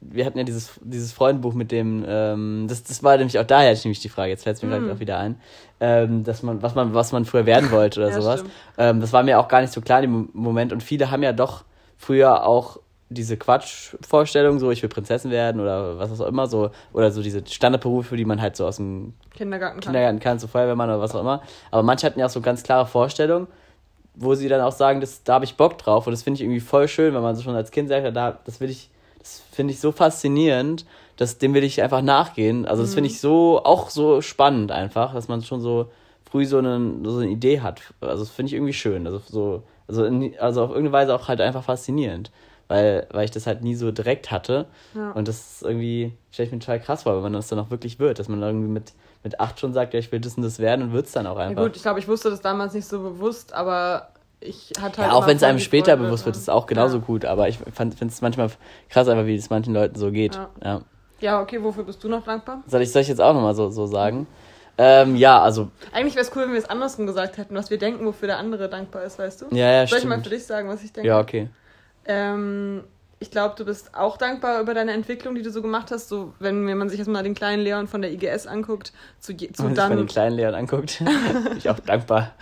wir 0.00 0.24
hatten 0.24 0.38
ja 0.38 0.44
dieses, 0.44 0.70
dieses 0.80 1.12
Freundenbuch 1.12 1.52
mit 1.52 1.72
dem, 1.72 2.04
ähm, 2.08 2.66
das, 2.68 2.82
das 2.84 3.02
war 3.02 3.16
nämlich 3.18 3.38
auch 3.38 3.44
daher 3.44 3.74
nämlich 3.74 4.00
die 4.00 4.08
Frage, 4.08 4.30
jetzt 4.30 4.44
fällt 4.44 4.56
es 4.56 4.62
mir 4.62 4.68
Mm. 4.68 4.84
gleich 4.84 4.96
auch 4.96 5.00
wieder 5.00 5.18
ein, 5.18 5.40
ähm, 5.80 6.24
dass 6.24 6.42
man, 6.42 6.62
was 6.62 6.74
man, 6.74 6.94
was 6.94 7.12
man 7.12 7.26
früher 7.26 7.44
werden 7.44 7.70
wollte 7.70 8.00
oder 8.00 8.08
Ja, 8.08 8.20
sowas. 8.20 8.44
Ähm, 8.78 9.00
das 9.00 9.12
war 9.12 9.22
mir 9.22 9.38
auch 9.38 9.48
gar 9.48 9.60
nicht 9.60 9.72
so 9.74 9.82
klar 9.82 10.02
im 10.02 10.30
Moment 10.32 10.72
und 10.72 10.82
viele 10.82 11.10
haben 11.10 11.22
ja 11.22 11.32
doch 11.34 11.64
früher 12.00 12.46
auch 12.46 12.78
diese 13.10 13.36
Quatschvorstellung, 13.36 14.58
so 14.58 14.70
ich 14.70 14.82
will 14.82 14.88
Prinzessin 14.88 15.30
werden 15.30 15.60
oder 15.60 15.98
was 15.98 16.18
auch 16.20 16.26
immer, 16.26 16.46
so, 16.46 16.70
oder 16.92 17.10
so 17.10 17.22
diese 17.22 17.42
Standardberufe, 17.46 18.16
die 18.16 18.24
man 18.24 18.40
halt 18.40 18.56
so 18.56 18.66
aus 18.66 18.76
dem 18.76 19.14
Kindergarten 19.34 19.80
kann. 19.80 19.92
Kindergarten 19.92 20.20
kannst, 20.20 20.42
so 20.42 20.48
Feuerwehrmann 20.48 20.88
oder 20.88 21.00
was 21.00 21.14
auch 21.14 21.20
immer. 21.20 21.42
Aber 21.70 21.82
manche 21.82 22.06
hatten 22.06 22.18
ja 22.18 22.26
auch 22.26 22.30
so 22.30 22.40
ganz 22.40 22.62
klare 22.62 22.86
Vorstellungen, 22.86 23.48
wo 24.14 24.34
sie 24.34 24.48
dann 24.48 24.60
auch 24.60 24.72
sagen, 24.72 25.00
das, 25.00 25.24
da 25.24 25.34
habe 25.34 25.44
ich 25.44 25.56
Bock 25.56 25.76
drauf. 25.76 26.06
Und 26.06 26.12
das 26.12 26.22
finde 26.22 26.36
ich 26.36 26.42
irgendwie 26.42 26.60
voll 26.60 26.88
schön, 26.88 27.12
wenn 27.12 27.22
man 27.22 27.34
so 27.34 27.42
schon 27.42 27.54
als 27.54 27.70
Kind 27.70 27.88
sagt, 27.88 28.16
da, 28.16 28.38
das 28.44 28.60
will 28.60 28.70
ich, 28.70 28.90
das 29.18 29.42
finde 29.50 29.74
ich 29.74 29.80
so 29.80 29.92
faszinierend, 29.92 30.86
dass 31.16 31.36
dem 31.36 31.52
will 31.52 31.64
ich 31.64 31.82
einfach 31.82 32.02
nachgehen. 32.02 32.64
Also 32.64 32.82
das 32.82 32.94
finde 32.94 33.10
ich 33.10 33.20
so, 33.20 33.60
auch 33.62 33.90
so 33.90 34.22
spannend 34.22 34.72
einfach, 34.72 35.14
dass 35.14 35.28
man 35.28 35.42
schon 35.42 35.60
so 35.60 35.90
früh 36.30 36.46
so 36.46 36.58
eine, 36.58 36.80
so 37.02 37.18
eine 37.18 37.28
Idee 37.28 37.60
hat. 37.60 37.82
Also 38.00 38.22
das 38.22 38.30
finde 38.30 38.48
ich 38.48 38.54
irgendwie 38.54 38.72
schön. 38.72 39.06
Also 39.06 39.20
so, 39.26 39.64
also, 39.90 40.04
in, 40.04 40.38
also 40.38 40.62
auf 40.62 40.70
irgendeine 40.70 40.92
Weise 40.92 41.14
auch 41.14 41.28
halt 41.28 41.40
einfach 41.40 41.64
faszinierend. 41.64 42.30
Weil, 42.68 43.08
weil 43.10 43.24
ich 43.24 43.32
das 43.32 43.48
halt 43.48 43.62
nie 43.62 43.74
so 43.74 43.90
direkt 43.90 44.30
hatte. 44.30 44.66
Ja. 44.94 45.10
Und 45.10 45.26
das 45.26 45.54
ist 45.54 45.62
irgendwie, 45.64 46.12
stelle 46.30 46.46
ich 46.46 46.52
mir 46.52 46.60
total 46.60 46.78
krass 46.78 47.02
vor, 47.02 47.16
wenn 47.16 47.22
man 47.22 47.32
das 47.32 47.48
dann 47.48 47.58
auch 47.58 47.70
wirklich 47.70 47.98
wird. 47.98 48.20
Dass 48.20 48.28
man 48.28 48.40
irgendwie 48.40 48.68
mit, 48.68 48.92
mit 49.24 49.40
acht 49.40 49.58
schon 49.58 49.72
sagt, 49.72 49.92
ja, 49.92 49.98
ich 49.98 50.12
will 50.12 50.20
das 50.20 50.36
und 50.36 50.44
das 50.44 50.60
werden 50.60 50.82
und 50.82 50.92
wird 50.92 51.06
es 51.06 51.12
dann 51.12 51.26
auch 51.26 51.36
Ja 51.36 51.46
einfach. 51.48 51.64
gut, 51.64 51.74
ich 51.74 51.82
glaube, 51.82 51.98
ich 51.98 52.06
wusste 52.06 52.30
das 52.30 52.40
damals 52.40 52.72
nicht 52.72 52.86
so 52.86 53.00
bewusst, 53.00 53.52
aber 53.52 54.10
ich 54.38 54.70
hatte 54.80 55.02
halt. 55.02 55.10
Ja, 55.10 55.16
auch 55.16 55.26
wenn 55.26 55.36
es 55.36 55.42
einem 55.42 55.58
später 55.58 55.92
Freude, 55.96 56.04
bewusst 56.04 56.26
wird, 56.26 56.36
ja. 56.36 56.38
ist 56.38 56.42
es 56.44 56.48
auch 56.48 56.66
genauso 56.66 56.98
Ja. 56.98 57.04
gut. 57.04 57.24
Aber 57.24 57.48
ich 57.48 57.58
finde 57.58 57.96
es 58.06 58.22
manchmal 58.22 58.50
krass, 58.88 59.08
einfach 59.08 59.26
wie 59.26 59.34
es 59.34 59.50
manchen 59.50 59.74
Leuten 59.74 59.98
so 59.98 60.12
geht. 60.12 60.36
Ja. 60.36 60.50
Ja. 60.62 60.80
Ja, 61.20 61.42
okay, 61.42 61.60
wofür 61.62 61.82
bist 61.82 62.02
du 62.04 62.08
noch 62.08 62.24
dankbar? 62.24 62.62
Soll, 62.68 62.82
ich, 62.82 62.92
soll 62.92 63.02
ich 63.02 63.08
jetzt 63.08 63.20
auch 63.20 63.34
nochmal 63.34 63.54
so, 63.54 63.68
so 63.70 63.86
sagen? 63.86 64.26
Ähm, 64.82 65.14
ja, 65.14 65.42
also, 65.42 65.70
Eigentlich 65.92 66.14
wäre 66.14 66.24
es 66.24 66.34
cool, 66.34 66.44
wenn 66.44 66.52
wir 66.52 66.58
es 66.58 66.64
andersrum 66.64 67.06
gesagt 67.06 67.36
hätten, 67.36 67.54
was 67.54 67.68
wir 67.68 67.76
denken, 67.76 68.06
wofür 68.06 68.28
der 68.28 68.38
andere 68.38 68.70
dankbar 68.70 69.04
ist, 69.04 69.18
weißt 69.18 69.42
du? 69.42 69.54
ja, 69.54 69.70
ja, 69.70 69.86
Soll 69.86 69.98
ich 69.98 70.04
mal 70.06 70.14
stimmt. 70.14 70.28
für 70.28 70.34
dich 70.34 70.46
sagen, 70.46 70.70
was 70.70 70.82
ich 70.82 70.90
denke? 70.90 71.06
Ja, 71.06 71.20
okay. 71.20 71.50
Ähm, 72.06 72.84
ich 73.18 73.30
glaube, 73.30 73.54
du 73.58 73.66
bist 73.66 73.94
auch 73.94 74.16
dankbar 74.16 74.58
über 74.62 74.72
deine 74.72 74.92
Entwicklung, 74.92 75.34
die 75.34 75.42
du 75.42 75.50
so 75.50 75.60
gemacht 75.60 75.90
hast. 75.90 76.08
So, 76.08 76.32
wenn, 76.38 76.66
wenn 76.66 76.78
man 76.78 76.88
sich 76.88 76.98
jetzt 76.98 77.08
mal 77.08 77.22
den 77.22 77.34
kleinen 77.34 77.62
Leon 77.62 77.88
von 77.88 78.00
der 78.00 78.10
IGS 78.10 78.46
anguckt, 78.46 78.94
zu, 79.18 79.36
zu 79.36 79.48
wenn 79.58 79.66
man 79.66 79.74
dann. 79.74 79.88
Sich 79.88 79.96
mal 79.96 79.96
den 79.96 80.06
kleinen 80.06 80.36
Leon 80.36 80.54
anguckt, 80.54 80.98
bin 81.44 81.58
ich 81.58 81.68
auch 81.68 81.78
dankbar. 81.80 82.32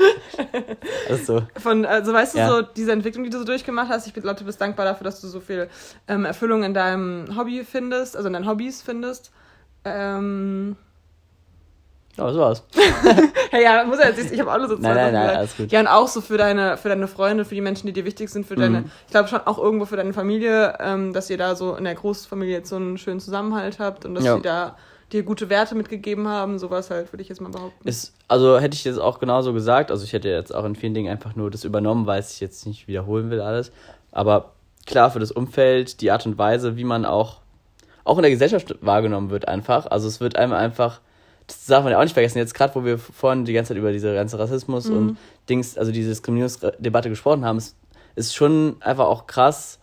das 1.08 1.18
ist 1.18 1.26
so. 1.26 1.42
Von, 1.56 1.84
also 1.84 2.12
weißt 2.12 2.36
du, 2.36 2.38
ja. 2.38 2.48
so 2.48 2.62
diese 2.62 2.92
Entwicklung, 2.92 3.24
die 3.24 3.30
du 3.30 3.38
so 3.40 3.44
durchgemacht 3.44 3.88
hast, 3.88 4.06
ich 4.06 4.14
glaube, 4.14 4.38
du 4.38 4.44
bist 4.44 4.60
dankbar 4.60 4.86
dafür, 4.86 5.06
dass 5.06 5.20
du 5.20 5.26
so 5.26 5.40
viel 5.40 5.68
ähm, 6.06 6.24
Erfüllung 6.24 6.62
in 6.62 6.72
deinem 6.72 7.36
Hobby 7.36 7.64
findest, 7.64 8.16
also 8.16 8.28
in 8.28 8.34
deinen 8.34 8.46
Hobbys 8.46 8.80
findest. 8.80 9.32
Ähm, 9.84 10.76
ja, 12.18 12.26
das 12.26 12.36
war's. 12.36 12.62
hey, 13.50 13.62
ja, 13.62 13.84
muss 13.84 13.98
ja 13.98 14.08
jetzt 14.08 14.32
ich 14.32 14.40
habe 14.40 14.52
auch 14.52 14.58
nur 14.58 14.68
so 14.68 14.76
zwei 14.76 14.94
nein, 14.94 15.12
nein, 15.12 15.26
nein, 15.26 15.36
alles 15.36 15.56
gut. 15.56 15.70
Ja, 15.70 15.80
und 15.80 15.86
auch 15.86 16.08
so 16.08 16.20
für 16.20 16.36
deine, 16.36 16.76
für 16.76 16.88
deine 16.88 17.06
Freunde, 17.06 17.44
für 17.44 17.54
die 17.54 17.60
Menschen, 17.60 17.86
die 17.86 17.92
dir 17.92 18.04
wichtig 18.04 18.28
sind, 18.28 18.46
für 18.46 18.56
mhm. 18.56 18.60
deine, 18.60 18.84
ich 19.06 19.12
glaube 19.12 19.28
schon 19.28 19.40
auch 19.40 19.58
irgendwo 19.58 19.86
für 19.86 19.96
deine 19.96 20.12
Familie, 20.12 20.76
ähm, 20.80 21.12
dass 21.12 21.30
ihr 21.30 21.38
da 21.38 21.54
so 21.54 21.76
in 21.76 21.84
der 21.84 21.94
Großfamilie 21.94 22.54
jetzt 22.54 22.70
so 22.70 22.76
einen 22.76 22.98
schönen 22.98 23.20
Zusammenhalt 23.20 23.78
habt 23.78 24.04
und 24.04 24.14
dass 24.14 24.24
ja. 24.24 24.36
sie 24.36 24.42
da 24.42 24.76
dir 25.12 25.22
gute 25.22 25.48
Werte 25.48 25.74
mitgegeben 25.74 26.28
haben, 26.28 26.58
sowas 26.58 26.90
halt, 26.90 27.12
würde 27.12 27.22
ich 27.22 27.28
jetzt 27.28 27.40
mal 27.40 27.50
behaupten. 27.50 27.88
Ist, 27.88 28.14
also 28.26 28.58
hätte 28.58 28.74
ich 28.74 28.84
jetzt 28.84 28.98
auch 28.98 29.20
genauso 29.20 29.52
gesagt, 29.52 29.90
also 29.90 30.04
ich 30.04 30.12
hätte 30.12 30.28
jetzt 30.28 30.54
auch 30.54 30.64
in 30.64 30.74
vielen 30.74 30.94
Dingen 30.94 31.10
einfach 31.10 31.34
nur 31.34 31.50
das 31.50 31.64
übernommen, 31.64 32.06
weil 32.06 32.20
ich 32.20 32.40
jetzt 32.40 32.66
nicht 32.66 32.88
wiederholen 32.88 33.30
will 33.30 33.40
alles, 33.40 33.72
aber 34.12 34.52
klar 34.86 35.10
für 35.10 35.20
das 35.20 35.30
Umfeld, 35.30 36.00
die 36.00 36.10
Art 36.10 36.26
und 36.26 36.36
Weise, 36.36 36.76
wie 36.76 36.84
man 36.84 37.04
auch, 37.04 37.38
auch 38.04 38.18
in 38.18 38.22
der 38.22 38.30
Gesellschaft 38.30 38.74
wahrgenommen 38.80 39.30
wird 39.30 39.48
einfach, 39.48 39.86
also 39.86 40.08
es 40.08 40.20
wird 40.20 40.36
einem 40.36 40.52
einfach 40.52 41.00
das 41.48 41.64
darf 41.66 41.82
man 41.82 41.92
ja 41.92 41.98
auch 41.98 42.02
nicht 42.02 42.12
vergessen, 42.12 42.38
jetzt 42.38 42.54
gerade, 42.54 42.74
wo 42.74 42.84
wir 42.84 42.98
vorhin 42.98 43.44
die 43.44 43.54
ganze 43.54 43.70
Zeit 43.70 43.78
über 43.78 43.90
diese 43.90 44.14
ganze 44.14 44.38
Rassismus 44.38 44.88
mhm. 44.88 44.96
und 44.96 45.18
Dings, 45.48 45.76
also 45.76 45.90
diese 45.90 46.10
Diskriminierungsdebatte 46.10 47.08
gesprochen 47.08 47.44
haben, 47.44 47.56
ist, 47.56 47.74
ist 48.14 48.36
schon 48.36 48.76
einfach 48.80 49.06
auch 49.06 49.26
krass, 49.26 49.78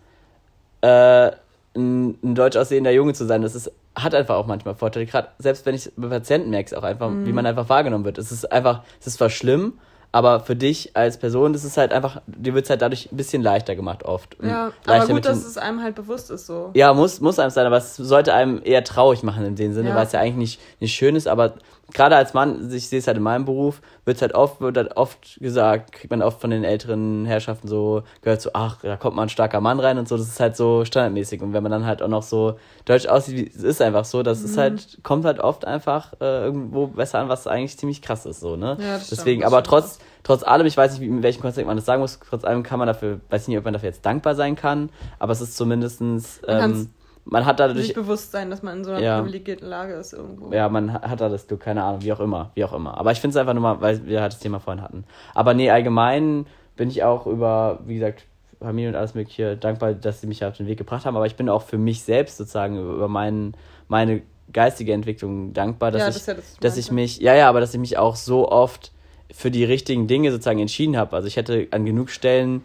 äh, 0.82 1.32
ein, 1.76 2.18
ein 2.24 2.36
deutsch 2.36 2.55
aussehender 2.55 2.91
Junge 2.91 3.13
zu 3.13 3.26
sein. 3.26 3.41
Das 3.41 3.55
ist, 3.55 3.72
hat 3.95 4.13
einfach 4.13 4.36
auch 4.36 4.45
manchmal 4.45 4.76
Vorteile. 4.76 5.07
Gerade 5.07 5.30
selbst 5.39 5.66
wenn 5.66 5.74
ich 5.74 5.91
bei 5.97 6.07
Patienten 6.07 6.51
merke, 6.51 6.68
es 6.68 6.74
auch 6.74 6.84
einfach, 6.84 7.09
mhm. 7.09 7.26
wie 7.26 7.34
man 7.34 7.45
einfach 7.47 7.68
wahrgenommen 7.68 8.05
wird. 8.05 8.20
Es 8.20 8.32
ist 8.32 8.51
einfach, 8.51 8.84
es 8.99 9.07
ist 9.07 9.18
zwar 9.18 9.32
schlimm, 9.32 9.74
aber 10.16 10.39
für 10.39 10.55
dich 10.55 10.95
als 10.95 11.18
Person, 11.18 11.51
das 11.51 11.66
ist 11.66 11.76
halt 11.76 11.91
einfach, 11.91 12.22
dir 12.26 12.53
wird 12.53 12.63
es 12.63 12.70
halt 12.70 12.82
dadurch 12.82 13.11
ein 13.11 13.18
bisschen 13.18 13.41
leichter 13.41 13.76
gemacht 13.76 14.03
oft. 14.03 14.38
Ja, 14.41 14.72
aber 14.86 15.07
gut, 15.07 15.26
dass 15.26 15.45
es 15.45 15.57
einem 15.57 15.84
halt 15.84 15.93
bewusst 15.93 16.32
ist 16.32 16.45
so. 16.45 16.72
Ja, 16.74 16.93
muss, 16.93 17.20
muss 17.20 17.38
einem 17.38 17.49
sein, 17.49 17.66
aber 17.66 17.76
es 17.76 17.97
sollte 17.97 18.34
einem 18.34 18.61
eher 18.63 18.86
traurig 18.86 19.24
machen 19.24 19.43
in 19.45 19.57
dem 19.57 19.74
Sinne, 19.74 19.89
ja. 19.89 19.95
weil 19.95 20.05
es 20.05 20.13
ja 20.13 20.22
eigentlich 20.22 20.38
nicht, 20.38 20.61
nicht 20.80 20.95
schön 20.95 21.18
ist, 21.18 21.28
aber 21.28 21.55
gerade 21.96 22.18
als 22.18 22.34
Mann, 22.34 22.70
ich 22.72 22.89
sehe 22.89 23.00
es 23.00 23.08
halt 23.08 23.18
in 23.18 23.24
meinem 23.24 23.46
Beruf, 23.46 23.82
wird 24.04 24.22
halt 24.22 24.36
oft, 24.36 24.60
wird 24.60 24.76
halt 24.76 24.98
oft 24.98 25.39
gesagt, 25.39 25.93
kriegt 25.93 26.12
man 26.12 26.22
oft 26.22 26.41
von 26.41 26.50
den 26.50 26.66
älteren 26.66 27.26
Herrschaften 27.26 27.70
so, 27.70 28.04
gehört 28.22 28.41
so, 28.41 28.50
ach, 28.54 28.80
da 28.82 28.98
kommt 28.98 29.16
mal 29.16 29.24
ein 29.24 29.30
starker 29.30 29.62
Mann 29.62 29.80
rein 29.80 29.98
und 29.98 30.08
so, 30.08 30.18
das 30.18 30.28
ist 30.28 30.39
halt 30.41 30.58
so 30.58 30.84
standardmäßig. 30.84 31.41
Und 31.41 31.54
wenn 31.54 31.64
man 31.64 31.72
dann 31.72 31.86
halt 31.86 32.04
auch 32.04 32.10
noch 32.10 32.22
so 32.22 32.60
deutsch 32.84 33.08
aussieht, 33.08 33.56
es 33.56 33.64
ist 33.64 33.82
einfach 33.82 34.04
so, 34.04 34.24
das 34.24 34.39
mhm. 34.39 34.46
ist 34.46 34.58
halt, 34.58 34.98
kommt 35.04 35.24
halt 35.24 35.39
oft 35.39 35.66
einfach 35.66 36.14
äh, 36.20 36.43
irgendwo 36.43 36.88
besser 36.88 37.20
an, 37.20 37.30
was 37.30 37.48
eigentlich 37.48 37.80
ziemlich 37.80 38.02
krass 38.02 38.26
ist, 38.26 38.41
so, 38.41 38.58
ne? 38.58 38.78
Ja, 38.78 38.98
das 38.98 39.08
Deswegen, 39.08 39.41
stimmt, 39.41 39.46
aber 39.46 39.64
trotz, 39.64 40.00
trotz 40.24 40.43
allem, 40.43 40.68
ich 40.68 40.76
weiß 40.76 41.00
nicht, 41.00 41.08
in 41.08 41.24
welchem 41.24 41.41
Kontext 41.41 41.66
man 41.66 41.78
das 41.78 41.86
sagen 41.86 42.02
muss, 42.02 42.20
trotz 42.30 42.43
allem 42.43 42.64
kann 42.64 42.78
man 42.78 42.89
dafür, 42.89 43.22
weiß 43.30 43.43
ich 43.43 43.48
nicht, 43.48 43.58
ob 43.58 43.64
man 43.64 43.74
dafür 43.74 43.88
jetzt 43.88 44.06
dankbar 44.06 44.36
sein 44.36 44.58
kann, 44.58 44.89
aber 45.18 45.32
es 45.32 45.39
ist 45.39 45.56
zumindestens, 45.56 46.41
ähm, 46.46 46.89
man 47.26 47.45
hat 47.45 47.59
dadurch. 47.59 47.88
Sich 47.88 47.95
bewusst 47.95 48.32
sein, 48.32 48.49
dass 48.49 48.61
man 48.61 48.78
in 48.78 48.84
so 48.84 48.91
einer 48.91 49.01
ja, 49.01 49.19
privilegierten 49.19 49.67
Lage 49.67 49.93
ist 49.95 50.13
irgendwo. 50.13 50.53
Ja, 50.53 50.69
man 50.69 50.93
hat 50.93 51.19
da 51.19 51.28
das 51.28 51.47
Glück, 51.47 51.59
keine 51.59 51.84
Ahnung, 51.84 52.03
wie 52.03 52.13
auch 52.13 52.19
immer, 52.19 52.51
wie 52.53 52.63
auch 52.63 52.73
immer. 52.73 52.97
Aber 52.97 53.11
ich 53.11 53.19
finde 53.19 53.32
es 53.32 53.38
einfach 53.38 53.53
nur 53.53 53.63
mal, 53.63 53.82
weil 53.82 54.05
wir 54.05 54.21
halt 54.21 54.34
das 54.34 54.39
Thema 54.39 54.59
vorhin 54.59 54.84
hatten. 54.84 55.05
Aber 55.34 55.53
nee, 55.53 55.71
allgemein 55.71 56.45
bin 56.76 56.89
ich 56.89 57.03
auch 57.03 57.26
über, 57.26 57.80
wie 57.86 57.95
gesagt, 57.95 58.26
Familie 58.59 58.89
und 58.89 58.95
alles 58.95 59.15
Mögliche 59.15 59.57
dankbar, 59.57 59.93
dass 59.93 60.21
sie 60.21 60.28
mich 60.28 60.45
auf 60.45 60.55
den 60.55 60.67
Weg 60.67 60.78
gebracht 60.78 61.05
haben. 61.05 61.17
Aber 61.17 61.26
ich 61.26 61.36
bin 61.36 61.49
auch 61.49 61.63
für 61.63 61.78
mich 61.78 62.03
selbst 62.03 62.38
sozusagen 62.38 62.78
über 62.78 63.07
meinen, 63.07 63.55
meine 63.88 64.21
geistige 64.53 64.93
Entwicklung 64.93 65.53
dankbar, 65.53 65.91
dass 65.91 66.01
ja, 66.01 66.07
ich, 66.09 66.13
das 66.13 66.26
ja 66.28 66.34
das 66.36 66.57
dass 66.59 66.78
ich 66.78 66.91
mich, 66.91 67.17
ja, 67.19 67.36
ja, 67.36 67.49
aber 67.49 67.59
dass 67.59 67.73
ich 67.73 67.80
mich 67.80 67.97
auch 67.97 68.15
so 68.15 68.49
oft 68.49 68.91
für 69.32 69.51
die 69.51 69.63
richtigen 69.63 70.07
Dinge 70.07 70.32
sozusagen 70.32 70.59
entschieden 70.59 70.95
habe. 70.95 71.15
Also 71.15 71.28
ich 71.28 71.38
hätte 71.38 71.67
an 71.71 71.86
genug 71.86 72.09
Stellen 72.09 72.63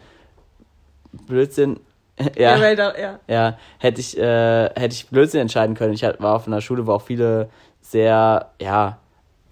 Blödsinn 1.12 1.80
ja, 2.36 2.56
ja, 2.56 2.98
ja. 2.98 3.18
ja, 3.28 3.58
hätte 3.78 4.00
ich, 4.00 4.18
äh, 4.18 4.70
hätte 4.74 4.94
ich 4.94 5.08
Blödsinn 5.08 5.40
entscheiden 5.40 5.74
können. 5.74 5.94
Ich 5.94 6.02
war 6.02 6.34
auf 6.34 6.46
einer 6.46 6.60
Schule, 6.60 6.86
wo 6.86 6.92
auch 6.92 7.02
viele 7.02 7.48
sehr, 7.80 8.50
ja, 8.60 8.98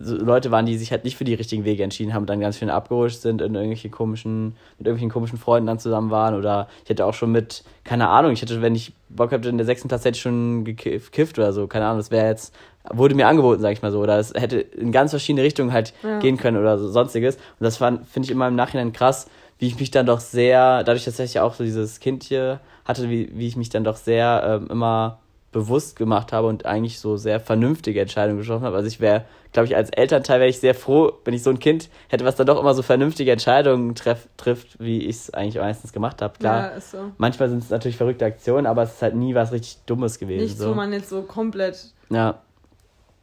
so 0.00 0.14
Leute 0.14 0.50
waren, 0.50 0.66
die 0.66 0.76
sich 0.78 0.92
halt 0.92 1.04
nicht 1.04 1.16
für 1.16 1.24
die 1.24 1.34
richtigen 1.34 1.64
Wege 1.64 1.82
entschieden 1.82 2.14
haben 2.14 2.22
und 2.22 2.30
dann 2.30 2.40
ganz 2.40 2.58
schön 2.58 2.70
abgerutscht 2.70 3.20
sind 3.20 3.42
in 3.42 3.54
irgendwelche 3.54 3.88
komischen, 3.88 4.56
mit 4.78 4.86
irgendwelchen 4.86 5.10
komischen 5.10 5.38
Freunden 5.38 5.66
dann 5.66 5.80
zusammen 5.80 6.10
waren. 6.10 6.36
Oder 6.36 6.68
ich 6.84 6.90
hätte 6.90 7.04
auch 7.04 7.14
schon 7.14 7.32
mit, 7.32 7.64
keine 7.82 8.08
Ahnung, 8.08 8.32
ich 8.32 8.40
hätte, 8.40 8.62
wenn 8.62 8.76
ich 8.76 8.92
Bock 9.08 9.32
hätte, 9.32 9.48
in 9.48 9.56
der 9.56 9.66
sechsten 9.66 9.88
Klasse 9.88 10.08
hätte 10.08 10.16
ich 10.16 10.22
schon 10.22 10.64
gekifft 10.64 11.38
oder 11.38 11.52
so, 11.52 11.66
keine 11.66 11.86
Ahnung, 11.86 11.98
das 11.98 12.12
wäre 12.12 12.28
jetzt, 12.28 12.54
wurde 12.90 13.16
mir 13.16 13.26
angeboten, 13.26 13.60
sag 13.60 13.72
ich 13.72 13.82
mal 13.82 13.90
so. 13.90 13.98
Oder 14.00 14.18
es 14.18 14.32
hätte 14.34 14.58
in 14.58 14.92
ganz 14.92 15.10
verschiedene 15.10 15.42
Richtungen 15.42 15.72
halt 15.72 15.94
ja. 16.04 16.20
gehen 16.20 16.36
können 16.36 16.58
oder 16.58 16.78
so, 16.78 16.88
sonstiges. 16.88 17.34
Und 17.34 17.64
das 17.64 17.76
finde 17.78 18.02
ich 18.22 18.30
immer 18.30 18.46
im 18.46 18.54
Nachhinein 18.54 18.92
krass, 18.92 19.26
wie 19.58 19.66
ich 19.66 19.78
mich 19.78 19.90
dann 19.90 20.06
doch 20.06 20.20
sehr, 20.20 20.84
dadurch, 20.84 21.04
dass 21.04 21.18
ich 21.18 21.34
ja 21.34 21.42
auch 21.42 21.54
so 21.54 21.64
dieses 21.64 22.00
Kind 22.00 22.22
hier 22.22 22.60
hatte, 22.84 23.10
wie, 23.10 23.30
wie 23.34 23.46
ich 23.46 23.56
mich 23.56 23.70
dann 23.70 23.84
doch 23.84 23.96
sehr 23.96 24.60
ähm, 24.62 24.70
immer 24.70 25.18
bewusst 25.50 25.96
gemacht 25.96 26.32
habe 26.32 26.46
und 26.46 26.66
eigentlich 26.66 26.98
so 26.98 27.16
sehr 27.16 27.40
vernünftige 27.40 28.00
Entscheidungen 28.00 28.38
getroffen 28.38 28.64
habe. 28.64 28.76
Also 28.76 28.86
ich 28.86 29.00
wäre, 29.00 29.24
glaube 29.52 29.66
ich, 29.66 29.74
als 29.74 29.88
Elternteil 29.90 30.40
wäre 30.40 30.50
ich 30.50 30.60
sehr 30.60 30.74
froh, 30.74 31.12
wenn 31.24 31.32
ich 31.32 31.42
so 31.42 31.48
ein 31.50 31.58
Kind 31.58 31.88
hätte, 32.08 32.24
was 32.26 32.36
dann 32.36 32.46
doch 32.46 32.60
immer 32.60 32.74
so 32.74 32.82
vernünftige 32.82 33.32
Entscheidungen 33.32 33.94
treff, 33.94 34.28
trifft, 34.36 34.78
wie 34.78 35.06
ich 35.06 35.16
es 35.16 35.34
eigentlich 35.34 35.56
meistens 35.56 35.92
gemacht 35.92 36.20
habe. 36.20 36.38
Klar, 36.38 36.70
ja, 36.70 36.76
ist 36.76 36.90
so. 36.90 37.12
manchmal 37.16 37.48
sind 37.48 37.62
es 37.62 37.70
natürlich 37.70 37.96
verrückte 37.96 38.26
Aktionen, 38.26 38.66
aber 38.66 38.82
es 38.82 38.92
ist 38.92 39.02
halt 39.02 39.14
nie 39.14 39.34
was 39.34 39.50
richtig 39.50 39.78
Dummes 39.86 40.18
gewesen. 40.18 40.44
Nichts, 40.44 40.58
so. 40.58 40.70
wo 40.70 40.74
man 40.74 40.92
jetzt 40.92 41.08
so 41.08 41.22
komplett 41.22 41.92
ja 42.10 42.40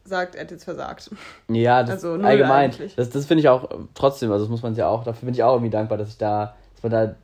sagt, 0.05 0.35
er 0.35 0.41
hat 0.41 0.51
jetzt 0.51 0.63
versagt. 0.63 1.11
Ja, 1.49 1.81
das 1.83 2.03
also, 2.03 2.13
allgemein. 2.13 2.71
Eigentlich. 2.71 2.95
Das, 2.95 3.09
das 3.09 3.25
finde 3.25 3.41
ich 3.41 3.49
auch 3.49 3.69
trotzdem, 3.93 4.31
also 4.31 4.45
das 4.45 4.49
muss 4.49 4.61
man 4.61 4.75
ja 4.75 4.87
auch, 4.87 5.03
dafür 5.03 5.25
bin 5.25 5.33
ich 5.33 5.43
auch 5.43 5.53
irgendwie 5.53 5.71
dankbar, 5.71 5.97
dass 5.97 6.09
ich 6.09 6.17
da, 6.17 6.55
dass 6.73 6.83
man 6.83 6.91
da 6.91 7.15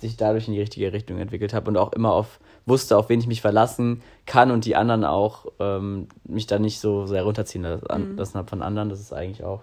sich 0.00 0.16
dadurch 0.16 0.48
in 0.48 0.54
die 0.54 0.60
richtige 0.60 0.92
Richtung 0.92 1.18
entwickelt 1.18 1.54
habe 1.54 1.70
und 1.70 1.76
auch 1.76 1.92
immer 1.92 2.12
auf 2.12 2.40
wusste, 2.66 2.96
auf 2.96 3.08
wen 3.08 3.20
ich 3.20 3.26
mich 3.26 3.40
verlassen 3.40 4.02
kann 4.26 4.50
und 4.50 4.64
die 4.64 4.76
anderen 4.76 5.04
auch 5.04 5.46
ähm, 5.60 6.08
mich 6.24 6.46
da 6.46 6.58
nicht 6.58 6.80
so 6.80 7.06
sehr 7.06 7.22
runterziehen 7.22 7.62
lassen 7.62 8.38
mhm. 8.38 8.46
von 8.46 8.62
anderen. 8.62 8.88
Das 8.88 9.00
ist 9.00 9.12
eigentlich 9.12 9.44
auch 9.44 9.62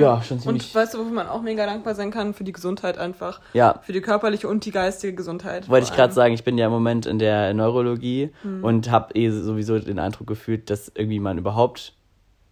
ja, 0.00 0.22
schon 0.22 0.40
ziemlich. 0.40 0.66
Und 0.66 0.74
weißt 0.74 0.94
du, 0.94 0.98
wofür 0.98 1.12
man 1.12 1.28
auch 1.28 1.42
mega 1.42 1.66
dankbar 1.66 1.94
sein 1.94 2.10
kann? 2.10 2.34
Für 2.34 2.44
die 2.44 2.52
Gesundheit 2.52 2.98
einfach. 2.98 3.40
Ja. 3.52 3.80
Für 3.82 3.92
die 3.92 4.00
körperliche 4.00 4.48
und 4.48 4.64
die 4.64 4.70
geistige 4.70 5.14
Gesundheit. 5.14 5.68
Wollte 5.68 5.86
ich 5.86 5.94
gerade 5.94 6.12
sagen, 6.12 6.34
ich 6.34 6.44
bin 6.44 6.58
ja 6.58 6.66
im 6.66 6.72
Moment 6.72 7.06
in 7.06 7.18
der 7.18 7.54
Neurologie 7.54 8.30
mhm. 8.42 8.64
und 8.64 8.90
habe 8.90 9.14
eh 9.14 9.30
sowieso 9.30 9.78
den 9.78 9.98
Eindruck 9.98 10.26
gefühlt, 10.26 10.70
dass 10.70 10.90
irgendwie 10.94 11.20
man 11.20 11.38
überhaupt 11.38 11.94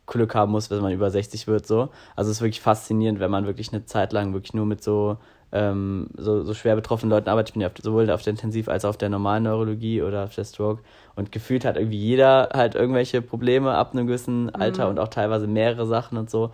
Glück 0.06 0.34
haben 0.34 0.52
muss, 0.52 0.70
wenn 0.70 0.80
man 0.80 0.92
über 0.92 1.10
60 1.10 1.46
wird. 1.46 1.66
so. 1.66 1.88
Also 2.16 2.30
es 2.30 2.38
ist 2.38 2.42
wirklich 2.42 2.60
faszinierend, 2.60 3.20
wenn 3.20 3.30
man 3.30 3.46
wirklich 3.46 3.72
eine 3.72 3.84
Zeit 3.84 4.12
lang 4.12 4.32
wirklich 4.34 4.54
nur 4.54 4.66
mit 4.66 4.82
so 4.82 5.18
ähm, 5.52 6.08
so, 6.16 6.42
so 6.42 6.54
schwer 6.54 6.74
betroffenen 6.74 7.10
Leuten 7.10 7.28
arbeitet. 7.28 7.50
Ich 7.50 7.52
bin 7.54 7.60
ja 7.60 7.68
auf, 7.68 7.74
sowohl 7.80 8.10
auf 8.10 8.22
der 8.22 8.32
Intensiv- 8.32 8.68
als 8.68 8.84
auch 8.84 8.90
auf 8.90 8.96
der 8.96 9.10
normalen 9.10 9.44
Neurologie 9.44 10.02
oder 10.02 10.24
auf 10.24 10.34
der 10.34 10.44
Stroke. 10.44 10.82
Und 11.14 11.30
gefühlt 11.30 11.64
hat 11.64 11.76
irgendwie 11.76 11.98
jeder 11.98 12.48
halt 12.54 12.74
irgendwelche 12.74 13.20
Probleme 13.20 13.74
ab 13.74 13.92
einem 13.92 14.06
gewissen 14.06 14.50
Alter 14.54 14.84
mhm. 14.84 14.90
und 14.92 14.98
auch 14.98 15.08
teilweise 15.08 15.46
mehrere 15.46 15.86
Sachen 15.86 16.16
und 16.16 16.30
so. 16.30 16.52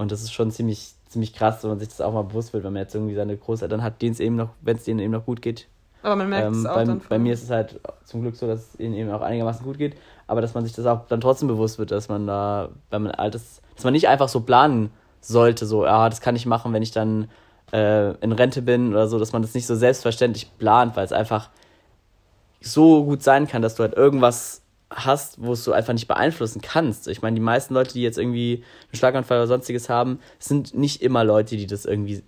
Und 0.00 0.10
das 0.10 0.22
ist 0.22 0.32
schon 0.32 0.50
ziemlich, 0.50 0.94
ziemlich 1.08 1.34
krass, 1.34 1.62
wenn 1.62 1.68
man 1.68 1.78
sich 1.78 1.88
das 1.88 2.00
auch 2.00 2.14
mal 2.14 2.22
bewusst 2.22 2.54
wird, 2.54 2.64
wenn 2.64 2.72
man 2.72 2.80
jetzt 2.80 2.94
irgendwie 2.94 3.14
seine 3.14 3.36
Großeltern 3.36 3.82
hat, 3.82 4.00
denen 4.00 4.12
es 4.12 4.20
eben 4.20 4.34
noch, 4.34 4.48
wenn 4.62 4.78
es 4.78 4.84
denen 4.84 4.98
eben 4.98 5.12
noch 5.12 5.26
gut 5.26 5.42
geht. 5.42 5.66
Aber 6.02 6.16
man 6.16 6.30
merkt 6.30 6.46
ähm, 6.46 6.60
es 6.60 6.64
auch 6.64 6.74
bei, 6.74 6.84
dann. 6.84 7.02
Bei 7.06 7.18
mir 7.18 7.34
ist 7.34 7.42
es 7.42 7.50
halt 7.50 7.78
zum 8.06 8.22
Glück 8.22 8.34
so, 8.34 8.46
dass 8.46 8.60
es 8.60 8.80
ihnen 8.80 8.94
eben 8.94 9.10
auch 9.10 9.20
einigermaßen 9.20 9.62
gut 9.62 9.76
geht, 9.76 9.96
aber 10.26 10.40
dass 10.40 10.54
man 10.54 10.64
sich 10.64 10.72
das 10.72 10.86
auch 10.86 11.06
dann 11.08 11.20
trotzdem 11.20 11.48
bewusst 11.48 11.78
wird, 11.78 11.90
dass 11.90 12.08
man 12.08 12.26
da, 12.26 12.70
wenn 12.88 13.02
man 13.02 13.12
alt 13.12 13.34
ist, 13.34 13.60
dass 13.74 13.84
man 13.84 13.92
nicht 13.92 14.08
einfach 14.08 14.30
so 14.30 14.40
planen 14.40 14.90
sollte, 15.20 15.66
so, 15.66 15.84
ja, 15.84 16.08
das 16.08 16.22
kann 16.22 16.34
ich 16.34 16.46
machen, 16.46 16.72
wenn 16.72 16.82
ich 16.82 16.92
dann 16.92 17.28
äh, 17.70 18.14
in 18.22 18.32
Rente 18.32 18.62
bin 18.62 18.92
oder 18.92 19.06
so, 19.06 19.18
dass 19.18 19.34
man 19.34 19.42
das 19.42 19.52
nicht 19.52 19.66
so 19.66 19.76
selbstverständlich 19.76 20.50
plant, 20.56 20.96
weil 20.96 21.04
es 21.04 21.12
einfach 21.12 21.50
so 22.62 23.04
gut 23.04 23.22
sein 23.22 23.46
kann, 23.46 23.60
dass 23.60 23.74
du 23.74 23.82
halt 23.82 23.92
irgendwas 23.92 24.62
hast, 24.90 25.42
wo 25.42 25.52
es 25.52 25.64
du 25.64 25.72
einfach 25.72 25.92
nicht 25.92 26.08
beeinflussen 26.08 26.60
kannst. 26.60 27.08
Ich 27.08 27.22
meine, 27.22 27.34
die 27.34 27.40
meisten 27.40 27.74
Leute, 27.74 27.92
die 27.92 28.02
jetzt 28.02 28.18
irgendwie 28.18 28.64
einen 28.90 28.98
Schlaganfall 28.98 29.38
oder 29.38 29.46
sonstiges 29.46 29.88
haben, 29.88 30.18
sind 30.38 30.74
nicht 30.74 31.02
immer 31.02 31.24
Leute, 31.24 31.56
die 31.56 31.66
das 31.66 31.84
irgendwie 31.84 32.22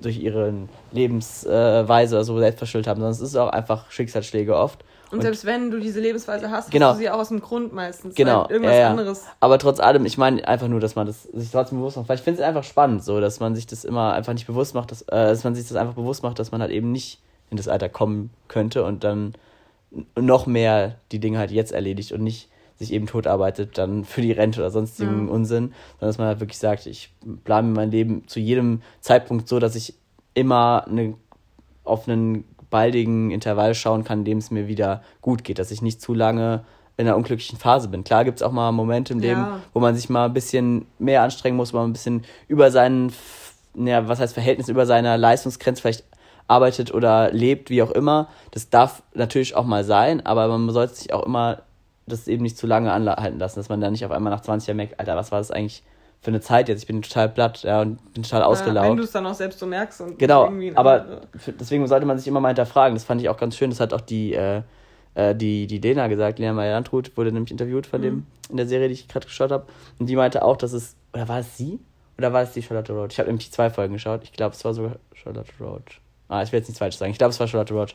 durch 0.00 0.18
ihre 0.18 0.52
Lebensweise 0.92 2.16
oder 2.16 2.24
so 2.24 2.38
selbst 2.38 2.58
verschuldet 2.58 2.88
haben, 2.88 3.00
sondern 3.00 3.12
es 3.12 3.20
ist 3.20 3.36
auch 3.36 3.50
einfach 3.50 3.90
Schicksalsschläge 3.90 4.56
oft. 4.56 4.84
Und, 5.10 5.18
und 5.18 5.22
selbst 5.22 5.46
wenn 5.46 5.70
du 5.70 5.80
diese 5.80 6.00
Lebensweise 6.00 6.50
hast, 6.50 6.70
genau, 6.70 6.88
hast 6.88 6.96
du 6.96 7.00
sie 7.00 7.10
auch 7.10 7.18
aus 7.18 7.28
dem 7.28 7.40
Grund 7.40 7.72
meistens. 7.72 8.14
Genau. 8.14 8.46
Irgendwas 8.48 8.74
ja, 8.74 8.80
ja. 8.80 8.90
anderes. 8.90 9.24
Aber 9.40 9.58
trotz 9.58 9.80
allem, 9.80 10.04
ich 10.04 10.18
meine 10.18 10.46
einfach 10.46 10.68
nur, 10.68 10.80
dass 10.80 10.96
man 10.96 11.06
das 11.06 11.22
sich 11.22 11.50
trotzdem 11.50 11.78
bewusst 11.78 11.96
macht. 11.96 12.08
Weil 12.10 12.16
ich 12.16 12.22
finde 12.22 12.42
es 12.42 12.46
einfach 12.46 12.64
spannend, 12.64 13.02
so, 13.02 13.18
dass 13.18 13.40
man 13.40 13.54
sich 13.54 13.66
das 13.66 13.84
immer 13.84 14.12
einfach 14.12 14.34
nicht 14.34 14.46
bewusst 14.46 14.74
macht, 14.74 14.90
dass, 14.90 15.02
äh, 15.02 15.06
dass 15.08 15.44
man 15.44 15.54
sich 15.54 15.66
das 15.66 15.76
einfach 15.76 15.94
bewusst 15.94 16.22
macht, 16.22 16.38
dass 16.38 16.52
man 16.52 16.60
halt 16.60 16.72
eben 16.72 16.92
nicht 16.92 17.20
in 17.50 17.56
das 17.56 17.68
Alter 17.68 17.88
kommen 17.88 18.30
könnte 18.48 18.84
und 18.84 19.02
dann 19.02 19.32
noch 20.18 20.46
mehr 20.46 20.96
die 21.12 21.18
Dinge 21.18 21.38
halt 21.38 21.50
jetzt 21.50 21.72
erledigt 21.72 22.12
und 22.12 22.22
nicht 22.22 22.48
sich 22.76 22.92
eben 22.92 23.06
totarbeitet 23.06 23.76
dann 23.76 24.04
für 24.04 24.22
die 24.22 24.32
Rente 24.32 24.60
oder 24.60 24.70
sonstigen 24.70 25.24
mhm. 25.24 25.28
Unsinn, 25.28 25.72
sondern 25.98 26.08
dass 26.10 26.18
man 26.18 26.28
halt 26.28 26.40
wirklich 26.40 26.58
sagt, 26.58 26.86
ich 26.86 27.12
plane 27.44 27.68
mein 27.68 27.90
Leben 27.90 28.28
zu 28.28 28.38
jedem 28.38 28.82
Zeitpunkt 29.00 29.48
so, 29.48 29.58
dass 29.58 29.74
ich 29.74 29.94
immer 30.34 30.86
eine, 30.86 31.14
auf 31.82 32.08
einen 32.08 32.44
baldigen 32.70 33.30
Intervall 33.30 33.74
schauen 33.74 34.04
kann, 34.04 34.20
in 34.20 34.24
dem 34.24 34.38
es 34.38 34.50
mir 34.50 34.68
wieder 34.68 35.02
gut 35.22 35.42
geht, 35.42 35.58
dass 35.58 35.70
ich 35.70 35.82
nicht 35.82 36.00
zu 36.00 36.14
lange 36.14 36.64
in 36.96 37.06
einer 37.06 37.16
unglücklichen 37.16 37.58
Phase 37.58 37.88
bin. 37.88 38.04
Klar 38.04 38.24
gibt 38.24 38.38
es 38.38 38.42
auch 38.42 38.52
mal 38.52 38.70
Momente 38.72 39.12
im 39.12 39.20
Leben, 39.20 39.40
Ja. 39.40 39.60
wo 39.72 39.80
man 39.80 39.94
sich 39.94 40.08
mal 40.08 40.26
ein 40.26 40.32
bisschen 40.32 40.86
mehr 40.98 41.22
anstrengen 41.22 41.56
muss, 41.56 41.72
wo 41.72 41.78
man 41.78 41.90
ein 41.90 41.92
bisschen 41.92 42.24
über 42.48 42.70
seinen, 42.70 43.12
ja, 43.74 44.06
was 44.08 44.20
heißt 44.20 44.34
Verhältnis, 44.34 44.68
über 44.68 44.84
seiner 44.84 45.16
Leistungsgrenze 45.16 45.80
vielleicht 45.82 46.04
arbeitet 46.48 46.92
oder 46.92 47.30
lebt, 47.30 47.70
wie 47.70 47.82
auch 47.82 47.90
immer. 47.92 48.28
Das 48.50 48.70
darf 48.70 49.02
natürlich 49.14 49.54
auch 49.54 49.64
mal 49.64 49.84
sein, 49.84 50.24
aber 50.26 50.48
man 50.48 50.68
sollte 50.70 50.94
sich 50.94 51.12
auch 51.12 51.24
immer 51.24 51.62
das 52.06 52.26
eben 52.26 52.42
nicht 52.42 52.56
zu 52.56 52.66
lange 52.66 52.90
anhalten 52.90 53.38
lassen, 53.38 53.60
dass 53.60 53.68
man 53.68 53.80
dann 53.80 53.92
nicht 53.92 54.04
auf 54.04 54.10
einmal 54.10 54.32
nach 54.32 54.40
20 54.40 54.66
Jahren 54.68 54.78
merkt, 54.78 54.98
Alter, 54.98 55.14
was 55.14 55.30
war 55.30 55.38
das 55.38 55.50
eigentlich 55.50 55.82
für 56.22 56.28
eine 56.28 56.40
Zeit 56.40 56.68
jetzt? 56.70 56.80
Ich 56.80 56.86
bin 56.86 57.02
total 57.02 57.28
platt 57.28 57.62
ja, 57.64 57.82
und 57.82 57.98
bin 58.14 58.22
total 58.22 58.40
Ja, 58.40 58.46
wenn 58.46 58.52
ausgelaugt. 58.52 58.98
du 58.98 59.02
es 59.04 59.12
dann 59.12 59.26
auch 59.26 59.34
selbst 59.34 59.58
so 59.58 59.66
merkst. 59.66 60.00
Und 60.00 60.18
Genau, 60.18 60.50
aber 60.74 61.20
für- 61.36 61.52
deswegen 61.52 61.86
sollte 61.86 62.06
man 62.06 62.16
sich 62.18 62.26
immer 62.26 62.40
mal 62.40 62.48
hinterfragen. 62.48 62.94
Das 62.94 63.04
fand 63.04 63.20
ich 63.20 63.28
auch 63.28 63.36
ganz 63.36 63.56
schön. 63.56 63.68
Das 63.70 63.78
hat 63.78 63.92
auch 63.92 64.00
die, 64.00 64.32
äh, 64.32 64.62
äh, 65.14 65.34
die, 65.34 65.66
die 65.66 65.78
Lena 65.78 66.08
gesagt, 66.08 66.38
Lena 66.38 66.54
Meyer-Landrut 66.54 67.14
wurde 67.16 67.30
nämlich 67.30 67.50
interviewt 67.52 67.86
von 67.86 68.00
dem 68.00 68.26
in 68.48 68.56
der 68.56 68.66
Serie, 68.66 68.88
die 68.88 68.94
ich 68.94 69.06
gerade 69.06 69.26
geschaut 69.26 69.50
habe. 69.52 69.66
Und 69.98 70.06
die 70.06 70.16
meinte 70.16 70.42
auch, 70.42 70.56
dass 70.56 70.72
es, 70.72 70.96
oder 71.12 71.28
war 71.28 71.40
es 71.40 71.58
sie? 71.58 71.78
Oder 72.16 72.32
war 72.32 72.42
es 72.42 72.52
die 72.52 72.62
Charlotte 72.62 72.92
Roach? 72.94 73.10
Ich 73.12 73.18
habe 73.18 73.28
nämlich 73.28 73.52
zwei 73.52 73.68
Folgen 73.68 73.92
geschaut. 73.92 74.22
Ich 74.24 74.32
glaube, 74.32 74.54
es 74.54 74.64
war 74.64 74.72
sogar 74.72 74.96
Charlotte 75.14 75.52
Roach. 75.60 76.00
Ah, 76.28 76.42
ich 76.42 76.52
will 76.52 76.58
jetzt 76.58 76.68
nichts 76.68 76.78
falsch 76.78 76.96
sagen. 76.96 77.10
Ich 77.12 77.18
glaube, 77.18 77.30
es 77.30 77.40
war 77.40 77.48
Charlotte 77.48 77.72
Roach. 77.74 77.94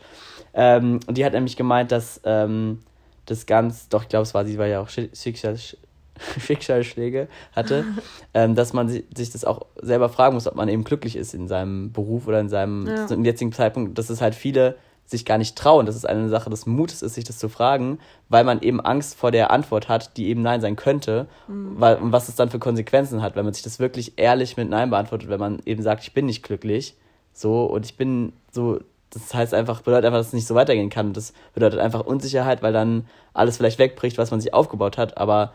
Ähm, 0.54 1.00
und 1.08 1.18
die 1.18 1.24
hat 1.26 1.34
nämlich 1.34 1.56
gemeint, 1.56 1.92
dass 1.92 2.20
ähm, 2.26 2.80
das 3.26 3.46
ganz, 3.46 3.90
doch, 3.90 4.04
ich 4.04 4.10
glaube, 4.10 4.24
es 4.24 4.34
war 4.34 4.44
sie, 4.46 4.58
weil 4.58 4.72
ja 4.72 4.82
auch 4.82 4.90
Schick- 4.90 5.16
Schicksals, 5.16 5.78
Schicksalsschläge 6.40 7.28
hatte, 7.56 7.86
ähm, 8.34 8.56
dass 8.56 8.74
man 8.74 8.90
si- 8.90 9.06
sich 9.16 9.32
das 9.32 9.46
auch 9.46 9.66
selber 9.82 10.10
fragen 10.10 10.36
muss, 10.36 10.48
ob 10.48 10.56
man 10.56 10.70
eben 10.70 10.84
glücklich 10.84 11.16
ist 11.16 11.34
in 11.34 11.48
seinem 11.48 11.92
Beruf 11.92 12.28
oder 12.28 12.40
in 12.40 12.50
seinem 12.50 12.88
Ja. 12.88 13.08
zum 13.08 13.24
jetzigen 13.26 13.52
Zeitpunkt, 13.52 13.98
dass 13.98 14.10
es 14.10 14.22
halt 14.22 14.36
viele 14.36 14.76
sich 15.06 15.26
gar 15.26 15.38
nicht 15.38 15.58
trauen, 15.58 15.86
dass 15.86 15.96
es 15.96 16.06
eine 16.06 16.30
Sache 16.30 16.50
des 16.50 16.66
Mutes 16.66 17.02
ist, 17.02 17.16
sich 17.16 17.26
das 17.26 17.38
zu 17.38 17.50
fragen, 17.50 18.00
weil 18.30 18.46
man 18.46 18.62
eben 18.62 18.80
Angst 18.80 19.16
vor 19.18 19.32
der 19.32 19.52
Antwort 19.52 19.90
hat, 19.90 20.16
die 20.18 20.28
eben 20.30 20.42
Nein 20.42 20.62
sein 20.62 20.78
könnte, 20.78 21.28
weil, 21.48 21.98
und 21.98 22.14
was 22.14 22.30
es 22.30 22.36
dann 22.36 22.50
für 22.50 22.58
Konsequenzen 22.58 23.22
hat, 23.22 23.36
wenn 23.36 23.44
man 23.44 23.54
sich 23.54 23.64
das 23.64 23.80
wirklich 23.80 24.14
ehrlich 24.16 24.56
mit 24.56 24.70
Nein 24.70 24.90
beantwortet, 24.90 25.28
wenn 25.30 25.42
man 25.42 25.60
eben 25.66 25.84
sagt, 25.84 26.04
ich 26.04 26.14
bin 26.14 26.26
nicht 26.26 26.42
glücklich, 26.42 26.96
so, 27.34 27.66
und 27.66 27.86
ich 27.86 27.98
bin 27.98 28.34
so, 28.52 28.80
das 29.10 29.34
heißt 29.34 29.54
einfach, 29.54 29.82
bedeutet 29.82 30.06
einfach, 30.06 30.20
dass 30.20 30.28
es 30.28 30.34
nicht 30.34 30.48
so 30.48 30.56
weitergehen 30.56 30.90
kann. 30.90 31.14
Das 31.14 31.34
bedeutet 31.54 31.80
einfach 31.80 32.02
Unsicherheit, 32.02 32.62
weil 32.64 32.74
dann 32.74 33.06
alles 33.34 33.58
vielleicht 33.58 33.80
wegbricht, 33.80 34.18
was 34.18 34.32
man 34.32 34.42
sich 34.42 34.54
aufgebaut 34.54 34.98
hat, 34.98 35.18
aber 35.18 35.54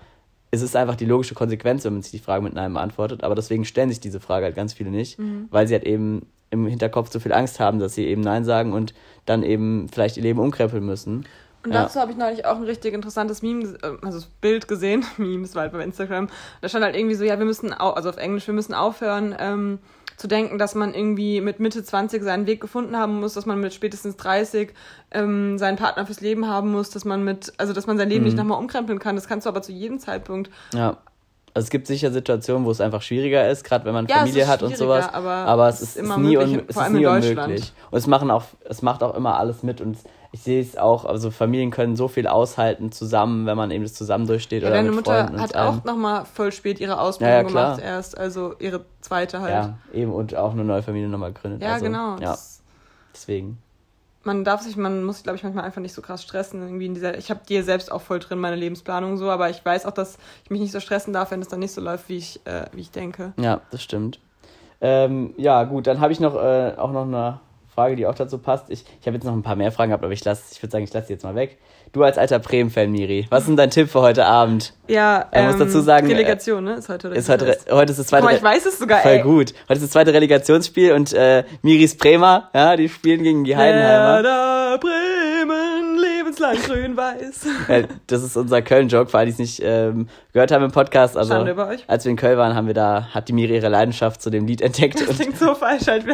es 0.50 0.62
ist 0.62 0.76
einfach 0.76 0.96
die 0.96 1.04
logische 1.04 1.34
Konsequenz, 1.34 1.84
wenn 1.84 1.92
man 1.92 2.02
sich 2.02 2.12
die 2.12 2.18
Frage 2.18 2.42
mit 2.42 2.54
Nein 2.54 2.72
beantwortet. 2.72 3.22
Aber 3.22 3.34
deswegen 3.34 3.64
stellen 3.64 3.90
sich 3.90 4.00
diese 4.00 4.18
Frage 4.20 4.46
halt 4.46 4.56
ganz 4.56 4.72
viele 4.72 4.90
nicht, 4.90 5.18
weil 5.50 5.68
sie 5.68 5.74
halt 5.74 5.84
eben 5.84 6.26
im 6.50 6.66
Hinterkopf 6.66 7.10
so 7.10 7.20
viel 7.20 7.34
Angst 7.34 7.60
haben, 7.60 7.78
dass 7.78 7.94
sie 7.94 8.06
eben 8.06 8.22
Nein 8.22 8.44
sagen 8.44 8.72
und 8.72 8.94
dann 9.26 9.42
eben 9.42 9.88
vielleicht 9.92 10.16
ihr 10.16 10.22
Leben 10.22 10.38
umkrempeln 10.38 10.84
müssen. 10.84 11.26
Und 11.64 11.74
Ja. 11.74 11.82
dazu 11.82 12.00
habe 12.00 12.12
ich 12.12 12.16
neulich 12.16 12.46
auch 12.46 12.56
ein 12.56 12.62
richtig 12.62 12.94
interessantes 12.94 13.42
Meme, 13.42 13.76
äh, 13.82 14.06
also 14.06 14.26
Bild 14.40 14.68
gesehen, 14.68 15.04
Meme, 15.18 15.42
das 15.42 15.54
war 15.54 15.62
halt 15.62 15.72
bei 15.72 15.84
Instagram. 15.84 16.28
Da 16.62 16.68
stand 16.70 16.84
halt 16.84 16.96
irgendwie 16.96 17.16
so, 17.16 17.24
ja, 17.24 17.38
wir 17.38 17.44
müssen, 17.44 17.74
au 17.74 17.90
also 17.90 18.08
auf 18.08 18.16
Englisch, 18.16 18.46
wir 18.46 18.54
müssen 18.54 18.72
aufhören 18.72 19.34
ähm, 19.38 19.78
zu 20.18 20.26
denken, 20.26 20.58
dass 20.58 20.74
man 20.74 20.92
irgendwie 20.94 21.40
mit 21.40 21.60
Mitte 21.60 21.82
20 21.82 22.22
seinen 22.22 22.46
Weg 22.46 22.60
gefunden 22.60 22.96
haben 22.96 23.20
muss, 23.20 23.34
dass 23.34 23.46
man 23.46 23.60
mit 23.60 23.72
spätestens 23.72 24.16
30 24.16 24.74
ähm, 25.12 25.56
seinen 25.58 25.76
Partner 25.76 26.04
fürs 26.06 26.20
Leben 26.20 26.46
haben 26.48 26.70
muss, 26.72 26.90
dass 26.90 27.04
man 27.04 27.24
mit, 27.24 27.52
also 27.56 27.72
dass 27.72 27.86
man 27.86 27.96
sein 27.96 28.08
Leben 28.10 28.24
nicht 28.24 28.32
Mhm. 28.34 28.40
nochmal 28.40 28.58
umkrempeln 28.58 28.98
kann. 28.98 29.14
Das 29.16 29.28
kannst 29.28 29.46
du 29.46 29.48
aber 29.50 29.62
zu 29.62 29.72
jedem 29.72 29.98
Zeitpunkt. 30.00 30.50
Ja. 30.74 30.98
Also 31.54 31.64
es 31.66 31.70
gibt 31.70 31.86
sicher 31.86 32.12
Situationen, 32.12 32.66
wo 32.66 32.70
es 32.70 32.80
einfach 32.80 33.00
schwieriger 33.02 33.48
ist, 33.50 33.64
gerade 33.64 33.84
wenn 33.86 33.94
man 33.94 34.06
Ja, 34.06 34.16
es 34.16 34.20
Familie 34.22 34.46
hat 34.48 34.62
und 34.62 34.76
sowas. 34.76 35.08
aber 35.12 35.68
es 35.68 35.76
es 35.80 35.96
ist, 35.96 35.96
ist 35.96 36.16
nie, 36.18 36.36
möglich, 36.36 36.58
un, 36.58 36.64
es 36.68 36.76
ist 36.76 36.90
nie 36.90 37.06
unmöglich. 37.06 37.72
Und 37.90 37.98
es 37.98 38.06
machen 38.06 38.30
auch, 38.30 38.44
es 38.68 38.82
macht 38.82 39.02
auch 39.02 39.14
immer 39.16 39.38
alles 39.38 39.62
mit 39.62 39.80
und 39.80 39.96
ich 40.30 40.42
sehe 40.42 40.60
es 40.60 40.76
auch, 40.76 41.04
also 41.04 41.30
Familien 41.30 41.70
können 41.70 41.96
so 41.96 42.06
viel 42.06 42.26
aushalten 42.26 42.92
zusammen, 42.92 43.46
wenn 43.46 43.56
man 43.56 43.70
eben 43.70 43.82
das 43.84 43.94
zusammen 43.94 44.26
durchsteht 44.26 44.62
Ja, 44.62 44.68
oder 44.68 44.76
deine 44.76 44.88
mit 44.90 44.96
Mutter 44.96 45.20
Freunden 45.20 45.34
und 45.36 45.40
hat 45.40 45.56
auch 45.56 45.84
nochmal 45.84 46.26
voll 46.26 46.52
spät 46.52 46.80
ihre 46.80 47.00
Ausbildung 47.00 47.32
Ja, 47.32 47.40
ja, 47.40 47.48
gemacht 47.48 47.80
erst, 47.80 48.18
also 48.18 48.54
ihre 48.58 48.84
zweite 49.00 49.40
halt. 49.40 49.52
Ja, 49.52 49.78
eben 49.92 50.12
und 50.12 50.34
auch 50.34 50.52
eine 50.52 50.64
neue 50.64 50.82
Familie 50.82 51.08
nochmal 51.08 51.32
gegründet. 51.32 51.62
Ja, 51.62 51.74
also, 51.74 51.86
genau. 51.86 52.18
Ja, 52.18 52.36
deswegen. 53.14 53.58
man 54.22 54.44
darf 54.44 54.60
sich, 54.60 54.76
man 54.76 55.02
muss 55.02 55.22
glaube 55.22 55.36
ich, 55.36 55.44
manchmal 55.44 55.64
einfach 55.64 55.80
nicht 55.80 55.94
so 55.94 56.02
krass 56.02 56.22
stressen. 56.22 56.60
Irgendwie 56.62 56.86
in 56.86 56.94
dieser, 56.94 57.16
ich 57.16 57.30
habe 57.30 57.40
dir 57.48 57.64
selbst 57.64 57.90
auch 57.90 58.02
voll 58.02 58.18
drin, 58.18 58.38
meine 58.38 58.56
Lebensplanung 58.56 59.16
so, 59.16 59.30
aber 59.30 59.48
ich 59.48 59.64
weiß 59.64 59.86
auch, 59.86 59.92
dass 59.92 60.18
ich 60.44 60.50
mich 60.50 60.60
nicht 60.60 60.72
so 60.72 60.80
stressen 60.80 61.14
darf, 61.14 61.30
wenn 61.30 61.40
es 61.40 61.48
dann 61.48 61.60
nicht 61.60 61.72
so 61.72 61.80
läuft, 61.80 62.10
wie 62.10 62.18
ich, 62.18 62.40
äh, 62.44 62.66
wie 62.72 62.82
ich 62.82 62.90
denke. 62.90 63.32
Ja, 63.40 63.62
das 63.70 63.82
stimmt. 63.82 64.20
Ähm, 64.82 65.32
ja, 65.38 65.64
gut, 65.64 65.86
dann 65.86 66.00
habe 66.00 66.12
ich 66.12 66.20
noch 66.20 66.34
äh, 66.36 66.74
auch 66.76 66.92
noch 66.92 67.02
eine 67.06 67.40
Frage, 67.78 67.94
die 67.94 68.06
auch 68.06 68.14
dazu 68.16 68.38
passt. 68.38 68.70
Ich, 68.70 68.84
ich 69.00 69.06
habe 69.06 69.14
jetzt 69.16 69.24
noch 69.24 69.32
ein 69.32 69.42
paar 69.44 69.54
mehr 69.54 69.70
Fragen 69.70 69.90
gehabt, 69.90 70.02
aber 70.02 70.12
ich 70.12 70.20
ich 70.20 70.26
würde 70.26 70.70
sagen, 70.72 70.82
ich 70.82 70.92
lasse 70.92 71.06
die 71.06 71.12
jetzt 71.12 71.22
mal 71.22 71.36
weg. 71.36 71.58
Du 71.92 72.02
als 72.02 72.18
alter 72.18 72.40
Bremen-Fan, 72.40 72.90
Miri, 72.90 73.26
was 73.30 73.42
ist 73.44 73.46
denn 73.48 73.56
dein 73.56 73.70
Tipp 73.70 73.88
für 73.88 74.00
heute 74.00 74.26
Abend? 74.26 74.74
Ja, 74.88 75.26
Er 75.30 75.44
muss 75.46 75.58
dazu 75.58 75.80
sagen, 75.80 76.10
äh, 76.10 76.12
Relegation, 76.12 76.64
ne? 76.64 76.74
Ist 76.74 76.88
heute 76.88 77.06
oder 77.06 77.16
Ist 77.16 77.28
heute, 77.28 77.44
ist 77.46 77.70
heute 77.70 77.92
ist 77.92 77.98
das 78.00 78.08
zweite. 78.08 78.24
mal, 78.24 78.34
ich 78.34 78.42
weiß 78.42 78.66
es 78.66 78.78
sogar, 78.80 78.98
Voll 79.00 79.12
ey. 79.12 79.22
gut. 79.22 79.54
Heute 79.68 79.74
ist 79.74 79.82
das 79.84 79.90
zweite 79.92 80.12
Relegationsspiel 80.12 80.92
und 80.92 81.12
äh, 81.12 81.44
Miris 81.62 81.96
Bremer, 81.96 82.50
ja, 82.52 82.76
die 82.76 82.88
spielen 82.88 83.22
gegen 83.22 83.44
die 83.44 83.56
Heidenheimer. 83.56 84.22
Werder 84.24 84.78
Bremen, 84.78 85.27
lebenslang 86.38 86.56
grün-weiß. 86.62 87.46
Äh, 87.68 87.84
das 88.06 88.22
ist 88.22 88.36
unser 88.36 88.62
Köln-Joke, 88.62 89.10
für 89.10 89.18
alle, 89.18 89.26
die 89.26 89.32
es 89.32 89.38
nicht 89.38 89.60
ähm, 89.64 90.08
gehört 90.32 90.50
haben 90.50 90.64
im 90.64 90.70
Podcast. 90.70 91.16
Also, 91.16 91.32
Schande 91.34 91.52
über 91.52 91.68
euch. 91.68 91.84
als 91.86 92.04
wir 92.04 92.10
in 92.10 92.16
Köln 92.16 92.38
waren, 92.38 92.54
haben 92.54 92.66
wir 92.66 92.74
da, 92.74 93.08
hat 93.12 93.28
die 93.28 93.32
Miri 93.32 93.54
ihre 93.56 93.68
Leidenschaft 93.68 94.22
zu 94.22 94.30
dem 94.30 94.46
Lied 94.46 94.60
entdeckt. 94.60 95.00
Das 95.06 95.16
klingt 95.16 95.38
so 95.38 95.54
falsch 95.54 95.86
halt. 95.86 96.04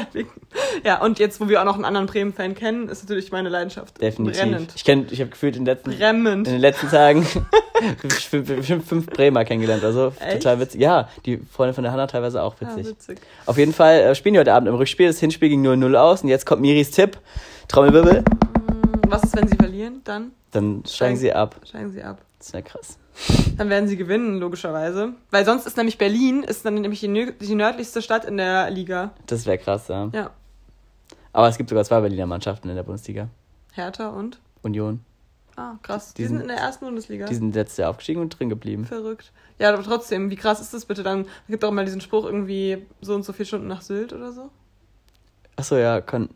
Ja, 0.84 1.00
und 1.02 1.18
jetzt, 1.18 1.40
wo 1.40 1.48
wir 1.48 1.60
auch 1.60 1.64
noch 1.64 1.74
einen 1.76 1.84
anderen 1.84 2.06
Bremen-Fan 2.06 2.54
kennen, 2.54 2.88
ist 2.88 3.02
natürlich 3.04 3.30
meine 3.32 3.48
Leidenschaft 3.48 4.00
definitiv. 4.00 4.40
brennend. 4.40 4.72
Ich 4.76 4.84
kenn, 4.84 5.06
ich 5.10 5.20
habe 5.20 5.30
gefühlt 5.30 5.56
in 5.56 5.64
den 5.64 5.74
letzten, 5.74 5.92
in 5.92 6.44
den 6.44 6.60
letzten 6.60 6.88
Tagen 6.88 7.26
bestimmt 8.02 8.86
fünf 8.86 9.06
Bremer 9.06 9.44
kennengelernt. 9.44 9.84
Also 9.84 10.12
Echt? 10.20 10.42
total 10.42 10.60
witzig. 10.60 10.80
Ja, 10.80 11.08
die 11.26 11.38
Freunde 11.50 11.74
von 11.74 11.84
der 11.84 11.92
Hanna 11.92 12.06
teilweise 12.06 12.42
auch 12.42 12.54
Ja, 12.60 12.68
witzig. 12.68 12.86
witzig. 12.92 13.18
Auf 13.46 13.58
jeden 13.58 13.72
Fall 13.72 13.98
äh, 14.00 14.14
spielen 14.14 14.34
die 14.34 14.40
heute 14.40 14.54
Abend 14.54 14.68
im 14.68 14.74
Rückspiel. 14.74 15.06
Das 15.06 15.18
Hinspiel 15.18 15.48
ging 15.48 15.64
0-0 15.66 15.94
aus 15.96 16.22
und 16.22 16.28
jetzt 16.28 16.46
kommt 16.46 16.62
Miris 16.62 16.90
Tipp. 16.90 17.18
Trommelwirbel. 17.68 18.22
Was 19.08 19.22
ist, 19.24 19.36
wenn 19.36 19.46
sie 19.48 19.56
verlieren? 19.56 19.73
Dann 20.04 20.32
Dann 20.50 20.82
steigen 20.84 20.88
Steigen- 20.88 21.16
sie 21.16 21.32
ab. 21.32 21.56
steigen 21.64 21.90
sie 21.90 22.02
ab. 22.02 22.20
Das 22.38 22.52
wäre 22.52 22.62
krass. 22.62 22.98
Dann 23.56 23.70
werden 23.70 23.88
sie 23.88 23.96
gewinnen, 23.96 24.38
logischerweise. 24.38 25.12
Weil 25.30 25.44
sonst 25.44 25.66
ist 25.66 25.76
nämlich 25.76 25.98
Berlin, 25.98 26.42
ist 26.42 26.64
dann 26.64 26.74
nämlich 26.74 27.00
die, 27.00 27.08
nö- 27.08 27.32
die 27.38 27.54
nördlichste 27.54 28.02
Stadt 28.02 28.24
in 28.24 28.36
der 28.36 28.70
Liga. 28.70 29.12
Das 29.26 29.46
wäre 29.46 29.58
krass, 29.58 29.88
ja. 29.88 30.10
Ja. 30.12 30.30
Aber 31.32 31.48
es 31.48 31.56
gibt 31.56 31.68
sogar 31.70 31.84
zwei 31.84 32.00
Berliner 32.00 32.26
Mannschaften 32.26 32.68
in 32.68 32.76
der 32.76 32.82
Bundesliga. 32.82 33.28
Hertha 33.72 34.08
und? 34.08 34.40
Union. 34.62 35.00
Ah, 35.56 35.74
krass. 35.82 36.14
Die, 36.14 36.22
Die 36.22 36.28
sind 36.28 36.38
sind- 36.38 36.42
in 36.42 36.48
der 36.48 36.58
ersten 36.58 36.84
Bundesliga. 36.84 37.26
Die 37.26 37.34
sind 37.34 37.54
letztes 37.54 37.76
Jahr 37.78 37.90
aufgestiegen 37.90 38.20
und 38.20 38.30
drin 38.38 38.48
geblieben. 38.48 38.84
Verrückt. 38.84 39.32
Ja, 39.58 39.72
aber 39.72 39.82
trotzdem, 39.84 40.30
wie 40.30 40.36
krass 40.36 40.60
ist 40.60 40.74
das 40.74 40.84
bitte? 40.84 41.02
Dann 41.04 41.26
gibt 41.48 41.62
doch 41.62 41.70
mal 41.70 41.84
diesen 41.84 42.00
Spruch 42.00 42.24
irgendwie 42.24 42.84
so 43.00 43.14
und 43.14 43.24
so 43.24 43.32
viele 43.32 43.46
Stunden 43.46 43.68
nach 43.68 43.82
Sylt 43.82 44.12
oder 44.12 44.32
so. 44.32 44.50
Achso, 45.56 45.76
ja, 45.76 46.00
kann. 46.00 46.28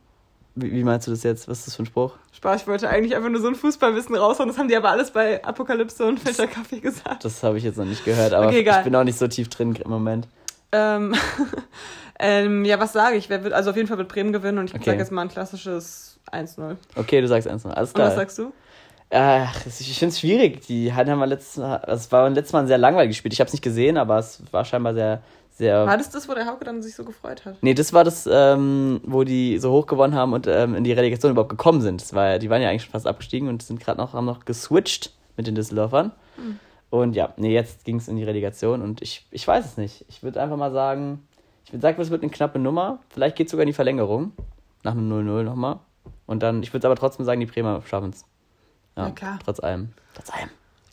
Wie, 0.61 0.73
wie 0.73 0.85
meinst 0.85 1.07
du 1.07 1.11
das 1.11 1.23
jetzt? 1.23 1.49
Was 1.49 1.59
ist 1.61 1.67
das 1.69 1.77
für 1.77 1.83
ein 1.83 1.87
Spruch? 1.87 2.15
Spaß, 2.33 2.63
ich 2.63 2.67
wollte 2.69 2.89
eigentlich 2.89 3.15
einfach 3.17 3.31
nur 3.31 3.41
so 3.41 3.49
ein 3.49 3.55
Fußballwissen 3.55 4.15
raushauen. 4.15 4.49
Das 4.49 4.59
haben 4.59 4.69
die 4.69 4.77
aber 4.77 4.91
alles 4.91 5.11
bei 5.11 5.43
Apokalypse 5.45 6.05
und 6.07 6.21
Filterkaffee 6.21 6.81
gesagt. 6.81 7.25
Das 7.25 7.43
habe 7.43 7.59
ich 7.59 7.65
jetzt 7.65 7.77
noch 7.79 7.85
nicht 7.85 8.05
gehört, 8.05 8.33
aber 8.33 8.47
Okay, 8.49 8.61
ich 8.69 8.85
bin 8.85 8.95
auch 8.95 9.05
nicht 9.05 9.19
so 9.19 9.27
tief 9.29 9.49
drin 9.49 9.75
im 9.75 9.91
Moment. 9.91 10.29
Ähm, 10.73 11.15
ähm, 12.21 12.65
ja, 12.65 12.79
was 12.79 12.93
sage 12.93 13.17
ich? 13.17 13.29
Wer 13.31 13.43
wird, 13.45 13.55
also 13.55 13.71
auf 13.71 13.77
jeden 13.77 13.89
Fall 13.89 13.99
wird 13.99 14.09
Bremen 14.09 14.33
gewinnen 14.33 14.59
und 14.59 14.67
ich 14.71 14.75
Okay. 14.75 14.85
sage 14.85 14.99
jetzt 14.99 15.13
mal 15.13 15.23
ein 15.23 15.29
klassisches 15.29 16.19
1-0. 16.33 16.77
Okay, 16.97 17.21
du 17.21 17.29
sagst 17.29 17.49
eins 17.49 17.65
noch. 17.65 17.73
Alles 17.75 17.91
Und 17.91 17.99
was 18.01 18.07
klar. 18.09 18.17
sagst 18.17 18.39
du? 18.39 18.53
Ach, 19.11 19.55
ich 19.67 19.99
finde 19.99 20.13
es 20.13 20.21
schwierig. 20.21 20.67
Die 20.67 20.93
wir 20.95 21.27
letztes 21.27 21.57
Mal, 21.57 21.83
es 21.87 22.13
war 22.13 22.25
beim 22.25 22.35
letzten 22.35 22.57
Mal 22.57 22.61
ein 22.63 22.67
sehr 22.69 22.77
langweiliges 22.79 23.17
Spiel. 23.17 23.33
Ich 23.33 23.41
habe 23.41 23.49
es 23.49 23.55
nicht 23.55 23.63
gesehen, 23.63 23.97
aber 23.97 24.19
es 24.19 24.43
war 24.51 24.65
scheinbar 24.67 24.93
sehr, 24.93 25.23
sehr. 25.59 25.87
War 25.87 25.99
das 25.99 26.09
das, 26.11 26.29
wo 26.29 26.35
der 26.35 26.47
Hauke 26.47 26.65
dann 26.65 26.83
sich 26.83 26.95
so 26.95 27.05
gefreut 27.05 27.45
hat? 27.45 27.57
Nee, 27.63 27.75
das 27.75 27.93
war 27.93 28.05
das, 28.05 28.29
ähm, 28.31 29.01
wo 29.05 29.25
die 29.25 29.59
so 29.59 29.73
hoch 29.73 29.87
gewonnen 29.87 30.15
haben 30.15 30.33
und 30.33 30.47
ähm, 30.47 30.75
in 30.75 30.85
die 30.85 30.93
Relegation 30.93 31.33
überhaupt 31.33 31.51
gekommen 31.51 31.81
sind. 31.81 32.01
Das 32.01 32.15
war, 32.15 32.39
die 32.39 32.49
waren 32.49 32.63
ja 32.63 32.71
eigentlich 32.71 32.85
schon 32.85 32.93
fast 32.93 33.07
abgestiegen 33.07 33.49
und 33.49 33.63
sind 33.63 33.81
gerade 33.81 33.99
noch, 33.99 34.15
haben 34.15 34.25
noch 34.25 34.45
geswitcht 34.45 35.13
mit 35.37 35.47
den 35.47 35.55
Düsseldorfern. 35.55 36.13
Hm. 36.37 36.59
Und 36.91 37.17
ja, 37.17 37.35
nee, 37.37 37.53
jetzt 37.53 37.85
ging 37.85 37.97
es 37.97 38.09
in 38.09 38.17
die 38.17 38.25
Relegation 38.25 38.81
und 38.81 39.03
ich, 39.03 39.27
ich 39.31 39.47
weiß 39.47 39.65
es 39.67 39.77
nicht. 39.77 40.07
Ich 40.09 40.23
würde 40.23 40.41
einfach 40.41 40.57
mal 40.57 40.73
sagen, 40.73 41.27
ich 41.65 41.73
würde 41.73 41.83
sagen, 41.83 42.01
es 42.01 42.11
wird 42.11 42.23
eine 42.23 42.31
knappe 42.31 42.59
Nummer. 42.59 43.01
Vielleicht 43.11 43.37
geht 43.37 43.49
es 43.49 43.51
sogar 43.51 43.65
in 43.65 43.69
die 43.69 43.75
Verlängerung. 43.75 44.33
Nach 44.85 44.93
einem 44.93 45.13
0-0 45.13 45.43
nochmal. 45.43 45.81
Und 46.27 46.43
dann, 46.43 46.63
ich 46.63 46.73
würde 46.73 46.87
aber 46.87 46.97
trotzdem 46.97 47.27
sagen, 47.27 47.41
die 47.41 47.47
Bremer 47.47 47.83
schaffen 47.85 48.11
es. 48.11 48.21
Ja, 48.97 49.09
Na 49.09 49.11
klar. 49.11 49.39
Trotz 49.45 49.61
allem. 49.61 49.91
Trotz 50.15 50.31
allem. 50.31 50.49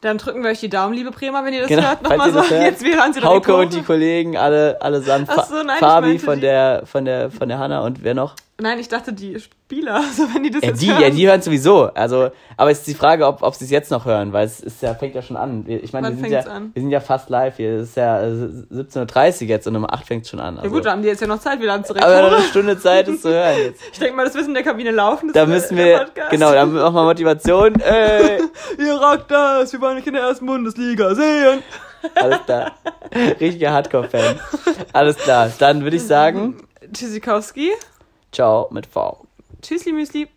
Dann 0.05 0.19
drücken 0.19 0.43
wir 0.43 0.51
euch 0.51 0.59
die 0.59 0.69
Daumen, 0.69 0.93
liebe 0.93 1.09
Bremer, 1.09 1.43
wenn 1.45 1.53
ihr 1.55 1.61
das 1.61 1.67
Genau, 1.69 1.81
hört. 1.81 2.03
Nochmal 2.03 2.31
so, 2.31 2.47
hört. 2.47 2.61
jetzt 2.61 2.83
wir 2.83 2.95
hören 2.95 3.11
sie 3.11 3.23
Hauke 3.23 3.55
und 3.55 3.73
die 3.73 3.81
Kollegen, 3.81 4.37
alle, 4.37 4.79
alle 4.79 5.01
samt. 5.01 5.27
Ach 5.31 5.47
so, 5.47 5.63
nein, 5.63 5.79
Fabi 5.79 6.19
von 6.19 6.39
der, 6.39 6.83
von 6.85 7.05
der, 7.05 7.31
von 7.31 7.49
der 7.49 7.57
Hanna 7.57 7.79
und 7.81 8.03
wer 8.03 8.13
noch? 8.13 8.35
Nein, 8.57 8.79
ich 8.79 8.87
dachte 8.87 9.11
die 9.11 9.37
Spieler, 9.37 9.95
also 9.95 10.33
wenn 10.33 10.43
die 10.43 10.49
das 10.49 10.61
Ja, 10.61 10.69
jetzt 10.69 10.81
die, 10.81 10.89
hören. 10.89 11.01
ja, 11.01 11.09
die 11.09 11.27
hören 11.27 11.41
sowieso. 11.41 11.89
Also, 11.93 12.29
aber 12.55 12.71
es 12.71 12.77
ist 12.79 12.87
die 12.87 12.93
Frage, 12.93 13.27
ob, 13.27 13.41
ob 13.43 13.53
sie 13.53 13.65
es 13.65 13.69
jetzt 13.71 13.91
noch 13.91 14.05
hören, 14.05 14.31
weil 14.31 14.45
es 14.45 14.61
ist 14.61 14.81
ja, 14.81 14.93
fängt 14.95 15.13
ja 15.13 15.21
schon 15.21 15.35
an. 15.35 15.67
Wir- 15.67 15.83
Ich 15.83 15.91
meine, 15.91 16.09
wir 16.11 16.15
sind, 16.15 16.31
ja, 16.31 16.39
an? 16.43 16.71
wir 16.73 16.81
sind 16.81 16.89
ja 16.91 17.01
fast 17.01 17.29
live 17.29 17.57
hier. 17.57 17.71
Es 17.79 17.89
ist 17.89 17.97
ja 17.97 18.21
äh, 18.23 18.29
17.30 18.71 19.41
Uhr 19.41 19.47
jetzt 19.49 19.67
und 19.67 19.75
um 19.75 19.85
8 19.89 20.05
fängt 20.07 20.23
es 20.23 20.29
schon 20.29 20.39
an. 20.39 20.55
Ja 20.55 20.61
Also. 20.61 20.73
gut, 20.73 20.85
da 20.85 20.91
haben 20.91 21.01
die 21.01 21.09
jetzt 21.09 21.19
ja 21.19 21.27
noch 21.27 21.39
Zeit 21.39 21.59
wieder 21.59 21.73
anzurechnen. 21.73 22.09
aber 22.09 22.29
noch 22.29 22.37
eine 22.37 22.45
Stunde 22.47 22.79
Zeit, 22.79 23.09
es 23.09 23.21
zu 23.21 23.29
hören 23.29 23.57
jetzt. 23.57 23.81
Ich 23.91 23.99
denke 23.99 24.15
mal, 24.15 24.23
das 24.25 24.35
wissen 24.35 24.49
in 24.49 24.53
der 24.53 24.63
Kabine 24.63 24.91
laufen. 24.91 25.31
Da 25.33 25.43
ist 25.43 25.49
müssen 25.49 25.75
wir, 25.77 26.07
genau, 26.31 26.53
da 26.53 26.65
machen 26.65 26.95
wir 26.95 27.03
Motivation. 27.03 27.75
Ey, 27.81 28.39
Ihr 28.79 28.93
rockt 28.93 29.29
das, 29.31 29.73
wir 29.73 29.81
wollen 29.81 29.97
euch 29.97 30.07
in 30.07 30.13
der 30.13 30.23
ersten 30.23 30.45
Bundesliga 30.45 31.13
sehen. 31.13 31.61
alles 32.15 32.39
klar. 32.45 32.71
Richtiger 33.41 33.71
Hardcore-Fan. 33.73 34.39
Alles 34.93 35.17
klar, 35.17 35.51
dann 35.59 35.83
würde 35.83 35.97
ich 35.97 36.03
sagen, 36.03 36.55
Tschüssikowski. 36.93 37.71
Ciao 38.35 38.67
mit 38.69 38.85
V. 38.85 39.25
Tschüssli 39.61 39.93
Müsli. 39.93 40.27